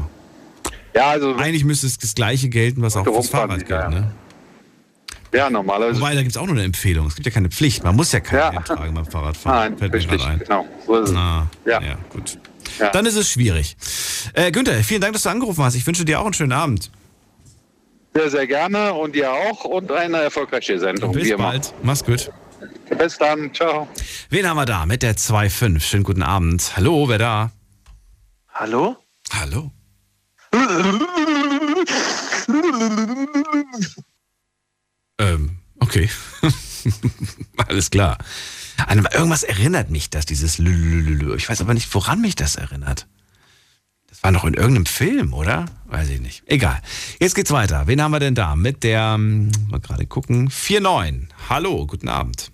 Ja, 0.96 1.08
also 1.08 1.34
Eigentlich 1.34 1.64
müsste 1.64 1.88
es 1.88 1.98
das 1.98 2.14
Gleiche 2.14 2.48
gelten, 2.48 2.80
was 2.80 2.96
auch 2.96 3.04
fürs 3.04 3.28
Fahrrad 3.28 3.58
gilt. 3.58 3.70
ja. 3.70 3.88
Ne? 3.90 4.12
Ja, 5.34 5.50
normalerweise. 5.50 6.00
Wobei, 6.00 6.14
da 6.14 6.20
gibt 6.22 6.30
es 6.30 6.36
auch 6.36 6.46
nur 6.46 6.54
eine 6.54 6.62
Empfehlung. 6.64 7.08
Es 7.08 7.16
gibt 7.16 7.26
ja 7.26 7.32
keine 7.32 7.48
Pflicht. 7.50 7.82
Man 7.82 7.96
muss 7.96 8.12
ja 8.12 8.20
keinen 8.20 8.54
Ja. 8.54 8.60
Tragen 8.62 8.94
beim 8.94 9.04
Fahrradfahren. 9.06 9.72
Nein, 9.72 9.78
Fällt 9.78 9.92
mir 9.92 9.98
richtig, 9.98 10.18
gerade 10.20 10.32
ein. 10.32 10.38
genau. 10.38 10.66
So 10.86 10.96
ist 11.00 11.10
es. 11.10 11.16
Ah, 11.16 11.46
Ja. 11.66 11.82
ja, 11.82 11.96
gut. 12.10 12.38
Ja. 12.78 12.90
Dann 12.90 13.04
ist 13.06 13.16
es 13.16 13.28
schwierig. 13.30 13.76
Äh, 14.34 14.52
Günther, 14.52 14.74
vielen 14.84 15.00
Dank, 15.00 15.12
dass 15.12 15.24
du 15.24 15.28
angerufen 15.30 15.64
hast. 15.64 15.74
Ich 15.74 15.86
wünsche 15.86 16.04
dir 16.04 16.20
auch 16.20 16.24
einen 16.24 16.34
schönen 16.34 16.52
Abend. 16.52 16.90
Sehr, 18.14 18.30
sehr 18.30 18.46
gerne 18.46 18.94
und 18.94 19.14
dir 19.16 19.32
auch 19.32 19.64
und 19.64 19.90
eine 19.90 20.18
erfolgreiche 20.18 20.78
Sendung. 20.78 21.12
Bis 21.12 21.24
wie 21.24 21.30
immer. 21.30 21.44
bald. 21.44 21.74
Mach's 21.82 22.04
gut. 22.04 22.30
Bis 22.96 23.18
dann. 23.18 23.52
Ciao. 23.52 23.88
Wen 24.30 24.48
haben 24.48 24.56
wir 24.56 24.66
da 24.66 24.86
mit 24.86 25.02
der 25.02 25.16
2.5? 25.16 25.80
Schönen 25.80 26.04
guten 26.04 26.22
Abend. 26.22 26.76
Hallo, 26.76 27.08
wer 27.08 27.18
da? 27.18 27.50
Hallo? 28.52 28.96
Hallo. 29.32 29.72
Ähm, 35.18 35.58
okay. 35.80 36.08
Alles 37.56 37.90
klar. 37.90 38.18
An 38.86 38.98
irgendwas 39.12 39.42
erinnert 39.42 39.90
mich 39.90 40.10
das, 40.10 40.26
dieses 40.26 40.58
Lülülülü. 40.58 41.36
Ich 41.36 41.48
weiß 41.48 41.60
aber 41.60 41.74
nicht, 41.74 41.92
woran 41.94 42.20
mich 42.20 42.34
das 42.34 42.56
erinnert. 42.56 43.06
Das 44.08 44.22
war 44.22 44.30
noch 44.30 44.44
in 44.44 44.54
irgendeinem 44.54 44.86
Film, 44.86 45.32
oder? 45.32 45.66
Weiß 45.86 46.08
ich 46.08 46.20
nicht. 46.20 46.42
Egal. 46.46 46.80
Jetzt 47.20 47.34
geht's 47.34 47.50
weiter. 47.50 47.86
Wen 47.86 48.02
haben 48.02 48.12
wir 48.12 48.20
denn 48.20 48.34
da? 48.34 48.56
Mit 48.56 48.82
der, 48.82 49.14
hm, 49.14 49.50
mal 49.68 49.80
gerade 49.80 50.06
gucken, 50.06 50.50
4.9. 50.50 51.28
Hallo, 51.48 51.86
guten 51.86 52.08
Abend. 52.08 52.50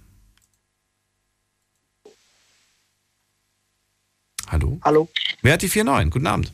Hallo? 4.48 4.78
Hallo. 4.82 5.08
Wer 5.42 5.54
hat 5.54 5.62
die 5.62 5.70
4.9? 5.70 6.10
Guten 6.10 6.26
Abend. 6.26 6.52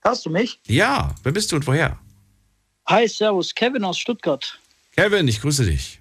Hörst 0.00 0.24
du 0.26 0.30
mich? 0.30 0.58
Ja, 0.66 1.14
wer 1.22 1.32
bist 1.32 1.52
du 1.52 1.56
und 1.56 1.66
woher? 1.66 1.98
Hi, 2.86 3.06
Servus, 3.06 3.54
Kevin 3.54 3.84
aus 3.84 3.98
Stuttgart. 3.98 4.58
Kevin, 4.98 5.28
ich 5.28 5.40
grüße 5.40 5.64
dich. 5.64 6.00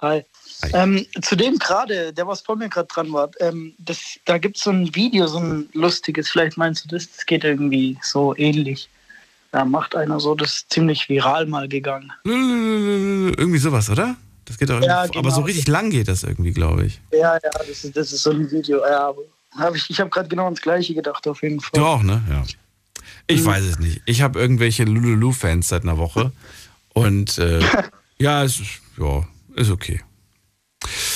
Hi. 0.00 0.24
Ähm, 0.72 1.06
zu 1.22 1.36
dem 1.36 1.56
gerade, 1.56 2.12
der 2.12 2.26
was 2.26 2.40
vor 2.40 2.56
mir 2.56 2.68
gerade 2.68 2.88
dran 2.88 3.12
war, 3.12 3.30
ähm, 3.38 3.74
das, 3.78 4.18
da 4.24 4.38
gibt 4.38 4.56
es 4.56 4.64
so 4.64 4.70
ein 4.70 4.92
Video, 4.96 5.28
so 5.28 5.38
ein 5.38 5.68
lustiges, 5.72 6.28
vielleicht 6.28 6.56
meinst 6.56 6.84
du 6.84 6.88
das, 6.88 7.08
das 7.08 7.24
geht 7.26 7.44
irgendwie 7.44 7.96
so 8.02 8.34
ähnlich. 8.36 8.88
Da 9.52 9.64
macht 9.64 9.94
einer 9.94 10.18
so, 10.18 10.34
das 10.34 10.54
ist 10.54 10.72
ziemlich 10.72 11.08
viral 11.08 11.46
mal 11.46 11.68
gegangen. 11.68 12.12
Irgendwie 12.24 13.58
sowas, 13.58 13.88
oder? 13.88 14.16
Das 14.46 14.58
geht 14.58 14.68
auch 14.72 14.82
Ja, 14.82 15.04
irgendwie, 15.04 15.20
aber 15.20 15.30
so 15.30 15.36
genau. 15.36 15.46
richtig 15.46 15.68
lang 15.68 15.90
geht 15.90 16.08
das 16.08 16.24
irgendwie, 16.24 16.50
glaube 16.50 16.86
ich. 16.86 17.00
Ja, 17.12 17.34
ja, 17.34 17.50
das 17.56 17.84
ist, 17.84 17.96
das 17.96 18.12
ist 18.12 18.24
so 18.24 18.32
ein 18.32 18.50
Video. 18.50 18.80
Ja, 18.80 19.14
hab 19.56 19.76
ich 19.76 19.88
ich 19.88 20.00
habe 20.00 20.10
gerade 20.10 20.28
genau 20.28 20.46
ans 20.46 20.60
Gleiche 20.60 20.92
gedacht, 20.92 21.28
auf 21.28 21.40
jeden 21.40 21.60
Fall. 21.60 21.70
Du 21.78 21.86
auch, 21.86 22.02
ne? 22.02 22.20
Ja. 22.28 22.42
Ich 23.28 23.44
weiß 23.44 23.62
es 23.64 23.78
nicht. 23.78 24.02
Ich 24.06 24.22
habe 24.22 24.40
irgendwelche 24.40 24.82
Lululu-Fans 24.82 25.68
seit 25.68 25.84
einer 25.84 25.98
Woche. 25.98 26.32
Und 26.96 27.36
äh, 27.36 27.60
ja, 28.18 28.42
es 28.42 28.58
ist, 28.58 28.80
ja, 28.96 29.22
ist 29.54 29.70
okay. 29.70 30.00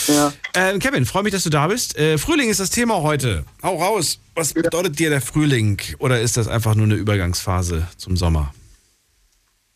Ja. 0.09 0.31
Ähm, 0.55 0.79
Kevin, 0.79 1.07
freue 1.07 1.23
mich, 1.23 1.33
dass 1.33 1.45
du 1.45 1.49
da 1.49 1.69
bist. 1.69 1.97
Äh, 1.97 2.19
Frühling 2.19 2.51
ist 2.51 2.61
das 2.61 2.69
Thema 2.69 3.01
heute. 3.01 3.47
Hau 3.63 3.77
raus. 3.77 4.19
Was 4.35 4.53
bedeutet 4.53 4.99
dir 4.99 5.09
der 5.09 5.23
Frühling? 5.23 5.81
Oder 5.99 6.21
ist 6.21 6.37
das 6.37 6.49
einfach 6.49 6.75
nur 6.75 6.85
eine 6.85 6.97
Übergangsphase 6.97 7.89
zum 7.97 8.19
Sommer? 8.19 8.53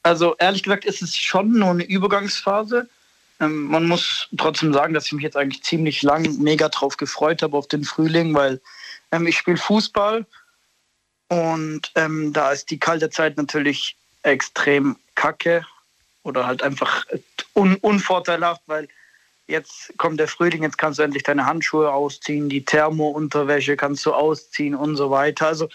Also 0.02 0.36
ehrlich 0.38 0.62
gesagt 0.62 0.84
ist 0.84 1.00
es 1.00 1.16
schon 1.16 1.58
nur 1.58 1.70
eine 1.70 1.84
Übergangsphase. 1.84 2.86
Ähm, 3.40 3.64
man 3.64 3.88
muss 3.88 4.28
trotzdem 4.36 4.74
sagen, 4.74 4.92
dass 4.92 5.06
ich 5.06 5.12
mich 5.12 5.22
jetzt 5.24 5.38
eigentlich 5.38 5.62
ziemlich 5.62 6.02
lang 6.02 6.38
mega 6.38 6.68
drauf 6.68 6.98
gefreut 6.98 7.40
habe 7.40 7.56
auf 7.56 7.66
den 7.66 7.84
Frühling, 7.84 8.34
weil 8.34 8.60
ähm, 9.10 9.26
ich 9.26 9.38
spiele 9.38 9.56
Fußball 9.56 10.26
und 11.28 11.92
ähm, 11.94 12.34
da 12.34 12.52
ist 12.52 12.70
die 12.70 12.78
kalte 12.78 13.08
Zeit 13.08 13.38
natürlich 13.38 13.96
extrem 14.22 14.96
kacke 15.14 15.64
oder 16.24 16.46
halt 16.46 16.62
einfach 16.62 17.04
un 17.54 17.76
unvorteilhaft, 17.76 18.62
weil 18.66 18.88
jetzt 19.46 19.92
kommt 19.98 20.18
der 20.18 20.26
Frühling, 20.26 20.62
jetzt 20.62 20.78
kannst 20.78 20.98
du 20.98 21.02
endlich 21.04 21.22
deine 21.22 21.46
Handschuhe 21.46 21.92
ausziehen, 21.92 22.48
die 22.48 22.64
Thermo-Unterwäsche 22.64 23.76
kannst 23.76 24.04
du 24.06 24.12
ausziehen 24.12 24.74
und 24.74 24.96
so 24.96 25.10
weiter. 25.10 25.46
Also 25.46 25.68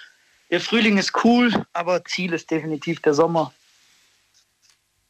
der 0.49 0.59
Frühling 0.59 0.97
ist 0.97 1.13
cool, 1.23 1.65
aber 1.73 2.03
Ziel 2.03 2.33
ist 2.33 2.49
definitiv 2.51 2.99
der 3.01 3.13
Sommer. 3.13 3.53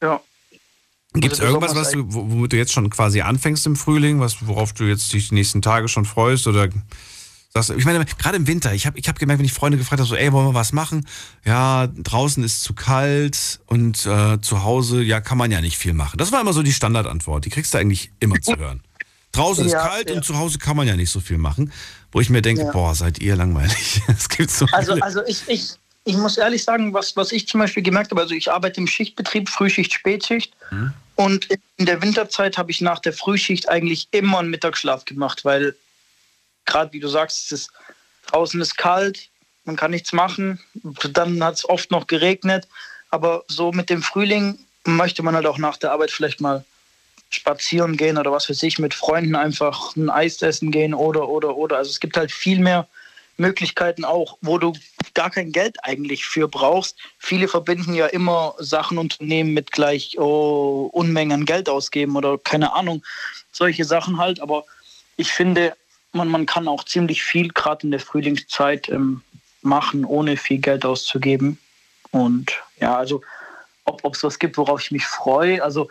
Ja. 0.02 0.20
Gibt 1.14 1.32
es 1.32 1.40
Also 1.40 1.54
irgendwas, 1.54 1.74
was 1.74 1.90
du, 1.90 2.04
wo- 2.14 2.30
womit 2.30 2.52
du 2.52 2.56
jetzt 2.56 2.72
schon 2.72 2.88
quasi 2.90 3.22
anfängst 3.22 3.66
im 3.66 3.74
Frühling, 3.74 4.20
was, 4.20 4.46
worauf 4.46 4.72
du 4.74 4.84
jetzt 4.84 5.12
die 5.12 5.26
nächsten 5.32 5.60
Tage 5.62 5.88
schon 5.88 6.04
freust? 6.04 6.46
Oder 6.46 6.68
sagst 7.52 7.70
ich 7.70 7.84
meine, 7.84 8.04
gerade 8.04 8.36
im 8.36 8.46
Winter, 8.46 8.72
ich 8.72 8.86
habe 8.86 8.98
ich 8.98 9.08
hab 9.08 9.18
gemerkt, 9.18 9.38
wenn 9.40 9.46
ich 9.46 9.52
Freunde 9.52 9.76
gefragt 9.78 10.00
habe, 10.00 10.08
so, 10.08 10.14
ey, 10.16 10.32
wollen 10.32 10.46
wir 10.48 10.54
was 10.54 10.72
machen? 10.72 11.06
Ja, 11.44 11.88
draußen 11.88 12.42
ist 12.44 12.62
zu 12.62 12.74
kalt 12.74 13.60
und 13.66 14.06
äh, 14.06 14.40
zu 14.40 14.62
Hause, 14.62 15.02
ja, 15.02 15.20
kann 15.20 15.36
man 15.38 15.50
ja 15.50 15.60
nicht 15.60 15.76
viel 15.76 15.92
machen. 15.92 16.16
Das 16.18 16.30
war 16.32 16.40
immer 16.40 16.52
so 16.52 16.62
die 16.62 16.72
Standardantwort, 16.72 17.44
die 17.44 17.50
kriegst 17.50 17.74
du 17.74 17.78
eigentlich 17.78 18.10
immer 18.20 18.40
zu 18.40 18.56
hören. 18.58 18.80
Draußen 19.32 19.64
ist 19.66 19.72
Ja, 19.72 19.86
kalt 19.86 20.10
ja. 20.10 20.16
und 20.16 20.24
zu 20.24 20.36
Hause 20.38 20.58
kann 20.58 20.76
man 20.76 20.86
ja 20.88 20.96
nicht 20.96 21.10
so 21.10 21.20
viel 21.20 21.38
machen. 21.38 21.72
Wo 22.12 22.20
ich 22.20 22.30
mir 22.30 22.42
denke, 22.42 22.62
Ja. 22.62 22.72
boah, 22.72 22.94
seid 22.94 23.20
ihr 23.20 23.36
langweilig. 23.36 24.02
Es 24.08 24.28
gibt 24.28 24.50
so 24.50 24.66
Also, 24.72 24.92
viele- 24.94 25.04
also 25.04 25.24
ich, 25.26 25.42
ich, 25.46 25.70
ich 26.04 26.16
muss 26.16 26.36
ehrlich 26.38 26.64
sagen, 26.64 26.92
was, 26.92 27.16
was 27.16 27.30
ich 27.30 27.46
zum 27.46 27.60
Beispiel 27.60 27.82
gemerkt 27.84 28.10
habe, 28.10 28.20
also 28.20 28.34
ich 28.34 28.50
arbeite 28.50 28.80
im 28.80 28.88
Schichtbetrieb, 28.88 29.48
Frühschicht, 29.48 29.92
Spätschicht. 29.92 30.52
Hm? 30.70 30.92
Und 31.14 31.46
in 31.76 31.86
der 31.86 32.02
Winterzeit 32.02 32.58
habe 32.58 32.70
ich 32.72 32.80
nach 32.80 32.98
der 32.98 33.12
Frühschicht 33.12 33.68
eigentlich 33.68 34.08
immer 34.10 34.38
einen 34.40 34.50
Mittagsschlaf 34.50 35.04
gemacht, 35.04 35.44
weil 35.44 35.76
gerade 36.70 36.92
wie 36.92 37.00
du 37.00 37.08
sagst, 37.08 37.46
es 37.46 37.52
ist, 37.52 37.70
draußen 38.26 38.60
ist 38.60 38.78
kalt, 38.78 39.28
man 39.64 39.76
kann 39.76 39.90
nichts 39.90 40.12
machen, 40.12 40.58
dann 41.12 41.42
hat 41.44 41.54
es 41.54 41.68
oft 41.68 41.90
noch 41.90 42.06
geregnet. 42.06 42.66
Aber 43.10 43.44
so 43.48 43.72
mit 43.72 43.90
dem 43.90 44.02
Frühling 44.02 44.58
möchte 44.84 45.22
man 45.22 45.34
halt 45.34 45.46
auch 45.46 45.58
nach 45.58 45.76
der 45.76 45.92
Arbeit 45.92 46.10
vielleicht 46.10 46.40
mal 46.40 46.64
spazieren 47.28 47.96
gehen 47.96 48.18
oder 48.18 48.32
was 48.32 48.48
weiß 48.48 48.62
ich, 48.64 48.78
mit 48.78 48.94
Freunden 48.94 49.36
einfach 49.36 49.94
ein 49.96 50.10
Eis 50.10 50.42
essen 50.42 50.70
gehen 50.70 50.94
oder, 50.94 51.28
oder, 51.28 51.56
oder. 51.56 51.76
Also 51.76 51.90
es 51.90 52.00
gibt 52.00 52.16
halt 52.16 52.32
viel 52.32 52.58
mehr 52.58 52.88
Möglichkeiten 53.36 54.04
auch, 54.04 54.36
wo 54.40 54.58
du 54.58 54.72
gar 55.14 55.30
kein 55.30 55.52
Geld 55.52 55.76
eigentlich 55.84 56.24
für 56.24 56.48
brauchst. 56.48 56.96
Viele 57.18 57.48
verbinden 57.48 57.94
ja 57.94 58.06
immer 58.06 58.54
Sachen 58.58 58.98
unternehmen 58.98 59.54
mit 59.54 59.72
gleich 59.72 60.18
oh, 60.18 60.90
Unmengen 60.92 61.46
Geld 61.46 61.68
ausgeben 61.68 62.16
oder 62.16 62.38
keine 62.38 62.72
Ahnung, 62.74 63.02
solche 63.52 63.84
Sachen 63.84 64.18
halt. 64.18 64.40
Aber 64.40 64.64
ich 65.16 65.32
finde, 65.32 65.74
man, 66.12 66.28
man 66.28 66.46
kann 66.46 66.68
auch 66.68 66.84
ziemlich 66.84 67.22
viel 67.22 67.48
gerade 67.48 67.84
in 67.84 67.90
der 67.90 68.00
Frühlingszeit 68.00 68.88
ähm, 68.88 69.22
machen, 69.62 70.04
ohne 70.04 70.36
viel 70.36 70.58
Geld 70.58 70.84
auszugeben. 70.84 71.58
Und 72.10 72.52
ja, 72.80 72.96
also 72.96 73.22
ob 73.84 74.14
es 74.14 74.22
was 74.22 74.38
gibt, 74.38 74.56
worauf 74.56 74.82
ich 74.82 74.90
mich 74.90 75.06
freue. 75.06 75.62
Also 75.62 75.88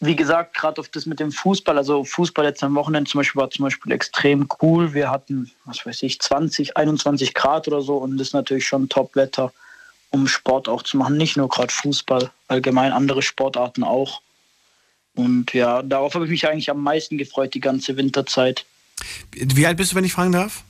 wie 0.00 0.16
gesagt, 0.16 0.54
gerade 0.54 0.80
auf 0.80 0.88
das 0.88 1.06
mit 1.06 1.20
dem 1.20 1.32
Fußball, 1.32 1.78
also 1.78 2.04
Fußball 2.04 2.44
jetzt 2.44 2.62
am 2.62 2.74
Wochenende 2.74 3.10
zum 3.10 3.20
Beispiel 3.20 3.40
war 3.40 3.50
zum 3.50 3.64
Beispiel 3.64 3.92
extrem 3.92 4.48
cool. 4.60 4.92
Wir 4.92 5.10
hatten, 5.10 5.50
was 5.64 5.84
weiß 5.86 6.02
ich, 6.02 6.20
20, 6.20 6.76
21 6.76 7.32
Grad 7.34 7.68
oder 7.68 7.80
so 7.80 7.96
und 7.96 8.18
das 8.18 8.28
ist 8.28 8.34
natürlich 8.34 8.66
schon 8.66 8.88
Top-Wetter, 8.88 9.52
um 10.10 10.26
Sport 10.26 10.68
auch 10.68 10.82
zu 10.82 10.96
machen. 10.96 11.16
Nicht 11.16 11.36
nur 11.36 11.48
gerade 11.48 11.72
Fußball, 11.72 12.30
allgemein 12.48 12.92
andere 12.92 13.22
Sportarten 13.22 13.82
auch. 13.82 14.20
Und 15.14 15.54
ja, 15.54 15.82
darauf 15.82 16.14
habe 16.14 16.24
ich 16.24 16.30
mich 16.30 16.48
eigentlich 16.48 16.70
am 16.70 16.82
meisten 16.82 17.16
gefreut, 17.16 17.54
die 17.54 17.60
ganze 17.60 17.96
Winterzeit. 17.96 18.66
Wie 19.32 19.66
alt 19.66 19.76
bist 19.76 19.92
du, 19.92 19.96
wenn 19.96 20.04
ich 20.04 20.12
fragen 20.12 20.32
darf? 20.32 20.62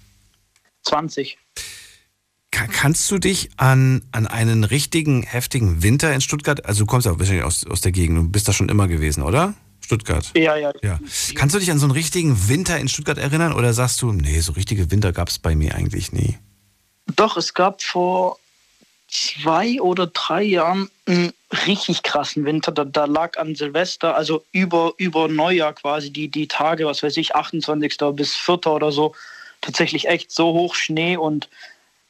20. 0.85 1.39
Ka- 2.51 2.67
Kannst 2.69 3.11
du 3.11 3.19
dich 3.19 3.51
an, 3.57 4.03
an 4.13 4.27
einen 4.27 4.65
richtigen, 4.65 5.23
heftigen 5.23 5.83
Winter 5.83 6.13
in 6.15 6.21
Stuttgart, 6.21 6.65
also 6.67 6.81
du 6.81 6.87
kommst 6.87 7.07
ja 7.07 7.19
wahrscheinlich 7.19 7.45
aus, 7.45 7.67
aus 7.67 7.81
der 7.81 7.93
Gegend, 7.93 8.17
du 8.19 8.29
bist 8.29 8.47
da 8.49 8.53
schon 8.53 8.69
immer 8.69 8.87
gewesen, 8.87 9.23
oder? 9.23 9.55
Stuttgart. 9.81 10.31
Ja, 10.35 10.57
ja. 10.57 10.73
Ja. 10.83 10.99
Kannst 11.35 11.55
du 11.55 11.59
dich 11.59 11.71
an 11.71 11.79
so 11.79 11.85
einen 11.85 11.93
richtigen 11.93 12.49
Winter 12.49 12.79
in 12.79 12.89
Stuttgart 12.89 13.19
erinnern 13.19 13.53
oder 13.53 13.75
sagst 13.75 14.01
du, 14.03 14.13
nee, 14.13 14.41
so 14.41 14.53
richtige 14.53 14.91
Winter 14.91 15.13
gab 15.13 15.29
es 15.29 15.39
bei 15.39 15.55
mir 15.55 15.75
eigentlich 15.75 16.11
nie? 16.13 16.39
Doch, 17.17 17.37
es 17.37 17.53
gab 17.53 17.83
vor 17.83 18.39
zwei 19.09 19.81
oder 19.83 20.07
drei 20.07 20.43
Jahren 20.43 20.89
einen 21.07 21.33
richtig 21.67 22.03
krassen 22.03 22.45
Winter. 22.45 22.73
Da, 22.73 22.85
da 22.85 23.05
lag 23.05 23.39
an 23.39 23.55
Silvester, 23.55 24.17
also 24.17 24.45
über, 24.53 24.95
über 24.97 25.29
Neujahr 25.29 25.73
quasi, 25.73 26.11
die, 26.11 26.29
die 26.29 26.49
Tage, 26.49 26.87
was 26.87 27.03
weiß 27.03 27.17
ich, 27.17 27.35
28. 27.35 27.99
bis 28.13 28.35
4. 28.37 28.67
oder 28.67 28.93
so, 28.93 29.15
tatsächlich 29.61 30.09
echt 30.09 30.31
so 30.31 30.53
hoch 30.53 30.75
Schnee 30.75 31.17
und 31.17 31.49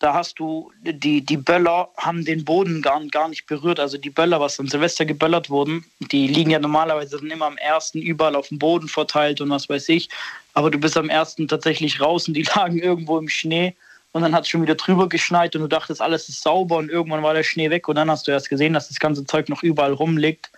da 0.00 0.12
hast 0.12 0.38
du, 0.38 0.70
die, 0.82 1.22
die 1.22 1.36
Böller 1.36 1.88
haben 1.96 2.24
den 2.24 2.44
Boden 2.44 2.82
gar, 2.82 3.02
gar 3.06 3.28
nicht 3.28 3.46
berührt. 3.46 3.80
Also 3.80 3.96
die 3.96 4.10
Böller, 4.10 4.38
was 4.38 4.60
an 4.60 4.66
Silvester 4.66 5.06
geböllert 5.06 5.48
wurden, 5.48 5.84
die 5.98 6.26
liegen 6.26 6.50
ja 6.50 6.58
normalerweise 6.58 7.16
dann 7.16 7.30
immer 7.30 7.46
am 7.46 7.56
ersten 7.56 8.02
überall 8.02 8.36
auf 8.36 8.48
dem 8.48 8.58
Boden 8.58 8.88
verteilt 8.88 9.40
und 9.40 9.48
was 9.48 9.68
weiß 9.68 9.88
ich. 9.88 10.10
Aber 10.52 10.70
du 10.70 10.78
bist 10.78 10.98
am 10.98 11.08
ersten 11.08 11.48
tatsächlich 11.48 12.00
raus 12.00 12.28
und 12.28 12.34
die 12.34 12.42
lagen 12.54 12.78
irgendwo 12.78 13.16
im 13.16 13.28
Schnee 13.28 13.74
und 14.14 14.22
dann 14.22 14.32
hat 14.32 14.44
es 14.44 14.48
schon 14.48 14.62
wieder 14.62 14.76
drüber 14.76 15.08
geschneit 15.08 15.56
und 15.56 15.62
du 15.62 15.66
dachtest, 15.66 16.00
alles 16.00 16.28
ist 16.28 16.40
sauber 16.40 16.76
und 16.76 16.88
irgendwann 16.88 17.24
war 17.24 17.34
der 17.34 17.42
Schnee 17.42 17.68
weg 17.70 17.88
und 17.88 17.96
dann 17.96 18.08
hast 18.08 18.28
du 18.28 18.30
erst 18.30 18.48
gesehen, 18.48 18.72
dass 18.72 18.86
das 18.86 19.00
ganze 19.00 19.26
Zeug 19.26 19.48
noch 19.48 19.64
überall 19.64 19.92
rumliegt. 19.92 20.52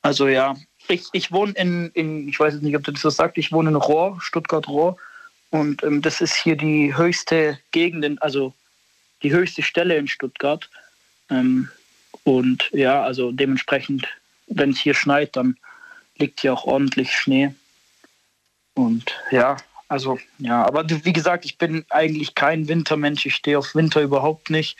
Also 0.00 0.26
ja, 0.26 0.56
ich, 0.88 1.04
ich 1.12 1.30
wohne 1.30 1.52
in, 1.52 1.90
in, 1.92 2.26
ich 2.26 2.40
weiß 2.40 2.54
jetzt 2.54 2.62
nicht, 2.62 2.74
ob 2.74 2.84
du 2.84 2.92
das 2.92 3.02
so 3.02 3.10
sagst, 3.10 3.36
ich 3.36 3.52
wohne 3.52 3.68
in 3.68 3.76
Rohr, 3.76 4.16
Stuttgart-Rohr 4.22 4.96
und 5.50 5.82
ähm, 5.82 6.00
das 6.00 6.22
ist 6.22 6.34
hier 6.34 6.56
die 6.56 6.96
höchste 6.96 7.58
Gegend, 7.72 8.22
also 8.22 8.54
die 9.22 9.32
höchste 9.32 9.62
Stelle 9.62 9.98
in 9.98 10.08
Stuttgart. 10.08 10.70
Ähm, 11.28 11.68
und 12.24 12.70
ja, 12.72 13.02
also 13.02 13.32
dementsprechend, 13.32 14.08
wenn 14.46 14.70
es 14.70 14.78
hier 14.78 14.94
schneit, 14.94 15.36
dann 15.36 15.58
liegt 16.16 16.40
hier 16.40 16.54
auch 16.54 16.64
ordentlich 16.64 17.12
Schnee. 17.12 17.54
Und 18.72 19.14
ja, 19.30 19.58
also 19.88 20.18
ja, 20.38 20.64
aber 20.66 20.84
wie 20.88 21.12
gesagt, 21.12 21.44
ich 21.44 21.58
bin 21.58 21.84
eigentlich 21.88 22.34
kein 22.34 22.68
Wintermensch. 22.68 23.24
Ich 23.26 23.34
stehe 23.34 23.58
auf 23.58 23.74
Winter 23.74 24.02
überhaupt 24.02 24.50
nicht. 24.50 24.76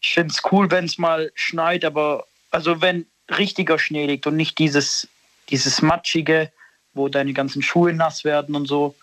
Ich 0.00 0.14
finde 0.14 0.32
es 0.32 0.42
cool, 0.52 0.70
wenn 0.70 0.84
es 0.84 0.98
mal 0.98 1.32
schneit, 1.34 1.84
aber 1.84 2.26
also 2.50 2.80
wenn 2.80 3.06
richtiger 3.30 3.78
Schnee 3.78 4.06
liegt 4.06 4.26
und 4.26 4.36
nicht 4.36 4.58
dieses, 4.58 5.08
dieses 5.48 5.82
matschige, 5.82 6.52
wo 6.92 7.08
deine 7.08 7.32
ganzen 7.32 7.62
Schuhe 7.62 7.92
nass 7.92 8.24
werden 8.24 8.54
und 8.54 8.66
so. 8.66 8.94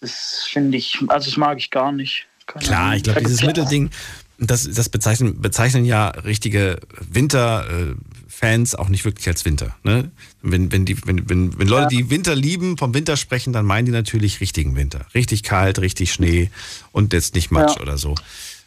Das 0.00 0.46
finde 0.50 0.78
ich, 0.78 0.98
also 1.08 1.28
das 1.28 1.36
mag 1.36 1.58
ich 1.58 1.70
gar 1.70 1.92
nicht. 1.92 2.26
Keine 2.46 2.64
Klar, 2.64 2.96
ich 2.96 3.02
glaube, 3.02 3.20
dieses 3.20 3.42
Mittelding, 3.42 3.90
das, 4.38 4.68
das 4.70 4.88
bezeichnen, 4.88 5.40
bezeichnen 5.40 5.84
ja 5.84 6.08
richtige 6.08 6.78
Winterfans 7.10 8.74
auch 8.76 8.88
nicht 8.88 9.04
wirklich 9.04 9.26
als 9.26 9.44
Winter. 9.44 9.76
Ne? 9.82 10.10
Wenn, 10.42 10.70
wenn, 10.70 10.84
die, 10.84 10.96
wenn, 11.06 11.28
wenn, 11.28 11.58
wenn 11.58 11.68
Leute, 11.68 11.88
die 11.88 12.08
Winter 12.10 12.36
lieben, 12.36 12.78
vom 12.78 12.94
Winter 12.94 13.16
sprechen, 13.16 13.52
dann 13.52 13.66
meinen 13.66 13.86
die 13.86 13.92
natürlich 13.92 14.40
richtigen 14.40 14.76
Winter. 14.76 15.06
Richtig 15.14 15.42
kalt, 15.42 15.80
richtig 15.80 16.12
Schnee 16.12 16.50
und 16.92 17.12
jetzt 17.12 17.34
nicht 17.34 17.50
Matsch 17.50 17.76
ja. 17.76 17.82
oder 17.82 17.98
so. 17.98 18.14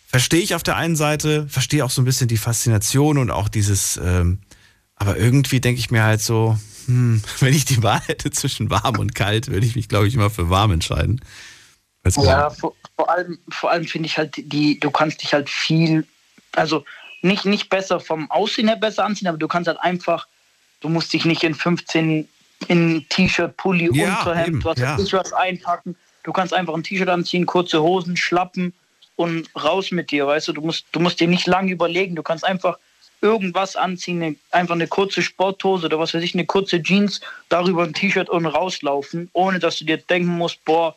Verstehe 0.07 0.41
ich 0.41 0.55
auf 0.55 0.63
der 0.63 0.75
einen 0.75 0.97
Seite, 0.97 1.47
verstehe 1.47 1.85
auch 1.85 1.89
so 1.89 2.01
ein 2.01 2.05
bisschen 2.05 2.27
die 2.27 2.37
Faszination 2.37 3.17
und 3.17 3.31
auch 3.31 3.47
dieses, 3.47 3.97
ähm, 4.03 4.39
aber 4.97 5.17
irgendwie 5.17 5.61
denke 5.61 5.79
ich 5.79 5.89
mir 5.89 6.03
halt 6.03 6.21
so, 6.21 6.59
hm, 6.87 7.21
wenn 7.39 7.53
ich 7.53 7.63
die 7.63 7.81
Wahl 7.81 8.01
hätte 8.07 8.29
zwischen 8.31 8.69
warm 8.69 8.99
und 8.99 9.15
kalt, 9.15 9.47
würde 9.47 9.65
ich 9.65 9.77
mich, 9.77 9.87
glaube 9.87 10.07
ich, 10.09 10.15
immer 10.15 10.29
für 10.29 10.49
warm 10.49 10.71
entscheiden. 10.71 11.21
Ja, 12.03 12.49
vor, 12.49 12.73
vor, 12.95 13.09
allem, 13.09 13.39
vor 13.49 13.71
allem 13.71 13.85
finde 13.85 14.07
ich 14.07 14.17
halt, 14.17 14.33
die, 14.37 14.79
du 14.79 14.89
kannst 14.89 15.21
dich 15.21 15.33
halt 15.33 15.49
viel, 15.49 16.07
also 16.53 16.83
nicht, 17.21 17.45
nicht 17.45 17.69
besser 17.69 17.99
vom 17.99 18.29
Aussehen 18.31 18.67
her 18.67 18.77
besser 18.77 19.05
anziehen, 19.05 19.27
aber 19.27 19.37
du 19.37 19.47
kannst 19.47 19.67
halt 19.67 19.79
einfach, 19.79 20.27
du 20.79 20.89
musst 20.89 21.13
dich 21.13 21.25
nicht 21.25 21.43
in 21.43 21.53
15 21.53 22.27
in 22.67 23.05
T-Shirt, 23.09 23.57
Pulli, 23.57 23.89
ja, 23.93 24.19
Unterhemd, 24.19 24.65
was 24.65 24.79
ja. 24.79 24.97
ich 24.99 25.13
was 25.13 25.33
einpacken. 25.33 25.95
Du 26.23 26.31
kannst 26.31 26.53
einfach 26.53 26.73
ein 26.73 26.83
T-Shirt 26.83 27.09
anziehen, 27.09 27.45
kurze 27.45 27.81
Hosen, 27.81 28.15
Schlappen 28.17 28.73
und 29.15 29.49
raus 29.55 29.91
mit 29.91 30.11
dir, 30.11 30.27
weißt 30.27 30.49
du. 30.49 30.53
Du 30.53 30.61
musst, 30.61 30.85
du 30.91 30.99
musst 30.99 31.19
dir 31.19 31.27
nicht 31.27 31.47
lange 31.47 31.71
überlegen. 31.71 32.15
Du 32.15 32.23
kannst 32.23 32.45
einfach 32.45 32.77
irgendwas 33.21 33.75
anziehen, 33.75 34.21
eine, 34.21 34.35
einfach 34.51 34.75
eine 34.75 34.87
kurze 34.87 35.21
Sporthose 35.21 35.85
oder 35.85 35.99
was 35.99 36.13
weiß 36.13 36.23
ich, 36.23 36.33
eine 36.33 36.45
kurze 36.45 36.81
Jeans, 36.81 37.21
darüber 37.49 37.83
ein 37.83 37.93
T-Shirt 37.93 38.29
und 38.29 38.45
rauslaufen, 38.45 39.29
ohne 39.33 39.59
dass 39.59 39.77
du 39.77 39.85
dir 39.85 39.97
denken 39.97 40.29
musst, 40.29 40.63
boah, 40.65 40.95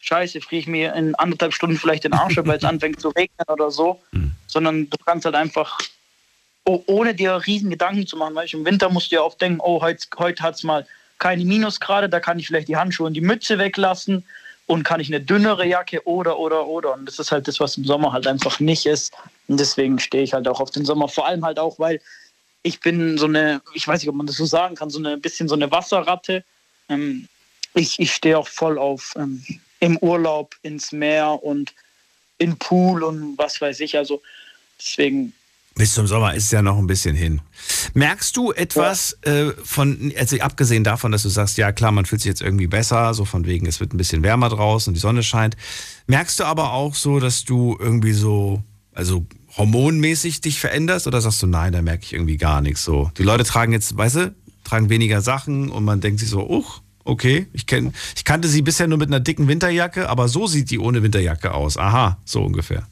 scheiße, 0.00 0.40
friere 0.40 0.60
ich 0.60 0.66
mir 0.66 0.94
in 0.94 1.14
anderthalb 1.14 1.52
Stunden 1.52 1.76
vielleicht 1.76 2.04
den 2.04 2.12
Arsch, 2.12 2.36
weil 2.36 2.58
es 2.58 2.64
anfängt 2.64 3.00
zu 3.00 3.08
regnen 3.10 3.46
oder 3.48 3.70
so, 3.70 4.00
mhm. 4.12 4.32
sondern 4.46 4.90
du 4.90 4.96
kannst 5.04 5.24
halt 5.24 5.34
einfach, 5.34 5.78
oh, 6.64 6.82
ohne 6.86 7.14
dir 7.14 7.42
riesen 7.46 7.70
Gedanken 7.70 8.06
zu 8.06 8.16
machen, 8.16 8.34
weil 8.34 8.48
im 8.52 8.64
Winter 8.64 8.88
musst 8.90 9.10
du 9.10 9.16
ja 9.16 9.22
oft 9.22 9.40
denken, 9.40 9.60
oh, 9.60 9.80
heute, 9.80 10.06
heute 10.18 10.42
hat 10.42 10.56
es 10.56 10.62
mal 10.62 10.86
keine 11.18 11.44
Minusgrade, 11.44 12.08
da 12.08 12.20
kann 12.20 12.38
ich 12.38 12.46
vielleicht 12.46 12.68
die 12.68 12.76
Handschuhe 12.76 13.06
und 13.06 13.14
die 13.14 13.20
Mütze 13.20 13.58
weglassen 13.58 14.24
und 14.66 14.82
kann 14.82 15.00
ich 15.00 15.08
eine 15.08 15.20
dünnere 15.20 15.66
Jacke 15.66 16.06
oder, 16.06 16.38
oder, 16.38 16.66
oder. 16.66 16.94
Und 16.94 17.06
das 17.06 17.18
ist 17.18 17.32
halt 17.32 17.48
das, 17.48 17.60
was 17.60 17.76
im 17.76 17.84
Sommer 17.84 18.12
halt 18.12 18.26
einfach 18.26 18.60
nicht 18.60 18.84
ist. 18.86 19.14
Und 19.48 19.60
deswegen 19.60 19.98
stehe 19.98 20.24
ich 20.24 20.34
halt 20.34 20.48
auch 20.48 20.60
auf 20.60 20.70
den 20.70 20.84
Sommer. 20.84 21.08
Vor 21.08 21.26
allem 21.26 21.44
halt 21.44 21.58
auch, 21.58 21.78
weil 21.78 22.00
ich 22.62 22.80
bin 22.80 23.16
so 23.16 23.26
eine, 23.26 23.62
ich 23.74 23.86
weiß 23.86 24.00
nicht, 24.00 24.08
ob 24.08 24.16
man 24.16 24.26
das 24.26 24.36
so 24.36 24.44
sagen 24.44 24.74
kann, 24.74 24.90
so 24.90 25.00
ein 25.02 25.20
bisschen 25.20 25.48
so 25.48 25.54
eine 25.54 25.70
Wasserratte. 25.70 26.44
Ähm, 26.88 27.28
ich, 27.74 28.00
ich 28.00 28.12
stehe 28.12 28.36
auch 28.36 28.48
voll 28.48 28.76
auf 28.76 29.14
ähm, 29.16 29.44
im 29.80 29.96
Urlaub 29.98 30.54
ins 30.62 30.92
Meer 30.92 31.42
und 31.42 31.74
in 32.38 32.56
Pool 32.56 33.02
und 33.02 33.36
was 33.38 33.60
weiß 33.60 33.80
ich. 33.80 33.96
Also 33.96 34.22
deswegen. 34.78 35.32
Bis 35.74 35.92
zum 35.92 36.06
Sommer 36.06 36.34
ist 36.34 36.44
es 36.44 36.50
ja 36.52 36.62
noch 36.62 36.78
ein 36.78 36.86
bisschen 36.86 37.14
hin. 37.14 37.42
Merkst 37.92 38.34
du 38.36 38.52
etwas 38.52 39.18
ja. 39.26 39.48
äh, 39.48 39.52
von, 39.62 40.12
also 40.16 40.38
abgesehen 40.38 40.84
davon, 40.84 41.12
dass 41.12 41.22
du 41.22 41.28
sagst, 41.28 41.58
ja 41.58 41.70
klar, 41.70 41.92
man 41.92 42.06
fühlt 42.06 42.22
sich 42.22 42.30
jetzt 42.30 42.40
irgendwie 42.40 42.66
besser, 42.66 43.12
so 43.12 43.26
von 43.26 43.44
wegen, 43.44 43.66
es 43.66 43.78
wird 43.78 43.92
ein 43.92 43.98
bisschen 43.98 44.22
wärmer 44.22 44.48
draußen 44.48 44.90
und 44.90 44.94
die 44.94 45.00
Sonne 45.00 45.22
scheint. 45.22 45.54
Merkst 46.06 46.40
du 46.40 46.44
aber 46.44 46.72
auch 46.72 46.94
so, 46.94 47.20
dass 47.20 47.44
du 47.44 47.76
irgendwie 47.78 48.14
so, 48.14 48.62
also 48.94 49.26
hormonmäßig 49.58 50.40
dich 50.40 50.60
veränderst 50.60 51.06
oder 51.06 51.20
sagst 51.20 51.42
du, 51.42 51.46
nein, 51.46 51.72
da 51.72 51.82
merke 51.82 52.04
ich 52.04 52.14
irgendwie 52.14 52.38
gar 52.38 52.62
nichts 52.62 52.82
so? 52.82 53.10
Die 53.18 53.22
Leute 53.22 53.44
tragen 53.44 53.72
jetzt, 53.72 53.96
weißt 53.96 54.16
du, 54.16 54.34
tragen 54.64 54.88
weniger 54.88 55.20
Sachen 55.20 55.68
und 55.68 55.84
man 55.84 56.00
denkt 56.00 56.20
sich 56.20 56.30
so, 56.30 56.48
uch, 56.48 56.80
Okay, 57.06 57.46
ich, 57.52 57.66
kenn, 57.66 57.94
ich 58.16 58.24
kannte 58.24 58.48
sie 58.48 58.62
bisher 58.62 58.88
nur 58.88 58.98
mit 58.98 59.08
einer 59.08 59.20
dicken 59.20 59.46
Winterjacke, 59.46 60.08
aber 60.08 60.26
so 60.26 60.48
sieht 60.48 60.70
die 60.70 60.80
ohne 60.80 61.04
Winterjacke 61.04 61.54
aus. 61.54 61.78
Aha, 61.78 62.18
so 62.24 62.42
ungefähr. 62.42 62.88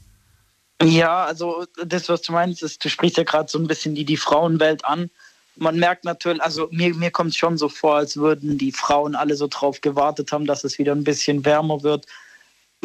Ja, 0.81 1.25
also 1.25 1.65
das, 1.85 2.07
was 2.07 2.21
du 2.21 2.31
meinst, 2.31 2.63
ist, 2.63 2.83
du 2.83 2.89
sprichst 2.89 3.17
ja 3.17 3.23
gerade 3.23 3.49
so 3.49 3.59
ein 3.59 3.67
bisschen 3.67 3.93
die, 3.93 4.05
die 4.05 4.15
Frauenwelt 4.15 4.85
an. 4.85 5.09
Man 5.57 5.77
merkt 5.79 6.05
natürlich, 6.05 6.41
also 6.41 6.69
mir, 6.71 6.95
mir 6.95 7.11
kommt 7.11 7.31
es 7.31 7.37
schon 7.37 7.57
so 7.57 7.67
vor, 7.67 7.97
als 7.97 8.15
würden 8.15 8.57
die 8.57 8.71
Frauen 8.71 9.15
alle 9.15 9.35
so 9.35 9.47
drauf 9.47 9.81
gewartet 9.81 10.31
haben, 10.31 10.45
dass 10.45 10.63
es 10.63 10.79
wieder 10.79 10.93
ein 10.93 11.03
bisschen 11.03 11.43
wärmer 11.43 11.83
wird. 11.83 12.05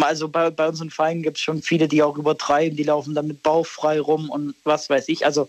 Also 0.00 0.28
bei, 0.28 0.50
bei 0.50 0.68
unseren 0.68 0.90
Vereinen 0.90 1.22
gibt 1.22 1.36
es 1.36 1.42
schon 1.42 1.62
viele, 1.62 1.86
die 1.86 2.02
auch 2.02 2.16
übertreiben, 2.16 2.76
die 2.76 2.84
laufen 2.84 3.14
dann 3.14 3.28
mit 3.28 3.46
rum 3.46 4.30
und 4.30 4.54
was 4.64 4.90
weiß 4.90 5.08
ich. 5.08 5.24
Also 5.24 5.48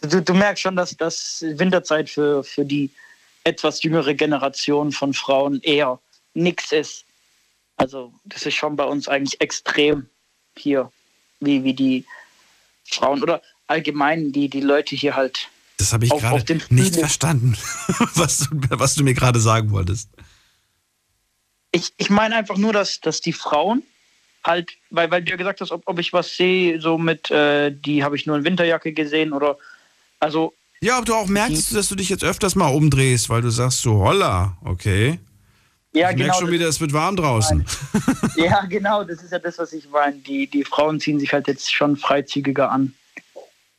du, 0.00 0.22
du 0.22 0.34
merkst 0.34 0.62
schon, 0.62 0.74
dass 0.74 0.96
das 0.96 1.44
Winterzeit 1.46 2.10
für, 2.10 2.42
für 2.42 2.64
die 2.64 2.90
etwas 3.44 3.82
jüngere 3.82 4.14
Generation 4.14 4.92
von 4.92 5.14
Frauen 5.14 5.60
eher 5.62 6.00
nichts 6.34 6.72
ist. 6.72 7.04
Also 7.76 8.12
das 8.24 8.44
ist 8.44 8.54
schon 8.54 8.76
bei 8.76 8.84
uns 8.84 9.08
eigentlich 9.08 9.40
extrem 9.40 10.08
hier, 10.56 10.90
wie, 11.40 11.64
wie 11.64 11.74
die 11.74 12.04
Frauen 12.84 13.22
oder 13.22 13.42
allgemein 13.66 14.32
die, 14.32 14.48
die 14.48 14.60
Leute 14.60 14.96
hier 14.96 15.14
halt. 15.14 15.48
Das 15.76 15.92
habe 15.92 16.06
ich 16.06 16.10
gerade 16.10 16.60
nicht 16.70 16.96
verstanden, 16.96 17.56
was, 18.14 18.38
du, 18.38 18.48
was 18.70 18.94
du 18.96 19.04
mir 19.04 19.14
gerade 19.14 19.38
sagen 19.38 19.70
wolltest. 19.70 20.10
Ich, 21.70 21.92
ich 21.98 22.10
meine 22.10 22.34
einfach 22.34 22.56
nur, 22.56 22.72
dass, 22.72 23.00
dass 23.00 23.20
die 23.20 23.32
Frauen 23.32 23.82
halt, 24.44 24.72
weil, 24.90 25.10
weil 25.10 25.22
du 25.22 25.30
ja 25.30 25.36
gesagt 25.36 25.60
hast, 25.60 25.70
ob, 25.70 25.82
ob 25.86 25.98
ich 25.98 26.12
was 26.12 26.36
sehe, 26.36 26.80
so 26.80 26.98
mit, 26.98 27.30
äh, 27.30 27.70
die 27.70 28.02
habe 28.02 28.16
ich 28.16 28.26
nur 28.26 28.36
in 28.36 28.44
Winterjacke 28.44 28.92
gesehen 28.92 29.32
oder 29.32 29.58
also 30.18 30.54
ja, 30.80 30.98
ob 30.98 31.04
du 31.04 31.14
auch 31.14 31.26
merkst, 31.26 31.74
dass 31.74 31.88
du 31.88 31.94
dich 31.94 32.08
jetzt 32.08 32.24
öfters 32.24 32.54
mal 32.54 32.68
umdrehst, 32.68 33.28
weil 33.28 33.42
du 33.42 33.50
sagst 33.50 33.82
so, 33.82 33.98
holla, 33.98 34.56
okay. 34.64 35.18
Ja, 35.92 36.10
ich 36.10 36.16
genau. 36.16 36.28
merke 36.28 36.40
schon 36.40 36.52
wieder, 36.52 36.68
es 36.68 36.80
wird 36.80 36.92
warm 36.92 37.16
draußen. 37.16 37.64
ja, 38.36 38.64
genau, 38.66 39.04
das 39.04 39.22
ist 39.22 39.32
ja 39.32 39.38
das, 39.38 39.58
was 39.58 39.72
ich 39.72 39.88
meine. 39.90 40.16
Die, 40.16 40.46
die 40.46 40.64
Frauen 40.64 41.00
ziehen 41.00 41.18
sich 41.18 41.32
halt 41.32 41.48
jetzt 41.48 41.72
schon 41.72 41.96
freizügiger 41.96 42.70
an. 42.70 42.94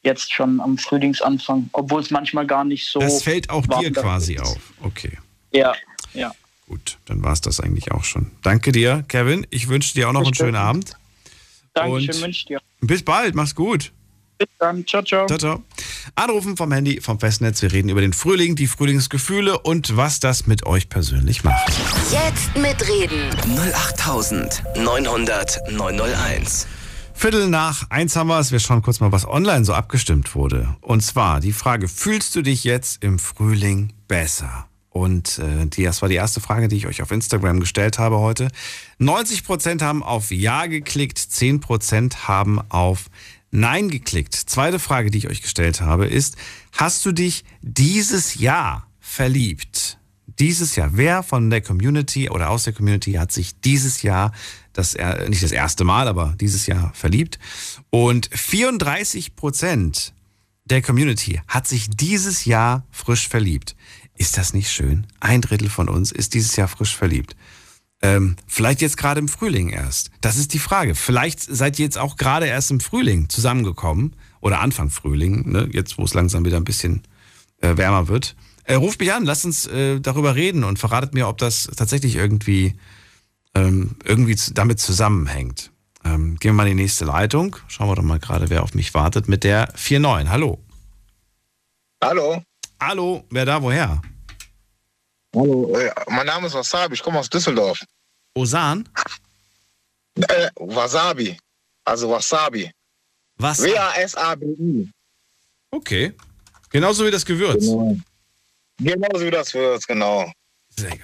Jetzt 0.01 0.34
schon 0.34 0.59
am 0.61 0.77
Frühlingsanfang, 0.77 1.69
obwohl 1.73 2.01
es 2.01 2.09
manchmal 2.09 2.47
gar 2.47 2.63
nicht 2.63 2.88
so. 2.88 2.99
Das 2.99 3.21
fällt 3.21 3.49
auch 3.49 3.65
dir 3.67 3.91
quasi 3.91 4.35
ist. 4.35 4.41
auf. 4.41 4.57
Okay. 4.81 5.17
Ja, 5.51 5.73
ja. 6.13 6.31
Gut, 6.67 6.97
dann 7.05 7.21
war 7.23 7.34
es 7.34 7.41
das 7.41 7.59
eigentlich 7.59 7.91
auch 7.91 8.03
schon. 8.03 8.31
Danke 8.43 8.71
dir, 8.71 9.03
Kevin. 9.07 9.45
Ich 9.49 9.67
wünsche 9.67 9.93
dir 9.93 10.07
auch 10.07 10.13
noch 10.13 10.23
einen 10.23 10.35
schönen 10.35 10.55
Abend. 10.55 10.93
Dankeschön, 11.73 12.21
wünsche 12.21 12.45
dir. 12.45 12.61
Bis 12.81 13.03
bald, 13.03 13.35
mach's 13.35 13.55
gut. 13.55 13.91
Bis 14.39 14.47
dann. 14.57 14.87
Ciao, 14.87 15.03
ciao. 15.03 15.27
Ciao, 15.27 15.37
ciao. 15.37 15.63
Anrufen 16.15 16.55
vom 16.55 16.71
Handy, 16.71 17.01
vom 17.01 17.19
Festnetz. 17.19 17.61
Wir 17.61 17.73
reden 17.73 17.89
über 17.89 17.99
den 17.99 18.13
Frühling, 18.13 18.55
die 18.55 18.67
Frühlingsgefühle 18.67 19.59
und 19.59 19.97
was 19.97 20.21
das 20.21 20.47
mit 20.47 20.65
euch 20.65 20.87
persönlich 20.87 21.43
macht. 21.43 21.73
Jetzt 22.09 22.55
mitreden. 22.57 23.35
08900 23.75 25.59
901. 25.69 26.67
Viertel 27.13 27.49
nach 27.49 27.89
eins 27.89 28.15
haben 28.15 28.27
wir 28.27 28.39
es. 28.39 28.53
Wir 28.53 28.59
schauen 28.59 28.81
kurz 28.81 29.01
mal, 29.01 29.11
was 29.11 29.27
online 29.27 29.65
so 29.65 29.73
abgestimmt 29.73 30.35
wurde. 30.35 30.77
Und 30.79 31.01
zwar 31.01 31.41
die 31.41 31.51
Frage, 31.51 31.89
fühlst 31.89 32.33
du 32.33 32.41
dich 32.41 32.63
jetzt 32.63 33.03
im 33.03 33.19
Frühling 33.19 33.91
besser? 34.07 34.69
Und 34.89 35.37
äh, 35.39 35.65
die, 35.65 35.83
das 35.83 36.01
war 36.01 36.09
die 36.09 36.15
erste 36.15 36.39
Frage, 36.39 36.69
die 36.69 36.77
ich 36.77 36.87
euch 36.87 37.01
auf 37.01 37.11
Instagram 37.11 37.59
gestellt 37.59 37.99
habe 37.99 38.19
heute. 38.19 38.47
90% 38.99 39.81
haben 39.81 40.01
auf 40.01 40.31
Ja 40.31 40.65
geklickt, 40.65 41.17
10% 41.19 42.27
haben 42.27 42.59
auf 42.69 43.05
Nein 43.51 43.89
geklickt. 43.89 44.35
Zweite 44.35 44.80
Frage, 44.80 45.09
die 45.09 45.17
ich 45.19 45.27
euch 45.27 45.41
gestellt 45.41 45.81
habe, 45.81 46.07
ist, 46.07 46.35
hast 46.73 47.05
du 47.05 47.11
dich 47.11 47.43
dieses 47.61 48.35
Jahr 48.35 48.88
verliebt? 48.99 49.97
Dieses 50.39 50.76
Jahr, 50.76 50.91
wer 50.93 51.23
von 51.23 51.49
der 51.49 51.61
Community 51.61 52.30
oder 52.30 52.49
aus 52.49 52.63
der 52.63 52.73
Community 52.73 53.13
hat 53.13 53.31
sich 53.31 53.59
dieses 53.59 54.03
Jahr 54.03 54.31
das 54.71 54.95
nicht 55.27 55.43
das 55.43 55.51
erste 55.51 55.84
Mal, 55.84 56.07
aber 56.07 56.35
dieses 56.39 56.65
Jahr 56.65 56.93
verliebt. 56.93 57.39
Und 57.89 58.30
34 58.31 59.35
Prozent 59.35 60.13
der 60.65 60.81
Community 60.81 61.41
hat 61.47 61.67
sich 61.67 61.89
dieses 61.89 62.45
Jahr 62.45 62.85
frisch 62.91 63.27
verliebt. 63.27 63.76
Ist 64.15 64.38
das 64.38 64.53
nicht 64.53 64.71
schön? 64.71 65.07
Ein 65.19 65.41
Drittel 65.41 65.69
von 65.69 65.89
uns 65.89 66.11
ist 66.11 66.34
dieses 66.34 66.55
Jahr 66.55 66.67
frisch 66.67 66.95
verliebt. 66.95 67.35
Ähm, 68.01 68.38
vielleicht 68.47 68.81
jetzt 68.81 68.97
gerade 68.97 69.19
im 69.19 69.27
Frühling 69.27 69.69
erst. 69.69 70.09
Das 70.21 70.38
ist 70.38 70.53
die 70.53 70.59
Frage. 70.59 70.95
Vielleicht 70.95 71.41
seid 71.41 71.80
ihr 71.80 71.85
jetzt 71.85 71.97
auch 71.97 72.15
gerade 72.15 72.45
erst 72.45 72.71
im 72.71 72.80
Frühling 72.80 73.27
zusammengekommen 73.27 74.15
oder 74.39 74.61
Anfang 74.61 74.89
Frühling, 74.89 75.51
ne? 75.51 75.69
jetzt 75.73 75.97
wo 75.97 76.03
es 76.03 76.13
langsam 76.13 76.45
wieder 76.45 76.57
ein 76.57 76.63
bisschen 76.63 77.03
äh, 77.61 77.76
wärmer 77.76 78.07
wird. 78.07 78.35
Äh, 78.63 78.76
ruft 78.76 78.99
mich 78.99 79.11
an, 79.11 79.26
lasst 79.26 79.45
uns 79.45 79.65
äh, 79.67 79.99
darüber 79.99 80.35
reden 80.35 80.63
und 80.63 80.80
verratet 80.80 81.13
mir, 81.13 81.27
ob 81.27 81.39
das 81.39 81.69
tatsächlich 81.76 82.15
irgendwie, 82.15 82.76
ähm, 83.53 83.95
irgendwie 84.05 84.38
damit 84.53 84.80
zusammenhängt. 84.80 85.71
Ähm, 86.05 86.38
gehen 86.38 86.51
wir 86.51 86.53
mal 86.53 86.67
in 86.67 86.77
die 86.77 86.84
nächste 86.84 87.03
Leitung. 87.03 87.57
Schauen 87.67 87.89
wir 87.89 87.95
doch 87.95 88.03
mal 88.03 88.19
gerade, 88.19 88.49
wer 88.49 88.63
auf 88.63 88.76
mich 88.76 88.93
wartet 88.93 89.27
mit 89.27 89.43
der 89.43 89.73
49. 89.76 90.30
Hallo. 90.30 90.59
Hallo. 92.01 92.43
Hallo, 92.80 93.26
wer 93.30 93.45
da, 93.45 93.61
woher? 93.61 94.01
Hallo, 95.35 95.76
äh, 95.77 95.91
mein 96.07 96.26
Name 96.26 96.47
ist 96.47 96.53
Wasabi, 96.53 96.95
ich 96.95 97.03
komme 97.03 97.19
aus 97.19 97.30
Düsseldorf. 97.30 97.80
Osan? 98.34 98.88
Äh, 100.15 100.49
Wasabi. 100.56 101.38
Also 101.85 102.10
Wasabi. 102.10 102.72
Was? 103.38 103.61
W-A-S-A-B-I. 103.61 104.89
Okay. 105.72 106.14
Genauso 106.72 107.06
wie 107.06 107.11
das 107.11 107.26
Gewürz. 107.26 107.65
Genau. 107.65 107.97
Genauso 108.80 109.26
wie 109.26 109.31
das 109.31 109.51
Gewürz, 109.51 109.85
genau. 109.85 110.31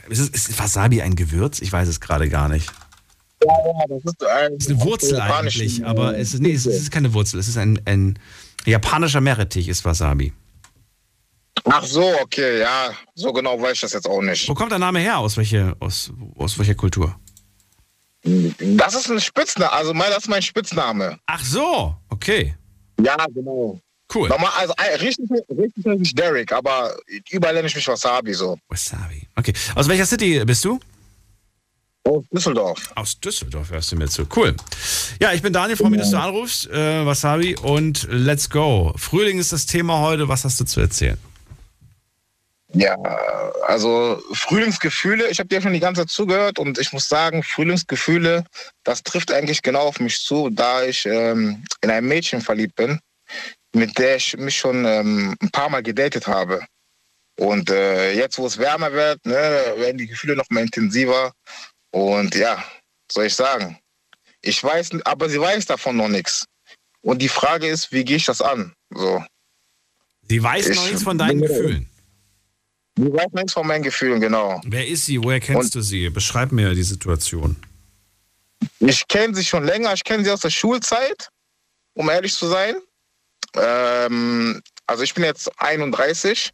Ist, 0.09 0.33
ist 0.33 0.59
Wasabi 0.59 1.01
ein 1.01 1.15
Gewürz? 1.15 1.59
Ich 1.59 1.71
weiß 1.71 1.87
es 1.87 1.99
gerade 1.99 2.29
gar 2.29 2.49
nicht. 2.49 2.71
Ja, 3.43 3.49
ja, 3.49 3.85
das 3.87 4.03
ist, 4.05 4.25
ein, 4.25 4.53
ist 4.53 4.69
eine 4.69 4.81
Wurzel 4.81 5.19
eigentlich, 5.19 5.85
aber 5.85 6.17
es 6.17 6.33
ist, 6.33 6.39
nee, 6.39 6.53
es 6.53 6.65
ist 6.65 6.89
keine 6.91 7.13
Wurzel. 7.13 7.39
Es 7.39 7.47
ist 7.47 7.57
ein, 7.57 7.79
ein 7.85 8.17
japanischer 8.65 9.21
Meerrettich, 9.21 9.67
ist 9.67 9.85
Wasabi. 9.85 10.33
Ach 11.63 11.83
so, 11.85 12.03
okay, 12.21 12.59
ja, 12.59 12.91
so 13.15 13.33
genau 13.33 13.59
weiß 13.59 13.73
ich 13.73 13.81
das 13.81 13.93
jetzt 13.93 14.07
auch 14.07 14.21
nicht. 14.21 14.47
Wo 14.47 14.53
kommt 14.53 14.71
der 14.71 14.79
Name 14.79 14.99
her? 14.99 15.17
Aus, 15.17 15.37
welche, 15.37 15.75
aus, 15.79 16.11
aus 16.37 16.59
welcher 16.59 16.75
Kultur? 16.75 17.15
Das 18.23 18.95
ist 18.95 19.09
ein 19.09 19.21
Spitzname, 19.21 19.71
also 19.71 19.93
mein, 19.93 20.09
das 20.09 20.23
ist 20.23 20.29
mein 20.29 20.41
Spitzname. 20.41 21.17
Ach 21.25 21.43
so, 21.43 21.95
okay. 22.09 22.55
Ja, 23.01 23.15
genau. 23.33 23.79
Cool. 24.13 24.29
Normal, 24.29 24.51
also 24.57 24.73
richtig, 25.01 25.29
richtig 25.49 25.85
nenne 25.85 26.01
ich 26.01 26.13
Derek, 26.13 26.51
aber 26.51 26.95
überall 27.31 27.55
nenne 27.55 27.67
ich 27.67 27.75
mich 27.75 27.87
Wasabi 27.87 28.33
so. 28.33 28.57
Wasabi, 28.67 29.27
okay. 29.35 29.53
Aus 29.73 29.87
welcher 29.87 30.05
City 30.05 30.43
bist 30.45 30.63
du? 30.65 30.79
Aus 32.03 32.23
Düsseldorf. 32.31 32.91
Aus 32.95 33.19
Düsseldorf 33.19 33.71
hörst 33.71 33.91
du 33.91 33.95
mir 33.95 34.07
zu. 34.07 34.27
Cool. 34.35 34.55
Ja, 35.19 35.33
ich 35.33 35.41
bin 35.41 35.51
Daniel, 35.53 35.75
freue 35.75 35.89
mich, 35.89 35.99
dass 35.99 36.11
du 36.11 36.19
anrufst. 36.19 36.69
Äh, 36.69 37.03
Wasabi 37.03 37.55
und 37.55 38.07
let's 38.11 38.47
go. 38.47 38.93
Frühling 38.95 39.39
ist 39.39 39.51
das 39.51 39.65
Thema 39.65 39.99
heute. 39.99 40.27
Was 40.27 40.43
hast 40.43 40.59
du 40.59 40.65
zu 40.65 40.79
erzählen? 40.81 41.17
Ja, 42.75 42.97
also 43.65 44.21
Frühlingsgefühle, 44.33 45.29
ich 45.29 45.39
habe 45.39 45.47
dir 45.47 45.61
schon 45.61 45.71
die 45.71 45.79
ganze 45.79 46.01
Zeit 46.01 46.09
zugehört 46.09 46.59
und 46.59 46.77
ich 46.77 46.91
muss 46.91 47.07
sagen, 47.07 47.41
Frühlingsgefühle, 47.41 48.43
das 48.83 49.01
trifft 49.01 49.31
eigentlich 49.31 49.61
genau 49.61 49.83
auf 49.87 50.01
mich 50.01 50.19
zu, 50.19 50.49
da 50.49 50.83
ich 50.83 51.05
ähm, 51.05 51.63
in 51.79 51.89
ein 51.89 52.03
Mädchen 52.03 52.41
verliebt 52.41 52.75
bin, 52.75 52.99
mit 53.73 53.97
der 53.97 54.17
ich 54.17 54.35
mich 54.35 54.57
schon 54.57 54.83
ähm, 54.83 55.37
ein 55.41 55.51
paar 55.51 55.69
Mal 55.69 55.83
gedatet 55.83 56.27
habe. 56.27 56.65
Und 57.39 57.69
äh, 57.69 58.11
jetzt, 58.11 58.37
wo 58.37 58.45
es 58.45 58.57
wärmer 58.57 58.91
wird, 58.91 59.25
ne, 59.25 59.73
werden 59.77 59.97
die 59.97 60.07
Gefühle 60.07 60.35
noch 60.35 60.49
mal 60.49 60.63
intensiver. 60.63 61.31
Und 61.91 62.35
ja, 62.35 62.61
soll 63.09 63.27
ich 63.27 63.35
sagen, 63.35 63.79
ich 64.41 64.61
weiß, 64.61 64.89
aber 65.05 65.29
sie 65.29 65.39
weiß 65.39 65.65
davon 65.65 65.95
noch 65.95 66.09
nichts. 66.09 66.45
Und 67.01 67.21
die 67.21 67.29
Frage 67.29 67.67
ist, 67.67 67.93
wie 67.93 68.03
gehe 68.03 68.17
ich 68.17 68.25
das 68.25 68.41
an? 68.41 68.73
So. 68.89 69.23
Sie 70.23 70.43
weiß 70.43 70.67
ich, 70.67 70.75
noch 70.75 70.85
nichts 70.87 71.03
von 71.03 71.17
deinen 71.17 71.41
Gefühlen. 71.41 71.89
Ich 72.97 73.13
weiß 73.13 73.33
nichts 73.33 73.53
von 73.53 73.67
meinen 73.67 73.83
Gefühlen, 73.83 74.21
genau. 74.21 74.61
Wer 74.65 74.87
ist 74.87 75.05
sie? 75.05 75.21
Woher 75.21 75.39
kennst 75.39 75.61
Und 75.61 75.75
du 75.75 75.81
sie? 75.81 76.09
Beschreib 76.09 76.51
mir 76.51 76.73
die 76.73 76.83
Situation. 76.83 77.57
Ich 78.79 79.07
kenne 79.07 79.35
sie 79.35 79.43
schon 79.43 79.65
länger. 79.65 79.93
Ich 79.93 80.03
kenne 80.03 80.23
sie 80.23 80.31
aus 80.31 80.39
der 80.41 80.49
Schulzeit, 80.49 81.29
um 81.93 82.09
ehrlich 82.09 82.33
zu 82.33 82.47
sein. 82.47 82.75
Ähm, 83.55 84.61
also 84.87 85.03
ich 85.03 85.13
bin 85.13 85.23
jetzt 85.23 85.51
31 85.59 86.51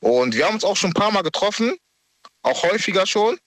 und 0.00 0.34
wir 0.34 0.46
haben 0.46 0.54
uns 0.54 0.64
auch 0.64 0.76
schon 0.76 0.90
ein 0.90 0.94
paar 0.94 1.12
Mal 1.12 1.22
getroffen, 1.22 1.76
auch 2.42 2.62
häufiger 2.64 3.06
schon. 3.06 3.38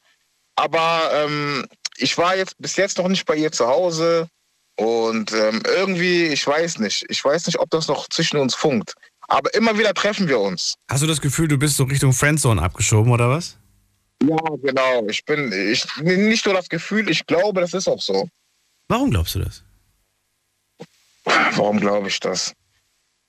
Aber 0.55 1.09
ähm, 1.13 1.67
ich 1.97 2.17
war 2.17 2.35
jetzt 2.35 2.55
bis 2.59 2.75
jetzt 2.75 2.97
noch 2.97 3.07
nicht 3.07 3.25
bei 3.25 3.35
ihr 3.35 3.51
zu 3.51 3.67
Hause 3.67 4.27
und 4.75 5.31
ähm, 5.33 5.61
irgendwie, 5.65 6.27
ich 6.27 6.45
weiß 6.45 6.79
nicht, 6.79 7.05
ich 7.09 7.23
weiß 7.23 7.47
nicht, 7.47 7.59
ob 7.59 7.69
das 7.69 7.87
noch 7.87 8.07
zwischen 8.09 8.37
uns 8.37 8.55
funkt. 8.55 8.95
Aber 9.31 9.53
immer 9.53 9.77
wieder 9.79 9.93
treffen 9.93 10.27
wir 10.27 10.41
uns. 10.41 10.75
Hast 10.89 11.03
du 11.03 11.07
das 11.07 11.21
Gefühl, 11.21 11.47
du 11.47 11.57
bist 11.57 11.77
so 11.77 11.85
Richtung 11.85 12.11
Friendzone 12.11 12.61
abgeschoben 12.61 13.13
oder 13.13 13.29
was? 13.29 13.57
Ja, 14.21 14.35
genau. 14.61 15.07
Ich 15.07 15.23
bin, 15.23 15.53
ich, 15.53 15.85
nicht 16.01 16.45
nur 16.45 16.53
das 16.53 16.67
Gefühl, 16.67 17.09
ich 17.09 17.25
glaube, 17.25 17.61
das 17.61 17.73
ist 17.73 17.87
auch 17.87 18.01
so. 18.01 18.27
Warum 18.89 19.09
glaubst 19.09 19.35
du 19.35 19.39
das? 19.39 19.63
Warum 21.23 21.79
glaube 21.79 22.09
ich 22.09 22.19
das? 22.19 22.53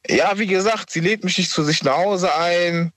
Ja, 0.08 0.36
wie 0.40 0.48
gesagt, 0.48 0.90
sie 0.90 0.98
lädt 0.98 1.22
mich 1.22 1.38
nicht 1.38 1.52
zu 1.52 1.62
sich 1.62 1.84
nach 1.84 1.98
Hause 1.98 2.34
ein. 2.34 2.90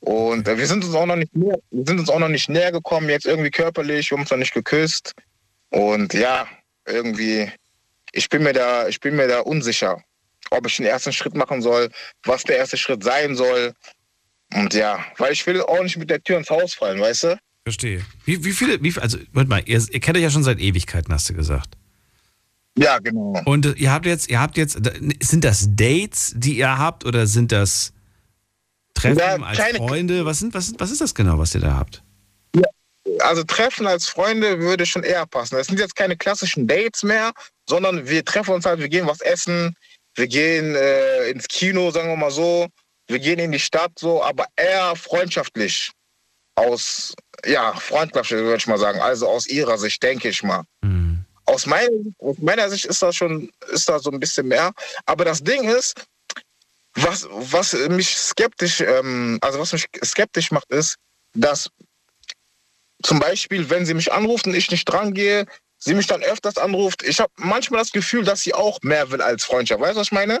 Und 0.00 0.46
äh, 0.46 0.58
wir 0.58 0.66
sind 0.66 0.84
uns 0.84 0.94
auch 0.94 1.06
noch 1.06 1.16
nicht 1.16 1.34
näher, 1.34 1.58
wir 1.70 1.84
sind 1.86 1.98
uns 1.98 2.10
auch 2.10 2.18
noch 2.18 2.28
nicht 2.28 2.50
näher 2.50 2.72
gekommen, 2.72 3.08
jetzt 3.08 3.24
irgendwie 3.24 3.50
körperlich, 3.50 4.10
wir 4.10 4.16
haben 4.16 4.22
uns 4.22 4.30
noch 4.30 4.36
nicht 4.36 4.52
geküsst. 4.52 5.14
Und 5.70 6.12
ja, 6.12 6.46
irgendwie, 6.86 7.50
ich 8.12 8.28
bin 8.28 8.42
mir 8.42 8.52
da, 8.52 8.86
ich 8.86 9.00
bin 9.00 9.16
mir 9.16 9.28
da 9.28 9.40
unsicher 9.40 10.02
ob 10.50 10.66
ich 10.66 10.76
den 10.76 10.86
ersten 10.86 11.12
Schritt 11.12 11.34
machen 11.34 11.62
soll, 11.62 11.90
was 12.24 12.44
der 12.44 12.58
erste 12.58 12.76
Schritt 12.76 13.02
sein 13.02 13.36
soll. 13.36 13.72
Und 14.54 14.74
ja, 14.74 15.04
weil 15.16 15.32
ich 15.32 15.46
will 15.46 15.62
auch 15.62 15.82
nicht 15.82 15.96
mit 15.96 16.10
der 16.10 16.22
Tür 16.22 16.38
ins 16.38 16.50
Haus 16.50 16.74
fallen, 16.74 17.00
weißt 17.00 17.22
du? 17.24 17.38
Verstehe. 17.64 18.04
Wie, 18.24 18.44
wie 18.44 18.52
viele, 18.52 18.82
wie, 18.82 18.98
also, 18.98 19.18
warte 19.32 19.48
mal, 19.48 19.62
ihr, 19.66 19.80
ihr 19.90 20.00
kennt 20.00 20.16
euch 20.16 20.22
ja 20.22 20.30
schon 20.30 20.42
seit 20.42 20.58
Ewigkeiten, 20.58 21.12
hast 21.12 21.28
du 21.28 21.34
gesagt. 21.34 21.76
Ja, 22.76 22.98
genau. 22.98 23.40
Und 23.44 23.78
ihr 23.78 23.92
habt 23.92 24.06
jetzt, 24.06 24.30
ihr 24.30 24.40
habt 24.40 24.56
jetzt, 24.56 24.78
sind 25.20 25.44
das 25.44 25.68
Dates, 25.70 26.32
die 26.36 26.56
ihr 26.56 26.78
habt, 26.78 27.04
oder 27.04 27.26
sind 27.26 27.52
das 27.52 27.92
Treffen 28.94 29.18
ja, 29.18 29.36
als 29.36 29.58
Freunde? 29.76 30.24
Was, 30.24 30.38
sind, 30.38 30.54
was, 30.54 30.72
was 30.78 30.90
ist 30.90 31.00
das 31.00 31.14
genau, 31.14 31.38
was 31.38 31.54
ihr 31.54 31.60
da 31.60 31.76
habt? 31.76 32.02
Ja, 32.54 32.62
also 33.20 33.42
Treffen 33.44 33.86
als 33.86 34.08
Freunde 34.08 34.60
würde 34.60 34.86
schon 34.86 35.02
eher 35.02 35.26
passen. 35.26 35.56
Das 35.56 35.66
sind 35.66 35.78
jetzt 35.78 35.96
keine 35.96 36.16
klassischen 36.16 36.66
Dates 36.66 37.02
mehr, 37.02 37.32
sondern 37.68 38.08
wir 38.08 38.24
treffen 38.24 38.54
uns 38.54 38.64
halt, 38.64 38.80
wir 38.80 38.88
gehen 38.88 39.06
was 39.06 39.20
essen, 39.20 39.74
wir 40.14 40.26
gehen 40.26 40.74
äh, 40.74 41.28
ins 41.30 41.48
Kino, 41.48 41.90
sagen 41.90 42.08
wir 42.08 42.16
mal 42.16 42.30
so, 42.30 42.66
wir 43.06 43.18
gehen 43.18 43.38
in 43.38 43.52
die 43.52 43.60
Stadt 43.60 43.92
so, 43.98 44.22
aber 44.22 44.46
eher 44.56 44.94
freundschaftlich. 44.96 45.90
Aus, 46.54 47.14
ja, 47.44 47.72
freundschaftlich 47.74 48.40
würde 48.40 48.58
ich 48.58 48.66
mal 48.66 48.78
sagen. 48.78 49.00
Also 49.00 49.28
aus 49.28 49.46
ihrer 49.46 49.78
Sicht, 49.78 50.02
denke 50.02 50.28
ich 50.28 50.42
mal. 50.42 50.64
Mhm. 50.82 51.24
Aus, 51.46 51.66
mein, 51.66 52.14
aus 52.18 52.36
meiner 52.38 52.68
Sicht 52.70 52.84
ist 52.84 53.02
das 53.02 53.16
schon, 53.16 53.50
ist 53.72 53.88
da 53.88 53.98
so 53.98 54.10
ein 54.10 54.20
bisschen 54.20 54.48
mehr. 54.48 54.72
Aber 55.06 55.24
das 55.24 55.42
Ding 55.42 55.68
ist, 55.68 56.04
was, 56.94 57.26
was 57.30 57.72
mich 57.88 58.16
skeptisch, 58.16 58.80
ähm, 58.80 59.38
also 59.40 59.58
was 59.58 59.72
mich 59.72 59.86
skeptisch 60.04 60.50
macht, 60.50 60.70
ist, 60.70 60.96
dass 61.34 61.70
zum 63.02 63.18
Beispiel, 63.18 63.70
wenn 63.70 63.86
sie 63.86 63.94
mich 63.94 64.12
anruft 64.12 64.46
und 64.46 64.54
ich 64.54 64.70
nicht 64.70 64.84
dran 64.84 65.14
gehe, 65.14 65.46
sie 65.80 65.94
mich 65.94 66.06
dann 66.06 66.22
öfters 66.22 66.56
anruft. 66.56 67.02
Ich 67.02 67.18
habe 67.18 67.32
manchmal 67.36 67.80
das 67.80 67.90
Gefühl, 67.90 68.24
dass 68.24 68.42
sie 68.42 68.54
auch 68.54 68.78
mehr 68.82 69.10
will 69.10 69.20
als 69.20 69.44
Freundschaft. 69.44 69.80
Weißt 69.80 69.96
du, 69.96 70.00
was 70.00 70.08
ich 70.08 70.12
meine? 70.12 70.40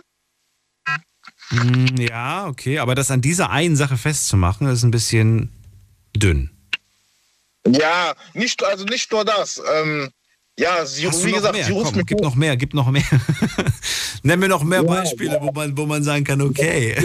Hm, 1.48 1.96
ja, 1.96 2.46
okay, 2.46 2.78
aber 2.78 2.94
das 2.94 3.10
an 3.10 3.20
dieser 3.20 3.50
einen 3.50 3.74
Sache 3.74 3.96
festzumachen, 3.96 4.68
ist 4.68 4.84
ein 4.84 4.92
bisschen 4.92 5.50
dünn. 6.14 6.50
Ja, 7.66 8.14
nicht, 8.34 8.62
also 8.64 8.84
nicht 8.84 9.10
nur 9.10 9.24
das. 9.24 9.60
Ähm, 9.74 10.10
ja, 10.58 10.84
sie, 10.84 11.06
Hast 11.06 11.24
wie 11.24 11.32
gesagt, 11.32 11.54
mehr? 11.54 11.64
sie 11.64 11.72
ruft 11.72 11.86
Komm, 11.86 11.96
mich. 11.96 12.06
Gib 12.06 12.20
noch 12.20 12.34
mehr, 12.34 12.56
gib 12.56 12.74
noch 12.74 12.90
mehr. 12.90 13.02
Nenn 14.22 14.38
mir 14.38 14.48
noch 14.48 14.62
mehr 14.62 14.82
ja, 14.82 14.86
Beispiele, 14.86 15.34
ja. 15.34 15.42
Wo, 15.42 15.50
man, 15.52 15.76
wo 15.76 15.86
man 15.86 16.02
sagen 16.02 16.24
kann, 16.24 16.40
okay. 16.42 16.96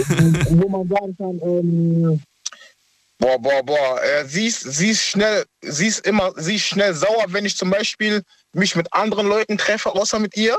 wo 0.50 0.68
man 0.68 0.88
sagen 0.88 1.16
kann, 1.16 1.40
ähm, 1.42 2.22
Boah, 3.18 3.38
boah, 3.38 3.62
boah. 3.62 4.02
Äh, 4.02 4.26
sie, 4.26 4.46
ist, 4.46 4.60
sie 4.60 4.90
ist 4.90 5.02
schnell, 5.02 5.44
sie 5.62 5.86
ist 5.86 6.06
immer, 6.06 6.32
sie 6.36 6.56
ist 6.56 6.66
schnell 6.66 6.94
sauer, 6.94 7.24
wenn 7.28 7.46
ich 7.46 7.56
zum 7.56 7.70
Beispiel 7.70 8.22
mich 8.52 8.76
mit 8.76 8.92
anderen 8.92 9.26
Leuten 9.26 9.58
treffe, 9.58 9.90
außer 9.94 10.18
mit 10.18 10.36
ihr. 10.36 10.58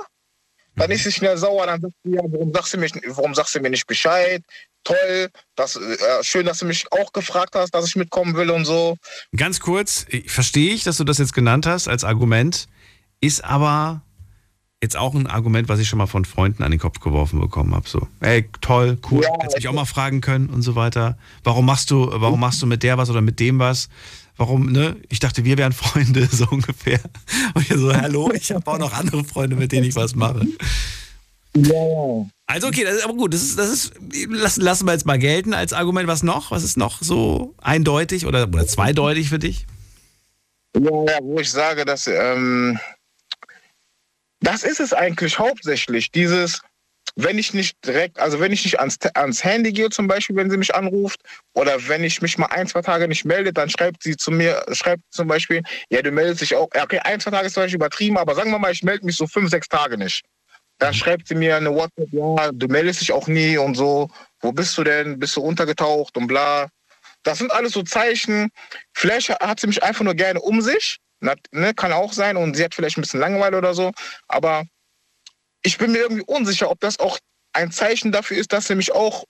Dann 0.75 0.91
ist 0.91 1.03
sie 1.03 1.11
schnell 1.11 1.37
sauer, 1.37 1.65
dann 1.65 1.81
sagt 1.81 1.93
sie, 2.03 2.11
ja, 2.11 2.21
warum 2.23 2.53
sagst 2.53 2.73
du, 2.73 2.77
mich, 2.77 2.93
warum 3.07 3.33
sagst 3.33 3.55
du 3.55 3.59
mir 3.59 3.71
nicht 3.71 3.87
Bescheid? 3.87 4.43
Toll, 4.83 5.29
das, 5.55 5.75
äh, 5.75 6.23
schön, 6.23 6.45
dass 6.45 6.59
du 6.59 6.65
mich 6.65 6.85
auch 6.91 7.11
gefragt 7.13 7.55
hast, 7.55 7.73
dass 7.73 7.87
ich 7.87 7.95
mitkommen 7.95 8.35
will 8.35 8.51
und 8.51 8.65
so. 8.65 8.95
Ganz 9.35 9.59
kurz, 9.59 10.05
verstehe 10.27 10.73
ich, 10.73 10.83
dass 10.83 10.97
du 10.97 11.03
das 11.03 11.17
jetzt 11.17 11.33
genannt 11.33 11.65
hast 11.65 11.87
als 11.87 12.03
Argument, 12.03 12.67
ist 13.21 13.43
aber 13.43 14.03
jetzt 14.81 14.95
auch 14.95 15.15
ein 15.15 15.27
Argument, 15.27 15.69
was 15.69 15.79
ich 15.79 15.87
schon 15.87 15.97
mal 15.97 16.07
von 16.07 16.25
Freunden 16.25 16.63
an 16.63 16.71
den 16.71 16.79
Kopf 16.79 16.99
geworfen 16.99 17.39
bekommen 17.39 17.73
habe. 17.73 17.87
So, 17.89 18.07
ey, 18.19 18.47
toll, 18.61 18.97
cool, 19.11 19.23
ja, 19.23 19.29
hättest 19.39 19.57
mich 19.57 19.67
auch 19.67 19.73
mal 19.73 19.85
fragen 19.85 20.21
können 20.21 20.49
und 20.49 20.61
so 20.61 20.75
weiter. 20.75 21.17
Warum 21.43 21.65
machst 21.65 21.89
du, 21.91 22.09
warum 22.11 22.39
machst 22.39 22.61
du 22.61 22.67
mit 22.67 22.83
der 22.83 22.97
was 22.97 23.09
oder 23.09 23.21
mit 23.21 23.39
dem 23.39 23.59
was? 23.59 23.89
warum, 24.37 24.71
ne? 24.71 24.95
Ich 25.09 25.19
dachte, 25.19 25.43
wir 25.43 25.57
wären 25.57 25.73
Freunde, 25.73 26.25
so 26.31 26.47
ungefähr. 26.49 26.99
Und 27.53 27.69
ihr 27.69 27.77
so, 27.77 27.93
hallo, 27.93 28.31
ich 28.33 28.51
habe 28.51 28.69
auch 28.71 28.77
noch 28.77 28.93
andere 28.93 29.23
Freunde, 29.23 29.55
mit 29.55 29.71
denen 29.71 29.85
ich 29.85 29.95
was 29.95 30.15
mache. 30.15 30.45
Ja. 31.55 32.25
Also 32.45 32.67
okay, 32.67 32.83
das 32.83 32.97
ist 32.97 33.03
aber 33.03 33.15
gut. 33.15 33.33
Das 33.33 33.41
ist, 33.41 33.57
das 33.57 33.69
ist, 33.69 33.93
lassen, 34.29 34.61
lassen 34.61 34.85
wir 34.85 34.93
jetzt 34.93 35.05
mal 35.05 35.19
gelten 35.19 35.53
als 35.53 35.73
Argument. 35.73 36.07
Was 36.07 36.23
noch? 36.23 36.51
Was 36.51 36.63
ist 36.63 36.77
noch 36.77 37.01
so 37.01 37.55
eindeutig 37.57 38.25
oder, 38.25 38.43
oder 38.43 38.67
zweideutig 38.67 39.29
für 39.29 39.39
dich? 39.39 39.65
Ja, 40.75 40.81
ja, 40.83 41.19
wo 41.21 41.39
ich 41.39 41.49
sage, 41.49 41.83
dass 41.83 42.07
ähm, 42.07 42.77
das 44.39 44.63
ist 44.63 44.79
es 44.79 44.93
eigentlich 44.93 45.39
hauptsächlich. 45.39 46.11
Dieses, 46.11 46.61
wenn 47.15 47.39
ich 47.39 47.53
nicht 47.53 47.77
direkt, 47.85 48.19
also 48.19 48.39
wenn 48.39 48.51
ich 48.51 48.63
nicht 48.63 48.79
ans, 48.79 48.97
ans 49.15 49.43
Handy 49.43 49.71
gehe 49.71 49.89
zum 49.89 50.07
Beispiel, 50.07 50.35
wenn 50.35 50.51
sie 50.51 50.57
mich 50.57 50.75
anruft, 50.75 51.21
oder 51.53 51.87
wenn 51.87 52.03
ich 52.03 52.21
mich 52.21 52.37
mal 52.37 52.47
ein, 52.47 52.67
zwei 52.67 52.81
Tage 52.81 53.07
nicht 53.07 53.25
melde, 53.25 53.51
dann 53.51 53.69
schreibt 53.69 54.03
sie 54.03 54.15
zu 54.15 54.31
mir, 54.31 54.63
schreibt 54.71 55.01
zum 55.09 55.27
Beispiel, 55.27 55.63
ja, 55.89 56.01
du 56.01 56.11
meldest 56.11 56.41
dich 56.41 56.55
auch, 56.55 56.67
okay, 56.79 56.99
ein, 56.99 57.19
zwei 57.19 57.31
Tage 57.31 57.47
ist 57.47 57.53
vielleicht 57.53 57.73
übertrieben, 57.73 58.17
aber 58.17 58.35
sagen 58.35 58.51
wir 58.51 58.59
mal, 58.59 58.71
ich 58.71 58.83
melde 58.83 59.05
mich 59.05 59.17
so 59.17 59.25
fünf, 59.25 59.49
sechs 59.49 59.67
Tage 59.67 59.97
nicht. 59.97 60.23
Dann 60.79 60.93
schreibt 60.93 61.27
sie 61.27 61.33
mir 61.33 61.57
eine 61.57 61.73
WhatsApp, 61.73 62.09
ja, 62.11 62.51
du 62.51 62.67
meldest 62.67 63.01
dich 63.01 63.11
auch 63.11 63.27
nie 63.27 63.57
und 63.57 63.75
so, 63.75 64.09
wo 64.41 64.51
bist 64.51 64.77
du 64.77 64.83
denn? 64.83 65.17
Bist 65.17 65.35
du 65.35 65.41
untergetaucht 65.41 66.15
und 66.17 66.27
bla. 66.27 66.67
Das 67.23 67.39
sind 67.39 67.51
alles 67.51 67.73
so 67.73 67.81
Zeichen. 67.81 68.49
Vielleicht 68.93 69.29
hat 69.29 69.59
sie 69.59 69.67
mich 69.67 69.81
einfach 69.81 70.03
nur 70.03 70.13
gerne 70.13 70.39
um 70.39 70.61
sich. 70.61 70.99
Ne, 71.19 71.73
kann 71.73 71.93
auch 71.93 72.13
sein 72.13 72.37
und 72.37 72.55
sie 72.55 72.63
hat 72.63 72.75
vielleicht 72.75 72.97
ein 72.97 73.01
bisschen 73.01 73.19
Langeweile 73.19 73.57
oder 73.57 73.73
so. 73.73 73.91
Aber 74.27 74.65
ich 75.63 75.77
bin 75.77 75.91
mir 75.91 75.99
irgendwie 75.99 76.23
unsicher, 76.23 76.69
ob 76.69 76.79
das 76.79 76.99
auch 76.99 77.17
ein 77.53 77.71
Zeichen 77.71 78.11
dafür 78.11 78.37
ist, 78.37 78.53
dass 78.53 78.67
sie 78.67 78.75
mich 78.75 78.91
auch, 78.91 79.23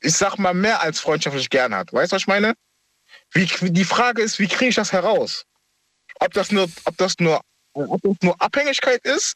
ich 0.00 0.14
sag 0.14 0.38
mal, 0.38 0.54
mehr 0.54 0.80
als 0.80 1.00
freundschaftlich 1.00 1.50
gern 1.50 1.74
hat. 1.74 1.92
Weißt 1.92 2.12
du, 2.12 2.16
was 2.16 2.22
ich 2.22 2.28
meine? 2.28 2.54
Wie, 3.32 3.46
die 3.46 3.84
Frage 3.84 4.22
ist, 4.22 4.38
wie 4.38 4.48
kriege 4.48 4.70
ich 4.70 4.74
das 4.74 4.92
heraus? 4.92 5.44
Ob 6.20 6.32
das 6.32 6.50
nur, 6.50 6.68
ob 6.84 6.96
das 6.96 7.14
nur, 7.18 7.40
ob 7.74 8.00
das 8.02 8.16
nur 8.22 8.40
Abhängigkeit 8.40 9.04
ist, 9.04 9.34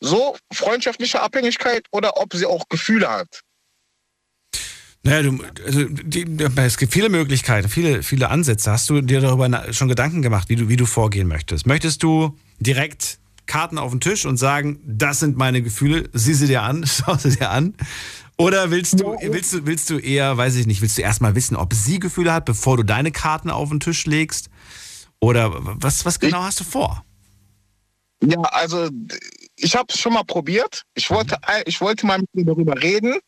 so 0.00 0.36
freundschaftliche 0.52 1.20
Abhängigkeit, 1.20 1.86
oder 1.90 2.16
ob 2.16 2.34
sie 2.34 2.46
auch 2.46 2.64
Gefühle 2.68 3.08
hat. 3.08 3.40
Naja, 5.04 5.22
du, 5.22 5.44
also 5.64 5.84
die, 5.84 6.26
es 6.56 6.78
gibt 6.78 6.92
viele 6.92 7.10
Möglichkeiten, 7.10 7.68
viele, 7.68 8.02
viele 8.02 8.30
Ansätze. 8.30 8.72
Hast 8.72 8.88
du 8.88 9.02
dir 9.02 9.20
darüber 9.20 9.72
schon 9.72 9.88
Gedanken 9.88 10.22
gemacht, 10.22 10.48
wie 10.48 10.56
du, 10.56 10.68
wie 10.68 10.76
du 10.76 10.86
vorgehen 10.86 11.28
möchtest? 11.28 11.66
Möchtest 11.66 12.02
du 12.02 12.38
direkt 12.58 13.18
Karten 13.44 13.76
auf 13.76 13.90
den 13.90 14.00
Tisch 14.00 14.24
und 14.24 14.38
sagen, 14.38 14.80
das 14.86 15.20
sind 15.20 15.36
meine 15.36 15.60
Gefühle, 15.60 16.08
sieh 16.14 16.32
sie 16.32 16.46
dir 16.46 16.62
an, 16.62 16.86
schau 16.86 17.16
sie 17.16 17.36
dir 17.36 17.50
an? 17.50 17.74
Oder 18.38 18.70
willst 18.70 18.98
du, 18.98 19.16
willst 19.20 19.52
du, 19.52 19.66
willst 19.66 19.90
du 19.90 19.98
eher, 19.98 20.36
weiß 20.36 20.56
ich 20.56 20.66
nicht, 20.66 20.80
willst 20.80 20.96
du 20.96 21.02
erstmal 21.02 21.34
wissen, 21.34 21.54
ob 21.54 21.74
sie 21.74 22.00
Gefühle 22.00 22.32
hat, 22.32 22.46
bevor 22.46 22.78
du 22.78 22.82
deine 22.82 23.12
Karten 23.12 23.50
auf 23.50 23.68
den 23.68 23.80
Tisch 23.80 24.06
legst? 24.06 24.48
Oder 25.20 25.50
was, 25.52 26.04
was 26.06 26.18
genau 26.18 26.42
hast 26.42 26.60
du 26.60 26.64
vor? 26.64 27.04
Ja, 28.22 28.40
also 28.40 28.88
ich 29.56 29.76
habe 29.76 29.86
es 29.92 30.00
schon 30.00 30.14
mal 30.14 30.24
probiert. 30.24 30.82
Ich 30.94 31.10
wollte, 31.10 31.36
ich 31.66 31.80
wollte 31.80 32.06
mal 32.06 32.18
mit 32.18 32.28
ihr 32.32 32.46
darüber 32.46 32.82
reden, 32.82 33.18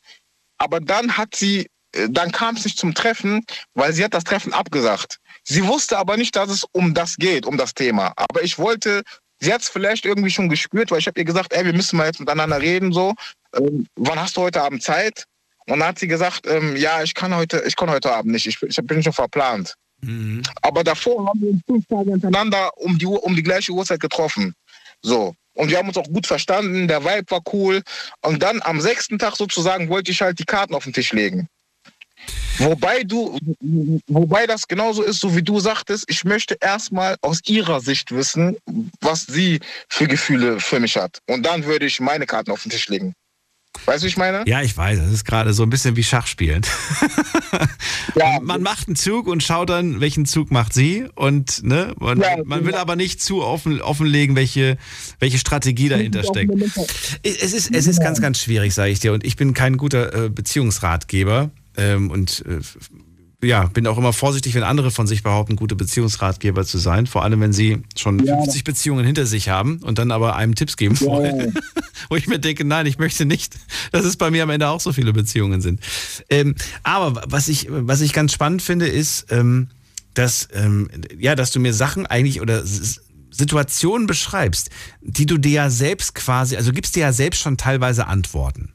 aber 0.58 0.80
dann 0.80 1.16
hat 1.16 1.34
sie, 1.34 1.68
äh, 1.92 2.08
dann 2.10 2.32
kam 2.32 2.56
es 2.56 2.64
nicht 2.64 2.78
zum 2.78 2.94
Treffen, 2.94 3.44
weil 3.74 3.92
sie 3.92 4.04
hat 4.04 4.14
das 4.14 4.24
Treffen 4.24 4.52
abgesagt. 4.52 5.18
Sie 5.44 5.66
wusste 5.66 5.98
aber 5.98 6.16
nicht, 6.16 6.34
dass 6.36 6.50
es 6.50 6.64
um 6.72 6.94
das 6.94 7.16
geht, 7.16 7.46
um 7.46 7.56
das 7.56 7.74
Thema. 7.74 8.12
Aber 8.16 8.42
ich 8.42 8.58
wollte, 8.58 9.02
sie 9.40 9.52
hat 9.52 9.62
es 9.62 9.68
vielleicht 9.68 10.04
irgendwie 10.04 10.30
schon 10.30 10.48
gespürt, 10.48 10.90
weil 10.90 10.98
ich 10.98 11.06
habe 11.06 11.20
ihr 11.20 11.24
gesagt, 11.24 11.52
ey, 11.52 11.64
wir 11.64 11.72
müssen 11.72 11.96
mal 11.96 12.06
jetzt 12.06 12.20
miteinander 12.20 12.60
reden, 12.60 12.92
so. 12.92 13.14
Ähm, 13.54 13.86
wann 13.96 14.20
hast 14.20 14.36
du 14.36 14.42
heute 14.42 14.62
Abend 14.62 14.82
Zeit? 14.82 15.26
Und 15.66 15.80
dann 15.80 15.88
hat 15.88 15.98
sie 15.98 16.08
gesagt, 16.08 16.46
ähm, 16.46 16.76
ja, 16.76 17.02
ich 17.02 17.14
kann 17.14 17.34
heute, 17.34 17.62
ich 17.66 17.76
kann 17.76 17.90
heute 17.90 18.14
Abend 18.14 18.32
nicht, 18.32 18.46
ich, 18.46 18.60
ich 18.62 18.76
bin 18.84 19.02
schon 19.02 19.12
verplant. 19.12 19.74
Mhm. 20.00 20.42
Aber 20.62 20.84
davor 20.84 21.26
haben 21.26 21.40
wir 21.40 21.50
uns 21.50 21.62
fünf 21.66 21.86
Tage 21.86 22.10
hintereinander 22.10 22.70
um 22.76 22.98
die, 22.98 23.06
um 23.06 23.34
die 23.34 23.42
gleiche 23.42 23.72
Uhrzeit 23.72 24.00
getroffen. 24.00 24.54
So. 25.02 25.34
Und 25.56 25.70
wir 25.70 25.78
haben 25.78 25.88
uns 25.88 25.96
auch 25.96 26.08
gut 26.08 26.26
verstanden, 26.26 26.86
der 26.86 27.04
Vibe 27.04 27.30
war 27.30 27.40
cool. 27.52 27.82
Und 28.20 28.42
dann 28.42 28.60
am 28.62 28.80
sechsten 28.80 29.18
Tag 29.18 29.36
sozusagen 29.36 29.88
wollte 29.88 30.10
ich 30.10 30.20
halt 30.20 30.38
die 30.38 30.44
Karten 30.44 30.74
auf 30.74 30.84
den 30.84 30.92
Tisch 30.92 31.12
legen. 31.12 31.48
Wobei 32.58 33.02
du, 33.04 33.38
wobei 34.06 34.46
das 34.46 34.66
genauso 34.66 35.02
ist, 35.02 35.20
so 35.20 35.36
wie 35.36 35.42
du 35.42 35.60
sagtest, 35.60 36.04
ich 36.08 36.24
möchte 36.24 36.56
erstmal 36.60 37.16
aus 37.20 37.40
ihrer 37.46 37.80
Sicht 37.80 38.12
wissen, 38.12 38.56
was 39.00 39.26
sie 39.26 39.60
für 39.88 40.06
Gefühle 40.06 40.58
für 40.60 40.80
mich 40.80 40.96
hat. 40.96 41.20
Und 41.26 41.44
dann 41.44 41.64
würde 41.64 41.84
ich 41.84 42.00
meine 42.00 42.24
Karten 42.26 42.50
auf 42.50 42.62
den 42.62 42.70
Tisch 42.70 42.88
legen. 42.88 43.14
Weißt 43.84 44.02
du, 44.02 44.08
ich 44.08 44.16
meine? 44.16 44.44
Ja, 44.46 44.62
ich 44.62 44.76
weiß. 44.76 44.98
Das 44.98 45.12
ist 45.12 45.24
gerade 45.24 45.52
so 45.52 45.62
ein 45.62 45.70
bisschen 45.70 45.96
wie 45.96 46.04
Schachspielen. 46.04 46.62
ja. 48.14 48.38
Man 48.42 48.62
macht 48.62 48.88
einen 48.88 48.96
Zug 48.96 49.26
und 49.26 49.42
schaut 49.42 49.70
dann, 49.70 50.00
welchen 50.00 50.26
Zug 50.26 50.50
macht 50.50 50.72
sie. 50.72 51.06
Und 51.14 51.62
ne, 51.62 51.94
man, 51.98 52.20
ja, 52.20 52.36
man 52.44 52.64
will 52.64 52.74
aber 52.74 52.96
nicht 52.96 53.20
zu 53.20 53.42
offen, 53.42 53.80
offenlegen, 53.80 54.36
welche, 54.36 54.76
welche 55.18 55.38
Strategie 55.38 55.88
dahinter 55.88 56.22
steckt. 56.24 56.52
Es 57.22 57.52
ist, 57.52 57.74
es 57.74 57.86
ist 57.86 58.00
ganz, 58.00 58.20
ganz 58.20 58.40
schwierig, 58.40 58.74
sage 58.74 58.90
ich 58.90 59.00
dir. 59.00 59.12
Und 59.12 59.24
ich 59.24 59.36
bin 59.36 59.54
kein 59.54 59.76
guter 59.76 60.26
äh, 60.26 60.28
Beziehungsratgeber. 60.28 61.50
Ähm, 61.76 62.10
und 62.10 62.44
äh, 62.46 62.60
ja, 63.42 63.66
bin 63.66 63.86
auch 63.86 63.98
immer 63.98 64.12
vorsichtig, 64.12 64.54
wenn 64.54 64.62
andere 64.62 64.90
von 64.90 65.06
sich 65.06 65.22
behaupten, 65.22 65.56
gute 65.56 65.76
Beziehungsratgeber 65.76 66.64
zu 66.64 66.78
sein. 66.78 67.06
Vor 67.06 67.22
allem, 67.22 67.40
wenn 67.40 67.52
sie 67.52 67.82
schon 67.96 68.24
ja. 68.24 68.36
50 68.36 68.64
Beziehungen 68.64 69.04
hinter 69.04 69.26
sich 69.26 69.48
haben 69.48 69.78
und 69.82 69.98
dann 69.98 70.10
aber 70.10 70.36
einem 70.36 70.54
Tipps 70.54 70.76
geben 70.76 70.96
ja. 71.00 71.06
wollen. 71.06 71.54
Wo 72.08 72.16
ich 72.16 72.26
mir 72.28 72.38
denke, 72.38 72.64
nein, 72.64 72.86
ich 72.86 72.98
möchte 72.98 73.26
nicht, 73.26 73.56
dass 73.92 74.04
es 74.04 74.16
bei 74.16 74.30
mir 74.30 74.42
am 74.42 74.50
Ende 74.50 74.68
auch 74.68 74.80
so 74.80 74.92
viele 74.92 75.12
Beziehungen 75.12 75.60
sind. 75.60 75.80
Ähm, 76.30 76.54
aber 76.82 77.22
was 77.26 77.48
ich, 77.48 77.66
was 77.68 78.00
ich 78.00 78.12
ganz 78.12 78.32
spannend 78.32 78.62
finde, 78.62 78.86
ist, 78.86 79.26
ähm, 79.30 79.68
dass, 80.14 80.48
ähm, 80.54 80.88
ja, 81.18 81.34
dass 81.34 81.52
du 81.52 81.60
mir 81.60 81.74
Sachen 81.74 82.06
eigentlich 82.06 82.40
oder 82.40 82.64
Situationen 82.64 84.06
beschreibst, 84.06 84.70
die 85.02 85.26
du 85.26 85.36
dir 85.36 85.52
ja 85.52 85.70
selbst 85.70 86.14
quasi, 86.14 86.56
also 86.56 86.72
gibst 86.72 86.96
dir 86.96 87.00
ja 87.00 87.12
selbst 87.12 87.42
schon 87.42 87.58
teilweise 87.58 88.06
Antworten. 88.06 88.72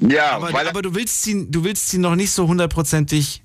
Ja, 0.00 0.32
aber, 0.32 0.68
aber 0.68 0.82
du 0.82 0.96
willst 0.96 1.22
sie, 1.22 1.48
du 1.48 1.62
willst 1.62 1.88
sie 1.88 1.98
noch 1.98 2.16
nicht 2.16 2.32
so 2.32 2.48
hundertprozentig 2.48 3.43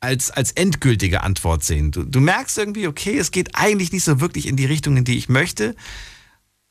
als, 0.00 0.30
als 0.30 0.52
endgültige 0.52 1.22
Antwort 1.22 1.64
sehen. 1.64 1.90
Du, 1.90 2.04
du 2.04 2.20
merkst 2.20 2.58
irgendwie, 2.58 2.86
okay, 2.86 3.18
es 3.18 3.30
geht 3.30 3.50
eigentlich 3.54 3.92
nicht 3.92 4.04
so 4.04 4.20
wirklich 4.20 4.46
in 4.46 4.56
die 4.56 4.66
Richtung, 4.66 4.96
in 4.96 5.04
die 5.04 5.18
ich 5.18 5.28
möchte. 5.28 5.74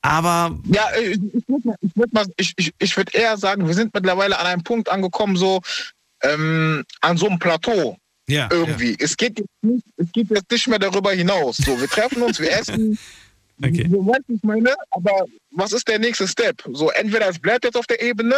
Aber. 0.02 0.58
Ja, 0.66 0.88
ich, 1.00 1.20
ich 1.34 1.48
würde 1.48 1.78
würd 1.96 2.28
ich, 2.38 2.54
ich, 2.58 2.72
ich 2.78 2.96
würd 2.96 3.16
eher 3.16 3.38
sagen, 3.38 3.68
wir 3.68 3.74
sind 3.74 3.94
mittlerweile 3.94 4.38
an 4.38 4.46
einem 4.46 4.64
Punkt 4.64 4.90
angekommen, 4.90 5.36
so 5.36 5.62
ähm, 6.22 6.84
an 7.02 7.18
so 7.18 7.28
einem 7.28 7.40
Plateau. 7.40 7.98
Ja, 8.28 8.48
irgendwie. 8.52 8.92
Ja. 8.92 8.98
Es, 9.00 9.18
geht 9.18 9.40
jetzt 9.40 9.50
nicht, 9.62 9.86
es 9.98 10.12
geht 10.12 10.30
jetzt 10.30 10.50
nicht 10.50 10.68
mehr 10.68 10.80
darüber 10.80 11.12
hinaus. 11.12 11.58
So, 11.58 11.80
wir 11.80 11.88
treffen 11.88 12.22
uns, 12.22 12.40
wir 12.40 12.52
essen. 12.52 12.98
Okay. 13.64 13.88
So 13.90 14.06
weißt 14.06 14.24
ich 14.28 14.44
meine, 14.44 14.76
aber 14.90 15.26
was 15.52 15.72
ist 15.72 15.88
der 15.88 15.98
nächste 15.98 16.28
Step? 16.28 16.62
So, 16.74 16.90
entweder 16.92 17.30
es 17.30 17.40
bleibt 17.40 17.64
jetzt 17.64 17.78
auf 17.78 17.88
der 17.88 18.02
Ebene 18.02 18.36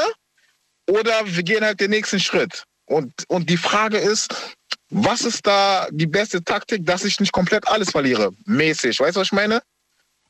oder 0.88 1.12
wir 1.26 1.42
gehen 1.42 1.64
halt 1.64 1.80
den 1.80 1.90
nächsten 1.90 2.20
Schritt. 2.20 2.66
Und, 2.88 3.14
und 3.28 3.50
die 3.50 3.58
Frage 3.58 3.98
ist, 3.98 4.56
was 4.90 5.22
ist 5.22 5.46
da 5.46 5.88
die 5.92 6.08
beste 6.08 6.44
Taktik, 6.44 6.86
dass 6.86 7.04
ich 7.04 7.20
nicht 7.20 7.34
komplett 7.34 7.68
alles 7.68 7.92
verliere? 7.92 8.32
Mäßig. 8.46 9.00
Weißt 9.00 9.16
du, 9.16 9.20
was 9.20 9.28
ich 9.28 9.34
meine? 9.34 9.62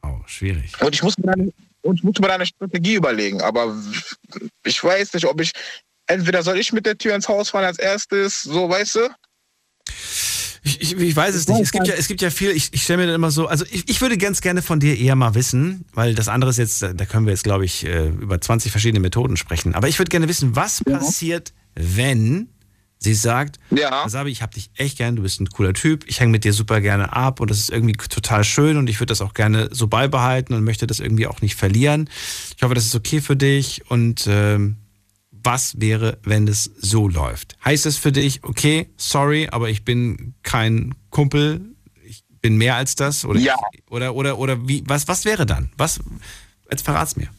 Oh, 0.01 0.19
schwierig. 0.25 0.73
Und 0.81 0.93
ich 0.93 1.03
muss 1.03 1.17
mir 1.17 1.31
dann, 1.31 1.53
und 1.81 1.95
ich 1.99 2.03
muss 2.03 2.19
mir 2.19 2.31
eine 2.31 2.45
Strategie 2.45 2.95
überlegen. 2.95 3.41
Aber 3.41 3.75
ich 4.63 4.83
weiß 4.83 5.13
nicht, 5.13 5.25
ob 5.25 5.39
ich. 5.39 5.51
Entweder 6.07 6.41
soll 6.41 6.57
ich 6.57 6.71
mit 6.71 6.85
der 6.85 6.97
Tür 6.97 7.15
ins 7.15 7.27
Haus 7.27 7.49
fallen 7.49 7.65
als 7.65 7.79
erstes, 7.79 8.41
so 8.41 8.69
weißt 8.69 8.95
du? 8.95 9.09
Ich, 10.63 10.81
ich, 10.81 10.97
ich, 10.97 11.15
weiß 11.15 11.35
es 11.35 11.47
nicht. 11.47 11.59
Es 11.59 11.71
gibt 11.71 11.87
ja, 11.87 11.95
es 11.95 12.07
gibt 12.07 12.21
ja 12.21 12.29
viel, 12.29 12.51
ich, 12.51 12.73
ich 12.73 12.83
stelle 12.83 12.99
mir 12.99 13.05
dann 13.07 13.15
immer 13.15 13.31
so, 13.31 13.47
also 13.47 13.65
ich, 13.69 13.89
ich 13.89 14.01
würde 14.01 14.17
ganz 14.17 14.41
gerne 14.41 14.61
von 14.61 14.79
dir 14.79 14.97
eher 14.97 15.15
mal 15.15 15.35
wissen, 15.35 15.85
weil 15.93 16.15
das 16.15 16.29
andere 16.29 16.49
ist 16.49 16.57
jetzt, 16.57 16.81
da 16.81 17.05
können 17.05 17.25
wir 17.25 17.31
jetzt, 17.31 17.43
glaube 17.43 17.65
ich, 17.65 17.85
äh, 17.85 18.07
über 18.07 18.39
20 18.39 18.71
verschiedene 18.71 19.01
Methoden 19.01 19.37
sprechen. 19.37 19.75
Aber 19.75 19.89
ich 19.89 19.99
würde 19.99 20.09
gerne 20.09 20.27
wissen, 20.27 20.55
was 20.55 20.81
ja. 20.87 20.97
passiert, 20.97 21.53
wenn 21.77 22.49
Sie 22.99 23.13
sagt, 23.13 23.59
ja. 23.69 24.09
Sabi, 24.09 24.31
ich 24.31 24.41
habe 24.41 24.53
dich 24.53 24.71
echt 24.75 24.97
gern, 24.97 25.15
du 25.15 25.21
bist 25.21 25.39
ein 25.39 25.47
cooler 25.49 25.73
Typ, 25.73 26.05
ich 26.07 26.19
hänge 26.19 26.31
mit 26.31 26.43
dir 26.43 26.53
super 26.53 26.81
gerne 26.81 27.13
ab 27.13 27.39
und 27.39 27.51
das 27.51 27.59
ist 27.59 27.69
irgendwie 27.69 27.93
total 27.93 28.43
schön 28.43 28.75
und 28.77 28.89
ich 28.89 28.99
würde 28.99 29.11
das 29.11 29.21
auch 29.21 29.35
gerne 29.35 29.69
so 29.71 29.87
beibehalten 29.87 30.53
und 30.53 30.63
möchte 30.63 30.87
das 30.87 30.99
irgendwie 30.99 31.27
auch 31.27 31.41
nicht 31.41 31.55
verlieren. 31.55 32.09
Ich 32.55 32.63
hoffe, 32.63 32.73
das 32.73 32.85
ist 32.85 32.95
okay 32.95 33.21
für 33.21 33.35
dich 33.35 33.89
und 33.89 34.25
ähm, 34.27 34.77
was 35.29 35.79
wäre, 35.79 36.17
wenn 36.23 36.47
es 36.47 36.71
so 36.79 37.07
läuft? 37.07 37.55
Heißt 37.63 37.85
es 37.85 37.97
für 37.97 38.11
dich, 38.11 38.43
okay, 38.43 38.89
sorry, 38.97 39.47
aber 39.51 39.69
ich 39.69 39.85
bin 39.85 40.33
kein 40.41 40.95
Kumpel, 41.11 41.61
ich 42.03 42.23
bin 42.41 42.57
mehr 42.57 42.75
als 42.75 42.95
das? 42.95 43.25
Oder, 43.25 43.39
ja. 43.39 43.55
oder, 43.89 44.15
oder, 44.15 44.39
oder 44.39 44.67
wie, 44.67 44.83
was, 44.87 45.07
was 45.07 45.23
wäre 45.23 45.45
dann? 45.45 45.69
Was, 45.77 45.99
jetzt 46.69 46.83
verrat's 46.83 47.15
mir. 47.15 47.29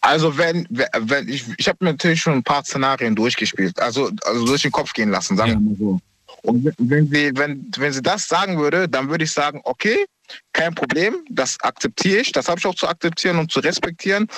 Also 0.00 0.36
wenn, 0.38 0.66
wenn 0.70 1.28
ich, 1.28 1.44
ich 1.58 1.68
habe 1.68 1.84
natürlich 1.84 2.20
schon 2.20 2.34
ein 2.34 2.42
paar 2.42 2.64
Szenarien 2.64 3.14
durchgespielt, 3.14 3.78
also, 3.80 4.10
also 4.24 4.46
durch 4.46 4.62
den 4.62 4.72
Kopf 4.72 4.92
gehen 4.92 5.10
lassen, 5.10 5.36
sagen 5.36 5.52
wir 5.52 5.60
mal 5.60 5.76
so. 5.76 6.00
Und 6.42 6.74
wenn 6.78 7.08
sie, 7.08 7.30
wenn, 7.34 7.70
wenn 7.76 7.92
sie 7.92 8.02
das 8.02 8.28
sagen 8.28 8.58
würde, 8.58 8.88
dann 8.88 9.08
würde 9.08 9.24
ich 9.24 9.32
sagen, 9.32 9.60
okay, 9.64 10.04
kein 10.52 10.74
Problem, 10.74 11.24
das 11.30 11.58
akzeptiere 11.60 12.20
ich, 12.20 12.32
das 12.32 12.48
habe 12.48 12.58
ich 12.58 12.66
auch 12.66 12.74
zu 12.74 12.88
akzeptieren 12.88 13.38
und 13.38 13.52
zu 13.52 13.60
respektieren. 13.60 14.28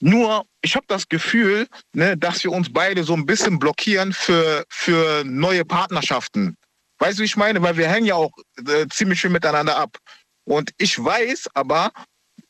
Nur, 0.00 0.44
ich 0.62 0.74
habe 0.74 0.86
das 0.88 1.08
Gefühl, 1.08 1.68
ne, 1.94 2.16
dass 2.16 2.42
wir 2.42 2.52
uns 2.52 2.72
beide 2.72 3.04
so 3.04 3.14
ein 3.14 3.26
bisschen 3.26 3.58
blockieren 3.58 4.12
für, 4.12 4.64
für 4.68 5.22
neue 5.24 5.64
Partnerschaften. 5.64 6.56
Weißt 6.98 7.18
du, 7.18 7.22
wie 7.22 7.26
ich 7.26 7.36
meine? 7.36 7.62
Weil 7.62 7.76
wir 7.76 7.88
hängen 7.88 8.06
ja 8.06 8.14
auch 8.14 8.32
äh, 8.66 8.86
ziemlich 8.88 9.20
viel 9.20 9.30
miteinander 9.30 9.76
ab. 9.76 9.96
Und 10.44 10.70
ich 10.78 11.02
weiß 11.02 11.48
aber, 11.54 11.92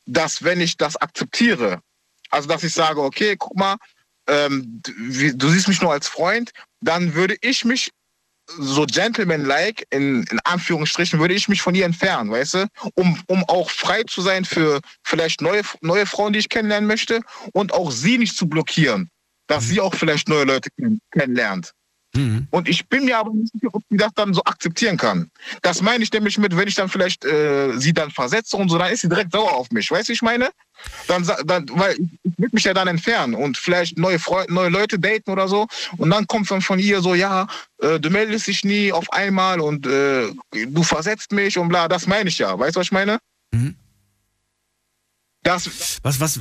dass 0.06 0.42
wenn 0.42 0.60
ich 0.60 0.76
das 0.76 0.96
akzeptiere, 0.96 1.80
also 2.32 2.48
dass 2.48 2.64
ich 2.64 2.74
sage, 2.74 3.00
okay, 3.00 3.36
guck 3.38 3.56
mal, 3.56 3.76
ähm, 4.28 4.80
du, 4.82 5.36
du 5.36 5.48
siehst 5.48 5.68
mich 5.68 5.80
nur 5.80 5.92
als 5.92 6.08
Freund, 6.08 6.52
dann 6.80 7.14
würde 7.14 7.36
ich 7.40 7.64
mich 7.64 7.90
so 8.46 8.84
gentleman-like, 8.86 9.86
in, 9.90 10.24
in 10.24 10.40
Anführungsstrichen, 10.44 11.20
würde 11.20 11.34
ich 11.34 11.48
mich 11.48 11.62
von 11.62 11.74
ihr 11.74 11.84
entfernen, 11.84 12.30
weißt 12.30 12.54
du? 12.54 12.66
Um, 12.94 13.18
um 13.28 13.44
auch 13.44 13.70
frei 13.70 14.02
zu 14.02 14.20
sein 14.20 14.44
für 14.44 14.80
vielleicht 15.04 15.40
neue, 15.40 15.62
neue 15.80 16.06
Frauen, 16.06 16.32
die 16.32 16.40
ich 16.40 16.48
kennenlernen 16.48 16.88
möchte 16.88 17.20
und 17.52 17.72
auch 17.72 17.90
sie 17.90 18.18
nicht 18.18 18.36
zu 18.36 18.48
blockieren, 18.48 19.10
dass 19.46 19.68
sie 19.68 19.80
auch 19.80 19.94
vielleicht 19.94 20.28
neue 20.28 20.44
Leute 20.44 20.70
kennenlernt. 21.12 21.72
Mhm. 22.14 22.46
Und 22.50 22.68
ich 22.68 22.86
bin 22.88 23.06
mir 23.06 23.18
aber 23.18 23.32
nicht 23.32 23.52
sicher, 23.52 23.68
ob 23.72 23.82
sie 23.88 23.96
das 23.96 24.12
dann 24.14 24.34
so 24.34 24.42
akzeptieren 24.44 24.96
kann. 24.98 25.30
Das 25.62 25.80
meine 25.80 26.04
ich 26.04 26.12
nämlich 26.12 26.36
mit, 26.36 26.54
wenn 26.56 26.68
ich 26.68 26.74
dann 26.74 26.88
vielleicht 26.88 27.24
äh, 27.24 27.72
sie 27.78 27.94
dann 27.94 28.10
versetze 28.10 28.56
und 28.56 28.68
so, 28.68 28.76
dann 28.76 28.92
ist 28.92 29.00
sie 29.00 29.08
direkt 29.08 29.32
sauer 29.32 29.52
auf 29.52 29.70
mich. 29.70 29.90
Weißt 29.90 30.08
du, 30.08 30.12
ich 30.12 30.22
meine? 30.22 30.50
Dann, 31.08 31.28
dann 31.44 31.66
weil 31.72 31.92
ich, 31.94 32.32
würde 32.38 32.54
mich 32.54 32.64
ja 32.64 32.74
dann 32.74 32.88
entfernen 32.88 33.34
und 33.34 33.56
vielleicht 33.56 33.98
neue 33.98 34.18
Freunde, 34.18 34.52
neue 34.52 34.68
Leute 34.68 34.98
daten 34.98 35.30
oder 35.30 35.48
so. 35.48 35.66
Und 35.96 36.10
dann 36.10 36.26
kommt 36.26 36.50
dann 36.50 36.62
von 36.62 36.78
ihr 36.78 37.00
so, 37.00 37.14
ja, 37.14 37.46
äh, 37.80 37.98
du 38.00 38.10
meldest 38.10 38.46
dich 38.46 38.64
nie 38.64 38.92
auf 38.92 39.12
einmal 39.12 39.60
und 39.60 39.86
äh, 39.86 40.28
du 40.66 40.82
versetzt 40.82 41.32
mich 41.32 41.58
und 41.58 41.68
bla. 41.68 41.88
Das 41.88 42.06
meine 42.06 42.28
ich 42.28 42.38
ja. 42.38 42.58
Weißt 42.58 42.76
du, 42.76 42.80
was 42.80 42.86
ich 42.86 42.92
meine? 42.92 43.18
Mhm. 43.52 43.76
Das, 45.44 45.98
was, 46.04 46.20
was, 46.20 46.40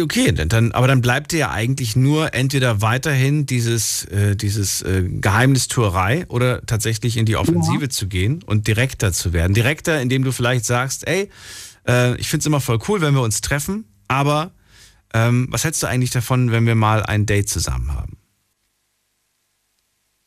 okay, 0.00 0.30
dann, 0.30 0.70
aber 0.70 0.86
dann 0.86 1.00
bleibt 1.00 1.32
dir 1.32 1.38
ja 1.38 1.50
eigentlich 1.50 1.96
nur 1.96 2.34
entweder 2.34 2.80
weiterhin 2.80 3.46
dieses, 3.46 4.04
äh, 4.04 4.36
dieses 4.36 4.80
äh, 4.82 5.02
Geheimnistuerei 5.02 6.24
oder 6.28 6.64
tatsächlich 6.64 7.16
in 7.16 7.26
die 7.26 7.34
Offensive 7.34 7.82
ja. 7.82 7.88
zu 7.88 8.06
gehen 8.06 8.44
und 8.44 8.68
direkter 8.68 9.12
zu 9.12 9.32
werden. 9.32 9.54
Direkter, 9.54 10.00
indem 10.00 10.22
du 10.22 10.30
vielleicht 10.30 10.66
sagst, 10.66 11.08
ey, 11.08 11.30
äh, 11.88 12.16
ich 12.16 12.28
finde 12.28 12.42
es 12.42 12.46
immer 12.46 12.60
voll 12.60 12.78
cool, 12.88 13.00
wenn 13.00 13.14
wir 13.14 13.22
uns 13.22 13.40
treffen, 13.40 13.84
aber 14.06 14.52
ähm, 15.14 15.48
was 15.50 15.64
hältst 15.64 15.82
du 15.82 15.86
eigentlich 15.86 16.10
davon, 16.10 16.52
wenn 16.52 16.66
wir 16.66 16.74
mal 16.74 17.02
ein 17.02 17.26
Date 17.26 17.48
zusammen 17.48 17.94
haben? 17.94 18.18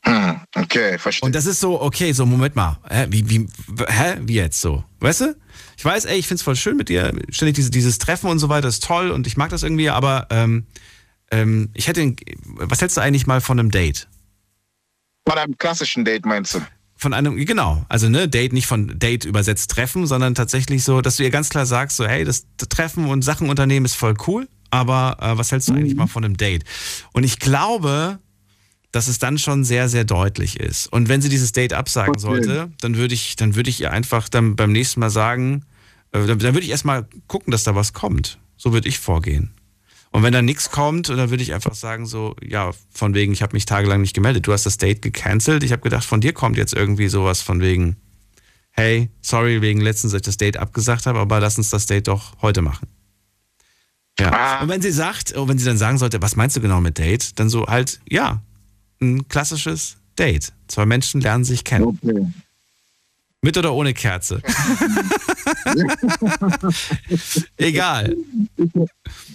Hm, 0.04 0.40
okay, 0.56 0.98
verstehe. 0.98 1.26
Und 1.26 1.34
das 1.34 1.46
ist 1.46 1.60
so, 1.60 1.80
okay, 1.80 2.12
so, 2.12 2.26
Moment 2.26 2.56
mal, 2.56 2.78
hä, 2.90 3.06
wie, 3.10 3.28
wie, 3.30 3.46
hä, 3.86 4.16
wie 4.22 4.34
jetzt 4.34 4.60
so? 4.60 4.84
Weißt 4.98 5.20
du? 5.20 5.36
Ich 5.76 5.84
weiß, 5.84 6.06
ey, 6.06 6.18
ich 6.18 6.26
find's 6.26 6.42
voll 6.42 6.56
schön 6.56 6.76
mit 6.76 6.88
dir, 6.88 7.12
ständig 7.30 7.54
diese, 7.54 7.70
dieses 7.70 7.98
Treffen 7.98 8.28
und 8.28 8.40
so 8.40 8.48
weiter 8.48 8.68
ist 8.68 8.84
toll 8.84 9.10
und 9.10 9.26
ich 9.26 9.36
mag 9.36 9.50
das 9.50 9.62
irgendwie, 9.62 9.90
aber 9.90 10.26
ähm, 10.30 10.66
ähm, 11.30 11.70
ich 11.74 11.86
hätte, 11.86 12.14
was 12.44 12.80
hältst 12.80 12.96
du 12.96 13.00
eigentlich 13.00 13.26
mal 13.26 13.40
von 13.40 13.58
einem 13.58 13.70
Date? 13.70 14.08
Von 15.26 15.38
einem 15.38 15.56
klassischen 15.56 16.04
Date 16.04 16.26
meinst 16.26 16.54
du? 16.54 16.60
Von 17.02 17.14
einem, 17.14 17.34
genau, 17.34 17.84
also 17.88 18.08
ne, 18.08 18.28
Date, 18.28 18.52
nicht 18.52 18.68
von 18.68 18.96
Date 18.96 19.24
übersetzt 19.24 19.72
Treffen, 19.72 20.06
sondern 20.06 20.36
tatsächlich 20.36 20.84
so, 20.84 21.00
dass 21.00 21.16
du 21.16 21.24
ihr 21.24 21.30
ganz 21.30 21.48
klar 21.48 21.66
sagst, 21.66 21.96
so, 21.96 22.06
hey, 22.06 22.22
das 22.24 22.46
Treffen 22.68 23.06
und 23.06 23.22
Sachen 23.22 23.50
unternehmen 23.50 23.84
ist 23.84 23.94
voll 23.94 24.14
cool, 24.28 24.48
aber 24.70 25.16
äh, 25.20 25.36
was 25.36 25.50
hältst 25.50 25.66
du 25.66 25.72
mhm. 25.72 25.80
eigentlich 25.80 25.96
mal 25.96 26.06
von 26.06 26.24
einem 26.24 26.36
Date? 26.36 26.62
Und 27.12 27.24
ich 27.24 27.40
glaube, 27.40 28.20
dass 28.92 29.08
es 29.08 29.18
dann 29.18 29.36
schon 29.38 29.64
sehr, 29.64 29.88
sehr 29.88 30.04
deutlich 30.04 30.60
ist. 30.60 30.92
Und 30.92 31.08
wenn 31.08 31.20
sie 31.20 31.28
dieses 31.28 31.50
Date 31.50 31.72
absagen 31.72 32.12
okay. 32.12 32.20
sollte, 32.20 32.70
dann 32.80 32.96
würde 32.96 33.14
ich, 33.14 33.34
dann 33.34 33.56
würde 33.56 33.68
ich 33.68 33.80
ihr 33.80 33.90
einfach 33.90 34.28
dann 34.28 34.54
beim 34.54 34.70
nächsten 34.70 35.00
Mal 35.00 35.10
sagen, 35.10 35.64
äh, 36.12 36.24
dann, 36.24 36.38
dann 36.38 36.54
würde 36.54 36.60
ich 36.60 36.70
erstmal 36.70 37.08
gucken, 37.26 37.50
dass 37.50 37.64
da 37.64 37.74
was 37.74 37.94
kommt. 37.94 38.38
So 38.56 38.72
würde 38.72 38.88
ich 38.88 39.00
vorgehen. 39.00 39.50
Und 40.12 40.22
wenn 40.22 40.32
da 40.32 40.42
nichts 40.42 40.70
kommt, 40.70 41.08
dann 41.08 41.30
würde 41.30 41.42
ich 41.42 41.54
einfach 41.54 41.74
sagen, 41.74 42.04
so, 42.04 42.36
ja, 42.46 42.70
von 42.90 43.14
wegen, 43.14 43.32
ich 43.32 43.42
habe 43.42 43.54
mich 43.54 43.64
tagelang 43.64 44.02
nicht 44.02 44.14
gemeldet. 44.14 44.46
Du 44.46 44.52
hast 44.52 44.66
das 44.66 44.76
Date 44.76 45.00
gecancelt. 45.00 45.62
Ich 45.62 45.72
habe 45.72 45.82
gedacht, 45.82 46.04
von 46.04 46.20
dir 46.20 46.34
kommt 46.34 46.58
jetzt 46.58 46.74
irgendwie 46.74 47.08
sowas 47.08 47.40
von 47.40 47.60
wegen, 47.60 47.96
hey, 48.72 49.10
sorry, 49.22 49.62
wegen 49.62 49.80
letztens, 49.80 50.12
dass 50.12 50.18
ich 50.18 50.26
das 50.26 50.36
Date 50.36 50.58
abgesagt 50.58 51.06
habe, 51.06 51.18
aber 51.18 51.40
lass 51.40 51.56
uns 51.56 51.70
das 51.70 51.86
Date 51.86 52.08
doch 52.08 52.34
heute 52.42 52.60
machen. 52.60 52.88
Ja. 54.20 54.60
Und 54.60 54.68
wenn 54.68 54.82
sie 54.82 54.92
sagt, 54.92 55.34
oh, 55.36 55.48
wenn 55.48 55.58
sie 55.58 55.64
dann 55.64 55.78
sagen 55.78 55.96
sollte, 55.96 56.20
was 56.20 56.36
meinst 56.36 56.56
du 56.56 56.60
genau 56.60 56.80
mit 56.82 56.98
Date, 56.98 57.38
dann 57.38 57.48
so 57.48 57.66
halt, 57.66 58.00
ja, 58.08 58.42
ein 59.00 59.26
klassisches 59.28 59.96
Date. 60.18 60.52
Zwei 60.68 60.84
Menschen 60.84 61.22
lernen 61.22 61.44
sich 61.44 61.64
kennen. 61.64 61.84
Okay. 61.86 62.26
Mit 63.44 63.58
oder 63.58 63.74
ohne 63.74 63.92
Kerze? 63.92 64.40
Egal. 67.56 68.16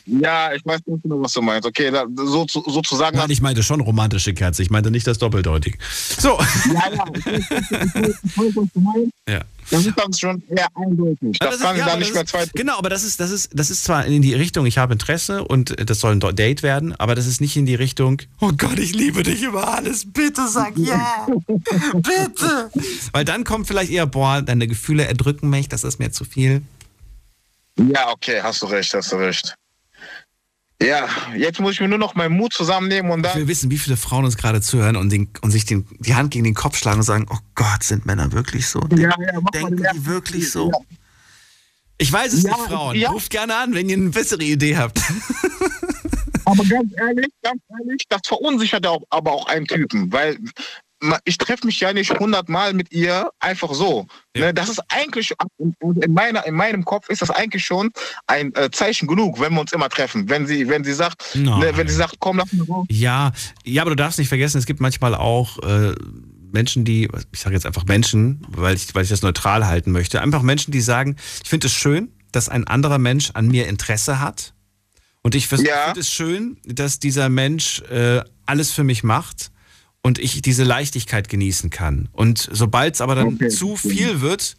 Ja, 0.05 0.53
ich 0.53 0.65
weiß 0.65 0.79
nicht 0.85 1.03
genau, 1.03 1.21
was 1.21 1.34
du 1.34 1.41
meinst. 1.41 1.67
Okay, 1.67 1.91
da, 1.91 2.05
so, 2.15 2.45
sozusagen. 2.47 3.17
Nein, 3.17 3.29
ich 3.29 3.41
meinte 3.41 3.63
schon 3.63 3.81
romantische 3.81 4.34
Kerze. 4.34 4.63
Ich 4.63 4.69
meinte 4.69 4.91
nicht 4.91 5.05
das 5.07 5.17
doppeldeutig. 5.17 5.77
So. 6.19 6.39
Ja, 6.73 6.89
ja. 6.89 7.03
Ich 7.15 7.25
weiß, 7.25 7.43
ich 8.23 8.38
weiß, 8.38 8.55
was 8.55 8.67
du 8.73 8.79
meinst. 8.79 9.11
Ja. 9.27 9.41
Das 9.69 9.85
ist 9.85 9.98
dann 9.98 10.14
schon 10.14 10.44
eher 10.49 10.68
eindeutig. 10.76 11.38
Das, 11.39 11.52
das 11.52 11.60
kann 11.60 11.76
ist, 11.76 11.80
ja, 11.80 11.85
dann 11.88 11.99
nicht 11.99 12.14
mehr. 12.14 12.26
Genau, 12.53 12.77
aber 12.77 12.89
das 12.89 13.03
ist, 13.03 13.19
das 13.19 13.31
ist, 13.31 13.52
das 13.53 13.69
ist 13.69 13.84
zwar 13.84 14.06
in 14.06 14.22
die 14.22 14.34
Richtung, 14.34 14.65
ich 14.65 14.77
habe 14.77 14.94
Interesse 14.94 15.44
und 15.44 15.76
das 15.89 15.99
soll 15.99 16.14
ein 16.14 16.19
Date 16.35 16.64
werden, 16.64 16.95
aber 16.95 17.15
das 17.15 17.27
ist 17.27 17.41
nicht 17.41 17.57
in 17.57 17.65
die 17.65 17.76
Richtung, 17.76 18.22
oh 18.39 18.52
Gott, 18.57 18.80
ich 18.80 18.94
liebe 18.94 19.23
dich 19.23 19.44
über 19.44 19.73
alles, 19.73 20.06
bitte 20.11 20.48
sag 20.48 20.77
ja. 20.77 21.27
bitte. 21.94 22.72
Weil 23.11 23.26
dann 23.26 23.44
kommt 23.44 23.68
vielleicht 23.68 23.91
eher, 23.91 24.06
boah, 24.06 24.41
deine 24.41 24.68
Gefühle 24.68 25.06
erdrücken 25.06 25.49
mich, 25.49 25.68
das 25.69 25.84
ist 25.84 25.99
mir 25.99 26.11
zu 26.11 26.23
viel. 26.23 26.61
Ja, 27.77 28.10
okay, 28.10 28.41
hast 28.41 28.61
du 28.61 28.68
recht, 28.68 28.94
hast 28.94 29.11
du 29.11 29.18
recht. 29.18 29.56
Ja, 30.81 31.07
jetzt 31.35 31.59
muss 31.59 31.73
ich 31.73 31.81
mir 31.81 31.87
nur 31.87 31.97
noch 31.97 32.13
meinen 32.13 32.35
Mut 32.37 32.53
zusammennehmen 32.53 33.11
und 33.11 33.23
dann. 33.23 33.31
Ich 33.31 33.37
will 33.39 33.47
wissen, 33.47 33.71
wie 33.71 33.79
viele 33.79 33.97
Frauen 33.97 34.25
uns 34.25 34.37
gerade 34.37 34.61
zuhören 34.61 34.95
und, 34.95 35.11
den, 35.11 35.29
und 35.41 35.49
sich 35.49 35.65
den, 35.65 35.87
die 35.99 36.13
Hand 36.13 36.31
gegen 36.31 36.43
den 36.43 36.53
Kopf 36.53 36.77
schlagen 36.77 36.99
und 36.99 37.03
sagen: 37.03 37.25
Oh 37.31 37.37
Gott, 37.55 37.83
sind 37.83 38.05
Männer 38.05 38.31
wirklich 38.31 38.67
so? 38.67 38.79
Den, 38.81 38.99
ja, 38.99 39.15
ja, 39.19 39.39
denken 39.53 39.77
die 39.77 40.05
wirklich 40.05 40.51
so? 40.51 40.69
Ja. 40.71 40.77
Ich 41.97 42.13
weiß 42.13 42.31
es 42.31 42.43
nicht, 42.43 42.55
Frauen. 42.55 43.03
Ruft 43.05 43.31
gerne 43.31 43.55
an, 43.55 43.73
wenn 43.73 43.89
ihr 43.89 43.97
eine 43.97 44.09
bessere 44.09 44.43
Idee 44.43 44.77
habt. 44.77 45.01
Aber 46.45 46.63
ganz 46.63 46.93
ehrlich, 46.95 47.27
ganz 47.41 47.61
ehrlich, 47.69 48.03
das 48.07 48.21
verunsichert 48.25 48.85
auch, 48.87 49.01
aber 49.09 49.33
auch 49.33 49.47
einen 49.47 49.65
Typen, 49.65 50.11
weil 50.13 50.37
ich 51.25 51.37
treffe 51.37 51.65
mich 51.65 51.79
ja 51.79 51.93
nicht 51.93 52.11
hundertmal 52.19 52.73
mit 52.73 52.91
ihr 52.91 53.29
einfach 53.39 53.73
so. 53.73 54.07
Ja. 54.35 54.47
Ne, 54.47 54.53
das 54.53 54.69
ist 54.69 54.81
eigentlich, 54.89 55.33
in, 55.57 56.13
meiner, 56.13 56.45
in 56.45 56.55
meinem 56.55 56.83
Kopf 56.85 57.09
ist 57.09 57.21
das 57.21 57.29
eigentlich 57.29 57.65
schon 57.65 57.91
ein 58.25 58.53
äh, 58.55 58.71
Zeichen 58.71 59.07
genug, 59.07 59.39
wenn 59.39 59.53
wir 59.53 59.61
uns 59.61 59.73
immer 59.73 59.89
treffen. 59.89 60.29
Wenn 60.29 60.47
sie, 60.47 60.67
wenn 60.67 60.83
sie 60.83 60.93
sagt, 60.93 61.35
ne, 61.35 61.71
wenn 61.75 61.87
sie 61.87 61.95
sagt, 61.95 62.15
komm, 62.19 62.37
lass 62.37 62.51
mich 62.51 62.67
raus. 62.67 62.85
Ja, 62.89 63.31
ja, 63.63 63.81
aber 63.83 63.91
du 63.91 63.95
darfst 63.95 64.17
nicht 64.17 64.29
vergessen, 64.29 64.57
es 64.57 64.65
gibt 64.65 64.79
manchmal 64.79 65.13
auch 65.13 65.59
äh, 65.59 65.93
Menschen, 66.51 66.83
die, 66.83 67.09
ich 67.31 67.39
sage 67.39 67.55
jetzt 67.55 67.65
einfach 67.65 67.85
Menschen, 67.85 68.45
weil 68.49 68.75
ich, 68.75 68.93
weil 68.95 69.03
ich 69.03 69.09
das 69.09 69.21
neutral 69.21 69.67
halten 69.67 69.91
möchte, 69.91 70.21
einfach 70.21 70.41
Menschen, 70.41 70.71
die 70.71 70.81
sagen, 70.81 71.15
ich 71.43 71.49
finde 71.49 71.67
es 71.67 71.73
schön, 71.73 72.11
dass 72.31 72.49
ein 72.49 72.65
anderer 72.65 72.97
Mensch 72.97 73.31
an 73.33 73.47
mir 73.47 73.67
Interesse 73.67 74.19
hat. 74.19 74.53
Und 75.21 75.35
ich 75.35 75.47
finde 75.47 75.67
ja. 75.67 75.93
es 75.95 76.09
schön, 76.11 76.57
dass 76.63 76.99
dieser 76.99 77.29
Mensch 77.29 77.81
äh, 77.81 78.21
alles 78.45 78.71
für 78.71 78.83
mich 78.83 79.03
macht 79.03 79.51
und 80.07 80.19
ich 80.19 80.41
diese 80.41 80.63
Leichtigkeit 80.63 81.27
genießen 81.27 81.69
kann. 81.69 82.07
Und 82.13 82.47
sobald 82.49 82.95
es 82.95 83.01
aber 83.01 83.15
dann 83.15 83.35
okay. 83.35 83.49
zu 83.49 83.75
viel 83.75 84.21
wird, 84.21 84.55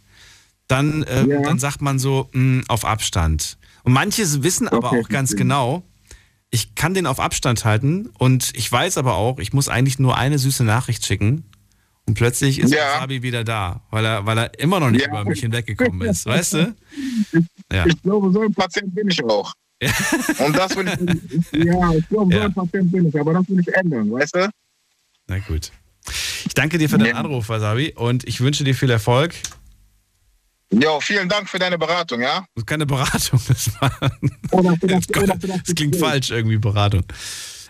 dann, 0.67 1.05
äh, 1.05 1.27
ja. 1.27 1.41
dann 1.41 1.59
sagt 1.59 1.81
man 1.81 1.99
so, 1.99 2.29
mh, 2.33 2.41
hm, 2.41 2.65
auf 2.69 2.85
Abstand. 2.85 3.57
Und 3.83 3.95
manche 3.95 4.43
wissen 4.43 4.69
aber 4.69 4.93
okay. 4.93 5.01
auch 5.01 5.09
ganz 5.09 5.37
genau, 5.37 5.85
ich 6.51 6.75
kann 6.75 6.93
den 6.93 7.07
auf 7.07 7.19
Abstand 7.19 7.65
halten 7.65 8.11
und 8.19 8.53
ich 8.57 8.71
weiß 8.71 8.99
aber 8.99 9.15
auch, 9.15 9.39
ich 9.39 9.55
muss 9.55 9.71
eigentlich 9.71 9.99
nur 9.99 10.19
eine 10.19 10.39
süße 10.39 10.65
Nachricht 10.65 11.07
schicken 11.07 11.45
und 12.05 12.13
plötzlich 12.13 12.59
ist 12.59 12.75
ja. 12.75 12.97
Wasabi 12.97 13.23
wieder 13.23 13.43
da, 13.43 13.81
weil 13.91 14.05
er, 14.05 14.27
weil 14.27 14.37
er 14.37 14.61
immer 14.61 14.81
noch 14.81 14.91
nicht 14.91 15.07
ja. 15.07 15.09
über 15.09 15.25
mich 15.25 15.41
hinweggekommen 15.41 16.07
ist, 16.07 16.27
weißt 16.27 16.53
du? 16.53 16.75
Ja. 17.73 17.87
Ich 17.87 18.03
glaube, 18.03 18.31
so 18.33 18.43
ein 18.43 18.53
Patient 18.53 18.95
bin 18.95 19.09
ich 19.09 19.25
auch. 19.25 19.55
Und 19.81 20.55
das 20.55 20.77
will 20.77 20.89
ich, 20.89 21.65
ja, 21.65 21.91
ich 21.95 22.07
glaube, 22.11 22.35
so 22.35 22.41
ein 22.43 22.53
Patient 22.53 22.93
bin 22.93 23.09
ich, 23.09 23.19
aber 23.19 23.33
das 23.33 23.49
will 23.49 23.61
ich 23.61 23.69
ändern, 23.69 24.13
weißt 24.13 24.35
du? 24.35 24.51
Na 25.29 25.39
gut. 25.41 25.71
Ich 26.47 26.55
danke 26.55 26.79
dir 26.79 26.89
für 26.89 26.99
deinen 26.99 27.17
Anruf, 27.17 27.49
Wasabi, 27.49 27.93
und 27.95 28.27
ich 28.27 28.41
wünsche 28.41 28.65
dir 28.65 28.75
viel 28.75 28.91
Erfolg. 28.91 29.35
Jo, 30.71 31.01
vielen 31.01 31.29
Dank 31.29 31.49
für 31.49 31.59
deine 31.59 31.79
Beratung, 31.79 32.21
ja? 32.21 32.41
Das 32.55 32.63
ist 32.63 32.67
keine 32.67 32.87
Beratung, 32.87 33.41
das 33.49 33.71
war. 33.81 33.93
Oder 34.51 34.77
das, 34.81 35.07
das, 35.07 35.75
klingt 35.75 35.97
falsch 35.97 36.31
irgendwie, 36.31 36.59
Beratung. 36.59 37.05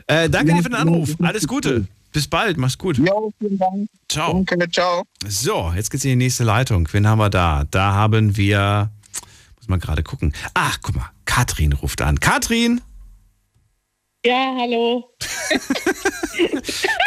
Äh, 0.06 0.28
danke 0.30 0.51
ja, 0.51 0.56
dir 0.56 0.62
für 0.62 0.70
den 0.70 0.78
Anruf. 0.78 1.14
Alles 1.20 1.47
Gute. 1.47 1.86
Bis 2.12 2.26
bald, 2.26 2.56
mach's 2.56 2.78
gut. 2.78 2.98
Jo, 2.98 3.32
vielen 3.39 3.59
Dank. 3.59 3.89
Ciao. 4.09 4.32
Danke, 4.32 4.70
ciao. 4.70 5.05
So, 5.26 5.72
jetzt 5.76 5.90
geht's 5.90 6.05
in 6.05 6.10
die 6.10 6.16
nächste 6.16 6.44
Leitung. 6.44 6.89
Wen 6.93 7.06
haben 7.06 7.18
wir 7.18 7.28
da? 7.28 7.64
Da 7.70 7.93
haben 7.93 8.36
wir. 8.36 8.90
Muss 9.56 9.68
man 9.68 9.78
gerade 9.78 10.02
gucken. 10.02 10.32
Ach, 10.55 10.78
guck 10.82 10.97
mal. 10.97 11.10
Katrin 11.26 11.74
ruft 11.74 12.01
an. 12.01 12.18
Katrin! 12.18 12.80
Ja, 14.24 14.56
hallo. 14.58 15.10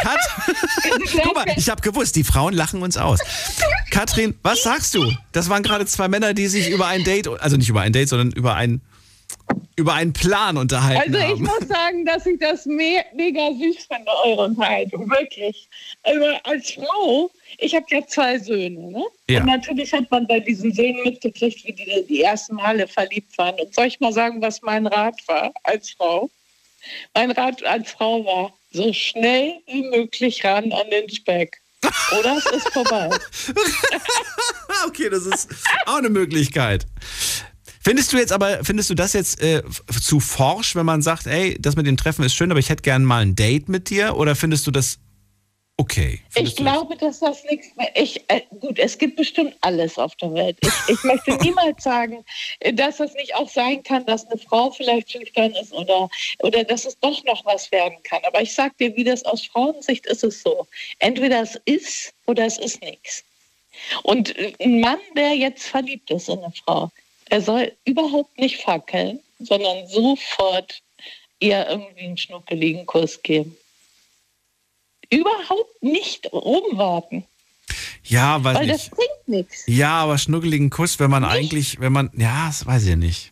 Kat 0.02 0.20
Guck 1.24 1.36
mal, 1.36 1.46
ich 1.58 1.70
habe 1.70 1.82
gewusst, 1.82 2.16
die 2.16 2.24
Frauen 2.24 2.54
lachen 2.54 2.82
uns 2.82 2.96
aus. 2.98 3.20
Katrin, 3.92 4.38
was 4.44 4.64
sagst 4.64 4.96
du? 4.96 5.12
Das 5.34 5.50
waren 5.50 5.62
gerade 5.62 5.86
zwei 5.86 6.08
Männer, 6.08 6.34
die 6.34 6.48
sich 6.48 6.70
über 6.70 6.88
ein 6.88 7.04
Date, 7.04 7.28
also 7.28 7.58
nicht 7.58 7.70
über 7.70 7.82
ein 7.82 7.92
Date, 7.92 8.10
sondern 8.10 8.32
über 8.32 8.56
ein 8.56 8.82
über 9.76 9.94
einen 9.94 10.14
Plan 10.14 10.58
unterhalten 10.58 11.14
Also 11.16 11.26
ich 11.26 11.32
haben. 11.34 11.44
muss 11.44 11.68
sagen, 11.68 12.06
dass 12.06 12.26
ich 12.26 12.38
das 12.40 12.66
me 12.66 13.04
mega 13.16 13.48
süß 13.52 13.88
finde, 13.88 14.12
eure 14.26 14.44
Unterhaltung. 14.46 15.10
Wirklich. 15.10 15.68
Also 16.04 16.26
als 16.44 16.72
Frau, 16.72 17.32
ich 17.58 17.74
habe 17.76 17.86
ja 17.90 18.06
zwei 18.06 18.38
Söhne, 18.40 18.92
ne? 18.92 19.04
Ja. 19.30 19.40
Und 19.40 19.48
natürlich 19.48 19.92
hat 19.94 20.10
man 20.12 20.28
bei 20.28 20.40
diesen 20.40 20.74
Söhnen 20.74 21.02
mitgekriegt, 21.04 21.66
wie 21.66 21.74
die 21.74 22.06
die 22.08 22.22
ersten 22.22 22.56
Male 22.56 22.88
verliebt 22.88 23.38
waren. 23.38 23.56
Und 23.60 23.74
soll 23.74 23.88
ich 23.88 24.00
mal 24.00 24.14
sagen, 24.14 24.42
was 24.42 24.62
mein 24.62 24.86
Rat 24.88 25.16
war 25.28 25.52
als 25.64 25.92
Frau? 25.92 26.30
Mein 27.14 27.32
Rat 27.32 27.64
als 27.64 27.92
Frau 27.92 28.26
war, 28.26 28.54
so 28.72 28.92
schnell 28.94 29.54
wie 29.68 29.84
möglich 29.84 30.44
ran 30.44 30.72
an 30.72 30.90
den 30.92 31.10
Speck. 31.10 31.58
Oder 32.20 32.38
es 32.38 32.46
ist 32.46 32.70
vorbei. 32.70 33.10
okay, 34.88 35.10
das 35.10 35.26
ist 35.26 35.50
auch 35.86 35.98
eine 35.98 36.10
Möglichkeit. 36.10 36.86
Findest 37.84 38.14
du 38.14 38.18
jetzt 38.18 38.32
aber, 38.32 38.64
findest 38.64 38.92
du 38.92 38.94
das 38.94 39.14
jetzt 39.14 39.42
äh, 39.42 39.64
zu 40.00 40.20
forsch, 40.20 40.76
wenn 40.76 40.86
man 40.86 41.02
sagt, 41.02 41.26
ey, 41.26 41.58
das 41.60 41.76
mit 41.76 41.88
dem 41.88 41.98
Treffen 41.98 42.24
ist 42.24 42.36
schön, 42.36 42.52
aber 42.52 42.60
ich 42.60 42.70
hätte 42.70 42.84
gern 42.84 43.04
mal 43.04 43.24
ein 43.24 43.36
Date 43.36 43.70
mit 43.70 43.90
dir? 43.90 44.16
Oder 44.18 44.36
findest 44.36 44.68
du 44.68 44.72
das 44.72 45.00
okay? 45.78 46.22
Ich 46.36 46.56
glaube, 46.56 46.96
dass 46.98 47.20
das 47.20 47.44
nichts 47.46 47.76
mehr. 47.76 47.92
Ich, 47.96 48.24
äh, 48.30 48.42
gut, 48.60 48.80
es 48.80 48.98
gibt 48.98 49.16
bestimmt 49.16 49.56
alles 49.62 49.98
auf 49.98 50.16
der 50.16 50.34
Welt. 50.34 50.58
Ich, 50.62 50.96
ich 50.96 51.04
möchte 51.04 51.36
niemals 51.42 51.84
sagen, 51.84 52.24
äh, 52.60 52.74
dass 52.74 52.98
das 52.98 53.14
nicht 53.14 53.36
auch 53.36 53.50
sein 53.50 53.84
kann, 53.84 54.06
dass 54.06 54.26
eine 54.28 54.40
Frau 54.40 54.72
vielleicht 54.72 55.12
schüchtern 55.12 55.52
ist 55.54 55.74
oder, 55.74 56.10
oder 56.40 56.64
dass 56.64 56.86
es 56.86 57.00
doch 57.00 57.24
noch 57.24 57.46
was 57.46 57.72
werden 57.72 57.98
kann. 58.04 58.22
Aber 58.26 58.42
ich 58.42 58.54
sag 58.54 58.78
dir, 58.78 58.96
wie 58.96 59.04
das 59.04 59.24
aus 59.26 59.46
Frauensicht 59.46 60.06
ist 60.06 60.24
es 60.24 60.42
so. 60.42 60.68
Entweder 61.00 61.42
es 61.42 61.60
ist 61.66 62.14
oder 62.26 62.46
es 62.46 62.58
ist 62.58 62.82
nichts. 62.82 63.24
Und 64.04 64.38
äh, 64.38 64.54
ein 64.60 64.80
Mann, 64.80 65.00
der 65.16 65.36
jetzt 65.36 65.68
verliebt 65.68 66.12
ist 66.12 66.30
in 66.30 66.40
eine 66.40 66.54
Frau, 66.66 66.90
er 67.30 67.42
soll 67.42 67.72
überhaupt 67.86 68.38
nicht 68.38 68.62
fackeln, 68.62 69.20
sondern 69.40 69.88
sofort 69.88 70.82
ihr 71.40 71.68
irgendwie 71.68 72.04
einen 72.04 72.18
schnuckeligen 72.18 72.86
Kuss 72.86 73.22
geben. 73.22 73.58
Überhaupt 75.12 75.84
nicht 75.84 76.32
rumwarten. 76.34 77.26
Ja, 78.04 78.44
Weil 78.44 78.68
das 78.68 78.84
nicht. 78.84 78.92
bringt 78.92 79.28
nichts. 79.28 79.64
Ja, 79.68 79.92
aber 80.02 80.18
schnuckeligen 80.18 80.70
Kuss, 80.70 81.00
wenn 81.00 81.12
man 81.12 81.24
eigentlich, 81.24 81.80
wenn 81.80 81.94
man, 81.94 82.10
ja, 82.16 82.48
das 82.48 82.66
weiß 82.66 82.86
ich 82.88 82.96
nicht. 82.96 83.32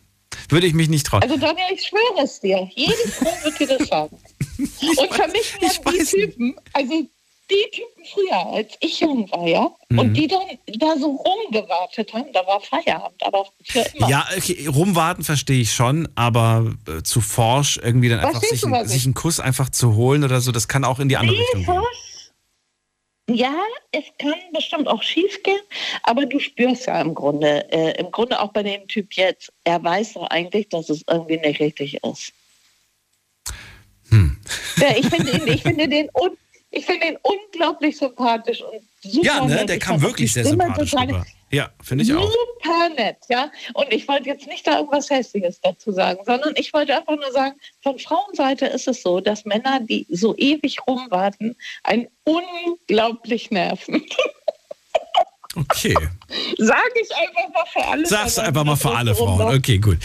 Würde 0.49 0.67
ich 0.67 0.73
mich 0.73 0.89
nicht 0.89 1.05
trauen. 1.05 1.21
Also 1.21 1.37
Daniel, 1.37 1.65
ich 1.73 1.87
schwöre 1.87 2.23
es 2.23 2.39
dir, 2.39 2.69
jede 2.75 2.93
Frau 2.93 3.31
wird 3.43 3.59
dir 3.59 3.67
das 3.67 3.87
sagen. 3.87 4.15
Und 4.57 5.13
für 5.13 5.27
mich 5.27 5.61
waren 5.61 5.95
die 5.97 6.05
Typen, 6.05 6.55
also 6.73 7.07
die 7.51 7.69
Typen 7.71 8.05
früher, 8.13 8.45
als 8.53 8.73
ich 8.79 8.99
jung 8.99 9.29
war, 9.31 9.47
ja, 9.47 9.71
Mhm. 9.89 9.99
und 9.99 10.13
die 10.13 10.27
dann 10.27 10.41
da 10.77 10.95
so 10.97 11.07
rumgewartet 11.15 12.13
haben, 12.13 12.31
da 12.33 12.45
war 12.45 12.61
Feierabend, 12.61 13.21
aber 13.23 13.45
für 13.63 13.79
immer. 13.95 14.09
Ja, 14.09 14.27
okay, 14.37 14.67
rumwarten 14.67 15.23
verstehe 15.23 15.61
ich 15.61 15.71
schon, 15.73 16.07
aber 16.15 16.73
äh, 16.87 17.01
zu 17.03 17.21
forsch 17.21 17.77
irgendwie 17.83 18.09
dann 18.09 18.19
einfach 18.19 18.39
Verstehst 18.39 18.61
sich, 18.61 18.65
ein- 18.65 18.71
was 18.71 18.87
sich 18.89 18.97
ich- 18.97 19.05
einen 19.05 19.13
Kuss 19.15 19.39
einfach 19.39 19.69
zu 19.69 19.95
holen 19.95 20.23
oder 20.23 20.41
so, 20.41 20.51
das 20.51 20.67
kann 20.67 20.83
auch 20.83 20.99
in 20.99 21.09
die 21.09 21.17
andere 21.17 21.37
Richtung 21.39 21.65
gehen. 21.65 21.81
Ja, 23.31 23.53
es 23.91 24.05
kann 24.17 24.33
bestimmt 24.53 24.87
auch 24.87 25.03
schief 25.03 25.43
gehen, 25.43 25.59
aber 26.01 26.25
du 26.25 26.39
spürst 26.39 26.87
ja 26.87 26.99
im 26.99 27.13
Grunde, 27.13 27.71
äh, 27.71 27.91
im 27.99 28.09
Grunde 28.11 28.39
auch 28.41 28.51
bei 28.53 28.63
dem 28.63 28.87
Typ 28.87 29.13
jetzt, 29.13 29.51
er 29.63 29.83
weiß 29.83 30.13
doch 30.13 30.27
eigentlich, 30.31 30.67
dass 30.69 30.89
es 30.89 31.03
irgendwie 31.07 31.37
nicht 31.37 31.59
richtig 31.59 32.03
ist. 32.03 32.33
Hm. 34.09 34.37
Ja, 34.77 34.95
ich 34.97 35.05
finde 35.07 35.31
ihn, 35.31 35.47
ich 35.47 35.61
finde 35.61 35.87
den 35.87 36.09
un, 36.15 36.31
ich 36.71 36.85
finde 36.85 37.07
ihn 37.07 37.17
unglaublich 37.21 37.97
sympathisch 37.97 38.61
und 38.61 38.81
super 39.01 39.25
Ja, 39.25 39.45
ne, 39.45 39.55
nett. 39.55 39.69
der 39.69 39.75
Ich 39.77 39.81
kam 39.81 40.01
wirklich 40.01 40.31
sehr 40.33 40.45
sympathisch 40.45 40.93
rüber. 40.93 41.25
Ja, 41.51 41.71
finde 41.81 42.03
ich 42.03 42.13
auch. 42.13 42.31
Super 42.31 42.89
nett, 42.89 43.17
ja. 43.27 43.51
Und 43.73 43.91
ich 43.91 44.07
wollte 44.07 44.29
jetzt 44.29 44.45
nicht 44.45 44.67
da 44.67 44.77
irgendwas 44.77 45.09
Hässliches 45.09 45.59
dazu 45.61 45.91
sagen, 45.91 46.19
sondern 46.23 46.53
ich 46.57 46.71
wollte 46.73 46.95
einfach 46.95 47.15
nur 47.15 47.31
sagen, 47.31 47.55
von 47.81 47.97
Frauenseite 47.97 48.67
ist 48.67 48.87
es 48.87 49.01
so, 49.01 49.19
dass 49.19 49.45
Männer, 49.45 49.79
die 49.79 50.05
so 50.09 50.35
ewig 50.37 50.77
rumwarten, 50.87 51.55
einen 51.83 52.07
unglaublich 52.23 53.49
nerven. 53.49 54.05
Okay. 55.55 55.93
Sage 56.57 56.81
ich 57.01 57.09
einfach 57.15 57.53
mal 57.53 57.65
für 57.73 57.87
alle. 57.87 58.03
Du 58.03 58.09
Männer, 58.09 58.47
einfach 58.47 58.63
mal 58.63 58.75
für 58.75 58.91
alle 58.91 59.15
Frauen. 59.15 59.55
Okay, 59.57 59.79
gut. 59.79 59.97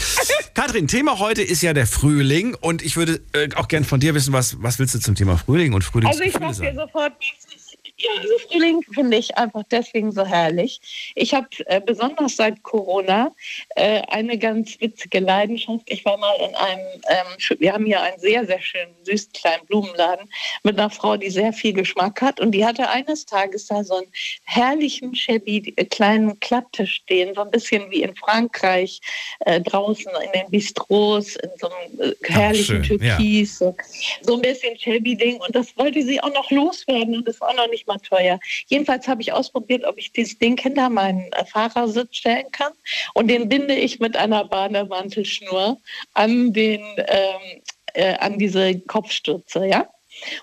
Katrin, 0.55 0.89
Thema 0.89 1.19
heute 1.19 1.43
ist 1.43 1.63
ja 1.63 1.75
der 1.75 1.87
Frühling 1.87 2.55
und 2.55 2.83
ich 2.83 2.97
würde 2.97 3.21
äh, 3.33 3.49
auch 3.57 3.69
gern 3.69 3.85
von 3.85 4.01
dir 4.01 4.15
wissen, 4.15 4.33
was, 4.33 4.63
was 4.63 4.79
willst 4.79 4.95
du 4.95 5.01
zum 5.01 5.15
Thema 5.15 5.37
Frühling 5.37 5.75
und 5.75 5.83
Also 6.07 6.23
ich 6.23 6.33
Frühlingsgefühle 6.33 6.55
sag 6.55 6.63
dir 6.63 6.75
sofort, 6.75 7.13
es 7.21 7.55
ist. 7.55 7.64
Ja, 7.97 8.11
also 8.21 8.39
Frühling 8.49 8.83
finde 8.93 9.17
ich 9.17 9.39
einfach 9.39 9.63
deswegen 9.71 10.11
so 10.11 10.27
herrlich. 10.27 11.13
Ich 11.15 11.33
habe 11.33 11.47
äh, 11.67 11.81
besonders 11.81 12.35
seit 12.35 12.61
Corona 12.65 13.31
äh, 13.77 14.03
eine 14.09 14.37
ganz 14.37 14.81
witzige 14.81 15.21
Leidenschaft. 15.21 15.85
Ich 15.87 16.05
war 16.05 16.17
mal 16.17 16.35
in 16.41 16.55
einem, 16.57 16.87
ähm, 17.09 17.59
wir 17.61 17.73
haben 17.73 17.87
hier 17.87 18.03
einen 18.03 18.19
sehr, 18.19 18.45
sehr 18.47 18.61
schönen, 18.61 18.93
süßen 19.05 19.33
kleinen 19.33 19.65
Blumenladen 19.67 20.29
mit 20.65 20.77
einer 20.77 20.91
Frau, 20.91 21.17
die 21.17 21.31
sehr 21.31 21.53
viel 21.53 21.73
Geschmack 21.73 22.21
hat. 22.21 22.41
Und 22.41 22.51
die 22.51 22.67
hatte 22.67 22.89
eines 22.89 23.27
Tages 23.27 23.67
da 23.67 23.85
so 23.85 23.99
einen 23.99 24.11
herrlichen, 24.43 25.15
shabby 25.15 25.73
äh, 25.77 25.85
kleinen 25.85 26.41
Klapptisch 26.41 26.95
stehen, 26.95 27.33
so 27.37 27.43
ein 27.43 27.51
bisschen 27.53 27.89
wie 27.93 28.03
in 28.03 28.17
Frankreich, 28.17 29.01
äh, 29.47 29.61
draußen 29.61 30.11
in 30.25 30.33
den 30.33 30.51
Bistros, 30.51 31.37
in 31.37 31.51
so 31.61 31.71
einem 31.71 32.11
äh, 32.11 32.15
herrlichen 32.25 32.85
schön, 32.85 33.01
ja. 33.01 33.17
Türkis. 33.17 33.59
So, 33.59 33.77
so 34.23 34.35
ein 34.35 34.43
bisschen 34.43 34.77
shabby-Ding. 34.77 35.41
Und 35.41 35.55
das 35.55 35.77
wollte 35.77 36.03
sie 36.03 36.21
auch 36.21 36.33
noch 36.35 36.51
loswerden 36.51 37.19
und 37.19 37.29
das 37.29 37.41
war 37.41 37.55
noch 37.55 37.69
nicht 37.71 37.84
mal 37.87 37.99
teuer. 37.99 38.39
Jedenfalls 38.67 39.09
habe 39.09 39.23
ich 39.23 39.33
ausprobiert, 39.33 39.85
ob 39.85 39.99
ich 39.99 40.13
dieses 40.13 40.39
Ding 40.39 40.59
hinter 40.61 40.91
meinen 40.91 41.33
äh, 41.33 41.45
Fahrersitz 41.45 42.17
stellen 42.17 42.51
kann. 42.53 42.73
Und 43.15 43.29
den 43.29 43.49
binde 43.49 43.75
ich 43.75 44.01
mit 44.01 44.17
einer 44.17 44.45
Bademantelschnur 44.45 45.81
an, 46.15 46.53
den, 46.53 46.83
ähm, 46.99 47.63
äh, 47.95 48.15
an 48.17 48.39
diese 48.39 48.79
Kopfstütze, 48.81 49.67
ja? 49.67 49.89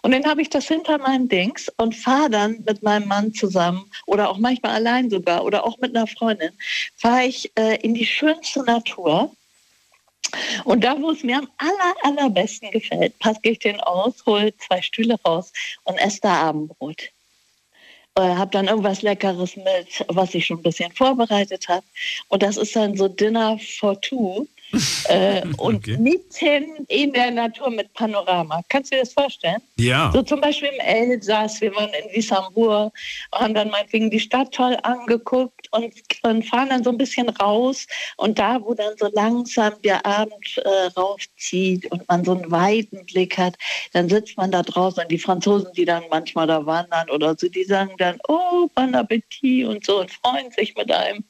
Und 0.01 0.11
dann 0.11 0.25
habe 0.25 0.41
ich 0.41 0.49
das 0.49 0.67
hinter 0.67 0.97
meinen 0.97 1.29
Dings 1.29 1.71
und 1.77 1.95
fahre 1.95 2.29
dann 2.29 2.63
mit 2.65 2.83
meinem 2.83 3.07
Mann 3.07 3.33
zusammen 3.33 3.89
oder 4.05 4.29
auch 4.29 4.37
manchmal 4.37 4.73
allein 4.73 5.09
sogar 5.09 5.43
oder 5.43 5.65
auch 5.65 5.77
mit 5.77 5.95
einer 5.95 6.07
Freundin, 6.07 6.51
fahre 6.95 7.25
ich 7.25 7.51
äh, 7.57 7.77
in 7.81 7.93
die 7.93 8.05
schönste 8.05 8.63
Natur. 8.63 9.31
Und 10.63 10.83
da, 10.83 10.99
wo 11.01 11.11
es 11.11 11.23
mir 11.23 11.39
am 11.39 11.49
aller, 11.57 11.95
allerbesten 12.03 12.71
gefällt, 12.71 13.17
packe 13.19 13.49
ich 13.49 13.59
den 13.59 13.79
aus, 13.81 14.25
hole 14.25 14.55
zwei 14.57 14.81
Stühle 14.81 15.15
raus 15.25 15.51
und 15.83 15.97
esse 15.97 16.21
da 16.21 16.35
Abendbrot. 16.35 17.09
Äh, 18.15 18.35
habe 18.35 18.51
dann 18.51 18.67
irgendwas 18.67 19.01
Leckeres 19.03 19.55
mit, 19.55 20.05
was 20.09 20.35
ich 20.35 20.45
schon 20.45 20.59
ein 20.59 20.63
bisschen 20.63 20.91
vorbereitet 20.91 21.67
habe. 21.69 21.85
Und 22.27 22.43
das 22.43 22.57
ist 22.57 22.75
dann 22.75 22.97
so 22.97 23.07
Dinner 23.07 23.57
for 23.59 23.99
two. 24.01 24.47
Äh, 25.05 25.41
und 25.57 25.87
mitten 25.99 26.85
in 26.87 27.13
der 27.13 27.31
Natur 27.31 27.69
mit 27.69 27.93
Panorama. 27.93 28.61
Kannst 28.69 28.91
du 28.91 28.95
dir 28.95 29.01
das 29.01 29.13
vorstellen? 29.13 29.61
Ja. 29.77 30.11
So 30.13 30.21
zum 30.21 30.41
Beispiel 30.41 30.69
im 30.69 30.79
Elsass, 30.79 31.61
wir 31.61 31.75
waren 31.75 31.89
in 31.89 32.15
Wissembourg, 32.15 32.93
haben 33.33 33.53
dann 33.53 33.69
meinetwegen 33.69 34.09
die 34.09 34.19
Stadt 34.19 34.51
toll 34.53 34.77
angeguckt 34.83 35.67
und, 35.71 35.93
und 36.23 36.43
fahren 36.43 36.69
dann 36.69 36.83
so 36.83 36.89
ein 36.89 36.97
bisschen 36.97 37.29
raus. 37.29 37.87
Und 38.17 38.39
da, 38.39 38.61
wo 38.61 38.73
dann 38.73 38.93
so 38.97 39.09
langsam 39.13 39.73
der 39.83 40.05
Abend 40.05 40.57
äh, 40.57 40.87
raufzieht 40.97 41.91
und 41.91 42.07
man 42.07 42.23
so 42.23 42.33
einen 42.33 42.51
weiten 42.51 43.05
Blick 43.05 43.37
hat, 43.37 43.55
dann 43.93 44.09
sitzt 44.09 44.37
man 44.37 44.51
da 44.51 44.61
draußen 44.61 45.03
und 45.03 45.11
die 45.11 45.17
Franzosen, 45.17 45.71
die 45.73 45.85
dann 45.85 46.03
manchmal 46.09 46.47
da 46.47 46.65
wandern 46.65 47.09
oder 47.09 47.35
so, 47.37 47.47
die 47.47 47.63
sagen 47.63 47.93
dann, 47.97 48.19
oh, 48.27 48.69
bon 48.75 48.95
appetit 48.95 49.65
und 49.67 49.85
so 49.85 49.99
und 49.99 50.11
freuen 50.11 50.51
sich 50.51 50.75
mit 50.75 50.91
einem. 50.91 51.23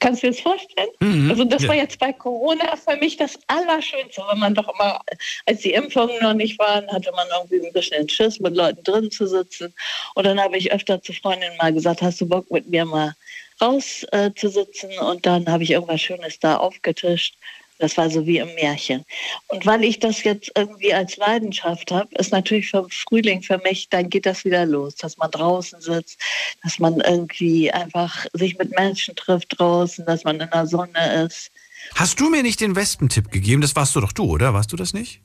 Kannst 0.00 0.22
du 0.22 0.26
dir 0.26 0.32
das 0.32 0.40
vorstellen? 0.40 0.88
Mhm, 1.00 1.30
Also 1.30 1.44
das 1.44 1.62
ja. 1.62 1.68
war 1.68 1.76
jetzt 1.76 1.98
bei 1.98 2.12
Corona 2.12 2.76
für 2.76 2.96
mich 2.96 3.16
das 3.16 3.38
Allerschönste, 3.46 4.22
weil 4.26 4.36
man 4.36 4.54
doch 4.54 4.68
immer, 4.74 5.00
als 5.46 5.60
die 5.60 5.72
Impfungen 5.72 6.18
noch 6.20 6.34
nicht 6.34 6.58
waren, 6.58 6.86
hatte 6.90 7.12
man 7.12 7.26
irgendwie 7.36 7.66
ein 7.66 7.72
bisschen 7.72 8.08
Schiss, 8.08 8.40
mit 8.40 8.56
Leuten 8.56 8.82
drin 8.82 9.10
zu 9.10 9.26
sitzen. 9.26 9.72
Und 10.14 10.26
dann 10.26 10.40
habe 10.40 10.56
ich 10.56 10.72
öfter 10.72 11.00
zu 11.00 11.12
Freundinnen 11.12 11.56
mal 11.58 11.72
gesagt, 11.72 12.02
hast 12.02 12.20
du 12.20 12.28
Bock 12.28 12.50
mit 12.50 12.68
mir 12.68 12.84
mal 12.84 13.14
raus 13.60 14.04
äh, 14.10 14.32
zu 14.34 14.48
sitzen? 14.48 14.90
Und 14.98 15.26
dann 15.26 15.46
habe 15.46 15.62
ich 15.62 15.70
irgendwas 15.70 16.00
Schönes 16.00 16.40
da 16.40 16.56
aufgetischt. 16.56 17.36
Das 17.78 17.96
war 17.96 18.08
so 18.08 18.24
wie 18.26 18.38
im 18.38 18.54
Märchen. 18.54 19.04
Und 19.48 19.66
weil 19.66 19.82
ich 19.82 19.98
das 19.98 20.22
jetzt 20.22 20.52
irgendwie 20.54 20.94
als 20.94 21.16
Leidenschaft 21.16 21.90
habe, 21.90 22.08
ist 22.16 22.30
natürlich 22.30 22.70
für 22.70 22.86
Frühling 22.88 23.42
für 23.42 23.58
mich, 23.58 23.88
dann 23.88 24.08
geht 24.08 24.26
das 24.26 24.44
wieder 24.44 24.64
los, 24.64 24.94
dass 24.94 25.16
man 25.16 25.30
draußen 25.30 25.80
sitzt, 25.80 26.18
dass 26.62 26.78
man 26.78 27.00
irgendwie 27.00 27.70
einfach 27.72 28.26
sich 28.32 28.56
mit 28.58 28.70
Menschen 28.76 29.16
trifft 29.16 29.58
draußen, 29.58 30.06
dass 30.06 30.22
man 30.24 30.40
in 30.40 30.48
der 30.50 30.66
Sonne 30.66 31.24
ist. 31.24 31.50
Hast 31.96 32.20
du 32.20 32.30
mir 32.30 32.42
nicht 32.42 32.60
den 32.60 32.76
Wespentipp 32.76 33.30
gegeben? 33.30 33.60
Das 33.60 33.74
warst 33.76 33.94
du 33.96 34.00
doch 34.00 34.12
du, 34.12 34.24
oder? 34.24 34.54
Warst 34.54 34.72
du 34.72 34.76
das 34.76 34.94
nicht? 34.94 35.20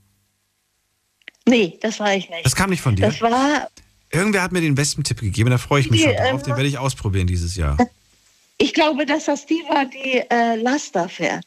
Nee, 1.48 1.78
das 1.82 2.00
war 2.00 2.14
ich 2.16 2.30
nicht. 2.30 2.46
Das 2.46 2.56
kam 2.56 2.70
nicht 2.70 2.82
von 2.82 2.96
dir? 2.96 3.06
Das 3.08 3.22
war, 3.22 3.70
Irgendwer 4.12 4.42
hat 4.42 4.52
mir 4.52 4.62
den 4.62 4.76
Wespentipp 4.76 5.20
gegeben, 5.22 5.52
da 5.52 5.58
freue 5.60 5.82
ich 5.82 5.92
mich 5.92 6.02
Nee, 6.04 6.08
schon 6.08 6.16
drauf. 6.16 6.42
ähm, 6.42 6.44
Den 6.44 6.56
werde 6.56 6.68
ich 6.68 6.78
ausprobieren 6.80 7.28
dieses 7.28 7.56
Jahr. 7.56 7.78
ich 8.58 8.74
glaube, 8.74 9.06
dass 9.06 9.26
das 9.26 9.46
die 9.46 9.62
war, 9.70 9.86
die 9.86 10.24
äh, 10.30 10.56
Laster 10.56 11.08
fährt. 11.08 11.46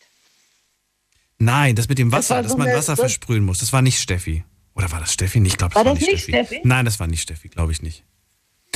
Nein, 1.45 1.75
das 1.75 1.89
mit 1.89 1.99
dem 1.99 2.11
Das 2.11 2.19
Wasser, 2.31 2.37
war 2.37 2.43
dass 2.43 2.57
man 2.57 2.69
Wasser 2.69 2.97
so- 2.97 3.03
versprühen 3.03 3.45
muss, 3.45 3.59
das 3.59 3.73
war 3.73 3.83
nicht 3.83 3.99
Steffi. 4.01 4.45
Oder 4.75 4.91
war 4.93 5.01
das 5.01 5.13
Steffi? 5.13 5.43
Ich 5.45 5.57
glaube, 5.59 5.75
das 5.75 5.85
War 5.85 5.85
war, 5.93 5.95
das 5.95 6.01
nicht 6.09 6.23
Steffi. 6.23 6.31
Steffi? 6.47 6.61
Nein, 6.65 6.85
das 6.85 6.99
war 7.01 7.07
nicht 7.07 7.23
Steffi, 7.23 7.49
glaube 7.49 7.73
ich 7.73 7.83
nicht. 7.83 8.05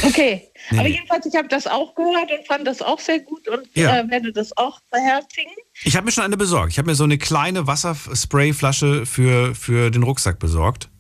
Okay, 0.03 0.43
Nee, 0.71 0.79
aber 0.79 0.89
jedenfalls, 0.89 1.25
ich 1.25 1.35
habe 1.37 1.49
das 1.49 1.67
auch 1.67 1.95
gehört 1.95 2.31
und 2.31 2.47
fand 2.47 2.67
das 2.67 2.83
auch 2.83 3.01
sehr 3.01 3.19
gut 3.21 3.49
und 3.49 3.67
Ja. 3.75 4.01
äh, 4.01 4.11
werde 4.11 4.31
das 4.31 4.55
auch 4.59 4.79
beherzigen. 4.91 5.51
Ich 5.85 5.97
habe 5.97 6.05
mir 6.05 6.13
schon 6.13 6.25
eine 6.25 6.37
besorgt. 6.37 6.71
Ich 6.73 6.79
habe 6.79 6.91
mir 6.91 6.95
so 6.95 7.05
eine 7.05 7.17
kleine 7.17 7.67
Wassersprayflasche 7.67 9.07
für, 9.07 9.55
für 9.55 9.91
den 9.91 10.03
Rucksack 10.03 10.39
besorgt. 10.39 10.91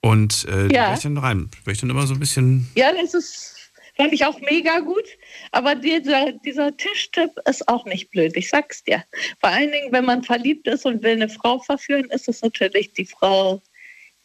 Und 0.00 0.44
äh, 0.46 0.68
die 0.68 0.74
Ja. 0.74 0.82
werde 0.82 0.96
ich 0.96 1.02
dann 1.02 1.18
rein. 1.18 1.50
Werde 1.64 1.72
ich 1.72 1.78
dann 1.80 1.90
immer 1.90 2.06
so 2.06 2.14
ein 2.14 2.20
bisschen. 2.20 2.68
Ja, 2.74 2.90
das 3.00 3.14
ist, 3.14 3.55
fand 3.96 4.12
ich 4.12 4.24
auch 4.24 4.40
mega 4.40 4.80
gut. 4.80 5.04
Aber 5.52 5.74
dieser, 5.74 6.32
dieser 6.32 6.76
Tischtipp 6.76 7.30
ist 7.46 7.66
auch 7.68 7.84
nicht 7.86 8.10
blöd, 8.10 8.36
ich 8.36 8.48
sag's 8.48 8.84
dir. 8.84 9.02
Vor 9.40 9.50
allen 9.50 9.72
Dingen, 9.72 9.92
wenn 9.92 10.04
man 10.04 10.22
verliebt 10.22 10.66
ist 10.66 10.86
und 10.86 11.02
will 11.02 11.12
eine 11.12 11.28
Frau 11.28 11.58
verführen, 11.58 12.10
ist 12.10 12.28
es 12.28 12.42
natürlich 12.42 12.92
die 12.92 13.06
Frau, 13.06 13.62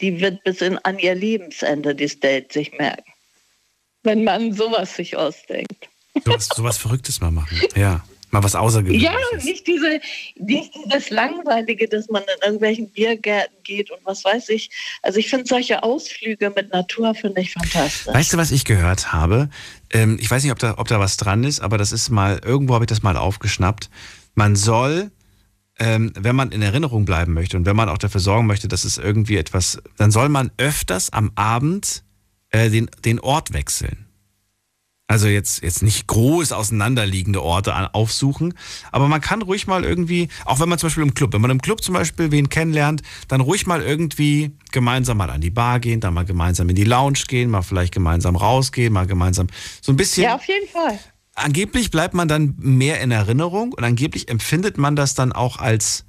die 0.01 0.19
wird 0.19 0.43
bis 0.43 0.61
in, 0.61 0.77
an 0.79 0.99
ihr 0.99 1.15
Lebensende 1.15 1.95
dieses 1.95 2.19
Date 2.19 2.51
sich 2.51 2.71
merken. 2.73 3.11
Wenn 4.03 4.23
man 4.23 4.53
sowas 4.53 4.95
sich 4.95 5.15
ausdenkt. 5.15 5.89
Sowas, 6.25 6.49
sowas 6.53 6.77
Verrücktes 6.77 7.21
mal 7.21 7.31
machen. 7.31 7.59
Ja. 7.75 8.03
Mal 8.31 8.43
was 8.43 8.55
Außergewöhnliches. 8.55 9.11
Ja, 9.11 9.37
nicht, 9.43 9.67
diese, 9.67 9.99
nicht 10.35 10.73
dieses 10.75 11.09
Langweilige, 11.09 11.87
dass 11.87 12.09
man 12.09 12.23
in 12.23 12.41
irgendwelchen 12.43 12.89
Biergärten 12.89 13.55
geht 13.63 13.91
und 13.91 13.99
was 14.05 14.23
weiß 14.23 14.49
ich. 14.49 14.69
Also 15.01 15.19
ich 15.19 15.29
finde 15.29 15.45
solche 15.47 15.83
Ausflüge 15.83 16.51
mit 16.55 16.71
Natur 16.71 17.13
finde 17.13 17.41
ich 17.41 17.53
fantastisch. 17.53 18.13
Weißt 18.13 18.33
du, 18.33 18.37
was 18.37 18.51
ich 18.51 18.65
gehört 18.65 19.11
habe? 19.11 19.49
Ähm, 19.91 20.17
ich 20.19 20.31
weiß 20.31 20.43
nicht, 20.43 20.51
ob 20.51 20.59
da, 20.59 20.75
ob 20.77 20.87
da 20.87 20.99
was 20.99 21.17
dran 21.17 21.43
ist, 21.43 21.59
aber 21.59 21.77
das 21.77 21.91
ist 21.91 22.09
mal, 22.09 22.39
irgendwo 22.43 22.73
habe 22.73 22.85
ich 22.85 22.89
das 22.89 23.03
mal 23.03 23.17
aufgeschnappt. 23.17 23.89
Man 24.33 24.55
soll, 24.55 25.11
ähm, 25.77 26.13
wenn 26.17 26.35
man 26.35 26.51
in 26.51 26.61
Erinnerung 26.61 27.05
bleiben 27.05 27.33
möchte 27.33 27.57
und 27.57 27.65
wenn 27.65 27.75
man 27.75 27.89
auch 27.89 27.97
dafür 27.97 28.21
sorgen 28.21 28.47
möchte, 28.47 28.67
dass 28.67 28.85
es 28.85 28.97
irgendwie 28.97 29.37
etwas, 29.37 29.81
dann 29.97 30.11
soll 30.11 30.29
man 30.29 30.51
öfters 30.57 31.11
am 31.11 31.31
Abend 31.35 32.03
äh, 32.51 32.69
den, 32.69 32.89
den 33.03 33.19
Ort 33.19 33.53
wechseln. 33.53 34.05
Also 35.11 35.27
jetzt, 35.27 35.61
jetzt 35.61 35.83
nicht 35.83 36.07
groß 36.07 36.53
auseinanderliegende 36.53 37.43
Orte 37.43 37.73
an- 37.73 37.87
aufsuchen, 37.87 38.53
aber 38.93 39.09
man 39.09 39.19
kann 39.19 39.41
ruhig 39.41 39.67
mal 39.67 39.83
irgendwie, 39.83 40.29
auch 40.45 40.61
wenn 40.61 40.69
man 40.69 40.79
zum 40.79 40.87
Beispiel 40.87 41.03
im 41.03 41.13
Club, 41.13 41.33
wenn 41.33 41.41
man 41.41 41.51
im 41.51 41.61
Club 41.61 41.83
zum 41.83 41.95
Beispiel 41.95 42.31
wen 42.31 42.47
kennenlernt, 42.47 43.01
dann 43.27 43.41
ruhig 43.41 43.67
mal 43.67 43.81
irgendwie 43.81 44.51
gemeinsam 44.71 45.17
mal 45.17 45.29
an 45.29 45.41
die 45.41 45.49
Bar 45.49 45.81
gehen, 45.81 45.99
dann 45.99 46.13
mal 46.13 46.23
gemeinsam 46.23 46.69
in 46.69 46.77
die 46.77 46.85
Lounge 46.85 47.19
gehen, 47.27 47.49
mal 47.49 47.61
vielleicht 47.61 47.93
gemeinsam 47.93 48.37
rausgehen, 48.37 48.93
mal 48.93 49.05
gemeinsam 49.05 49.47
so 49.81 49.91
ein 49.91 49.97
bisschen. 49.97 50.23
Ja, 50.23 50.35
auf 50.35 50.47
jeden 50.47 50.69
Fall. 50.69 50.97
Angeblich 51.35 51.91
bleibt 51.91 52.13
man 52.13 52.29
dann 52.29 52.55
mehr 52.57 53.01
in 53.01 53.11
Erinnerung 53.11 53.73
und 53.73 53.83
angeblich 53.83 54.29
empfindet 54.29 54.77
man 54.77 54.95
das 54.95 55.13
dann 55.13 55.33
auch 55.33 55.57
als 55.57 56.05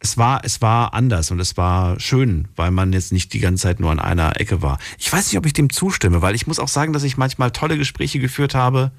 es 0.00 0.16
war, 0.16 0.44
es 0.44 0.62
war 0.62 0.94
anders 0.94 1.30
und 1.30 1.40
es 1.40 1.56
war 1.56 2.00
schön, 2.00 2.48
weil 2.56 2.70
man 2.70 2.92
jetzt 2.92 3.12
nicht 3.12 3.32
die 3.34 3.38
ganze 3.38 3.64
Zeit 3.64 3.80
nur 3.80 3.90
an 3.90 4.00
einer 4.00 4.40
Ecke 4.40 4.62
war. 4.62 4.78
Ich 4.98 5.12
weiß 5.12 5.26
nicht, 5.26 5.38
ob 5.38 5.46
ich 5.46 5.52
dem 5.52 5.70
zustimme, 5.70 6.22
weil 6.22 6.34
ich 6.34 6.46
muss 6.46 6.58
auch 6.58 6.68
sagen, 6.68 6.92
dass 6.92 7.02
ich 7.02 7.18
manchmal 7.18 7.50
tolle 7.50 7.76
Gespräche 7.76 8.18
geführt 8.18 8.54
habe 8.54 8.92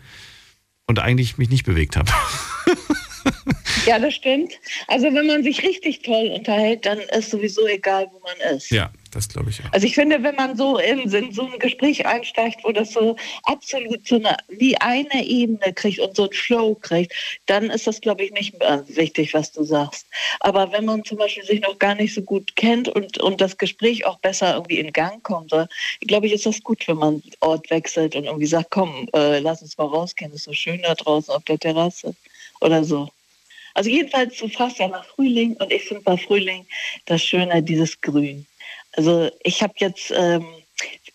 und 0.86 1.00
eigentlich 1.00 1.38
mich 1.38 1.50
nicht 1.50 1.66
bewegt 1.66 1.98
habe. 1.98 2.12
Ja, 3.86 3.98
das 3.98 4.14
stimmt. 4.14 4.54
Also 4.88 5.08
wenn 5.08 5.26
man 5.26 5.44
sich 5.44 5.64
richtig 5.64 6.04
toll 6.04 6.32
unterhält, 6.36 6.86
dann 6.86 7.00
ist 7.00 7.32
sowieso 7.32 7.66
egal, 7.68 8.08
wo 8.12 8.20
man 8.20 8.56
ist. 8.56 8.70
Ja, 8.70 8.92
das 9.12 9.30
glaube 9.30 9.50
ich 9.50 9.62
auch. 9.62 9.74
Also 9.74 9.86
ich 9.86 9.96
finde, 9.96 10.24
wenn 10.24 10.36
man 10.36 10.56
so 10.56 10.78
in, 10.78 11.00
in 11.12 11.32
so 11.32 11.46
ein 11.46 11.60
Gespräch 11.60 12.06
einsteigt, 12.06 12.64
wo 12.64 12.72
das 12.72 12.92
so 12.92 13.16
absolut 13.44 14.08
so 14.08 14.16
eine, 14.16 14.38
wie 14.50 14.76
eine 14.78 15.26
Ebene 15.26 15.74
kriegt 15.74 16.00
und 16.00 16.16
so 16.16 16.24
ein 16.24 16.34
Flow 16.34 16.76
kriegt, 16.76 17.14
dann 17.46 17.70
ist 17.70 17.88
das, 17.88 18.02
glaube 18.02 18.24
ich, 18.24 18.32
nicht 18.32 18.58
mehr 18.60 18.84
wichtig, 18.88 19.34
was 19.34 19.52
du 19.52 19.64
sagst. 19.64 20.08
Aber 20.40 20.72
wenn 20.72 20.86
man 20.86 21.04
zum 21.04 21.18
Beispiel 21.18 21.44
sich 21.44 21.62
noch 21.62 21.78
gar 21.78 21.96
nicht 21.96 22.14
so 22.14 22.22
gut 22.22 22.56
kennt 22.56 22.88
und, 22.90 23.18
und 23.20 23.42
das 23.42 23.58
Gespräch 23.58 24.06
auch 24.06 24.20
besser 24.20 24.56
irgendwie 24.56 24.80
in 24.80 24.92
Gang 24.94 25.24
kommt, 25.24 25.52
glaube 26.02 26.28
ich, 26.28 26.34
ist 26.34 26.46
das 26.46 26.64
gut, 26.64 26.88
wenn 26.88 26.98
man 26.98 27.24
Ort 27.42 27.70
wechselt 27.70 28.16
und 28.16 28.26
irgendwie 28.26 28.46
sagt, 28.46 28.72
komm, 28.72 29.08
äh, 29.14 29.40
lass 29.40 29.62
uns 29.62 29.78
mal 29.78 29.86
rausgehen, 29.88 30.32
ist 30.34 30.46
so 30.46 30.54
schön 30.54 30.82
da 30.82 30.96
draußen 30.96 31.34
auf 31.34 31.44
der 31.44 31.60
Terrasse 31.60 32.16
oder 32.62 32.84
so. 32.84 33.10
Also 33.74 33.90
jedenfalls, 33.90 34.38
du 34.38 34.50
fragst 34.50 34.80
ja 34.80 34.88
nach 34.88 35.06
Frühling 35.06 35.56
und 35.56 35.72
ich 35.72 35.84
finde 35.84 36.04
bei 36.04 36.18
Frühling 36.18 36.66
das 37.06 37.24
Schöne, 37.24 37.64
dieses 37.64 38.00
Grün. 38.02 38.46
Also 38.94 39.30
ich 39.44 39.62
habe 39.62 39.74
jetzt 39.78 40.12
ähm, 40.16 40.46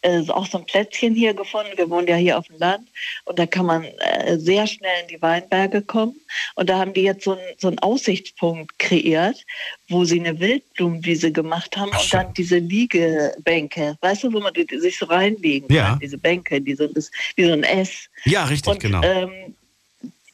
äh, 0.03 0.23
auch 0.29 0.47
so 0.47 0.59
ein 0.59 0.67
Plätzchen 0.67 1.15
hier 1.15 1.35
gefunden. 1.35 1.73
Wir 1.77 1.91
wohnen 1.91 2.07
ja 2.07 2.17
hier 2.17 2.39
auf 2.39 2.47
dem 2.47 2.59
Land 2.59 2.89
und 3.25 3.39
da 3.39 3.47
kann 3.47 3.67
man 3.67 3.85
äh, 3.85 4.39
sehr 4.39 4.67
schnell 4.67 5.03
in 5.03 5.09
die 5.09 5.21
Weinberge 5.21 5.83
kommen. 5.83 6.15
Und 6.55 6.71
da 6.71 6.79
haben 6.79 6.93
die 6.93 7.03
jetzt 7.03 7.25
so, 7.25 7.33
ein, 7.33 7.39
so 7.59 7.69
einen 7.69 7.79
Aussichtspunkt 7.81 8.79
kreiert, 8.79 9.45
wo 9.89 10.05
sie 10.05 10.21
eine 10.21 10.39
Wildblumenwiese 10.39 11.33
gemacht 11.33 11.77
haben 11.77 11.91
und 11.91 12.13
dann 12.15 12.33
diese 12.35 12.59
Liegebänke, 12.59 13.97
weißt 14.01 14.25
du, 14.25 14.33
wo 14.33 14.41
man 14.41 14.55
sich 14.55 14.99
so 14.99 15.07
reinlegen 15.07 15.69
Ja. 15.75 15.91
kann, 15.91 15.99
diese 16.01 16.19
Bänke, 16.19 16.61
die 16.61 16.75
so, 16.75 16.89
wie 17.35 17.45
so 17.45 17.53
ein 17.53 17.65
S. 17.65 18.09
Ja, 18.25 18.45
richtig, 18.45 18.73
Und, 18.75 18.81
genau. 18.81 19.03
Ähm, 19.03 19.56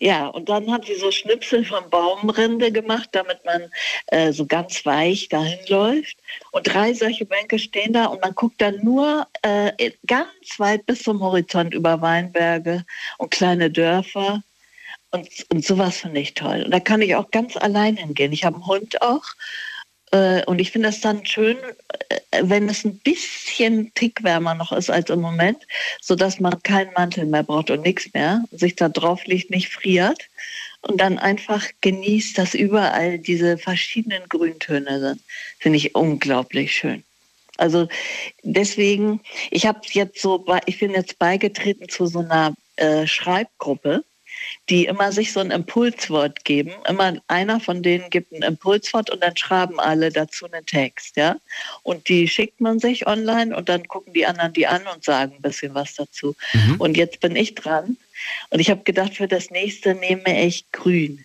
ja, 0.02 0.26
und 0.26 0.48
dann 0.48 0.68
hat 0.72 0.86
sie 0.86 0.96
so 0.96 1.12
Schnipsel 1.12 1.64
von 1.64 1.88
Baumrinde 1.88 2.72
gemacht, 2.72 3.10
damit 3.12 3.44
man 3.44 3.70
äh, 4.08 4.32
so 4.32 4.44
ganz 4.44 4.84
weich 4.84 5.28
dahin 5.28 5.60
läuft. 5.68 6.16
Und 6.50 6.66
drei 6.66 6.92
solche 6.92 7.24
Bänke 7.24 7.60
stehen 7.60 7.92
da 7.92 8.06
und 8.06 8.20
man 8.20 8.34
guckt 8.34 8.60
dann 8.60 8.80
nur 8.82 9.28
äh, 9.42 9.92
ganz 10.08 10.58
weit 10.58 10.86
bis 10.86 11.04
zum 11.04 11.20
Horizont 11.20 11.72
über 11.72 12.00
Weinberge 12.00 12.84
und 13.18 13.30
kleine 13.30 13.70
Dörfer. 13.70 14.42
Und, 15.12 15.28
und 15.52 15.64
sowas 15.64 15.98
finde 15.98 16.18
ich 16.18 16.34
toll. 16.34 16.64
Und 16.64 16.72
da 16.72 16.80
kann 16.80 17.00
ich 17.00 17.14
auch 17.14 17.30
ganz 17.30 17.56
allein 17.56 17.96
hingehen. 17.96 18.32
Ich 18.32 18.44
habe 18.44 18.56
einen 18.56 18.66
Hund 18.66 19.00
auch. 19.02 19.24
Äh, 20.12 20.44
und 20.44 20.60
ich 20.60 20.70
finde 20.70 20.88
das 20.88 21.00
dann 21.00 21.26
schön, 21.26 21.56
äh, 22.08 22.42
wenn 22.42 22.68
es 22.68 22.84
ein 22.84 22.98
bisschen 22.98 23.92
Tick 23.94 24.22
wärmer 24.22 24.54
noch 24.54 24.72
ist 24.72 24.90
als 24.90 25.10
im 25.10 25.20
Moment, 25.20 25.58
sodass 26.00 26.38
man 26.38 26.62
keinen 26.62 26.92
Mantel 26.92 27.26
mehr 27.26 27.42
braucht 27.42 27.70
und 27.70 27.82
nichts 27.82 28.12
mehr, 28.14 28.44
sich 28.52 28.76
da 28.76 28.88
drauf 28.88 29.24
liegt, 29.24 29.50
nicht 29.50 29.68
friert 29.68 30.28
und 30.82 31.00
dann 31.00 31.18
einfach 31.18 31.66
genießt, 31.80 32.36
dass 32.36 32.54
überall 32.54 33.18
diese 33.18 33.58
verschiedenen 33.58 34.28
Grüntöne 34.28 35.00
sind. 35.00 35.20
Finde 35.58 35.78
ich 35.78 35.94
unglaublich 35.94 36.76
schön. 36.76 37.02
Also 37.56 37.88
deswegen, 38.42 39.20
ich 39.50 39.66
jetzt 39.92 40.20
so, 40.20 40.44
ich 40.66 40.78
bin 40.78 40.92
jetzt 40.92 41.18
beigetreten 41.18 41.88
zu 41.88 42.06
so 42.06 42.20
einer 42.20 42.54
äh, 42.76 43.06
Schreibgruppe, 43.06 44.04
die 44.68 44.84
immer 44.86 45.10
sich 45.12 45.32
so 45.32 45.40
ein 45.40 45.50
Impulswort 45.50 46.44
geben. 46.44 46.72
Immer 46.88 47.20
einer 47.26 47.58
von 47.60 47.82
denen 47.82 48.10
gibt 48.10 48.32
ein 48.32 48.42
Impulswort 48.42 49.10
und 49.10 49.22
dann 49.22 49.36
schreiben 49.36 49.80
alle 49.80 50.10
dazu 50.10 50.46
einen 50.46 50.64
Text, 50.64 51.16
ja. 51.16 51.36
Und 51.82 52.08
die 52.08 52.28
schickt 52.28 52.60
man 52.60 52.78
sich 52.78 53.06
online 53.06 53.56
und 53.56 53.68
dann 53.68 53.88
gucken 53.88 54.12
die 54.12 54.24
anderen 54.24 54.52
die 54.52 54.66
an 54.66 54.86
und 54.86 55.04
sagen 55.04 55.34
ein 55.36 55.42
bisschen 55.42 55.74
was 55.74 55.94
dazu. 55.94 56.36
Und 56.78 56.96
jetzt 56.96 57.20
bin 57.20 57.34
ich 57.34 57.54
dran 57.54 57.96
und 58.50 58.60
ich 58.60 58.70
habe 58.70 58.84
gedacht, 58.84 59.16
für 59.16 59.28
das 59.28 59.50
nächste 59.50 59.94
nehme 59.94 60.44
ich 60.44 60.70
grün. 60.70 61.24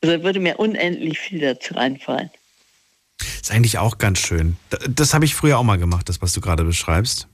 Also 0.00 0.22
würde 0.22 0.40
mir 0.40 0.58
unendlich 0.58 1.18
viel 1.18 1.40
dazu 1.40 1.74
einfallen. 1.74 2.30
Ist 3.20 3.50
eigentlich 3.50 3.78
auch 3.78 3.98
ganz 3.98 4.20
schön. 4.20 4.56
Das 4.88 5.14
habe 5.14 5.24
ich 5.24 5.34
früher 5.34 5.58
auch 5.58 5.64
mal 5.64 5.78
gemacht, 5.78 6.08
das, 6.08 6.22
was 6.22 6.32
du 6.32 6.40
gerade 6.40 6.64
beschreibst. 6.64 7.28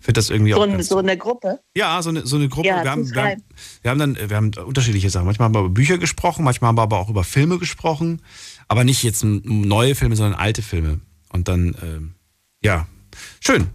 Finde 0.00 0.18
das 0.18 0.30
irgendwie 0.30 0.52
So, 0.52 0.58
auch 0.58 0.62
ein, 0.62 0.82
so 0.82 0.98
eine 0.98 1.16
Gruppe. 1.16 1.60
Ja, 1.74 2.00
so 2.02 2.10
eine, 2.10 2.26
so 2.26 2.36
eine 2.36 2.48
Gruppe. 2.48 2.68
Ja, 2.68 2.84
wir, 2.84 2.90
haben, 2.90 3.12
wir, 3.12 3.22
haben, 3.22 3.42
wir 3.82 3.90
haben 3.90 3.98
dann 3.98 4.16
wir 4.30 4.36
haben 4.36 4.52
unterschiedliche 4.64 5.10
Sachen. 5.10 5.26
Manchmal 5.26 5.46
haben 5.46 5.54
wir 5.54 5.60
über 5.60 5.70
Bücher 5.70 5.98
gesprochen, 5.98 6.44
manchmal 6.44 6.68
haben 6.68 6.78
wir 6.78 6.82
aber 6.82 6.98
auch 6.98 7.08
über 7.08 7.24
Filme 7.24 7.58
gesprochen. 7.58 8.22
Aber 8.68 8.84
nicht 8.84 9.02
jetzt 9.02 9.24
neue 9.24 9.94
Filme, 9.94 10.16
sondern 10.16 10.38
alte 10.38 10.62
Filme. 10.62 11.00
Und 11.30 11.48
dann, 11.48 11.76
ähm, 11.82 12.14
ja, 12.62 12.86
schön. 13.40 13.68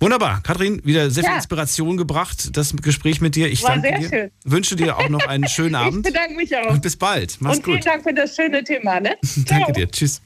Wunderbar. 0.00 0.42
Kathrin, 0.42 0.80
wieder 0.84 1.10
sehr 1.10 1.22
viel 1.24 1.30
Ja. 1.32 1.36
Inspiration 1.36 1.96
gebracht, 1.96 2.56
das 2.56 2.74
Gespräch 2.82 3.20
mit 3.20 3.34
dir. 3.36 3.50
Ich 3.50 3.62
War 3.62 3.78
danke 3.78 4.00
dir. 4.00 4.08
schön. 4.08 4.30
Wünsche 4.44 4.76
dir 4.76 4.96
auch 4.98 5.08
noch 5.08 5.26
einen 5.26 5.48
schönen 5.48 5.70
Ich 5.70 5.76
Abend. 5.76 6.02
bedanke 6.04 6.34
mich 6.34 6.54
auch. 6.56 6.70
Und 6.70 6.82
bis 6.82 6.96
bald. 6.96 7.36
Mach's 7.40 7.58
und 7.58 7.64
vielen 7.64 7.76
gut. 7.78 7.86
Dank 7.86 8.02
für 8.02 8.12
das 8.14 8.34
schöne 8.36 8.62
Thema. 8.64 9.00
Ne? 9.00 9.16
Danke 9.46 9.72
dir. 9.72 9.90
Tschüss. 9.90 10.20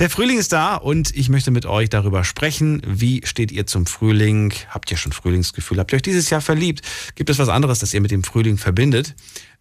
Der 0.00 0.10
Frühling 0.10 0.38
ist 0.38 0.52
da 0.52 0.74
und 0.76 1.14
ich 1.16 1.28
möchte 1.28 1.50
mit 1.50 1.66
euch 1.66 1.88
darüber 1.88 2.24
sprechen. 2.24 2.82
Wie 2.86 3.20
steht 3.24 3.52
ihr 3.52 3.66
zum 3.66 3.86
Frühling? 3.86 4.52
Habt 4.70 4.90
ihr 4.90 4.96
schon 4.96 5.12
Frühlingsgefühl? 5.12 5.78
Habt 5.78 5.92
ihr 5.92 5.96
euch 5.96 6.02
dieses 6.02 6.30
Jahr 6.30 6.40
verliebt? 6.40 6.82
Gibt 7.14 7.30
es 7.30 7.38
was 7.38 7.48
anderes, 7.48 7.78
das 7.78 7.94
ihr 7.94 8.00
mit 8.00 8.10
dem 8.10 8.24
Frühling 8.24 8.56
verbindet? 8.58 9.14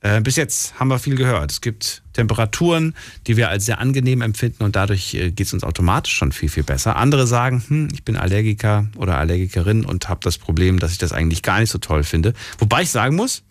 Äh, 0.04 0.20
bis 0.20 0.36
jetzt 0.36 0.78
haben 0.80 0.90
wir 0.90 1.00
viel 1.00 1.16
gehört. 1.16 1.50
Es 1.50 1.62
gibt 1.62 2.04
Temperaturen, 2.12 2.94
die 3.26 3.38
wir 3.38 3.48
als 3.48 3.66
sehr 3.66 3.80
angenehm 3.80 4.22
empfinden 4.22 4.64
und 4.64 4.76
dadurch 4.76 5.14
äh, 5.14 5.32
geht 5.32 5.48
es 5.48 5.54
uns 5.54 5.64
automatisch 5.64 6.14
schon 6.14 6.34
viel, 6.34 6.50
viel 6.50 6.64
besser. 6.64 6.98
Andere 6.98 7.26
sagen, 7.26 7.64
hm, 7.66 7.88
ich 7.94 8.04
bin 8.04 8.18
Allergiker 8.18 8.86
oder 8.98 9.18
Allergikerin 9.18 9.86
und 9.86 10.10
habe 10.10 10.20
das 10.22 10.38
Problem, 10.38 10.80
dass 10.80 10.92
ich 10.92 10.98
das 10.98 11.14
eigentlich 11.14 11.42
gar 11.42 11.62
nicht 11.62 11.70
so 11.70 11.78
toll 11.78 12.04
finde. 12.04 12.34
Wobei 12.60 12.82
ich 12.82 12.92
sagen 12.92 13.16
muss, 13.16 13.44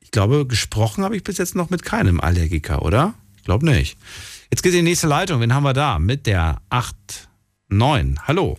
ich 0.00 0.10
glaube, 0.10 0.46
gesprochen 0.46 1.04
habe 1.04 1.16
ich 1.16 1.22
bis 1.22 1.38
jetzt 1.38 1.54
noch 1.54 1.70
mit 1.70 1.84
keinem 1.84 2.20
Allergiker, 2.20 2.82
oder? 2.82 3.14
Ich 3.36 3.44
glaube 3.44 3.64
nicht. 3.64 3.96
Jetzt 4.50 4.62
geht 4.62 4.74
die 4.74 4.82
nächste 4.82 5.06
Leitung. 5.06 5.40
Wen 5.40 5.54
haben 5.54 5.62
wir 5.62 5.74
da? 5.74 6.00
Mit 6.00 6.26
der 6.26 6.60
8-9. 7.70 8.16
Hallo. 8.24 8.58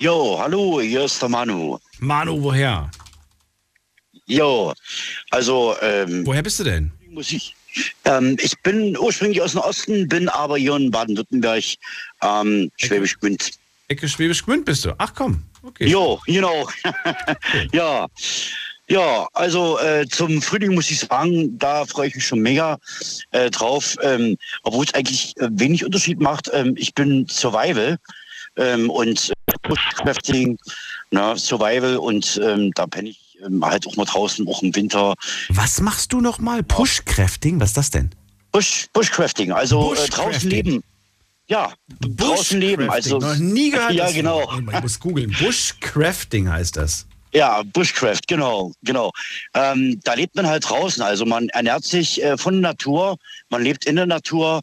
Jo, 0.00 0.40
hallo, 0.40 0.80
hier 0.80 1.04
ist 1.04 1.22
der 1.22 1.28
Manu. 1.28 1.78
Manu, 2.00 2.42
woher? 2.42 2.90
Jo, 4.26 4.72
also, 5.30 5.76
ähm. 5.82 6.26
Woher 6.26 6.42
bist 6.42 6.58
du 6.60 6.64
denn? 6.64 6.92
Musik. 7.10 7.54
Ähm, 8.04 8.36
ich 8.40 8.58
bin 8.62 8.96
ursprünglich 8.96 9.42
aus 9.42 9.52
dem 9.52 9.60
Osten, 9.60 10.08
bin 10.08 10.28
aber 10.28 10.56
hier 10.58 10.76
in 10.76 10.90
Baden-Württemberg, 10.90 11.64
ähm, 12.22 12.70
Schwäbisch 12.76 13.18
Gmünd. 13.18 13.50
Ecke 13.88 14.08
Schwäbisch 14.08 14.44
Gmünd 14.44 14.64
bist 14.64 14.84
du. 14.84 14.94
Ach 14.98 15.12
komm, 15.14 15.42
okay. 15.62 15.86
Jo, 15.86 16.20
genau. 16.26 16.68
ja. 17.72 18.06
Ja, 18.86 19.26
also 19.32 19.78
äh, 19.78 20.06
zum 20.06 20.42
Frühling 20.42 20.74
muss 20.74 20.90
ich 20.90 21.00
sagen, 21.00 21.58
da 21.58 21.86
freue 21.86 22.08
ich 22.08 22.16
mich 22.16 22.26
schon 22.26 22.40
mega 22.40 22.78
äh, 23.30 23.50
drauf, 23.50 23.96
ähm, 24.02 24.36
obwohl 24.62 24.84
es 24.84 24.92
eigentlich 24.92 25.34
äh, 25.38 25.48
wenig 25.52 25.86
Unterschied 25.86 26.20
macht. 26.20 26.50
Ähm, 26.52 26.74
ich 26.76 26.92
bin 26.92 27.26
Survival 27.26 27.98
ähm, 28.56 28.90
und 28.90 29.32
Bushcrafting, 29.62 30.58
na, 31.10 31.34
Survival 31.34 31.96
und 31.96 32.38
ähm, 32.44 32.72
da 32.74 32.86
penne 32.86 33.08
ich 33.08 33.23
halt 33.62 33.86
auch 33.86 33.96
mal 33.96 34.04
draußen, 34.04 34.46
auch 34.48 34.62
im 34.62 34.74
Winter. 34.74 35.14
Was 35.48 35.80
machst 35.80 36.12
du 36.12 36.20
nochmal? 36.20 36.62
Pushcrafting? 36.62 37.60
Was 37.60 37.70
ist 37.70 37.76
das 37.76 37.90
denn? 37.90 38.10
Bush, 38.52 38.86
Bushcrafting, 38.92 39.50
also 39.52 39.94
äh, 39.94 40.08
draußen 40.08 40.48
leben. 40.48 40.82
Ja, 41.48 41.72
draußen 42.00 42.58
leben. 42.60 42.88
Also 42.88 43.18
Noch 43.18 43.36
nie 43.36 43.70
gehört. 43.70 43.92
Ja, 43.94 44.10
genau. 44.10 44.48
Ich 44.72 44.80
muss 44.80 44.98
googeln. 45.00 45.34
Bushcrafting 45.38 46.48
heißt 46.48 46.76
das. 46.76 47.06
Ja, 47.32 47.62
Bushcraft, 47.64 48.20
genau, 48.28 48.72
genau. 48.82 49.10
Ähm, 49.54 50.00
da 50.04 50.14
lebt 50.14 50.36
man 50.36 50.46
halt 50.46 50.68
draußen. 50.68 51.02
Also 51.02 51.26
man 51.26 51.48
ernährt 51.48 51.84
sich 51.84 52.22
äh, 52.22 52.38
von 52.38 52.54
der 52.54 52.70
Natur, 52.70 53.16
man 53.50 53.62
lebt 53.62 53.86
in 53.86 53.96
der 53.96 54.06
Natur. 54.06 54.60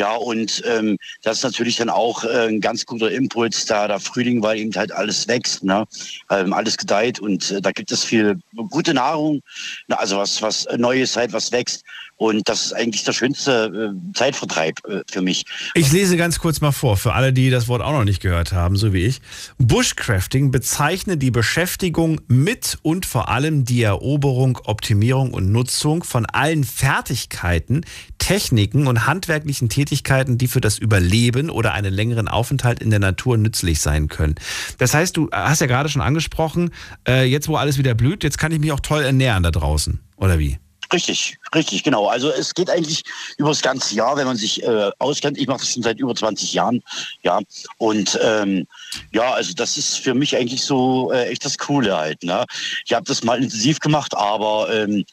Ja, 0.00 0.14
und 0.14 0.62
ähm, 0.64 0.96
das 1.20 1.36
ist 1.36 1.42
natürlich 1.44 1.76
dann 1.76 1.90
auch 1.90 2.24
äh, 2.24 2.48
ein 2.48 2.62
ganz 2.62 2.86
guter 2.86 3.10
Impuls 3.10 3.66
da, 3.66 3.86
der 3.86 4.00
Frühling, 4.00 4.42
weil 4.42 4.56
eben 4.56 4.74
halt 4.74 4.92
alles 4.92 5.28
wächst, 5.28 5.62
ne? 5.62 5.86
ähm, 6.30 6.54
alles 6.54 6.78
gedeiht 6.78 7.20
und 7.20 7.50
äh, 7.50 7.60
da 7.60 7.70
gibt 7.70 7.92
es 7.92 8.02
viel 8.02 8.40
gute 8.70 8.94
Nahrung, 8.94 9.42
na, 9.88 9.96
also 9.96 10.16
was, 10.16 10.40
was 10.40 10.66
Neues 10.78 11.18
halt, 11.18 11.34
was 11.34 11.52
wächst. 11.52 11.84
Und 12.20 12.50
das 12.50 12.66
ist 12.66 12.72
eigentlich 12.74 13.02
der 13.04 13.14
schönste 13.14 13.94
äh, 13.94 14.12
Zeitvertreib 14.12 14.86
äh, 14.86 15.00
für 15.10 15.22
mich. 15.22 15.46
Ich 15.72 15.90
lese 15.90 16.18
ganz 16.18 16.38
kurz 16.38 16.60
mal 16.60 16.70
vor, 16.70 16.98
für 16.98 17.14
alle, 17.14 17.32
die 17.32 17.48
das 17.48 17.66
Wort 17.66 17.80
auch 17.80 17.92
noch 17.92 18.04
nicht 18.04 18.20
gehört 18.20 18.52
haben, 18.52 18.76
so 18.76 18.92
wie 18.92 19.06
ich. 19.06 19.22
Bushcrafting 19.56 20.50
bezeichnet 20.50 21.22
die 21.22 21.30
Beschäftigung 21.30 22.20
mit 22.28 22.76
und 22.82 23.06
vor 23.06 23.30
allem 23.30 23.64
die 23.64 23.82
Eroberung, 23.82 24.58
Optimierung 24.64 25.32
und 25.32 25.50
Nutzung 25.50 26.04
von 26.04 26.26
allen 26.26 26.64
Fertigkeiten, 26.64 27.86
Techniken 28.18 28.86
und 28.86 29.06
handwerklichen 29.06 29.70
Tätigkeiten, 29.70 30.36
die 30.36 30.46
für 30.46 30.60
das 30.60 30.76
Überleben 30.76 31.48
oder 31.48 31.72
einen 31.72 31.94
längeren 31.94 32.28
Aufenthalt 32.28 32.80
in 32.80 32.90
der 32.90 33.00
Natur 33.00 33.38
nützlich 33.38 33.80
sein 33.80 34.08
können. 34.08 34.34
Das 34.76 34.92
heißt, 34.92 35.16
du 35.16 35.30
hast 35.32 35.62
ja 35.62 35.66
gerade 35.66 35.88
schon 35.88 36.02
angesprochen, 36.02 36.70
äh, 37.08 37.24
jetzt 37.24 37.48
wo 37.48 37.56
alles 37.56 37.78
wieder 37.78 37.94
blüht, 37.94 38.24
jetzt 38.24 38.36
kann 38.36 38.52
ich 38.52 38.60
mich 38.60 38.72
auch 38.72 38.80
toll 38.80 39.04
ernähren 39.04 39.42
da 39.42 39.50
draußen, 39.50 40.00
oder 40.16 40.38
wie? 40.38 40.58
Richtig, 40.92 41.38
richtig, 41.54 41.84
genau. 41.84 42.08
Also 42.08 42.30
es 42.30 42.52
geht 42.52 42.68
eigentlich 42.68 43.04
über 43.36 43.50
das 43.50 43.62
ganze 43.62 43.94
Jahr, 43.94 44.16
wenn 44.16 44.26
man 44.26 44.36
sich 44.36 44.62
äh, 44.64 44.90
auskennt. 44.98 45.38
Ich 45.38 45.46
mache 45.46 45.60
das 45.60 45.72
schon 45.72 45.84
seit 45.84 46.00
über 46.00 46.14
20 46.14 46.52
Jahren, 46.52 46.82
ja. 47.22 47.38
Und 47.78 48.18
ähm, 48.22 48.66
ja, 49.12 49.32
also 49.32 49.54
das 49.54 49.76
ist 49.76 49.98
für 49.98 50.14
mich 50.14 50.36
eigentlich 50.36 50.62
so 50.62 51.12
äh, 51.12 51.28
echt 51.28 51.44
das 51.44 51.58
Coole 51.58 51.96
halt. 51.96 52.24
Ne? 52.24 52.44
Ich 52.84 52.92
habe 52.92 53.04
das 53.04 53.22
mal 53.22 53.40
intensiv 53.40 53.78
gemacht, 53.78 54.16
aber 54.16 54.68
ähm, 54.72 55.04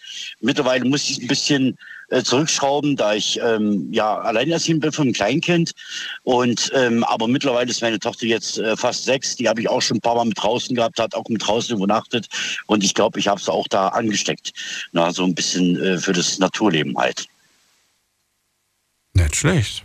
mittlerweile 0.42 0.84
muss 0.86 1.10
ich 1.10 1.22
ein 1.22 1.28
bisschen 1.28 1.78
äh, 2.10 2.24
zurückschrauben, 2.24 2.96
da 2.96 3.14
ich 3.14 3.40
ähm, 3.42 3.92
ja 3.92 4.18
alleinerziehend 4.20 4.82
bin 4.82 4.92
von 4.92 5.04
einem 5.04 5.14
Kleinkind. 5.14 5.74
Und 6.24 6.72
ähm, 6.74 7.04
aber 7.04 7.28
mittlerweile 7.28 7.70
ist 7.70 7.82
meine 7.82 8.00
Tochter 8.00 8.26
jetzt 8.26 8.58
äh, 8.58 8.76
fast 8.78 9.06
sechs. 9.06 9.36
Die 9.36 9.48
habe 9.50 9.62
ich 9.62 9.70
auch 9.70 9.82
schon 9.82 9.98
ein 9.98 10.02
paar 10.02 10.16
Mal 10.16 10.26
mit 10.26 10.42
draußen 10.42 10.76
gehabt, 10.76 11.00
hat 11.00 11.16
auch 11.16 11.28
mit 11.30 11.46
draußen 11.46 11.76
übernachtet. 11.76 12.28
Und 12.68 12.84
ich 12.84 12.94
glaube, 12.94 13.20
ich 13.20 13.28
habe 13.28 13.40
es 13.40 13.50
auch 13.50 13.68
da 13.68 13.90
angesteckt. 13.90 14.54
Na, 14.92 15.12
so 15.12 15.24
ein 15.24 15.36
bisschen 15.36 15.82
äh, 15.82 15.98
für 15.98 16.14
das 16.14 16.40
Naturleben 16.40 16.98
halt. 16.98 17.28
Nicht 19.14 19.36
schlecht. 19.36 19.84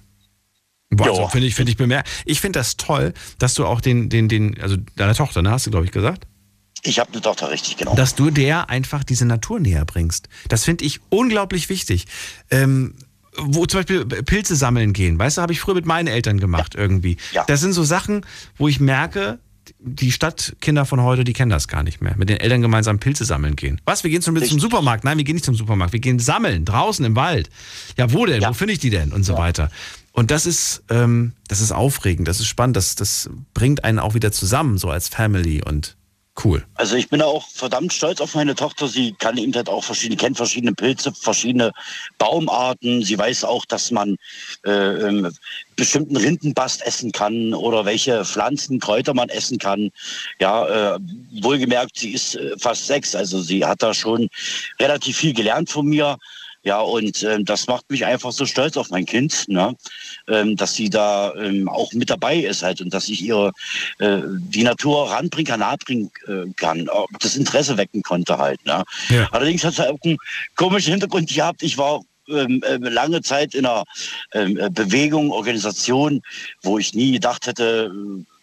Also, 0.98 1.26
finde 1.28 1.46
ich, 1.46 1.54
finde 1.54 1.72
ich 1.72 1.78
bemerkt. 1.78 2.10
Ich 2.26 2.40
finde 2.40 2.58
das 2.58 2.76
toll, 2.76 3.14
dass 3.38 3.54
du 3.54 3.64
auch 3.64 3.80
den, 3.80 4.10
den, 4.10 4.28
den, 4.28 4.60
also 4.60 4.76
deine 4.96 5.14
Tochter, 5.14 5.40
ne, 5.40 5.50
hast 5.50 5.66
du, 5.66 5.70
glaube 5.70 5.86
ich, 5.86 5.92
gesagt? 5.92 6.26
Ich 6.82 6.98
habe 6.98 7.12
eine 7.12 7.22
Tochter, 7.22 7.50
richtig, 7.50 7.76
genau. 7.76 7.94
Dass 7.94 8.14
du 8.14 8.30
der 8.30 8.68
einfach 8.68 9.04
diese 9.04 9.24
Natur 9.24 9.60
näher 9.60 9.84
bringst. 9.84 10.28
Das 10.48 10.64
finde 10.64 10.84
ich 10.84 11.00
unglaublich 11.10 11.68
wichtig. 11.68 12.06
Ähm, 12.50 12.94
wo 13.36 13.64
zum 13.66 13.80
Beispiel 13.80 14.04
Pilze 14.04 14.56
sammeln 14.56 14.92
gehen, 14.92 15.18
weißt 15.18 15.38
du, 15.38 15.42
habe 15.42 15.52
ich 15.52 15.60
früher 15.60 15.74
mit 15.74 15.86
meinen 15.86 16.08
Eltern 16.08 16.38
gemacht 16.38 16.74
irgendwie. 16.74 17.16
Ja. 17.32 17.44
Das 17.46 17.60
sind 17.60 17.72
so 17.72 17.82
Sachen, 17.82 18.26
wo 18.58 18.68
ich 18.68 18.78
merke, 18.78 19.38
die 19.78 20.12
Stadtkinder 20.12 20.84
von 20.84 21.00
heute, 21.00 21.24
die 21.24 21.32
kennen 21.32 21.50
das 21.50 21.68
gar 21.68 21.82
nicht 21.82 22.02
mehr. 22.02 22.16
Mit 22.16 22.28
den 22.28 22.38
Eltern 22.38 22.62
gemeinsam 22.62 22.98
Pilze 22.98 23.24
sammeln 23.24 23.56
gehen. 23.56 23.80
Was? 23.84 24.02
Wir 24.02 24.10
gehen 24.10 24.20
zum, 24.20 24.36
zum 24.42 24.60
Supermarkt? 24.60 25.04
Nein, 25.04 25.18
wir 25.18 25.24
gehen 25.24 25.36
nicht 25.36 25.44
zum 25.44 25.54
Supermarkt. 25.54 25.92
Wir 25.92 26.00
gehen 26.00 26.18
sammeln, 26.18 26.64
draußen 26.64 27.04
im 27.04 27.16
Wald. 27.16 27.48
Ja, 27.96 28.12
wo 28.12 28.26
denn? 28.26 28.42
Wo 28.42 28.52
finde 28.52 28.74
ich 28.74 28.80
die 28.80 28.90
denn? 28.90 29.12
Und 29.12 29.22
so 29.22 29.38
weiter. 29.38 29.70
Und 30.12 30.30
das 30.30 30.44
ist, 30.44 30.82
ähm, 30.90 31.32
das 31.48 31.60
ist 31.60 31.72
aufregend, 31.72 32.28
das 32.28 32.38
ist 32.38 32.46
spannend, 32.46 32.76
das, 32.76 32.96
das 32.96 33.30
bringt 33.54 33.82
einen 33.82 33.98
auch 33.98 34.12
wieder 34.12 34.30
zusammen, 34.30 34.76
so 34.76 34.90
als 34.90 35.08
Family 35.08 35.62
und 35.64 35.96
cool. 36.44 36.64
Also 36.74 36.96
ich 36.96 37.08
bin 37.08 37.22
auch 37.22 37.48
verdammt 37.48 37.92
stolz 37.92 38.20
auf 38.20 38.34
meine 38.34 38.54
Tochter. 38.54 38.88
Sie 38.88 39.12
kann 39.12 39.36
eben 39.36 39.54
halt 39.54 39.68
auch 39.68 39.84
verschiedene, 39.84 40.16
kennt 40.16 40.36
verschiedene 40.36 40.72
Pilze, 40.72 41.12
verschiedene 41.12 41.72
Baumarten. 42.18 43.02
Sie 43.02 43.18
weiß 43.18 43.44
auch, 43.44 43.64
dass 43.64 43.90
man 43.90 44.16
äh, 44.64 44.70
ähm, 44.70 45.32
bestimmten 45.76 46.16
Rindenbast 46.16 46.84
essen 46.86 47.12
kann 47.12 47.54
oder 47.54 47.84
welche 47.84 48.24
Pflanzen, 48.24 48.80
Kräuter 48.80 49.14
man 49.14 49.28
essen 49.28 49.58
kann. 49.58 49.90
Ja, 50.40 50.94
äh, 50.94 50.98
wohlgemerkt, 51.40 51.98
sie 51.98 52.12
ist 52.12 52.36
äh, 52.36 52.56
fast 52.58 52.86
sechs, 52.86 53.14
also 53.14 53.40
sie 53.40 53.64
hat 53.64 53.82
da 53.82 53.94
schon 53.94 54.28
relativ 54.80 55.16
viel 55.16 55.34
gelernt 55.34 55.70
von 55.70 55.86
mir. 55.86 56.18
Ja, 56.64 56.80
und 56.80 57.22
ähm, 57.24 57.44
das 57.44 57.66
macht 57.66 57.90
mich 57.90 58.06
einfach 58.06 58.30
so 58.30 58.46
stolz 58.46 58.76
auf 58.76 58.90
mein 58.90 59.04
Kind, 59.04 59.48
ne? 59.48 59.74
ähm, 60.28 60.56
dass 60.56 60.74
sie 60.74 60.90
da 60.90 61.34
ähm, 61.34 61.68
auch 61.68 61.92
mit 61.92 62.08
dabei 62.08 62.36
ist 62.36 62.62
halt 62.62 62.80
und 62.80 62.94
dass 62.94 63.08
ich 63.08 63.20
ihre 63.22 63.52
äh, 63.98 64.18
die 64.24 64.62
Natur 64.62 65.10
ranbringen 65.10 65.46
kann, 65.46 65.60
nahebringen 65.60 66.10
äh, 66.28 66.50
kann, 66.56 66.88
das 67.20 67.36
Interesse 67.36 67.76
wecken 67.76 68.02
konnte 68.02 68.38
halt. 68.38 68.64
Ne? 68.64 68.84
Ja. 69.08 69.28
Allerdings 69.32 69.64
hat 69.64 69.72
es 69.72 69.80
auch 69.80 69.98
einen 70.04 70.18
komischen 70.54 70.92
Hintergrund 70.92 71.28
gehabt. 71.34 71.62
Ich 71.64 71.76
war 71.78 72.02
ähm, 72.28 72.62
äh, 72.62 72.76
lange 72.76 73.22
Zeit 73.22 73.54
in 73.54 73.66
einer 73.66 73.84
ähm, 74.32 74.56
äh, 74.56 74.70
Bewegung, 74.70 75.32
Organisation, 75.32 76.22
wo 76.62 76.78
ich 76.78 76.94
nie 76.94 77.12
gedacht 77.12 77.46
hätte, 77.46 77.92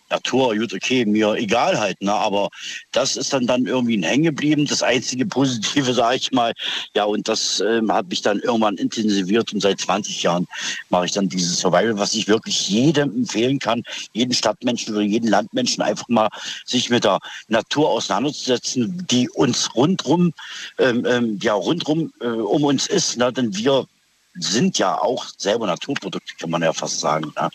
Natur, 0.10 0.56
gut, 0.56 0.74
okay, 0.74 1.06
mir 1.06 1.34
egal 1.34 1.80
halt, 1.80 2.02
ne? 2.02 2.14
aber 2.14 2.50
das 2.92 3.16
ist 3.16 3.34
dann 3.34 3.48
dann 3.48 3.66
irgendwie 3.66 4.02
hängen 4.04 4.24
geblieben. 4.24 4.66
Das 4.66 4.84
einzige 4.84 5.26
Positive, 5.26 5.94
sage 5.94 6.18
ich 6.18 6.32
mal. 6.32 6.54
Ja, 6.96 7.06
und 7.06 7.28
das 7.28 7.60
ähm, 7.60 7.92
hat 7.92 8.10
mich 8.10 8.22
dann 8.22 8.40
irgendwann 8.40 8.78
intensiviert 8.78 9.54
und 9.54 9.62
seit 9.62 9.80
20 9.80 10.24
Jahren 10.24 10.48
mache 10.90 11.06
ich 11.06 11.12
dann 11.12 11.30
dieses 11.30 11.60
Survival, 11.60 11.98
was 11.98 12.14
ich 12.14 12.28
wirklich 12.28 12.70
jedem 12.70 13.12
empfehlen 13.16 13.60
kann, 13.60 13.84
jeden 14.14 14.34
Stadtmenschen 14.34 14.94
oder 14.94 15.04
jeden 15.04 15.30
Landmenschen 15.30 15.84
einfach 15.84 16.08
mal 16.10 16.30
sich 16.66 16.90
mit 16.90 17.04
der 17.04 17.20
Natur 17.48 17.90
auseinanderzusetzen, 17.90 19.06
die 19.10 19.30
uns 19.30 19.76
rundrum, 19.76 20.34
ähm, 20.78 21.06
ähm, 21.06 21.40
ja, 21.42 21.54
rundrum 21.54 22.12
äh, 22.22 22.28
um 22.28 22.64
uns 22.64 22.88
ist, 22.88 23.18
ne? 23.18 23.32
denn 23.32 23.56
wir 23.56 23.86
sind 24.34 24.78
ja 24.78 24.96
auch 24.96 25.26
selber 25.38 25.68
Naturprodukte, 25.68 26.34
kann 26.40 26.50
man 26.50 26.62
ja 26.62 26.74
fast 26.74 27.00
sagen. 27.00 27.32
Ne? 27.36 27.50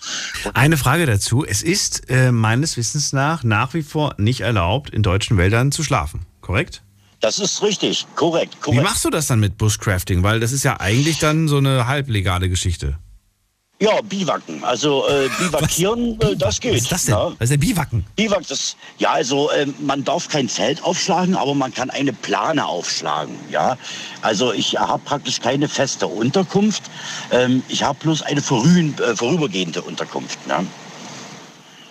Eine 0.55 0.77
Frage 0.77 1.07
dazu. 1.07 1.45
Es 1.45 1.63
ist 1.63 2.11
äh, 2.11 2.33
meines 2.33 2.77
Wissens 2.77 3.13
nach 3.13 3.45
nach 3.45 3.75
wie 3.75 3.83
vor 3.83 4.15
nicht 4.19 4.41
erlaubt, 4.41 4.91
in 4.91 5.03
deutschen 5.03 5.37
Wäldern 5.37 5.73
zu 5.73 5.83
schlafen, 5.83 6.27
korrekt? 6.41 6.83
Das 7.21 7.39
ist 7.39 7.63
richtig, 7.63 8.07
korrekt, 8.17 8.61
korrekt. 8.61 8.81
Wie 8.81 8.85
machst 8.85 9.05
du 9.05 9.11
das 9.11 9.29
dann 9.29 9.41
mit 9.41 9.57
Bushcrafting? 9.57 10.23
Weil 10.23 10.41
das 10.41 10.53
ist 10.53 10.63
ja 10.63 10.79
eigentlich 10.81 11.19
dann 11.19 11.49
so 11.49 11.57
eine 11.57 11.87
halblegale 11.87 12.51
Geschichte. 12.51 12.99
Ja, 13.81 14.01
Biwaken. 14.01 14.63
Also 14.63 15.07
äh, 15.09 15.29
Biwakieren, 15.39 16.21
äh, 16.21 16.37
das 16.37 16.61
geht. 16.61 16.75
Was 16.75 16.83
ist 16.83 16.93
das 16.93 17.05
denn? 17.07 17.15
Ne? 17.15 17.37
Was 17.39 17.51
ist 17.51 17.51
der 17.51 17.59
Biwaken? 17.59 18.05
Biwak, 18.15 18.47
das, 18.47 18.77
ja, 18.99 19.11
also 19.11 19.51
äh, 19.51 19.67
man 19.81 20.05
darf 20.05 20.29
kein 20.29 20.49
Zelt 20.49 20.83
aufschlagen, 20.85 21.35
aber 21.35 21.55
man 21.55 21.75
kann 21.75 21.91
eine 21.91 22.13
Plane 22.13 22.65
aufschlagen, 22.65 23.35
ja. 23.51 23.77
Also 24.23 24.53
ich 24.53 24.79
habe 24.79 25.03
praktisch 25.05 25.41
keine 25.41 25.69
feste 25.69 26.07
Unterkunft. 26.07 26.85
Ähm, 27.33 27.63
ich 27.69 27.83
habe 27.83 27.99
bloß 27.99 28.23
eine 28.23 28.41
vorüben, 28.41 28.97
äh, 29.03 29.17
vorübergehende 29.17 29.83
Unterkunft. 29.83 30.47
Ne? 30.47 30.65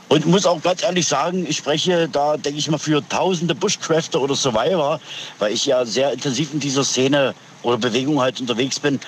Und 0.08 0.26
muss 0.28 0.46
auch 0.46 0.62
ganz 0.62 0.84
ehrlich 0.84 1.08
sagen, 1.08 1.46
ich 1.50 1.58
spreche 1.58 2.08
da, 2.08 2.38
denke 2.38 2.60
ich 2.60 2.70
mal, 2.70 2.78
für 2.78 3.02
tausende 3.10 3.56
Bushcrafter 3.56 4.22
oder 4.22 4.36
Survivor, 4.36 5.00
weil 5.40 5.52
ich 5.52 5.66
ja 5.66 5.86
sehr 5.86 6.14
intensiv 6.14 6.54
in 6.54 6.60
dieser 6.60 6.84
Szene 6.84 7.34
oder 7.64 7.78
Bewegung 7.78 8.22
halt 8.22 8.40
unterwegs 8.40 8.80
bin. 8.80 9.00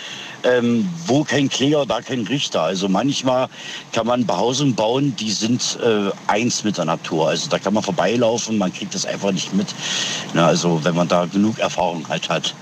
Ähm, 0.45 0.87
wo 1.07 1.23
kein 1.23 1.49
Kläger, 1.49 1.85
da 1.87 2.01
kein 2.01 2.21
Richter. 2.27 2.61
Also 2.61 2.87
manchmal 2.87 3.47
kann 3.91 4.05
man 4.05 4.27
Behausungen 4.27 4.75
bauen, 4.75 5.15
die 5.19 5.31
sind 5.31 5.79
äh, 5.83 6.11
eins 6.27 6.63
mit 6.63 6.77
der 6.77 6.85
Natur. 6.85 7.29
Also 7.29 7.49
da 7.49 7.57
kann 7.57 7.73
man 7.73 7.81
vorbeilaufen, 7.81 8.59
man 8.59 8.71
kriegt 8.71 8.93
das 8.93 9.07
einfach 9.07 9.31
nicht 9.31 9.53
mit. 9.55 9.67
Na, 10.33 10.45
also 10.47 10.79
wenn 10.83 10.95
man 10.95 11.07
da 11.07 11.25
genug 11.25 11.57
Erfahrung 11.57 12.07
halt 12.07 12.29
hat. 12.29 12.53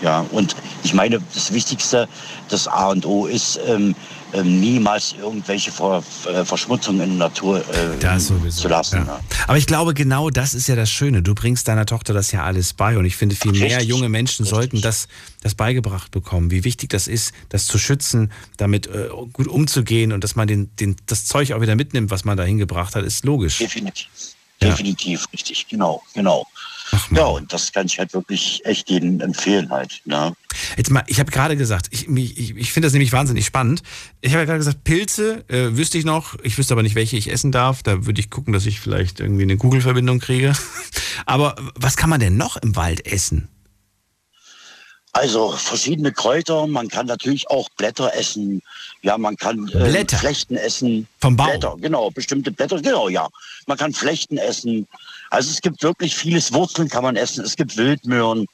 Ja, 0.00 0.24
und 0.30 0.54
ich 0.84 0.94
meine, 0.94 1.20
das 1.34 1.52
Wichtigste, 1.52 2.08
das 2.50 2.68
A 2.68 2.90
und 2.90 3.04
O 3.04 3.26
ist, 3.26 3.58
ähm, 3.66 3.96
niemals 4.42 5.14
irgendwelche 5.18 5.72
Ver 5.72 6.02
äh, 6.26 6.44
Verschmutzungen 6.44 7.00
in 7.02 7.18
der 7.18 7.28
Natur 7.28 7.64
äh, 7.68 8.18
zu 8.18 8.68
lassen. 8.68 8.98
Ja. 8.98 9.04
Ja. 9.06 9.20
Aber 9.46 9.58
ich 9.58 9.66
glaube, 9.66 9.94
genau 9.94 10.30
das 10.30 10.54
ist 10.54 10.68
ja 10.68 10.76
das 10.76 10.90
Schöne. 10.90 11.22
Du 11.22 11.34
bringst 11.34 11.68
deiner 11.68 11.86
Tochter 11.86 12.14
das 12.14 12.32
ja 12.32 12.44
alles 12.44 12.74
bei. 12.74 12.98
Und 12.98 13.04
ich 13.04 13.16
finde, 13.16 13.36
viel 13.36 13.52
mehr 13.52 13.78
Richtig. 13.78 13.88
junge 13.88 14.08
Menschen 14.08 14.44
sollten 14.44 14.80
das, 14.80 15.08
das 15.42 15.54
beigebracht 15.54 16.10
bekommen, 16.10 16.50
wie 16.50 16.64
wichtig 16.64 16.90
das 16.90 17.08
ist, 17.08 17.32
das 17.48 17.66
zu 17.66 17.78
schützen, 17.78 18.30
damit 18.56 18.86
äh, 18.86 19.08
gut 19.32 19.48
umzugehen 19.48 20.12
und 20.12 20.24
dass 20.24 20.36
man 20.36 20.48
den, 20.48 20.74
den, 20.76 20.96
das 21.06 21.24
Zeug 21.24 21.52
auch 21.52 21.60
wieder 21.60 21.76
mitnimmt, 21.76 22.10
was 22.10 22.24
man 22.24 22.36
da 22.36 22.44
hingebracht 22.44 22.94
hat, 22.94 23.04
ist 23.04 23.24
logisch. 23.24 23.58
Definitiv. 23.58 24.08
Ja. 24.60 24.70
Definitiv, 24.70 25.26
richtig, 25.32 25.68
genau, 25.68 26.02
genau. 26.14 26.46
Ja, 27.10 27.26
und 27.26 27.52
das 27.52 27.72
kann 27.72 27.86
ich 27.86 27.98
halt 27.98 28.14
wirklich 28.14 28.64
echt 28.64 28.88
jedem 28.90 29.20
empfehlen 29.20 29.70
halt. 29.70 30.00
Ne? 30.04 30.32
Jetzt 30.76 30.90
mal, 30.90 31.04
ich 31.06 31.20
habe 31.20 31.30
gerade 31.30 31.56
gesagt, 31.56 31.88
ich, 31.90 32.08
ich, 32.08 32.56
ich 32.56 32.72
finde 32.72 32.86
das 32.86 32.92
nämlich 32.92 33.12
wahnsinnig 33.12 33.46
spannend. 33.46 33.82
Ich 34.20 34.32
habe 34.32 34.40
ja 34.40 34.44
gerade 34.46 34.58
gesagt, 34.58 34.84
Pilze 34.84 35.44
äh, 35.48 35.76
wüsste 35.76 35.98
ich 35.98 36.04
noch, 36.04 36.36
ich 36.42 36.56
wüsste 36.56 36.74
aber 36.74 36.82
nicht, 36.82 36.94
welche 36.94 37.16
ich 37.16 37.30
essen 37.30 37.52
darf. 37.52 37.82
Da 37.82 38.06
würde 38.06 38.20
ich 38.20 38.30
gucken, 38.30 38.52
dass 38.52 38.66
ich 38.66 38.80
vielleicht 38.80 39.20
irgendwie 39.20 39.42
eine 39.42 39.56
Google-Verbindung 39.56 40.20
kriege. 40.20 40.52
Aber 41.26 41.56
was 41.74 41.96
kann 41.96 42.10
man 42.10 42.20
denn 42.20 42.36
noch 42.36 42.56
im 42.56 42.76
Wald 42.76 43.06
essen? 43.06 43.48
Also 45.12 45.52
verschiedene 45.52 46.12
Kräuter, 46.12 46.66
man 46.66 46.88
kann 46.88 47.06
natürlich 47.06 47.50
auch 47.50 47.68
Blätter 47.76 48.14
essen, 48.14 48.62
ja, 49.02 49.18
man 49.18 49.36
kann 49.36 49.68
äh, 49.68 49.90
Blätter? 49.90 50.18
Flechten 50.18 50.56
essen. 50.56 51.08
Vom 51.20 51.36
Baum? 51.36 51.48
Blätter, 51.48 51.76
genau, 51.80 52.10
bestimmte 52.10 52.52
Blätter, 52.52 52.80
genau, 52.80 53.08
ja. 53.08 53.28
Man 53.66 53.78
kann 53.78 53.92
Flechten 53.92 54.38
essen. 54.38 54.86
Also 55.30 55.50
es 55.50 55.60
gibt 55.60 55.82
wirklich 55.82 56.16
vieles, 56.16 56.52
Wurzeln 56.52 56.88
kann 56.88 57.02
man 57.02 57.16
essen, 57.16 57.44
es 57.44 57.56
gibt 57.56 57.76
Wildmöhren, 57.76 58.46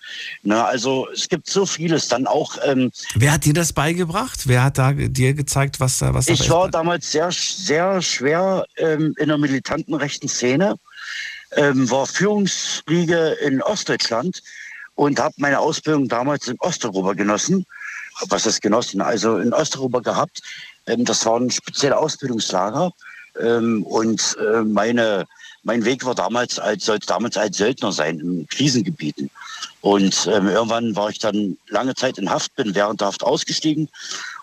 ne, 0.42 0.64
also 0.64 1.08
es 1.12 1.28
gibt 1.28 1.48
so 1.48 1.66
vieles. 1.66 2.08
Dann 2.08 2.26
auch, 2.26 2.56
ähm, 2.64 2.90
Wer 3.14 3.32
hat 3.32 3.44
dir 3.44 3.54
das 3.54 3.72
beigebracht? 3.72 4.46
Wer 4.46 4.64
hat 4.64 4.78
da 4.78 4.92
dir 4.92 5.34
gezeigt, 5.34 5.80
was 5.80 5.98
da 5.98 6.14
was 6.14 6.26
da 6.26 6.32
ich 6.32 6.50
war 6.50 6.70
damals 6.70 7.12
sehr, 7.12 7.30
sehr 7.30 8.02
schwer 8.02 8.66
ähm, 8.76 9.14
in 9.18 9.28
der 9.28 9.38
militanten 9.38 9.94
rechten 9.94 10.28
Szene, 10.28 10.76
ähm, 11.56 11.90
war 11.90 12.06
Führungsriege 12.06 13.36
in 13.40 13.62
Ostdeutschland 13.62 14.42
und 14.94 15.20
habe 15.20 15.34
meine 15.38 15.58
Ausbildung 15.58 16.08
damals 16.08 16.48
in 16.48 16.58
Osteuropa 16.60 17.12
genossen. 17.14 17.66
Was 18.28 18.46
ist 18.46 18.62
genossen? 18.62 19.00
Also 19.00 19.38
in 19.38 19.52
Osteuropa 19.52 20.00
gehabt. 20.00 20.40
Ähm, 20.86 21.04
das 21.04 21.24
war 21.26 21.38
ein 21.38 21.50
spezielles 21.50 21.96
Ausbildungslager. 21.96 22.92
Ähm, 23.40 23.82
und 23.84 24.36
äh, 24.40 24.62
meine, 24.62 25.24
mein 25.64 25.84
Weg 25.84 26.04
war 26.04 26.14
damals 26.14 26.58
als, 26.58 26.84
sollte 26.84 27.06
damals 27.06 27.36
als 27.36 27.56
Söldner 27.56 27.90
sein 27.90 28.20
in 28.20 28.46
Krisengebieten. 28.46 29.30
Und 29.80 30.28
ähm, 30.32 30.48
irgendwann 30.48 30.94
war 30.94 31.10
ich 31.10 31.18
dann 31.18 31.56
lange 31.68 31.94
Zeit 31.94 32.18
in 32.18 32.30
Haft, 32.30 32.54
bin 32.54 32.74
während 32.74 33.00
der 33.00 33.08
Haft 33.08 33.22
ausgestiegen. 33.22 33.88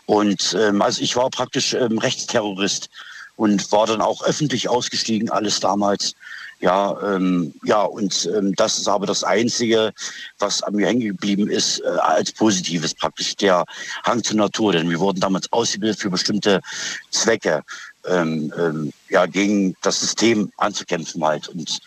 Und 0.05 0.55
ähm, 0.59 0.81
also 0.81 1.01
ich 1.01 1.15
war 1.15 1.29
praktisch 1.29 1.73
ähm, 1.73 1.97
Rechtsterrorist 1.97 2.89
und 3.37 3.71
war 3.71 3.87
dann 3.87 4.01
auch 4.01 4.23
öffentlich 4.23 4.67
ausgestiegen, 4.69 5.29
alles 5.29 5.59
damals. 5.59 6.15
Ja, 6.59 6.95
ähm, 7.01 7.55
ja, 7.63 7.81
und 7.81 8.29
ähm, 8.35 8.53
das 8.55 8.77
ist 8.77 8.87
aber 8.87 9.07
das 9.07 9.23
Einzige, 9.23 9.93
was 10.37 10.61
an 10.61 10.75
mir 10.75 10.85
hängen 10.85 11.01
geblieben 11.01 11.49
ist, 11.49 11.79
äh, 11.79 11.87
als 11.87 12.31
Positives 12.31 12.93
praktisch 12.93 13.35
der 13.35 13.65
Hang 14.03 14.23
zur 14.23 14.37
Natur. 14.37 14.73
Denn 14.73 14.87
wir 14.87 14.99
wurden 14.99 15.19
damals 15.19 15.51
ausgebildet 15.51 15.99
für 15.99 16.11
bestimmte 16.11 16.61
Zwecke, 17.09 17.63
ähm, 18.07 18.53
ähm, 18.57 18.93
ja, 19.09 19.25
gegen 19.25 19.75
das 19.81 19.99
System 19.99 20.51
anzukämpfen 20.57 21.23
halt. 21.23 21.47
Und 21.49 21.79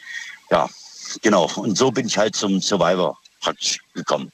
ja, 0.50 0.68
genau. 1.22 1.50
Und 1.56 1.76
so 1.76 1.90
bin 1.90 2.06
ich 2.06 2.18
halt 2.18 2.36
zum 2.36 2.60
Survivor 2.60 3.18
praktisch 3.40 3.78
gekommen. 3.94 4.30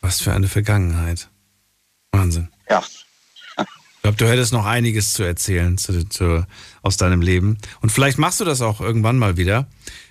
Was 0.00 0.20
für 0.20 0.32
eine 0.32 0.48
Vergangenheit. 0.48 1.28
Wahnsinn. 2.12 2.48
Ja. 2.68 2.82
Ich 3.58 4.02
glaube, 4.02 4.18
du 4.18 4.28
hättest 4.28 4.52
noch 4.52 4.66
einiges 4.66 5.14
zu 5.14 5.22
erzählen 5.22 5.78
zu, 5.78 6.06
zu, 6.08 6.46
aus 6.82 6.98
deinem 6.98 7.22
Leben. 7.22 7.56
Und 7.80 7.90
vielleicht 7.90 8.18
machst 8.18 8.38
du 8.38 8.44
das 8.44 8.60
auch 8.60 8.82
irgendwann 8.82 9.16
mal 9.16 9.38
wieder. 9.38 9.66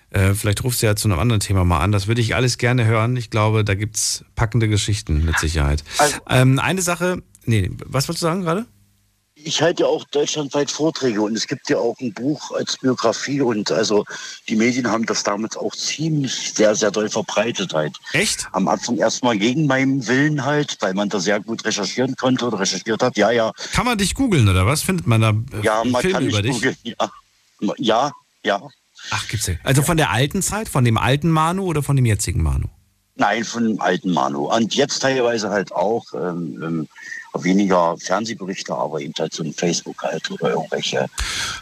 Äh, 0.09 0.33
vielleicht 0.33 0.63
rufst 0.63 0.81
du 0.81 0.87
ja 0.87 0.95
zu 0.95 1.07
einem 1.07 1.19
anderen 1.19 1.39
Thema 1.39 1.63
mal 1.63 1.79
an. 1.79 1.91
Das 1.91 2.07
würde 2.07 2.21
ich 2.21 2.35
alles 2.35 2.57
gerne 2.57 2.85
hören. 2.85 3.15
Ich 3.17 3.29
glaube, 3.29 3.63
da 3.63 3.75
gibt's 3.75 4.25
packende 4.35 4.67
Geschichten 4.67 5.23
mit 5.25 5.37
Sicherheit. 5.39 5.83
ähm, 6.27 6.57
eine 6.57 6.81
Sache, 6.81 7.21
nee, 7.45 7.69
was 7.85 8.07
wolltest 8.07 8.23
du 8.23 8.27
sagen 8.27 8.41
gerade? 8.41 8.65
Ich 9.45 9.61
halte 9.61 9.83
ja 9.83 9.89
auch 9.89 10.05
deutschlandweit 10.05 10.71
Vorträge 10.71 11.21
und 11.21 11.35
es 11.35 11.47
gibt 11.47 11.69
ja 11.69 11.77
auch 11.77 11.95
ein 11.99 12.13
Buch 12.13 12.51
als 12.51 12.77
Biografie 12.77 13.41
und 13.41 13.71
also 13.71 14.05
die 14.47 14.55
Medien 14.55 14.89
haben 14.89 15.05
das 15.05 15.23
damals 15.23 15.57
auch 15.57 15.75
ziemlich 15.75 16.53
sehr, 16.53 16.75
sehr 16.75 16.91
doll 16.91 17.09
verbreitet 17.09 17.73
halt. 17.73 17.97
Echt? 18.13 18.47
Am 18.53 18.67
Anfang 18.67 18.97
erstmal 18.97 19.37
gegen 19.37 19.67
meinen 19.67 20.07
Willen 20.07 20.45
halt, 20.45 20.77
weil 20.79 20.93
man 20.93 21.09
da 21.09 21.19
sehr 21.19 21.39
gut 21.39 21.65
recherchieren 21.65 22.15
konnte 22.15 22.47
oder 22.47 22.59
recherchiert 22.59 23.03
hat. 23.03 23.17
Ja, 23.17 23.31
ja. 23.31 23.51
Kann 23.73 23.85
man 23.85 23.97
dich 23.97 24.15
googeln 24.15 24.47
oder 24.47 24.65
was? 24.65 24.81
Findet 24.81 25.07
man 25.07 25.21
da 25.21 25.29
äh, 25.29 25.61
Ja, 25.63 25.83
man 25.83 26.01
Filme 26.01 26.15
kann 26.17 26.27
über 26.27 26.41
dich? 26.41 26.53
googeln. 26.53 26.77
Ja, 26.83 27.11
ja. 27.77 28.11
ja. 28.43 28.61
Ach, 29.11 29.27
gibt's 29.27 29.47
ja. 29.47 29.55
Also 29.63 29.81
von 29.81 29.97
der 29.97 30.11
alten 30.11 30.41
Zeit, 30.41 30.69
von 30.69 30.85
dem 30.85 30.97
alten 30.97 31.29
Manu 31.29 31.63
oder 31.63 31.83
von 31.83 31.95
dem 31.95 32.05
jetzigen 32.05 32.41
Manu? 32.41 32.67
Nein, 33.15 33.43
von 33.43 33.67
dem 33.67 33.81
alten 33.81 34.11
Manu. 34.11 34.51
Und 34.51 34.73
jetzt 34.75 34.99
teilweise 34.99 35.49
halt 35.49 35.71
auch 35.71 36.05
ähm, 36.13 36.61
ähm, 36.63 36.87
weniger 37.35 37.95
Fernsehberichte, 37.97 38.75
aber 38.75 39.01
eben 39.01 39.13
halt 39.17 39.33
so 39.33 39.43
ein 39.43 39.53
Facebook 39.53 40.01
halt 40.03 40.29
oder 40.29 40.51
irgendwelche. 40.51 41.07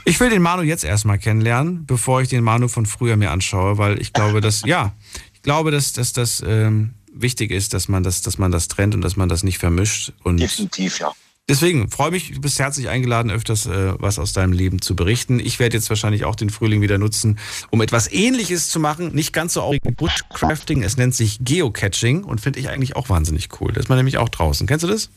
Ich 0.06 0.20
will 0.20 0.30
den 0.30 0.42
Manu 0.42 0.64
jetzt 0.64 0.84
erstmal 0.84 1.18
kennenlernen, 1.18 1.86
bevor 1.86 2.22
ich 2.22 2.30
den 2.30 2.44
Manu 2.44 2.68
von 2.68 2.86
früher 2.86 3.18
mir 3.18 3.32
anschaue, 3.32 3.78
weil 3.78 4.02
ich 4.02 4.14
glaube, 4.14 4.42
dass, 4.42 4.64
ja, 4.66 4.94
ich 5.34 5.42
glaube, 5.42 5.72
dass, 5.72 5.94
dass 5.94 6.14
das 6.14 6.44
ähm, 6.46 6.96
wichtig 7.14 7.52
ist, 7.52 7.74
dass 7.74 7.88
man 7.88 8.04
das, 8.04 8.22
dass 8.22 8.38
man 8.38 8.52
das 8.52 8.68
trennt 8.68 8.96
und 8.96 9.02
dass 9.02 9.16
man 9.16 9.30
das 9.30 9.44
nicht 9.44 9.58
vermischt. 9.60 10.14
Und 10.24 10.38
Definitiv, 10.38 11.00
ja. 11.00 11.12
Deswegen 11.50 11.90
freue 11.90 12.12
mich, 12.12 12.32
du 12.32 12.40
bist 12.40 12.60
herzlich 12.60 12.88
eingeladen, 12.88 13.30
öfters 13.30 13.66
äh, 13.66 13.94
was 14.00 14.20
aus 14.20 14.32
deinem 14.32 14.54
Leben 14.54 14.82
zu 14.82 14.96
berichten. 14.96 15.40
Ich 15.40 15.60
werde 15.60 15.76
jetzt 15.76 15.90
wahrscheinlich 15.90 16.24
auch 16.24 16.36
den 16.36 16.50
Frühling 16.50 16.82
wieder 16.82 16.98
nutzen, 16.98 17.40
um 17.72 17.82
etwas 17.82 18.10
ähnliches 18.12 18.70
zu 18.70 18.80
machen. 18.80 19.14
Nicht 19.14 19.34
ganz 19.34 19.54
so 19.54 19.74
wie 19.74 19.92
Bushcrafting, 19.92 20.84
es 20.84 20.96
nennt 20.96 21.14
sich 21.14 21.40
Geocaching 21.42 22.24
und 22.24 22.40
finde 22.40 22.60
ich 22.60 22.70
eigentlich 22.70 22.96
auch 22.96 23.10
wahnsinnig 23.10 23.50
cool. 23.60 23.74
Da 23.74 23.82
ist 23.82 23.90
man 23.90 23.98
nämlich 23.98 24.18
auch 24.18 24.30
draußen. 24.30 24.66
Kennst 24.66 24.84
du 24.84 24.88
das? 24.88 25.10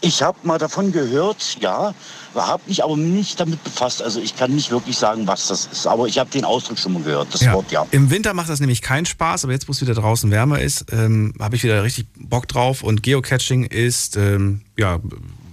Ich 0.00 0.22
habe 0.22 0.38
mal 0.44 0.58
davon 0.58 0.92
gehört, 0.92 1.58
ja, 1.60 1.92
habe 2.34 2.62
mich 2.66 2.84
aber 2.84 2.96
nicht 2.96 3.40
damit 3.40 3.62
befasst. 3.64 4.02
Also 4.02 4.20
ich 4.20 4.36
kann 4.36 4.54
nicht 4.54 4.70
wirklich 4.70 4.96
sagen, 4.96 5.26
was 5.26 5.48
das 5.48 5.66
ist. 5.66 5.86
Aber 5.86 6.06
ich 6.06 6.18
habe 6.18 6.30
den 6.30 6.44
Ausdruck 6.44 6.78
schon 6.78 6.92
mal 6.92 7.02
gehört, 7.02 7.32
das 7.32 7.44
Wort 7.52 7.70
ja. 7.72 7.86
Im 7.90 8.10
Winter 8.10 8.34
macht 8.34 8.48
das 8.48 8.60
nämlich 8.60 8.82
keinen 8.82 9.06
Spaß, 9.06 9.44
aber 9.44 9.52
jetzt, 9.52 9.68
wo 9.68 9.72
es 9.72 9.80
wieder 9.80 9.94
draußen 9.94 10.30
wärmer 10.30 10.60
ist, 10.60 10.86
ähm, 10.92 11.32
habe 11.40 11.56
ich 11.56 11.64
wieder 11.64 11.82
richtig 11.82 12.06
Bock 12.16 12.46
drauf. 12.48 12.82
Und 12.82 13.02
Geocaching 13.02 13.64
ist, 13.64 14.16
ähm, 14.16 14.62
ja, 14.76 15.00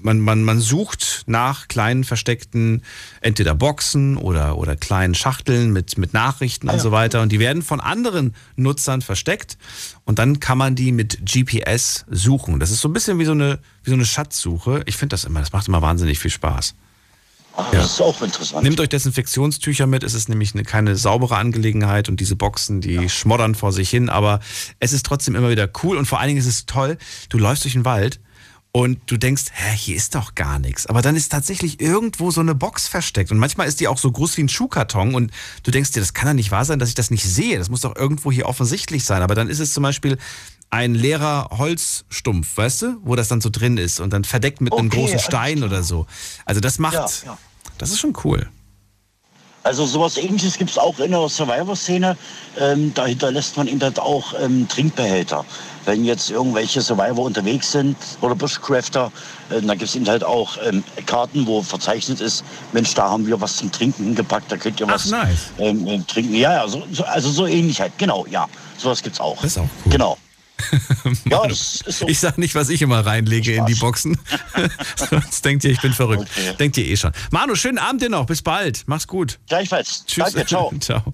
man, 0.05 0.19
man, 0.19 0.43
man 0.43 0.59
sucht 0.59 1.23
nach 1.25 1.67
kleinen 1.67 2.03
versteckten, 2.03 2.83
entweder 3.21 3.55
Boxen 3.55 4.15
oder, 4.17 4.57
oder 4.57 4.75
kleinen 4.75 5.15
Schachteln 5.15 5.73
mit, 5.73 5.97
mit 5.97 6.13
Nachrichten 6.13 6.69
und 6.69 6.79
so 6.79 6.91
weiter. 6.91 7.21
Und 7.21 7.31
die 7.31 7.39
werden 7.39 7.63
von 7.63 7.81
anderen 7.81 8.35
Nutzern 8.55 9.01
versteckt. 9.01 9.57
Und 10.05 10.19
dann 10.19 10.39
kann 10.39 10.57
man 10.57 10.75
die 10.75 10.91
mit 10.91 11.25
GPS 11.25 12.05
suchen. 12.09 12.59
Das 12.59 12.69
ist 12.71 12.81
so 12.81 12.87
ein 12.87 12.93
bisschen 12.93 13.19
wie 13.19 13.25
so 13.25 13.31
eine, 13.31 13.59
wie 13.83 13.89
so 13.89 13.95
eine 13.95 14.05
Schatzsuche. 14.05 14.83
Ich 14.85 14.95
finde 14.95 15.15
das 15.15 15.25
immer, 15.25 15.39
das 15.39 15.51
macht 15.51 15.67
immer 15.67 15.81
wahnsinnig 15.81 16.19
viel 16.19 16.31
Spaß. 16.31 16.75
Ah, 17.57 17.65
Das 17.71 17.93
ist 17.93 18.01
auch 18.01 18.21
interessant. 18.21 18.63
Nehmt 18.63 18.79
euch 18.79 18.89
Desinfektionstücher 18.89 19.87
mit, 19.87 20.03
es 20.03 20.13
ist 20.13 20.29
nämlich 20.29 20.53
eine, 20.53 20.63
keine 20.63 20.95
saubere 20.95 21.37
Angelegenheit 21.37 22.09
und 22.09 22.19
diese 22.19 22.35
Boxen, 22.35 22.81
die 22.81 23.09
schmoddern 23.09 23.55
vor 23.55 23.71
sich 23.71 23.89
hin, 23.89 24.09
aber 24.09 24.41
es 24.79 24.91
ist 24.91 25.05
trotzdem 25.05 25.35
immer 25.35 25.49
wieder 25.49 25.69
cool 25.81 25.97
und 25.97 26.05
vor 26.05 26.19
allen 26.19 26.27
Dingen 26.27 26.39
ist 26.39 26.47
es 26.47 26.65
toll, 26.65 26.97
du 27.29 27.37
läufst 27.37 27.63
durch 27.63 27.73
den 27.73 27.85
Wald 27.85 28.19
und 28.75 28.99
du 29.05 29.15
denkst, 29.15 29.45
hä, 29.53 29.73
hier 29.77 29.95
ist 29.95 30.15
doch 30.15 30.35
gar 30.35 30.59
nichts. 30.59 30.85
Aber 30.85 31.01
dann 31.01 31.15
ist 31.15 31.31
tatsächlich 31.31 31.79
irgendwo 31.79 32.29
so 32.29 32.41
eine 32.41 32.53
Box 32.55 32.89
versteckt 32.89 33.31
und 33.31 33.37
manchmal 33.37 33.69
ist 33.69 33.79
die 33.79 33.87
auch 33.87 33.97
so 33.97 34.11
groß 34.11 34.35
wie 34.35 34.43
ein 34.43 34.49
Schuhkarton 34.49 35.15
und 35.15 35.31
du 35.63 35.71
denkst 35.71 35.93
dir, 35.93 36.01
das 36.01 36.13
kann 36.13 36.27
doch 36.27 36.33
nicht 36.33 36.51
wahr 36.51 36.65
sein, 36.65 36.77
dass 36.77 36.89
ich 36.89 36.95
das 36.95 37.09
nicht 37.09 37.23
sehe. 37.23 37.57
Das 37.57 37.69
muss 37.69 37.79
doch 37.79 37.95
irgendwo 37.95 38.33
hier 38.33 38.47
offensichtlich 38.47 39.05
sein. 39.05 39.21
Aber 39.21 39.33
dann 39.33 39.47
ist 39.47 39.59
es 39.59 39.73
zum 39.73 39.83
Beispiel 39.83 40.17
ein 40.71 40.93
leerer 40.93 41.51
Holzstumpf, 41.51 42.57
weißt 42.57 42.81
du, 42.81 42.97
wo 43.03 43.15
das 43.15 43.29
dann 43.29 43.39
so 43.39 43.49
drin 43.49 43.77
ist 43.77 44.01
und 44.01 44.11
dann 44.11 44.25
verdeckt 44.25 44.59
mit 44.59 44.73
einem 44.73 44.87
Okay, 44.87 44.97
großen 44.97 45.13
alles 45.13 45.25
Stein 45.25 45.63
oder 45.63 45.81
so. 45.81 46.05
Also 46.43 46.59
das 46.59 46.77
macht, 46.77 46.95
Ja, 46.95 47.07
ja. 47.27 47.37
das 47.77 47.91
ist 47.91 48.01
schon 48.01 48.13
cool. 48.25 48.49
Also 49.65 49.87
sowas 49.87 50.17
ähnliches 50.17 50.59
gibt 50.59 50.69
es 50.69 50.77
auch 50.77 50.99
in 50.99 51.09
der 51.09 51.27
Survivor-Szene. 51.27 52.15
Ähm, 52.59 52.93
da 52.93 53.07
hinterlässt 53.07 53.57
man 53.57 53.67
eben 53.67 53.81
halt 53.81 53.99
auch 53.99 54.35
ähm, 54.39 54.67
Trinkbehälter. 54.67 55.43
Wenn 55.85 56.05
jetzt 56.05 56.29
irgendwelche 56.29 56.81
Survivor 56.81 57.25
unterwegs 57.25 57.71
sind 57.71 57.97
oder 58.21 58.35
Bushcrafter, 58.35 59.11
äh, 59.49 59.59
da 59.63 59.73
gibt 59.73 59.89
es 59.89 59.95
eben 59.95 60.07
halt 60.07 60.23
auch 60.23 60.57
ähm, 60.63 60.83
Karten, 61.07 61.47
wo 61.47 61.63
verzeichnet 61.63 62.21
ist, 62.21 62.43
Mensch, 62.73 62.93
da 62.93 63.09
haben 63.09 63.25
wir 63.25 63.41
was 63.41 63.57
zum 63.57 63.71
Trinken 63.71 64.03
hingepackt, 64.03 64.51
da 64.51 64.57
könnt 64.57 64.79
ihr 64.79 64.87
was 64.87 65.07
nice. 65.07 65.47
ähm, 65.57 65.87
ähm, 65.87 66.05
trinken. 66.05 66.35
Ja, 66.35 66.53
ja, 66.53 66.67
so, 66.67 66.83
so, 66.91 67.03
also 67.03 67.31
so 67.31 67.47
ähnlich 67.47 67.81
halt, 67.81 67.97
genau, 67.97 68.27
ja. 68.29 68.47
Sowas 68.77 69.01
gibt's 69.01 69.19
auch. 69.19 69.41
Das 69.41 69.45
ist 69.45 69.57
auch 69.57 69.63
cool. 69.85 69.91
Genau. 69.91 70.15
Ja, 71.25 71.47
das 71.47 71.81
ist 71.81 71.99
so. 71.99 72.07
Ich 72.07 72.19
sag 72.19 72.37
nicht, 72.37 72.55
was 72.55 72.69
ich 72.69 72.81
immer 72.81 73.05
reinlege 73.05 73.53
in 73.53 73.65
die 73.65 73.75
Boxen. 73.75 74.17
Sonst 74.95 75.45
denkt 75.45 75.63
ihr, 75.63 75.71
ich 75.71 75.81
bin 75.81 75.93
verrückt. 75.93 76.27
Denkt 76.59 76.77
ihr 76.77 76.85
eh 76.85 76.97
schon. 76.97 77.11
Manu, 77.31 77.55
schönen 77.55 77.77
Abend 77.77 78.01
dir 78.01 78.09
noch. 78.09 78.25
Bis 78.25 78.41
bald. 78.41 78.83
Mach's 78.87 79.07
gut. 79.07 79.39
Gleichfalls. 79.47 80.05
Tschüss. 80.05 80.33
Danke, 80.33 80.45
ciao. 80.47 80.71
ciao. 80.79 81.13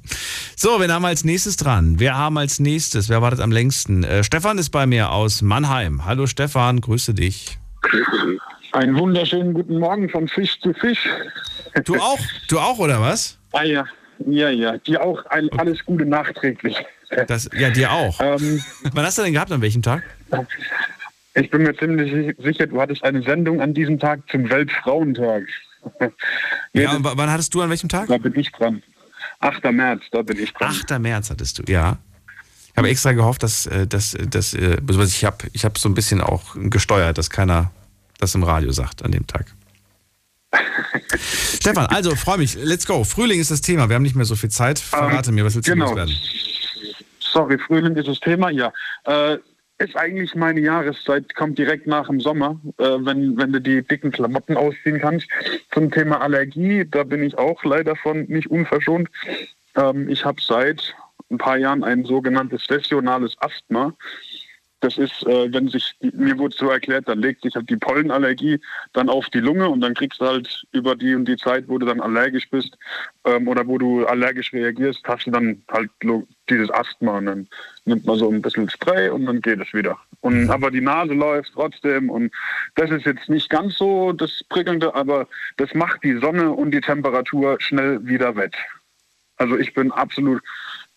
So, 0.56 0.80
wen 0.80 0.92
haben 0.92 1.02
wir 1.02 1.10
als 1.10 1.24
nächstes 1.24 1.58
dran? 1.58 2.00
Wer 2.00 2.18
haben 2.18 2.38
als 2.38 2.60
nächstes? 2.60 3.10
Wer 3.10 3.22
wartet 3.22 3.40
am 3.40 3.52
längsten? 3.52 4.04
Äh, 4.04 4.24
Stefan 4.24 4.58
ist 4.58 4.70
bei 4.70 4.86
mir 4.86 5.12
aus 5.12 5.42
Mannheim. 5.42 6.06
Hallo 6.06 6.28
Stefan, 6.28 6.82
grüße 6.82 7.14
dich. 7.14 7.58
Einen 8.74 8.98
wunderschönen 8.98 9.54
guten 9.54 9.80
Morgen 9.80 10.10
von 10.10 10.28
Fisch 10.28 10.60
zu 10.62 10.74
Fisch. 10.74 11.10
Du 11.86 11.96
auch? 11.96 12.20
Du 12.48 12.60
auch, 12.60 12.78
oder 12.78 13.02
was? 13.02 13.38
Ah 13.52 13.64
ja, 13.64 13.86
ja, 14.26 14.50
ja. 14.50 14.78
Dir 14.78 15.04
auch 15.04 15.26
ein, 15.26 15.50
alles 15.58 15.84
Gute 15.86 16.06
nachträglich. 16.06 16.76
Das, 17.28 17.50
ja, 17.54 17.70
dir 17.70 17.92
auch. 17.92 18.20
Ähm, 18.22 18.64
Wann 18.94 19.06
hast 19.06 19.18
du 19.18 19.24
denn 19.24 19.34
gehabt? 19.34 19.52
An 19.52 19.62
welchem 19.62 19.82
Tag? 19.82 20.04
ich 21.34 21.50
bin 21.50 21.64
mir 21.64 21.76
ziemlich 21.76 22.12
si- 22.12 22.44
sicher, 22.44 22.68
du 22.68 22.80
hattest 22.82 23.04
eine 23.04 23.22
Sendung 23.24 23.62
an 23.62 23.74
diesem 23.74 24.00
Tag 24.00 24.22
zum 24.30 24.50
Weltfrauentag. 24.50 25.44
Ja, 26.74 26.96
und 26.96 27.04
wann 27.04 27.30
hattest 27.30 27.54
du 27.54 27.62
an 27.62 27.70
welchem 27.70 27.90
Tag? 27.90 28.08
Da 28.08 28.18
bin 28.18 28.38
ich 28.40 28.52
dran. 28.52 28.82
8. 29.40 29.64
März, 29.72 30.04
da 30.12 30.22
bin 30.22 30.38
ich 30.40 30.54
dran. 30.54 30.70
8. 30.70 31.00
März 31.00 31.30
hattest 31.32 31.60
du, 31.60 31.64
ja. 31.72 31.98
Ich 32.72 32.78
habe 32.78 32.88
extra 32.90 33.12
gehofft, 33.12 33.44
dass, 33.44 33.66
äh, 33.66 33.86
dass, 33.88 34.16
dass 34.30 34.54
äh, 34.54 34.78
ich 35.06 35.26
habe 35.26 35.38
ich 35.52 35.66
hab 35.66 35.78
so 35.78 35.90
ein 35.90 35.94
bisschen 35.94 36.22
auch 36.22 36.56
gesteuert, 36.56 37.18
dass 37.18 37.30
keiner 37.30 37.72
das 38.20 38.36
im 38.36 38.44
Radio 38.44 38.72
sagt 38.72 39.04
an 39.04 39.12
dem 39.12 39.28
Tag. 39.28 39.46
Stefan, 41.60 41.88
also 41.88 42.16
freue 42.16 42.38
mich. 42.38 42.56
Let's 42.56 42.86
go. 42.86 43.04
Frühling 43.04 43.40
ist 43.40 43.52
das 43.52 43.62
Thema. 43.62 43.90
Wir 43.90 43.96
haben 43.96 44.04
nicht 44.04 44.16
mehr 44.16 44.26
so 44.26 44.36
viel 44.36 44.50
Zeit. 44.50 44.80
Verrate 44.80 45.32
mir, 45.32 45.44
was 45.44 45.56
willst 45.56 45.68
du 45.68 45.74
genau. 45.74 45.88
loswerden? 45.88 46.16
Sorry, 47.32 47.58
Frühling 47.58 47.96
ist 47.96 48.08
das 48.08 48.20
Thema, 48.20 48.50
ja. 48.50 48.74
Äh, 49.06 49.38
ist 49.78 49.96
eigentlich 49.96 50.36
meine 50.36 50.60
Jahreszeit, 50.60 51.34
kommt 51.34 51.58
direkt 51.58 51.88
nach 51.88 52.08
dem 52.08 52.20
Sommer, 52.20 52.60
äh, 52.78 52.84
wenn, 52.84 53.38
wenn 53.38 53.52
du 53.52 53.60
die 53.60 53.82
dicken 53.82 54.12
Klamotten 54.12 54.58
ausziehen 54.58 55.00
kannst. 55.00 55.28
Zum 55.72 55.90
Thema 55.90 56.22
Allergie, 56.22 56.86
da 56.90 57.04
bin 57.04 57.24
ich 57.24 57.38
auch 57.38 57.64
leider 57.64 57.96
von 57.96 58.26
nicht 58.26 58.52
unverschont. 58.52 59.10
Ähm, 59.76 60.10
ich 60.10 60.24
habe 60.26 60.42
seit 60.42 60.94
ein 61.32 61.38
paar 61.38 61.58
Jahren 61.58 61.84
ein 61.84 62.04
sogenanntes 62.04 62.66
sessionales 62.66 63.36
Asthma. 63.40 63.94
Das 64.82 64.98
ist, 64.98 65.26
äh, 65.28 65.54
wenn 65.54 65.68
sich, 65.68 65.96
mir 66.02 66.38
wurde 66.38 66.56
so 66.58 66.70
erklärt, 66.70 67.08
dann 67.08 67.22
legt 67.22 67.44
sich 67.44 67.56
halt 67.56 67.70
die 67.70 67.78
Pollenallergie 67.78 68.60
dann 68.94 69.10
auf 69.10 69.30
die 69.30 69.40
Lunge 69.40 69.70
und 69.70 69.82
dann 69.82 69.94
kriegst 69.94 70.20
du 70.20 70.26
halt 70.26 70.64
über 70.72 70.96
die 70.96 71.14
und 71.14 71.26
die 71.26 71.38
Zeit, 71.38 71.68
wo 71.68 71.78
du 71.78 71.86
dann 71.86 72.02
allergisch 72.02 72.50
bist 72.50 72.78
ähm, 73.26 73.48
oder 73.48 73.66
wo 73.68 73.78
du 73.78 74.06
allergisch 74.06 74.52
reagierst, 74.54 75.02
hast 75.06 75.28
du 75.28 75.32
dann 75.32 75.62
halt 75.72 75.90
dieses 76.50 76.72
Asthma 76.72 77.20
und 77.20 77.26
dann 77.28 77.48
nimmt 77.86 78.06
man 78.06 78.18
so 78.18 78.30
ein 78.30 78.42
bisschen 78.42 78.70
Spray 78.70 79.10
und 79.10 79.26
dann 79.28 79.42
geht 79.42 79.62
es 79.62 79.72
wieder. 79.74 79.98
Und 80.22 80.50
aber 80.50 80.72
die 80.72 80.82
Nase 80.82 81.14
läuft 81.14 81.52
trotzdem 81.54 82.10
und 82.10 82.32
das 82.76 82.90
ist 82.90 83.06
jetzt 83.06 83.30
nicht 83.30 83.50
ganz 83.50 83.78
so 83.78 84.12
das 84.14 84.44
Prickelnde, 84.50 84.94
aber 84.96 85.28
das 85.58 85.74
macht 85.74 86.04
die 86.04 86.18
Sonne 86.18 86.52
und 86.52 86.72
die 86.72 86.82
Temperatur 86.82 87.58
schnell 87.60 88.04
wieder 88.06 88.36
wett. 88.36 88.56
Also 89.38 89.58
ich 89.58 89.74
bin 89.74 89.92
absolut 89.92 90.42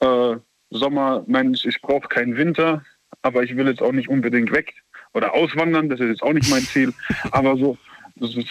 äh, 0.00 0.36
Sommermensch, 0.70 1.64
ich 1.64 1.80
brauche 1.80 2.08
keinen 2.08 2.36
Winter, 2.36 2.82
aber 3.24 3.42
ich 3.42 3.56
will 3.56 3.66
jetzt 3.66 3.82
auch 3.82 3.92
nicht 3.92 4.08
unbedingt 4.08 4.52
weg 4.52 4.74
oder 5.14 5.34
auswandern, 5.34 5.88
das 5.88 5.98
ist 5.98 6.08
jetzt 6.08 6.22
auch 6.22 6.32
nicht 6.32 6.50
mein 6.50 6.62
Ziel. 6.62 6.92
aber 7.32 7.56
so 7.56 7.76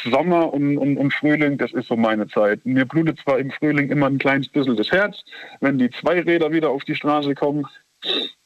Sommer 0.04 0.54
und, 0.54 0.78
und, 0.78 0.98
und 0.98 1.14
Frühling, 1.14 1.58
das 1.58 1.72
ist 1.72 1.88
so 1.88 1.96
meine 1.96 2.28
Zeit. 2.28 2.66
Mir 2.66 2.86
blutet 2.86 3.20
zwar 3.20 3.40
im 3.40 3.50
Frühling 3.52 3.90
immer 3.90 4.08
ein 4.08 4.18
kleines 4.18 4.50
bisschen 4.50 4.76
das 4.76 4.92
Herz, 4.92 5.24
wenn 5.62 5.78
die 5.78 5.90
Zweiräder 5.90 6.52
wieder 6.52 6.70
auf 6.70 6.84
die 6.84 6.96
Straße 6.96 7.34
kommen, 7.34 7.66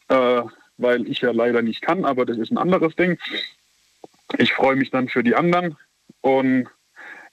äh, 0.09 0.41
weil 0.77 1.07
ich 1.07 1.21
ja 1.21 1.31
leider 1.31 1.63
nicht 1.63 1.81
kann, 1.81 2.05
aber 2.05 2.25
das 2.25 2.37
ist 2.37 2.51
ein 2.51 2.59
anderes 2.59 2.95
Ding. 2.95 3.17
Ich 4.37 4.53
freue 4.53 4.75
mich 4.75 4.91
dann 4.91 5.07
für 5.07 5.23
die 5.23 5.33
anderen 5.33 5.75
und 6.21 6.67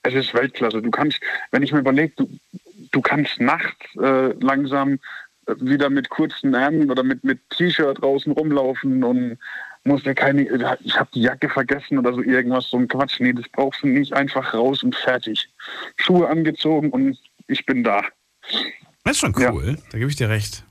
es 0.01 0.15
ist 0.15 0.33
Weltklasse. 0.33 0.81
Du 0.81 0.89
kannst, 0.89 1.19
wenn 1.51 1.61
ich 1.61 1.71
mir 1.71 1.79
überlege, 1.79 2.13
du, 2.15 2.29
du 2.91 3.01
kannst 3.01 3.39
nachts 3.39 3.95
äh, 3.97 4.33
langsam 4.39 4.99
wieder 5.59 5.89
mit 5.89 6.09
kurzen 6.09 6.53
Ärmeln 6.53 6.89
oder 6.91 7.03
mit, 7.03 7.23
mit 7.23 7.39
T-Shirt 7.51 8.01
draußen 8.01 8.31
rumlaufen 8.31 9.03
und 9.03 9.37
musst 9.83 10.05
dir 10.05 10.15
keine, 10.15 10.43
ich 10.81 10.99
habe 10.99 11.09
die 11.13 11.21
Jacke 11.21 11.49
vergessen 11.49 11.99
oder 11.99 12.13
so 12.13 12.21
irgendwas, 12.21 12.69
so 12.69 12.77
ein 12.77 12.87
Quatsch. 12.87 13.19
Nee, 13.19 13.33
das 13.33 13.47
brauchst 13.49 13.83
du 13.83 13.87
nicht. 13.87 14.13
Einfach 14.13 14.53
raus 14.53 14.83
und 14.83 14.95
fertig. 14.95 15.47
Schuhe 15.97 16.27
angezogen 16.27 16.89
und 16.89 17.17
ich 17.47 17.65
bin 17.65 17.83
da. 17.83 18.01
Das 19.03 19.13
ist 19.13 19.19
schon 19.19 19.35
cool. 19.37 19.77
Da 19.91 19.97
gebe 19.97 20.09
ich 20.09 20.15
dir 20.15 20.29
recht. 20.29 20.63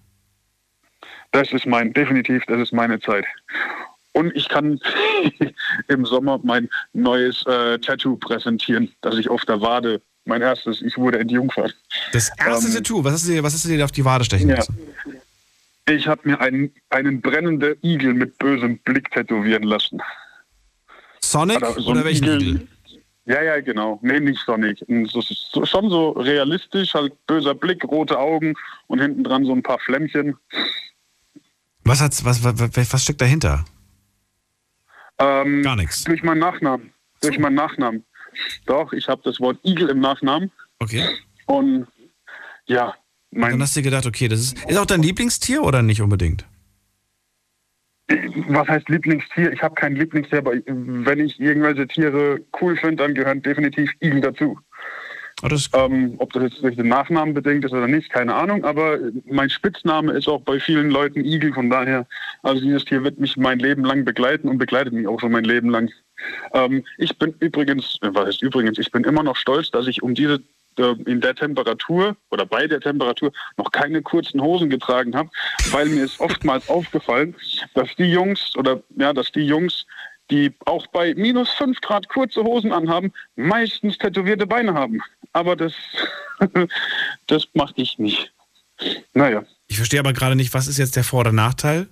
Das 1.30 1.52
ist 1.52 1.66
mein, 1.66 1.92
definitiv, 1.92 2.44
das 2.46 2.60
ist 2.60 2.72
meine 2.72 3.00
Zeit. 3.00 3.24
Und 4.12 4.34
ich 4.36 4.48
kann 4.48 4.78
im 5.88 6.06
Sommer 6.06 6.40
mein 6.42 6.68
neues 6.92 7.44
äh, 7.46 7.78
Tattoo 7.78 8.16
präsentieren, 8.16 8.92
das 9.00 9.18
ich 9.18 9.28
auf 9.28 9.44
der 9.44 9.60
Wade, 9.60 10.00
mein 10.24 10.42
erstes, 10.42 10.82
ich 10.82 10.96
wurde 10.96 11.18
entjungfert. 11.18 11.74
Das 12.12 12.30
erste 12.38 12.68
Ähm, 12.68 12.74
Tattoo, 12.74 13.04
was 13.04 13.14
hast, 13.14 13.26
du 13.28 13.32
dir, 13.32 13.42
was 13.42 13.54
hast 13.54 13.64
du 13.64 13.68
dir 13.68 13.84
auf 13.84 13.92
die 13.92 14.04
Wade 14.04 14.24
stechen 14.24 14.48
Ja. 14.48 14.56
lassen? 14.56 14.78
Ich 15.86 16.06
habe 16.06 16.22
mir 16.24 16.40
einen, 16.40 16.72
einen 16.90 17.20
brennenden 17.20 17.76
Igel 17.82 18.14
mit 18.14 18.38
bösem 18.38 18.78
Blick 18.78 19.10
tätowieren 19.10 19.64
lassen. 19.64 20.00
Sonic 21.20 21.58
Oder 21.58 21.80
so 21.80 21.90
oder 21.90 22.04
welchen 22.04 22.24
Igel. 22.24 22.42
Igel? 22.42 22.68
Ja, 23.26 23.42
ja, 23.42 23.60
genau. 23.60 23.98
Nee, 24.02 24.20
nicht 24.20 24.40
Sonic. 24.44 24.84
So, 25.06 25.64
schon 25.64 25.88
so 25.90 26.10
realistisch, 26.10 26.92
halt 26.94 27.14
böser 27.26 27.54
Blick, 27.54 27.82
rote 27.84 28.18
Augen 28.18 28.54
und 28.86 29.00
hinten 29.00 29.24
dran 29.24 29.44
so 29.44 29.52
ein 29.52 29.62
paar 29.62 29.78
Flämmchen. 29.78 30.36
Was, 31.84 32.00
hat's, 32.00 32.24
was, 32.24 32.42
was, 32.42 32.92
was 32.92 33.02
steckt 33.02 33.20
dahinter? 33.20 33.64
Ähm, 35.18 35.62
Gar 35.62 35.76
nichts. 35.76 36.04
Durch 36.04 36.22
meinen 36.22 36.40
Nachnamen. 36.40 36.92
Durch 37.20 37.38
meinen 37.38 37.54
Nachnamen. 37.54 38.04
Doch, 38.66 38.92
ich 38.92 39.08
habe 39.08 39.22
das 39.24 39.40
Wort 39.40 39.58
Igel 39.64 39.88
im 39.88 40.00
Nachnamen. 40.00 40.50
Okay. 40.78 41.04
Und 41.46 41.86
ja, 42.66 42.94
mein, 43.30 43.52
Dann 43.52 43.62
hast 43.62 43.76
du 43.76 43.82
gedacht, 43.82 44.06
okay, 44.06 44.28
das 44.28 44.40
ist, 44.40 44.64
ist 44.66 44.78
auch 44.78 44.86
dein 44.86 45.02
Lieblingstier 45.02 45.62
oder 45.62 45.82
nicht 45.82 46.00
unbedingt? 46.00 46.46
was 48.48 48.68
heißt 48.68 48.88
Lieblingstier? 48.88 49.52
Ich 49.52 49.62
habe 49.62 49.74
kein 49.74 49.96
Lieblingstier, 49.96 50.38
aber 50.38 50.52
wenn 50.66 51.20
ich 51.20 51.40
irgendwelche 51.40 51.86
Tiere 51.86 52.40
cool 52.60 52.76
finde, 52.76 52.96
dann 52.96 53.14
gehören 53.14 53.42
definitiv 53.42 53.90
Igel 54.00 54.20
dazu. 54.20 54.58
ähm, 55.74 56.14
ob 56.18 56.32
das 56.32 56.44
jetzt 56.44 56.62
durch 56.62 56.76
den 56.76 56.88
Nachnamen 56.88 57.34
bedingt 57.34 57.64
ist 57.64 57.72
oder 57.72 57.88
nicht, 57.88 58.10
keine 58.10 58.34
Ahnung, 58.34 58.64
aber 58.64 58.98
mein 59.26 59.50
Spitzname 59.50 60.12
ist 60.12 60.28
auch 60.28 60.42
bei 60.42 60.60
vielen 60.60 60.90
Leuten 60.90 61.24
Igel, 61.24 61.52
von 61.52 61.70
daher, 61.70 62.06
also 62.42 62.62
dieses 62.62 62.84
Tier 62.84 63.02
wird 63.02 63.18
mich 63.18 63.36
mein 63.36 63.58
Leben 63.58 63.84
lang 63.84 64.04
begleiten 64.04 64.48
und 64.48 64.58
begleitet 64.58 64.92
mich 64.92 65.06
auch 65.06 65.20
schon 65.20 65.32
mein 65.32 65.44
Leben 65.44 65.70
lang. 65.70 65.90
Ähm, 66.52 66.84
ich 66.98 67.16
bin 67.18 67.34
übrigens, 67.40 67.98
äh, 68.02 68.08
was 68.12 68.26
heißt 68.26 68.42
übrigens, 68.42 68.78
ich 68.78 68.90
bin 68.90 69.04
immer 69.04 69.22
noch 69.22 69.36
stolz, 69.36 69.70
dass 69.70 69.86
ich 69.86 70.02
um 70.02 70.14
diese 70.14 70.42
äh, 70.78 70.94
in 71.06 71.20
der 71.20 71.34
Temperatur 71.34 72.16
oder 72.30 72.46
bei 72.46 72.66
der 72.66 72.80
Temperatur 72.80 73.32
noch 73.56 73.70
keine 73.70 74.02
kurzen 74.02 74.40
Hosen 74.40 74.70
getragen 74.70 75.14
habe, 75.14 75.30
weil 75.70 75.86
mir 75.86 76.04
ist 76.04 76.18
oftmals 76.20 76.68
aufgefallen, 76.68 77.34
dass 77.74 77.94
die 77.96 78.10
Jungs 78.10 78.56
oder 78.56 78.82
ja, 78.96 79.12
dass 79.12 79.30
die 79.30 79.46
Jungs, 79.46 79.86
die 80.30 80.52
auch 80.64 80.86
bei 80.88 81.14
minus 81.14 81.50
5 81.50 81.80
Grad 81.80 82.08
kurze 82.08 82.42
Hosen 82.42 82.72
anhaben, 82.72 83.12
meistens 83.36 83.98
tätowierte 83.98 84.46
Beine 84.46 84.74
haben. 84.74 85.00
Aber 85.32 85.54
das, 85.54 85.74
das 87.26 87.46
mache 87.52 87.74
ich 87.76 87.98
nicht. 87.98 88.32
Naja, 89.12 89.44
Ich 89.68 89.76
verstehe 89.76 90.00
aber 90.00 90.12
gerade 90.12 90.34
nicht, 90.34 90.54
was 90.54 90.66
ist 90.66 90.78
jetzt 90.78 90.96
der 90.96 91.04
Vor- 91.04 91.20
oder 91.20 91.32
Nachteil? 91.32 91.88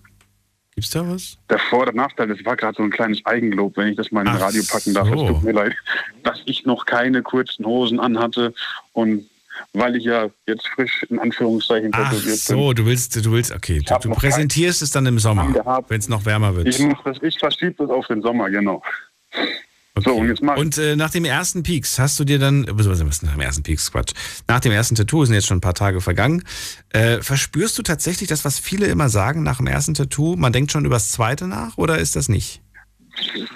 Gibt's 0.75 0.91
da 0.91 1.07
was? 1.07 1.37
der 1.51 1.59
Vor- 1.59 1.83
oder 1.83 1.93
Nachteil, 1.93 2.29
das 2.29 2.43
war 2.45 2.57
gerade 2.57 2.77
so 2.77 2.83
ein 2.83 2.91
kleines 2.91 3.25
Eigenlob, 3.27 3.77
wenn 3.77 3.89
ich 3.89 3.97
das 3.97 4.11
mal 4.11 4.23
in 4.23 4.29
Ach 4.29 4.41
Radio 4.41 4.63
packen 4.69 4.95
darf. 4.95 5.07
Es 5.09 5.19
so. 5.19 5.29
tut 5.29 5.43
mir 5.43 5.53
leid, 5.53 5.75
dass 6.23 6.41
ich 6.47 6.65
noch 6.65 6.87
keine 6.87 7.23
kurzen 7.23 7.67
Hosen 7.67 8.01
anhatte 8.01 8.55
und 8.93 9.29
weil 9.75 9.97
ich 9.97 10.05
ja 10.05 10.29
jetzt 10.47 10.67
frisch 10.69 11.03
in 11.11 11.19
Anführungszeichen 11.19 11.91
Ach 11.93 12.11
tätowiert 12.11 12.39
so, 12.39 12.73
du 12.73 12.87
willst, 12.87 13.15
du 13.25 13.33
willst, 13.33 13.53
okay, 13.53 13.81
du, 13.81 13.99
du 14.01 14.11
präsentierst 14.11 14.81
es 14.81 14.91
dann 14.91 15.05
im 15.05 15.19
Sommer, 15.19 15.83
wenn 15.89 15.99
es 15.99 16.09
noch 16.09 16.25
wärmer 16.25 16.53
bin. 16.53 16.65
wird. 16.65 16.79
Ich, 16.79 16.97
das, 17.05 17.23
ich 17.23 17.39
verschiebe 17.39 17.75
das 17.79 17.91
auf 17.91 18.07
den 18.07 18.23
Sommer, 18.23 18.49
genau. 18.49 18.83
So, 19.99 20.15
und 20.15 20.29
jetzt 20.29 20.43
mach 20.43 20.57
Und 20.57 20.79
äh, 20.79 20.97
nach 20.97 21.11
dem 21.11 21.27
ersten 21.27 21.63
Peaks 21.63 21.99
hast 21.99 22.19
du 22.19 22.25
dir 22.25 22.39
dann, 22.39 22.65
äh, 22.65 22.69
was 22.73 22.87
ist 22.87 23.23
nach 23.23 23.33
dem 23.33 23.41
ersten 23.41 23.63
Peaks, 23.63 23.93
Quatsch, 23.93 24.15
nach 24.49 24.61
dem 24.61 24.73
ersten 24.73 24.95
Tattoo 24.95 25.25
sind 25.25 25.35
jetzt 25.35 25.47
schon 25.47 25.59
ein 25.59 25.63
paar 25.63 25.75
Tage 25.75 26.01
vergangen, 26.01 26.45
äh, 26.91 27.21
verspürst 27.21 27.77
du 27.79 27.83
tatsächlich 27.83 28.29
das, 28.29 28.45
was 28.47 28.59
viele 28.59 28.87
immer 28.87 29.11
sagen 29.11 29.43
nach 29.43 29.59
dem 29.59 29.67
ersten 29.67 29.93
Tattoo, 29.93 30.37
man 30.37 30.53
denkt 30.53 30.73
schon 30.73 30.87
über 30.87 30.95
das 30.97 31.11
zweite 31.11 31.47
nach 31.47 31.77
oder 31.77 31.99
ist 31.99 32.17
das 32.17 32.31
nicht? 32.31 32.63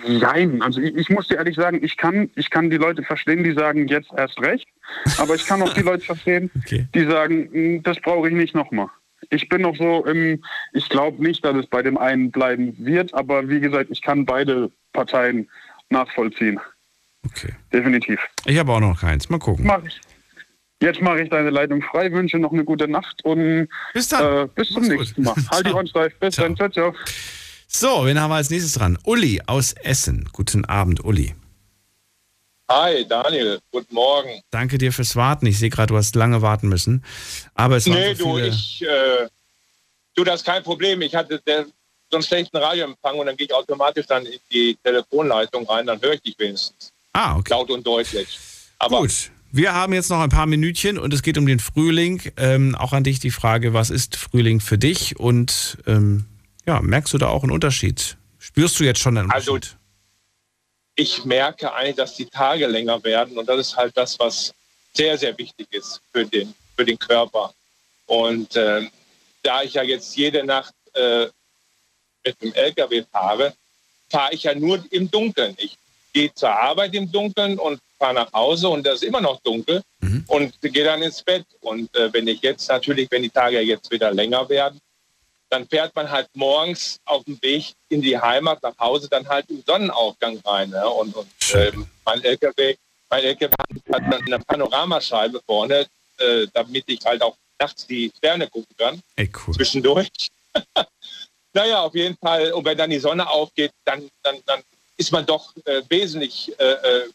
Nein, 0.07 0.61
also 0.61 0.79
ich, 0.81 0.95
ich 0.95 1.09
muss 1.09 1.29
dir 1.29 1.39
ehrlich 1.39 1.57
sagen, 1.57 1.83
ich 1.83 1.97
kann, 1.97 2.31
ich 2.37 2.51
kann 2.51 2.69
die 2.69 2.77
Leute 2.77 3.03
verstehen, 3.03 3.43
die 3.43 3.53
sagen 3.53 3.89
jetzt 3.89 4.11
erst 4.15 4.39
recht, 4.41 4.67
aber 5.17 5.35
ich 5.35 5.47
kann 5.47 5.63
auch 5.63 5.73
die 5.73 5.81
Leute 5.81 6.05
verstehen, 6.05 6.51
die 6.95 7.05
sagen, 7.07 7.49
"Mm, 7.51 7.83
das 7.83 7.99
brauche 8.01 8.29
ich 8.29 8.35
nicht 8.35 8.55
nochmal. 8.55 8.89
Ich 9.31 9.49
bin 9.49 9.63
noch 9.63 9.75
so 9.77 10.05
im, 10.05 10.45
ich 10.75 10.89
glaube 10.91 11.23
nicht, 11.23 11.43
dass 11.45 11.57
es 11.57 11.67
bei 11.67 11.83
dem 11.83 11.97
einen 11.97 12.31
bleiben 12.31 12.75
wird, 12.79 13.15
aber 13.15 13.49
wie 13.49 13.61
gesagt, 13.61 13.91
ich 13.91 14.03
kann 14.03 14.27
beide 14.27 14.71
Parteien 14.93 15.49
nachvollziehen. 15.91 16.61
Okay. 17.25 17.55
Definitiv. 17.73 18.21
Ich 18.45 18.59
habe 18.59 18.73
auch 18.73 18.81
noch 18.81 19.01
keins, 19.01 19.29
mal 19.29 19.39
gucken. 19.39 19.67
Mach 19.67 19.83
ich. 19.85 20.01
Jetzt 20.81 21.01
mache 21.01 21.23
ich 21.23 21.31
deine 21.31 21.51
Leitung 21.51 21.83
frei, 21.83 22.13
wünsche 22.13 22.39
noch 22.39 22.53
eine 22.53 22.65
gute 22.65 22.87
Nacht 22.87 23.25
und 23.25 23.69
bis, 23.95 24.09
dann. 24.09 24.45
Äh, 24.45 24.49
bis 24.55 24.69
zum 24.69 24.83
nächsten 24.83 25.23
Mal. 25.23 25.35
Halt 25.51 25.67
die 25.67 25.73
Ohren 25.73 25.87
steif. 25.87 26.15
Bis 26.19 26.37
dann. 26.37 26.55
Ciao, 26.55 26.69
ciao. 26.69 26.95
So, 27.67 28.05
wen 28.05 28.21
haben 28.21 28.31
wir 28.31 28.37
als 28.37 28.51
nächstes 28.51 28.75
dran? 28.75 28.99
Uli 29.05 29.41
aus 29.47 29.73
Essen. 29.73 30.29
Guten 30.33 30.65
Abend, 30.67 31.03
Uli. 31.05 31.35
Hi, 32.69 33.07
Daniel. 33.09 33.61
Guten 33.71 33.95
Morgen. 33.95 34.43
Danke 34.51 34.77
dir 34.77 34.93
fürs 34.93 35.17
Warten. 35.17 35.47
Ich 35.47 35.59
sehe 35.59 35.71
gerade, 35.71 35.89
du 35.89 35.97
hast 35.97 36.15
lange 36.15 36.43
warten 36.43 36.69
müssen. 36.69 37.05
Aber 37.55 37.77
es 37.77 37.89
waren 37.89 37.99
nee, 37.99 38.15
so 38.15 38.25
du, 38.25 38.35
viele... 38.37 38.49
ich, 38.49 38.83
äh, 38.83 39.29
du, 40.15 40.25
das 40.25 40.41
ist 40.41 40.47
kein 40.47 40.63
Problem. 40.63 41.01
Ich 41.01 41.15
hatte 41.15 41.41
der, 41.47 41.67
so 42.11 42.17
einen 42.17 42.25
schlechten 42.25 42.57
Radioempfang 42.57 43.17
und 43.19 43.27
dann 43.27 43.37
gehe 43.37 43.47
ich 43.47 43.55
automatisch 43.55 44.07
dann 44.07 44.25
in 44.27 44.39
die 44.51 44.77
Telefonleitung 44.83 45.67
rein, 45.69 45.87
dann 45.87 46.01
höre 46.01 46.15
ich 46.15 46.23
dich 46.23 46.39
wenigstens. 46.39 46.93
Ah, 47.13 47.37
okay. 47.37 47.53
Laut 47.53 47.71
und 47.71 47.87
deutlich. 47.87 48.39
Aber 48.79 49.01
Gut. 49.01 49.31
Wir 49.53 49.73
haben 49.73 49.95
jetzt 49.95 50.11
noch 50.11 50.21
ein 50.21 50.29
paar 50.29 50.45
Minütchen 50.45 50.99
und 50.99 51.15
es 51.15 51.23
geht 51.23 51.39
um 51.39 51.47
den 51.47 51.61
Frühling. 51.61 52.21
Ähm, 52.37 52.75
auch 52.75 52.93
an 52.93 53.05
dich 53.05 53.21
die 53.21 53.31
Frage, 53.31 53.73
was 53.73 53.89
ist 53.89 54.17
Frühling 54.17 54.61
für 54.61 54.77
dich? 54.77 55.19
Und 55.19 55.79
ähm, 55.87 56.27
ja, 56.67 56.83
merkst 56.83 57.15
du 57.15 57.19
da 57.19 57.29
auch 57.29 57.43
einen 57.43 57.53
Unterschied? 57.53 58.19
Spürst 58.39 58.79
du 58.79 58.85
jetzt 58.85 59.01
schon 59.01 59.17
einen 59.17 59.31
Also, 59.31 59.55
Unterschied? 59.55 59.79
ich 60.97 61.25
merke 61.25 61.73
eigentlich, 61.73 61.97
dass 61.97 62.17
die 62.17 62.27
Tage 62.27 62.67
länger 62.67 63.03
werden 63.05 63.39
und 63.39 63.49
das 63.49 63.59
ist 63.61 63.77
halt 63.77 63.97
das, 63.97 64.19
was 64.19 64.53
sehr, 64.95 65.17
sehr 65.17 65.37
wichtig 65.39 65.69
ist 65.71 66.01
für 66.13 66.27
den, 66.27 66.55
für 66.77 66.85
den 66.85 66.99
Körper. 66.99 67.55
Und 68.07 68.57
äh, 68.57 68.89
da 69.43 69.63
ich 69.63 69.75
ja 69.75 69.83
jetzt 69.83 70.17
jede 70.17 70.45
Nacht 70.45 70.75
äh, 70.95 71.27
mit 72.27 72.43
dem 72.43 72.53
LKW 72.53 73.05
fahre, 73.11 73.55
fahre 74.11 74.35
ich 74.35 74.43
ja 74.45 74.55
nur 74.55 74.85
im 74.91 75.11
Dunkeln. 75.11 75.55
Ich 75.59 75.77
gehe 76.13 76.33
zur 76.35 76.51
Arbeit 76.51 76.95
im 76.95 77.11
Dunkeln 77.11 77.59
und 77.59 77.81
fahre 77.99 78.15
nach 78.15 78.33
Hause 78.33 78.69
und 78.69 78.87
das 78.87 78.97
ist 78.97 79.05
immer 79.05 79.21
noch 79.21 79.41
dunkel 79.41 79.83
und 80.29 80.61
gehe 80.61 80.85
dann 80.85 81.03
ins 81.03 81.23
Bett. 81.23 81.47
Und 81.61 81.95
äh, 81.97 82.13
wenn 82.13 82.27
ich 82.27 82.41
jetzt 82.43 82.69
natürlich, 82.69 83.11
wenn 83.11 83.23
die 83.23 83.31
Tage 83.31 83.61
jetzt 83.61 83.91
wieder 83.91 84.13
länger 84.13 84.49
werden, 84.49 84.81
dann 85.49 85.67
fährt 85.69 85.95
man 85.95 86.11
halt 86.11 86.29
morgens 86.35 86.99
auf 87.05 87.25
dem 87.25 87.41
Weg 87.41 87.73
in 87.89 88.03
die 88.03 88.19
Heimat 88.19 88.63
nach 88.63 88.77
Hause 88.79 89.09
dann 89.09 89.27
halt 89.29 89.49
im 89.49 89.63
Sonnenaufgang 89.65 90.39
rein. 90.45 90.71
Ne? 90.71 90.89
Und, 90.89 91.15
und 91.15 91.29
ähm, 91.55 91.87
mein 92.05 92.23
LKW, 92.23 92.77
mein 93.09 93.25
LKW 93.25 93.55
hat 93.93 94.03
dann 94.11 94.23
eine 94.27 94.39
Panoramascheibe 94.41 95.41
vorne, 95.47 95.87
äh, 96.19 96.47
damit 96.53 96.85
ich 96.89 97.05
halt 97.05 97.23
auch 97.23 97.37
nachts 97.61 97.87
die 97.87 98.13
Sterne 98.17 98.49
gucken 98.49 98.75
kann. 98.77 99.01
Ey, 99.15 99.31
cool. 99.47 99.55
Zwischendurch. 99.55 100.09
naja, 101.57 101.81
auf 101.81 101.95
jeden 101.95 102.17
Fall. 102.19 102.53
Und 102.53 102.65
wenn 102.67 102.77
dann 102.77 102.91
die 102.91 102.99
Sonne 102.99 103.29
aufgeht, 103.29 103.73
dann, 103.85 104.09
dann, 104.23 104.37
dann 104.45 104.61
ist 104.99 105.11
man 105.11 105.25
doch 105.25 105.55
äh, 105.65 105.83
wesentlich 105.89 106.53
äh, 106.59 106.65
äh, 106.65 107.09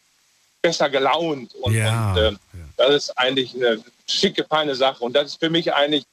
besser 0.60 0.90
gelaunt. 0.90 1.54
Und, 1.54 1.74
Ja, 1.74 2.12
und 2.12 2.18
äh, 2.18 2.32
das 2.76 2.94
ist 2.94 3.10
eigentlich 3.18 3.54
eine 3.54 3.82
schicke, 4.08 4.44
feine 4.44 4.74
Sache. 4.74 5.02
Und 5.04 5.14
das 5.14 5.28
ist 5.28 5.40
für 5.40 5.48
mich 5.48 5.72
eigentlich 5.72 6.04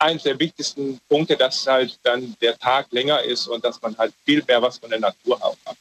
eines 0.00 0.24
der 0.24 0.38
wichtigsten 0.40 1.00
Punkte, 1.08 1.36
dass 1.36 1.66
halt 1.66 1.98
dann 2.02 2.34
der 2.40 2.58
Tag 2.58 2.86
länger 2.90 3.22
ist 3.22 3.46
und 3.46 3.64
dass 3.64 3.80
man 3.80 3.96
halt 3.96 4.12
viel 4.24 4.42
mehr 4.48 4.60
was 4.60 4.78
von 4.78 4.90
der 4.90 4.98
Natur 4.98 5.36
auch 5.44 5.56
hat. 5.66 5.76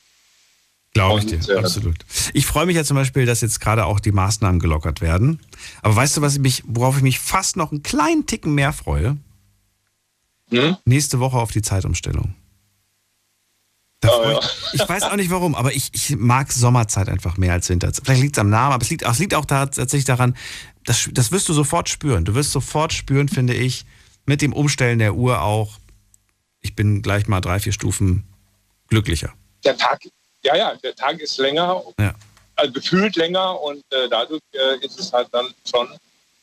Glaube 0.93 1.19
ich 1.19 1.25
dir, 1.25 1.55
äh, 1.55 1.59
absolut. 1.59 1.97
Ich 2.33 2.45
freue 2.45 2.65
mich 2.65 2.75
ja 2.75 2.83
zum 2.83 2.97
Beispiel, 2.97 3.25
dass 3.25 3.41
jetzt 3.41 3.59
gerade 3.59 3.85
auch 3.85 3.99
die 3.99 4.11
Maßnahmen 4.11 4.59
gelockert 4.59 5.01
werden. 5.01 5.39
Aber 5.81 5.95
weißt 5.95 6.17
du, 6.17 6.21
was 6.21 6.33
ich 6.33 6.39
mich, 6.41 6.63
worauf 6.67 6.97
ich 6.97 7.03
mich 7.03 7.19
fast 7.19 7.57
noch 7.57 7.71
einen 7.71 7.81
kleinen 7.81 8.25
Ticken 8.25 8.53
mehr 8.53 8.73
freue? 8.73 9.17
Hm? 10.51 10.77
Nächste 10.85 11.19
Woche 11.19 11.37
auf 11.37 11.51
die 11.51 11.61
Zeitumstellung. 11.61 12.35
Oh, 14.05 14.07
ja. 14.23 14.39
ich, 14.39 14.81
ich 14.81 14.89
weiß 14.89 15.03
auch 15.03 15.15
nicht 15.17 15.29
warum, 15.29 15.55
aber 15.55 15.73
ich, 15.73 15.91
ich 15.93 16.15
mag 16.15 16.51
Sommerzeit 16.51 17.09
einfach 17.09 17.37
mehr 17.37 17.51
als 17.53 17.67
Winterzeit. 17.69 18.05
Vielleicht 18.05 18.21
liegt 18.21 18.37
es 18.37 18.39
am 18.41 18.49
Namen, 18.49 18.73
aber 18.73 18.83
es 18.83 18.89
liegt, 18.89 19.03
es 19.03 19.19
liegt 19.19 19.33
auch 19.33 19.45
tatsächlich 19.45 20.05
daran, 20.05 20.37
das, 20.85 21.09
das 21.11 21.31
wirst 21.31 21.49
du 21.49 21.53
sofort 21.53 21.89
spüren. 21.89 22.23
Du 22.23 22.33
wirst 22.33 22.51
sofort 22.51 22.93
spüren, 22.93 23.27
finde 23.27 23.53
ich, 23.53 23.85
mit 24.25 24.41
dem 24.41 24.53
Umstellen 24.53 24.99
der 24.99 25.15
Uhr 25.15 25.41
auch, 25.41 25.77
ich 26.61 26.75
bin 26.75 27.01
gleich 27.01 27.27
mal 27.27 27.41
drei, 27.41 27.59
vier 27.59 27.73
Stufen 27.73 28.23
glücklicher. 28.87 29.33
Der 29.65 29.75
Tag, 29.77 29.99
ja, 30.43 30.55
ja, 30.55 30.75
der 30.75 30.95
Tag 30.95 31.19
ist 31.19 31.37
länger, 31.37 31.81
Ja. 31.99 32.13
also 32.55 32.71
gefühlt 32.71 33.17
länger 33.17 33.59
und 33.61 33.83
äh, 33.91 34.07
dadurch 34.09 34.41
äh, 34.53 34.85
ist 34.85 34.97
es 34.97 35.11
halt 35.11 35.27
dann 35.33 35.47
schon 35.69 35.89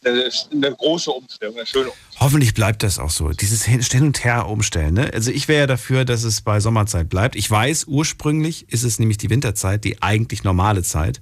eine, 0.06 0.30
eine 0.52 0.74
große 0.74 1.10
Umstellung, 1.10 1.56
eine 1.56 1.66
schöne 1.66 1.90
Umstellung. 1.90 2.20
Hoffentlich 2.20 2.54
bleibt 2.54 2.82
das 2.82 2.98
auch 2.98 3.10
so. 3.10 3.30
Dieses 3.30 3.64
Hin 3.64 4.02
und 4.02 4.24
Her 4.24 4.46
umstellen. 4.48 4.94
Ne? 4.94 5.10
Also 5.12 5.30
ich 5.30 5.48
wäre 5.48 5.60
ja 5.60 5.66
dafür, 5.66 6.04
dass 6.04 6.22
es 6.24 6.40
bei 6.40 6.60
Sommerzeit 6.60 7.08
bleibt. 7.08 7.36
Ich 7.36 7.50
weiß, 7.50 7.84
ursprünglich 7.88 8.70
ist 8.72 8.84
es 8.84 8.98
nämlich 8.98 9.18
die 9.18 9.30
Winterzeit, 9.30 9.84
die 9.84 10.02
eigentlich 10.02 10.44
normale 10.44 10.82
Zeit. 10.82 11.20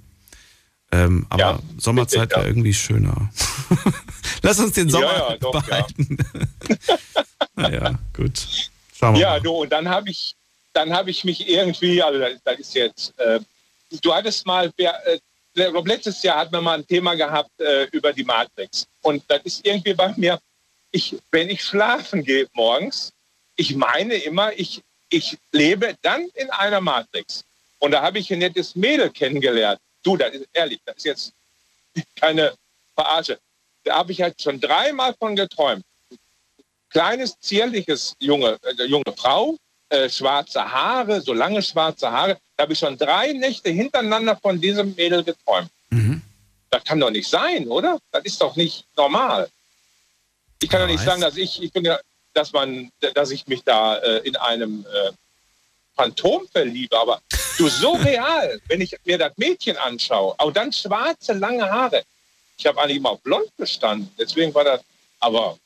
Ähm, 0.91 1.25
aber 1.29 1.39
Ja, 1.41 1.59
Sommerzeit 1.77 2.19
richtig, 2.21 2.31
ja. 2.31 2.37
wäre 2.37 2.47
irgendwie 2.49 2.73
schöner. 2.73 3.29
Lass 4.43 4.59
uns 4.59 4.73
den 4.73 4.89
Sommer 4.89 5.05
Ja, 5.13 5.29
ja, 5.31 5.37
doch, 5.37 5.51
behalten. 5.51 6.17
naja, 7.55 7.97
gut. 8.13 8.47
Schauen 8.97 9.15
wir 9.15 9.21
Ja, 9.21 9.29
mal. 9.31 9.41
du, 9.41 9.51
und 9.51 9.71
dann 9.71 9.89
habe 9.89 10.09
ich, 10.09 10.35
dann 10.73 10.93
habe 10.93 11.09
ich 11.09 11.23
mich 11.23 11.47
irgendwie, 11.49 12.01
also 12.01 12.19
das 12.43 12.59
ist 12.59 12.75
jetzt, 12.75 13.13
äh, 13.19 13.39
du 14.01 14.13
hattest 14.13 14.45
mal, 14.45 14.71
wer, 14.77 14.93
äh, 15.07 15.19
ich 15.55 15.71
glaub, 15.71 15.87
letztes 15.87 16.21
Jahr 16.23 16.37
hatten 16.37 16.53
wir 16.53 16.61
mal 16.61 16.77
ein 16.77 16.87
Thema 16.87 17.15
gehabt 17.15 17.49
äh, 17.59 17.85
über 17.91 18.13
die 18.13 18.23
Matrix. 18.23 18.87
Und 19.01 19.23
das 19.27 19.41
ist 19.43 19.65
irgendwie 19.65 19.93
bei 19.93 20.13
mir, 20.17 20.39
ich, 20.91 21.17
wenn 21.31 21.49
ich 21.49 21.63
schlafen 21.63 22.23
gehe 22.23 22.47
morgens, 22.53 23.11
ich 23.55 23.75
meine 23.75 24.15
immer, 24.15 24.51
ich, 24.57 24.81
ich 25.09 25.37
lebe 25.51 25.95
dann 26.01 26.27
in 26.33 26.49
einer 26.51 26.81
Matrix. 26.81 27.43
Und 27.79 27.91
da 27.91 28.01
habe 28.01 28.19
ich 28.19 28.31
ein 28.31 28.39
nettes 28.39 28.75
Mädel 28.75 29.09
kennengelernt. 29.09 29.79
Du, 30.03 30.17
das 30.17 30.33
ist 30.33 30.47
ehrlich, 30.53 30.79
das 30.85 30.97
ist 30.97 31.05
jetzt 31.05 31.33
keine 32.15 32.53
Verarsche. 32.93 33.39
Da 33.83 33.97
habe 33.97 34.11
ich 34.11 34.21
halt 34.21 34.41
schon 34.41 34.59
dreimal 34.59 35.13
von 35.17 35.35
geträumt 35.35 35.83
kleines, 36.95 37.37
zierliches 37.41 38.15
junge, 38.19 38.57
äh, 38.63 38.83
junge 38.85 39.13
Frau, 39.17 39.57
äh, 39.95 40.09
schwarze 40.09 40.61
Haare, 40.71 41.21
so 41.21 41.33
lange 41.33 41.61
schwarze 41.61 42.11
Haare. 42.11 42.37
Da 42.55 42.63
habe 42.63 42.73
ich 42.73 42.79
schon 42.79 42.97
drei 42.97 43.33
Nächte 43.33 43.69
hintereinander 43.69 44.35
von 44.35 44.59
diesem 44.59 44.93
Mädel 44.95 45.23
geträumt. 45.23 45.69
Das 46.69 46.83
kann 46.83 46.99
doch 46.99 47.09
nicht 47.09 47.29
sein, 47.29 47.67
oder? 47.67 47.99
Das 48.11 48.25
ist 48.25 48.41
doch 48.41 48.55
nicht 48.57 48.85
normal. 48.97 49.49
Ich 50.61 50.69
kann 50.69 50.81
doch 50.81 50.87
nicht 50.87 51.03
sagen, 51.03 51.21
dass 51.21 51.37
ich, 51.37 51.61
ich 51.61 51.71
bin 51.71 51.85
ja, 51.85 51.97
dass 52.33 52.51
man, 52.51 52.89
dass 53.13 53.31
ich 53.31 53.47
mich 53.47 53.63
da 53.63 53.97
äh, 53.97 54.27
in 54.27 54.35
einem 54.35 54.85
äh, 54.85 55.11
Phantom 55.95 56.47
verliebe, 56.49 56.97
aber 56.99 57.21
du 57.57 57.69
so 57.69 57.93
real, 58.09 58.59
wenn 58.67 58.81
ich 58.81 58.95
mir 59.05 59.17
das 59.17 59.31
Mädchen 59.37 59.77
anschaue, 59.77 60.35
auch 60.37 60.51
dann 60.51 60.73
schwarze, 60.73 61.33
lange 61.33 61.63
Haare. 61.69 62.03
Ich 62.57 62.65
habe 62.65 62.81
eigentlich 62.81 62.97
immer 62.97 63.11
auf 63.11 63.21
blond 63.21 63.55
bestanden, 63.57 64.13
deswegen 64.19 64.53
war 64.53 64.63
das, 64.65 64.81
aber 65.19 65.57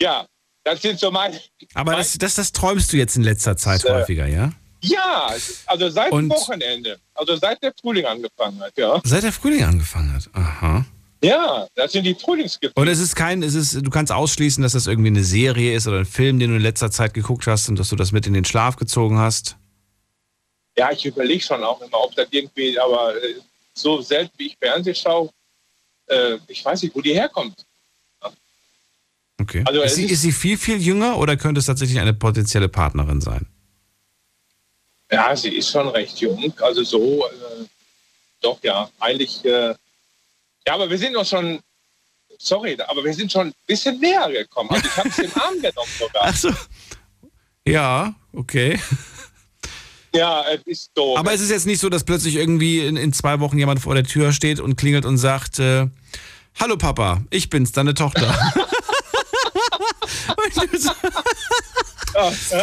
ja, 0.00 0.26
das 0.64 0.82
sind 0.82 0.98
so 0.98 1.10
meine. 1.10 1.40
Aber 1.74 1.96
das, 1.96 2.18
das, 2.18 2.34
das 2.34 2.52
träumst 2.52 2.92
du 2.92 2.96
jetzt 2.96 3.16
in 3.16 3.22
letzter 3.22 3.56
Zeit 3.56 3.84
Äh, 3.84 3.90
häufiger, 3.92 4.26
ja? 4.26 4.50
Ja, 4.80 5.34
also 5.66 5.88
seit 5.88 6.12
dem 6.12 6.28
Wochenende, 6.28 6.98
also 7.14 7.36
seit 7.36 7.62
der 7.62 7.72
Frühling 7.80 8.04
angefangen 8.04 8.60
hat, 8.60 8.76
ja. 8.76 9.00
Seit 9.04 9.22
der 9.22 9.32
Frühling 9.32 9.64
angefangen 9.64 10.12
hat. 10.12 10.28
Aha. 10.34 10.84
Ja, 11.22 11.66
das 11.74 11.92
sind 11.92 12.04
die 12.04 12.14
Frühlingsgefühle. 12.14 12.74
Und 12.74 12.88
es 12.88 12.98
ist 12.98 13.16
kein, 13.16 13.42
es 13.42 13.54
ist, 13.54 13.74
du 13.74 13.88
kannst 13.88 14.12
ausschließen, 14.12 14.62
dass 14.62 14.72
das 14.72 14.86
irgendwie 14.86 15.08
eine 15.08 15.24
Serie 15.24 15.74
ist 15.74 15.86
oder 15.86 16.00
ein 16.00 16.04
Film, 16.04 16.38
den 16.38 16.50
du 16.50 16.56
in 16.56 16.62
letzter 16.62 16.90
Zeit 16.90 17.14
geguckt 17.14 17.46
hast 17.46 17.70
und 17.70 17.78
dass 17.78 17.88
du 17.88 17.96
das 17.96 18.12
mit 18.12 18.26
in 18.26 18.34
den 18.34 18.44
Schlaf 18.44 18.76
gezogen 18.76 19.16
hast. 19.18 19.56
Ja, 20.76 20.90
ich 20.92 21.06
überlege 21.06 21.42
schon 21.42 21.64
auch 21.64 21.80
immer, 21.80 22.02
ob 22.02 22.14
das 22.14 22.26
irgendwie, 22.30 22.78
aber 22.78 23.14
äh, 23.16 23.36
so 23.72 24.02
selten 24.02 24.32
wie 24.36 24.48
ich 24.48 24.56
Fernsehen 24.60 24.94
schaue, 24.94 25.30
äh, 26.08 26.36
ich 26.46 26.62
weiß 26.62 26.82
nicht, 26.82 26.94
wo 26.94 27.00
die 27.00 27.14
herkommt. 27.14 27.54
Okay. 29.40 29.62
Also 29.66 29.82
ist, 29.82 29.94
sie, 29.96 30.04
ist- 30.06 30.22
sie 30.22 30.32
viel, 30.32 30.56
viel 30.56 30.80
jünger 30.80 31.18
oder 31.18 31.36
könnte 31.36 31.58
es 31.58 31.66
tatsächlich 31.66 31.98
eine 32.00 32.14
potenzielle 32.14 32.68
Partnerin 32.68 33.20
sein? 33.20 33.46
Ja, 35.10 35.34
sie 35.36 35.50
ist 35.54 35.70
schon 35.70 35.88
recht 35.88 36.18
jung, 36.20 36.52
also 36.60 36.82
so, 36.82 37.24
äh, 37.26 37.64
doch, 38.40 38.58
ja, 38.62 38.88
eigentlich, 38.98 39.44
äh, 39.44 39.74
ja, 40.66 40.74
aber 40.74 40.88
wir 40.88 40.98
sind 40.98 41.12
doch 41.14 41.26
schon, 41.26 41.60
sorry, 42.38 42.76
aber 42.88 43.04
wir 43.04 43.12
sind 43.14 43.30
schon 43.30 43.48
ein 43.48 43.54
bisschen 43.66 44.00
näher 44.00 44.28
gekommen. 44.32 44.70
Also 44.70 44.86
ich 44.86 44.96
habe 44.96 45.08
es 45.10 45.18
im 45.18 45.30
Arm 45.40 45.54
genommen 45.60 45.90
sogar. 45.98 46.22
Ach 46.24 46.36
so. 46.36 46.50
Ja, 47.66 48.14
okay. 48.32 48.78
Ja, 50.14 50.44
es 50.52 50.62
ist 50.66 50.90
doof. 50.94 51.18
Aber 51.18 51.32
es 51.32 51.40
ist 51.40 51.50
jetzt 51.50 51.66
nicht 51.66 51.80
so, 51.80 51.88
dass 51.88 52.04
plötzlich 52.04 52.36
irgendwie 52.36 52.80
in, 52.86 52.96
in 52.96 53.12
zwei 53.12 53.40
Wochen 53.40 53.58
jemand 53.58 53.80
vor 53.80 53.94
der 53.94 54.04
Tür 54.04 54.32
steht 54.32 54.60
und 54.60 54.76
klingelt 54.76 55.04
und 55.04 55.18
sagt, 55.18 55.58
äh, 55.58 55.88
Hallo 56.58 56.76
Papa, 56.76 57.22
ich 57.30 57.50
bin's, 57.50 57.72
deine 57.72 57.94
Tochter. 57.94 58.32
Ja, 60.26 60.34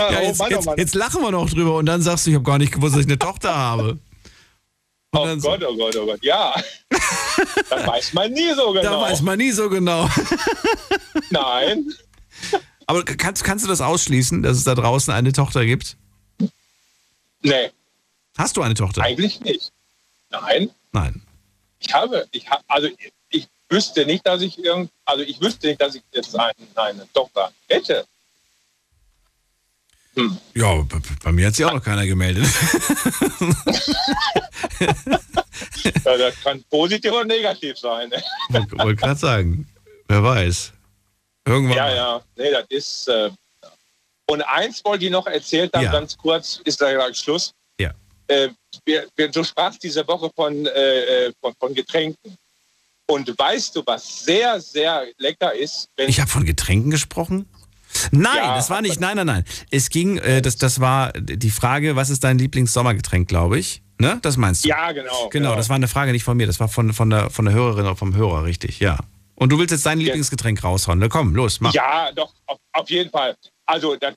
oh 0.09 0.21
jetzt, 0.21 0.41
jetzt, 0.49 0.69
jetzt 0.77 0.95
lachen 0.95 1.21
wir 1.21 1.31
noch 1.31 1.49
drüber 1.49 1.75
und 1.75 1.85
dann 1.85 2.01
sagst 2.01 2.25
du, 2.25 2.29
ich 2.29 2.35
habe 2.35 2.45
gar 2.45 2.57
nicht 2.57 2.71
gewusst, 2.71 2.95
dass 2.95 3.01
ich 3.01 3.07
eine 3.07 3.19
Tochter 3.19 3.53
habe. 3.55 3.99
Oh 5.13 5.25
Gott, 5.37 5.63
oh 5.63 5.75
Gott, 5.75 5.95
oh 5.97 6.05
Gott, 6.05 6.23
ja. 6.23 6.55
das 7.69 7.85
weiß 7.87 8.13
man 8.13 8.31
nie 8.31 8.53
so 8.55 8.71
genau. 8.71 8.81
Da 8.83 9.01
weiß 9.01 9.21
man 9.21 9.37
nie 9.37 9.51
so 9.51 9.69
genau. 9.69 10.09
Nein. 11.29 11.93
Aber 12.85 13.03
kannst, 13.03 13.43
kannst 13.43 13.65
du 13.65 13.69
das 13.69 13.81
ausschließen, 13.81 14.41
dass 14.41 14.57
es 14.57 14.63
da 14.63 14.73
draußen 14.73 15.13
eine 15.13 15.33
Tochter 15.33 15.65
gibt? 15.65 15.97
Nee, 17.41 17.71
Hast 18.37 18.55
du 18.55 18.61
eine 18.61 18.73
Tochter? 18.73 19.01
eigentlich 19.01 19.41
nicht. 19.41 19.71
Nein, 20.29 20.69
Nein. 20.93 21.21
ich 21.79 21.93
habe, 21.93 22.27
ich 22.31 22.49
habe, 22.49 22.63
also 22.67 22.87
wüsste 23.71 24.05
nicht, 24.05 24.25
dass 24.27 24.41
ich 24.41 24.57
irgend, 24.63 24.91
also 25.05 25.23
ich 25.23 25.39
wüsste 25.41 25.67
nicht, 25.67 25.81
dass 25.81 25.95
ich 25.95 26.03
jetzt 26.11 26.37
eine, 26.37 26.53
eine 26.75 27.07
Tochter 27.13 27.51
hätte. 27.67 28.05
Ja, 30.53 30.75
b- 30.81 30.99
b- 30.99 31.07
bei 31.23 31.31
mir 31.31 31.47
hat 31.47 31.55
sich 31.55 31.63
auch 31.65 31.73
noch 31.73 31.83
keiner 31.83 32.05
gemeldet. 32.05 32.45
Ja, 36.05 36.17
das 36.17 36.35
kann 36.43 36.63
positiv 36.69 37.11
oder 37.11 37.25
negativ 37.25 37.77
sein. 37.77 38.09
Ne? 38.09 38.21
Wollte 38.71 38.95
gerade 39.01 39.19
sagen. 39.19 39.67
Wer 40.07 40.23
weiß. 40.23 40.73
Irgendwann. 41.45 41.77
Ja, 41.77 41.93
ja, 41.95 42.21
nee, 42.35 42.51
das 42.51 42.65
ist. 42.69 43.07
Äh, 43.07 43.29
und 44.27 44.41
eins 44.43 44.83
wollte 44.83 45.05
ich 45.05 45.11
noch 45.11 45.27
erzählt 45.27 45.73
haben, 45.73 45.83
Ja. 45.85 45.91
ganz 45.91 46.17
kurz, 46.17 46.59
ist 46.65 46.81
da 46.81 46.91
gleich 46.93 47.17
Schluss. 47.17 47.53
Ja. 47.79 47.91
Äh, 48.27 48.49
wir, 48.85 49.07
wir, 49.15 49.29
du 49.29 49.43
sprachst 49.43 49.83
diese 49.83 50.07
Woche 50.07 50.29
von, 50.35 50.65
äh, 50.65 51.25
äh, 51.27 51.33
von, 51.41 51.53
von 51.59 51.73
Getränken. 51.73 52.35
Und 53.11 53.37
weißt 53.37 53.75
du, 53.75 53.83
was 53.85 54.23
sehr, 54.23 54.59
sehr 54.61 55.05
lecker 55.17 55.53
ist? 55.53 55.89
Wenn 55.97 56.07
Ich 56.07 56.19
habe 56.21 56.29
von 56.29 56.45
Getränken 56.45 56.91
gesprochen? 56.91 57.45
Nein, 58.11 58.37
Ja, 58.37 58.55
das 58.55 58.69
war 58.69 58.81
nicht. 58.81 59.01
Nein, 59.01 59.17
nein, 59.17 59.27
nein. 59.27 59.43
Es 59.69 59.89
ging, 59.89 60.17
äh, 60.17 60.41
das, 60.41 60.55
das 60.55 60.79
war 60.79 61.11
die 61.11 61.49
Frage, 61.49 61.97
was 61.97 62.09
ist 62.09 62.23
dein 62.23 62.37
Lieblingssommergetränk, 62.37 63.27
glaube 63.27 63.59
ich. 63.59 63.81
Ne? 63.99 64.17
Das 64.21 64.37
meinst 64.37 64.63
du? 64.63 64.69
Ja, 64.69 64.93
genau. 64.93 65.27
Genau, 65.29 65.55
das 65.55 65.67
war 65.67 65.75
eine 65.75 65.89
Frage 65.89 66.13
nicht 66.13 66.23
von 66.23 66.37
mir, 66.37 66.47
das 66.47 66.59
war 66.61 66.69
von, 66.69 66.93
von, 66.93 67.09
der, 67.09 67.29
von 67.29 67.45
der 67.45 67.53
Hörerin 67.53 67.85
oder 67.85 67.97
vom 67.97 68.15
Hörer, 68.15 68.45
richtig, 68.45 68.79
ja. 68.79 68.97
Und 69.35 69.51
du 69.51 69.59
willst 69.59 69.71
jetzt 69.71 69.85
dein 69.85 69.99
Lieblingsgetränk 69.99 70.63
raushauen. 70.63 70.99
Na 70.99 71.07
komm, 71.09 71.35
los, 71.35 71.59
mach. 71.59 71.73
Ja, 71.73 72.11
doch, 72.13 72.33
auf, 72.45 72.57
auf 72.71 72.89
jeden 72.89 73.09
Fall. 73.09 73.35
Also 73.65 73.95
das 73.97 74.13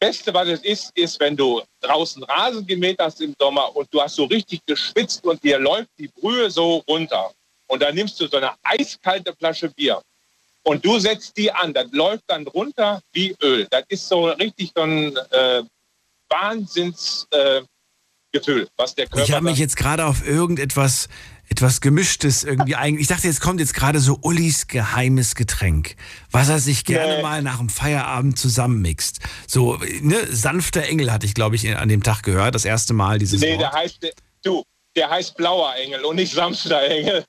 Beste, 0.00 0.32
was 0.32 0.48
es 0.48 0.60
ist, 0.64 0.90
ist, 0.94 1.20
wenn 1.20 1.36
du 1.36 1.60
draußen 1.80 2.22
Rasen 2.24 2.66
gemäht 2.66 2.98
hast 3.00 3.20
im 3.20 3.34
Sommer 3.38 3.74
und 3.76 3.86
du 3.92 4.00
hast 4.00 4.16
so 4.16 4.24
richtig 4.24 4.60
geschwitzt 4.66 5.24
und 5.24 5.42
dir 5.44 5.58
läuft 5.58 5.90
die 5.98 6.08
Brühe 6.08 6.50
so 6.50 6.82
runter. 6.88 7.30
Und 7.66 7.82
dann 7.82 7.94
nimmst 7.94 8.20
du 8.20 8.26
so 8.26 8.36
eine 8.36 8.52
eiskalte 8.62 9.34
Flasche 9.36 9.68
Bier 9.70 10.00
und 10.64 10.84
du 10.84 10.98
setzt 10.98 11.36
die 11.36 11.50
an. 11.50 11.72
Das 11.72 11.90
läuft 11.92 12.24
dann 12.26 12.46
runter 12.46 13.00
wie 13.12 13.34
Öl. 13.42 13.66
Das 13.70 13.84
ist 13.88 14.08
so 14.08 14.26
richtig 14.28 14.70
so 14.76 14.82
ein 14.82 15.16
äh, 15.30 15.62
Wahnsinnsgefühl, 16.28 17.28
äh, 18.32 18.66
was 18.76 18.94
der 18.94 19.06
Körper. 19.06 19.24
Ich 19.24 19.32
habe 19.32 19.44
mich 19.44 19.58
jetzt 19.58 19.76
gerade 19.76 20.04
auf 20.06 20.26
irgendetwas 20.26 21.08
etwas 21.50 21.82
Gemischtes 21.82 22.42
irgendwie 22.42 22.74
ein. 22.74 22.98
Ich 22.98 23.06
dachte, 23.06 23.26
jetzt 23.26 23.40
kommt 23.42 23.60
jetzt 23.60 23.74
gerade 23.74 24.00
so 24.00 24.18
Ullis 24.22 24.66
geheimes 24.66 25.34
Getränk, 25.34 25.94
was 26.30 26.48
er 26.48 26.58
sich 26.58 26.84
gerne 26.86 27.16
Nee. 27.16 27.22
mal 27.22 27.42
nach 27.42 27.58
dem 27.58 27.68
Feierabend 27.68 28.38
zusammenmixt. 28.38 29.18
So, 29.46 29.78
ne, 30.00 30.16
sanfter 30.30 30.84
Engel 30.84 31.12
hatte 31.12 31.26
ich, 31.26 31.34
glaube 31.34 31.56
ich, 31.56 31.68
an 31.76 31.88
dem 31.90 32.02
Tag 32.02 32.22
gehört, 32.22 32.54
das 32.54 32.64
erste 32.64 32.94
Mal 32.94 33.18
dieses 33.18 33.40
Nee, 33.42 33.52
Wort. 33.52 33.60
der 33.60 33.72
heißt, 33.72 34.14
du, 34.42 34.64
der 34.96 35.10
heißt 35.10 35.36
blauer 35.36 35.74
Engel 35.76 36.04
und 36.04 36.16
nicht 36.16 36.32
sanfter 36.32 36.82
Engel. 36.82 37.24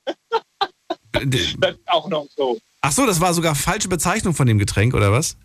das 1.11 1.41
ist 1.41 1.57
auch 1.87 2.07
noch 2.07 2.27
so. 2.35 2.57
Ach 2.81 2.91
so, 2.91 3.05
das 3.05 3.19
war 3.19 3.33
sogar 3.33 3.55
falsche 3.55 3.87
Bezeichnung 3.87 4.33
von 4.35 4.45
dem 4.47 4.59
Getränk, 4.59 4.93
oder 4.93 5.11
was? 5.11 5.37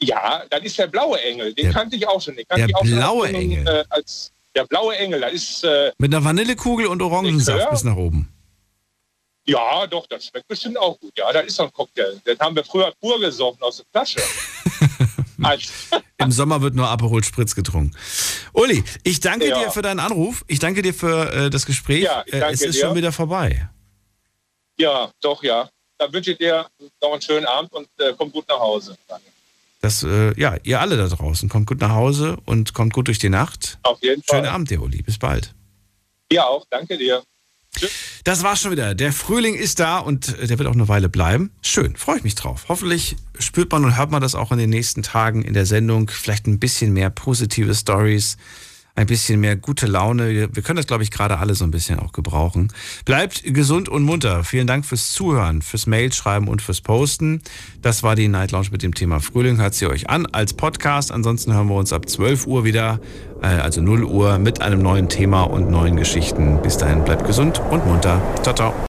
Ja, 0.00 0.44
das 0.50 0.62
ist 0.62 0.78
der 0.78 0.86
blaue 0.86 1.20
Engel. 1.22 1.52
Den 1.54 1.64
Der- 1.66 1.72
kannte 1.74 1.96
ich 1.96 2.06
auch 2.06 2.20
schon. 2.22 2.36
Den 2.36 2.46
kannte 2.48 2.62
der 2.66 2.68
ich 2.68 2.76
auch 2.76 2.84
schon 2.84 2.96
blaue 2.96 3.26
als, 3.26 3.34
Engel. 3.36 3.66
Äh, 3.66 3.84
als 3.90 4.32
der 4.54 4.64
blaue 4.64 4.96
Engel. 4.96 5.20
Das 5.20 5.32
ist 5.32 5.64
äh, 5.64 5.92
Mit 5.98 6.14
einer 6.14 6.24
Vanillekugel 6.24 6.86
und 6.86 7.02
Orangensaft 7.02 7.58
Likör? 7.58 7.70
bis 7.72 7.84
nach 7.84 7.96
oben. 7.96 8.28
ja 9.44 9.86
doch, 9.88 10.06
das 10.06 10.26
schmeckt 10.26 10.46
bestimmt 10.48 10.78
auch 10.78 10.98
gut. 11.00 11.12
Ja, 11.18 11.32
das 11.32 11.46
ist 11.46 11.56
so 11.56 11.64
ein 11.64 11.72
Cocktail. 11.72 12.20
Den 12.26 12.38
haben 12.38 12.54
wir 12.56 12.64
früher 12.64 12.92
pur 13.00 13.18
gesoffen 13.20 13.60
aus 13.62 13.78
der 13.78 13.86
Flasche. 13.90 14.20
Im 16.18 16.32
Sommer 16.32 16.60
wird 16.62 16.74
nur 16.74 16.88
Aperol 16.88 17.22
Spritz 17.24 17.54
getrunken. 17.54 17.96
Uli, 18.52 18.82
ich 19.04 19.20
danke 19.20 19.48
Ja. 19.48 19.58
dir 19.58 19.70
für 19.70 19.82
deinen 19.82 20.00
Anruf. 20.00 20.44
Ich 20.48 20.58
danke 20.58 20.82
dir 20.82 20.92
für 20.92 21.32
äh, 21.32 21.50
das 21.50 21.64
Gespräch. 21.66 22.02
Ja, 22.04 22.22
äh, 22.26 22.40
danke 22.40 22.54
es 22.54 22.62
ist 22.62 22.74
dir. 22.76 22.86
schon 22.86 22.96
wieder 22.96 23.12
vorbei. 23.12 23.68
ja, 24.78 25.10
doch, 25.20 25.42
ja. 25.42 25.68
Dann 25.98 26.12
wünsche 26.12 26.32
ich 26.32 26.38
dir 26.38 26.66
noch 27.02 27.12
einen 27.12 27.22
schönen 27.22 27.46
Abend 27.46 27.72
und 27.72 27.88
äh, 27.98 28.12
komm 28.16 28.30
gut 28.30 28.48
nach 28.48 28.58
Hause. 28.60 28.96
Das, 29.80 30.02
äh, 30.04 30.32
ja, 30.40 30.56
ihr 30.64 30.80
alle 30.80 30.96
da 30.96 31.06
draußen, 31.08 31.48
kommt 31.48 31.66
gut 31.66 31.80
nach 31.80 31.90
Hause 31.90 32.36
und 32.46 32.74
kommt 32.74 32.92
gut 32.92 33.06
durch 33.08 33.18
die 33.18 33.28
Nacht. 33.28 33.78
Auf 33.82 34.00
jeden 34.02 34.22
Fall. 34.22 34.38
Schönen 34.38 34.48
Abend 34.52 34.70
dir, 34.70 34.80
Uli. 34.82 35.02
Bis 35.02 35.18
bald. 35.18 35.54
Dir 36.30 36.46
auch. 36.46 36.64
Danke 36.70 36.98
dir. 36.98 37.22
Das 38.24 38.42
war's 38.42 38.60
schon 38.60 38.72
wieder. 38.72 38.94
Der 38.94 39.12
Frühling 39.12 39.54
ist 39.54 39.80
da 39.80 39.98
und 39.98 40.38
äh, 40.38 40.46
der 40.46 40.58
wird 40.58 40.68
auch 40.68 40.74
eine 40.74 40.88
Weile 40.88 41.08
bleiben. 41.08 41.50
Schön, 41.62 41.96
freue 41.96 42.18
ich 42.18 42.24
mich 42.24 42.34
drauf. 42.34 42.66
Hoffentlich 42.68 43.16
spürt 43.38 43.70
man 43.72 43.84
und 43.84 43.96
hört 43.96 44.10
man 44.10 44.20
das 44.20 44.34
auch 44.34 44.52
in 44.52 44.58
den 44.58 44.70
nächsten 44.70 45.02
Tagen 45.02 45.42
in 45.42 45.54
der 45.54 45.66
Sendung. 45.66 46.08
Vielleicht 46.08 46.46
ein 46.46 46.58
bisschen 46.58 46.92
mehr 46.92 47.10
positive 47.10 47.74
Stories, 47.74 48.36
ein 48.98 49.06
bisschen 49.06 49.40
mehr 49.40 49.54
gute 49.54 49.86
Laune. 49.86 50.48
Wir 50.52 50.62
können 50.62 50.76
das, 50.76 50.88
glaube 50.88 51.04
ich, 51.04 51.12
gerade 51.12 51.38
alle 51.38 51.54
so 51.54 51.64
ein 51.64 51.70
bisschen 51.70 52.00
auch 52.00 52.10
gebrauchen. 52.10 52.72
Bleibt 53.04 53.42
gesund 53.44 53.88
und 53.88 54.02
munter. 54.02 54.42
Vielen 54.42 54.66
Dank 54.66 54.84
fürs 54.84 55.12
Zuhören, 55.12 55.62
fürs 55.62 55.86
Mailschreiben 55.86 56.48
und 56.48 56.60
fürs 56.62 56.80
Posten. 56.80 57.40
Das 57.80 58.02
war 58.02 58.16
die 58.16 58.26
Night 58.26 58.50
Lounge 58.50 58.68
mit 58.72 58.82
dem 58.82 58.94
Thema 58.94 59.20
Frühling. 59.20 59.58
Hört 59.58 59.74
sie 59.74 59.86
euch 59.86 60.10
an 60.10 60.26
als 60.26 60.52
Podcast. 60.52 61.12
Ansonsten 61.12 61.54
hören 61.54 61.68
wir 61.68 61.76
uns 61.76 61.92
ab 61.92 62.08
12 62.08 62.48
Uhr 62.48 62.64
wieder, 62.64 62.98
äh, 63.40 63.46
also 63.46 63.80
0 63.80 64.02
Uhr, 64.02 64.38
mit 64.38 64.62
einem 64.62 64.82
neuen 64.82 65.08
Thema 65.08 65.44
und 65.44 65.70
neuen 65.70 65.96
Geschichten. 65.96 66.60
Bis 66.62 66.76
dahin 66.76 67.04
bleibt 67.04 67.24
gesund 67.24 67.62
und 67.70 67.86
munter. 67.86 68.20
Ciao, 68.42 68.54
ciao. 68.54 68.74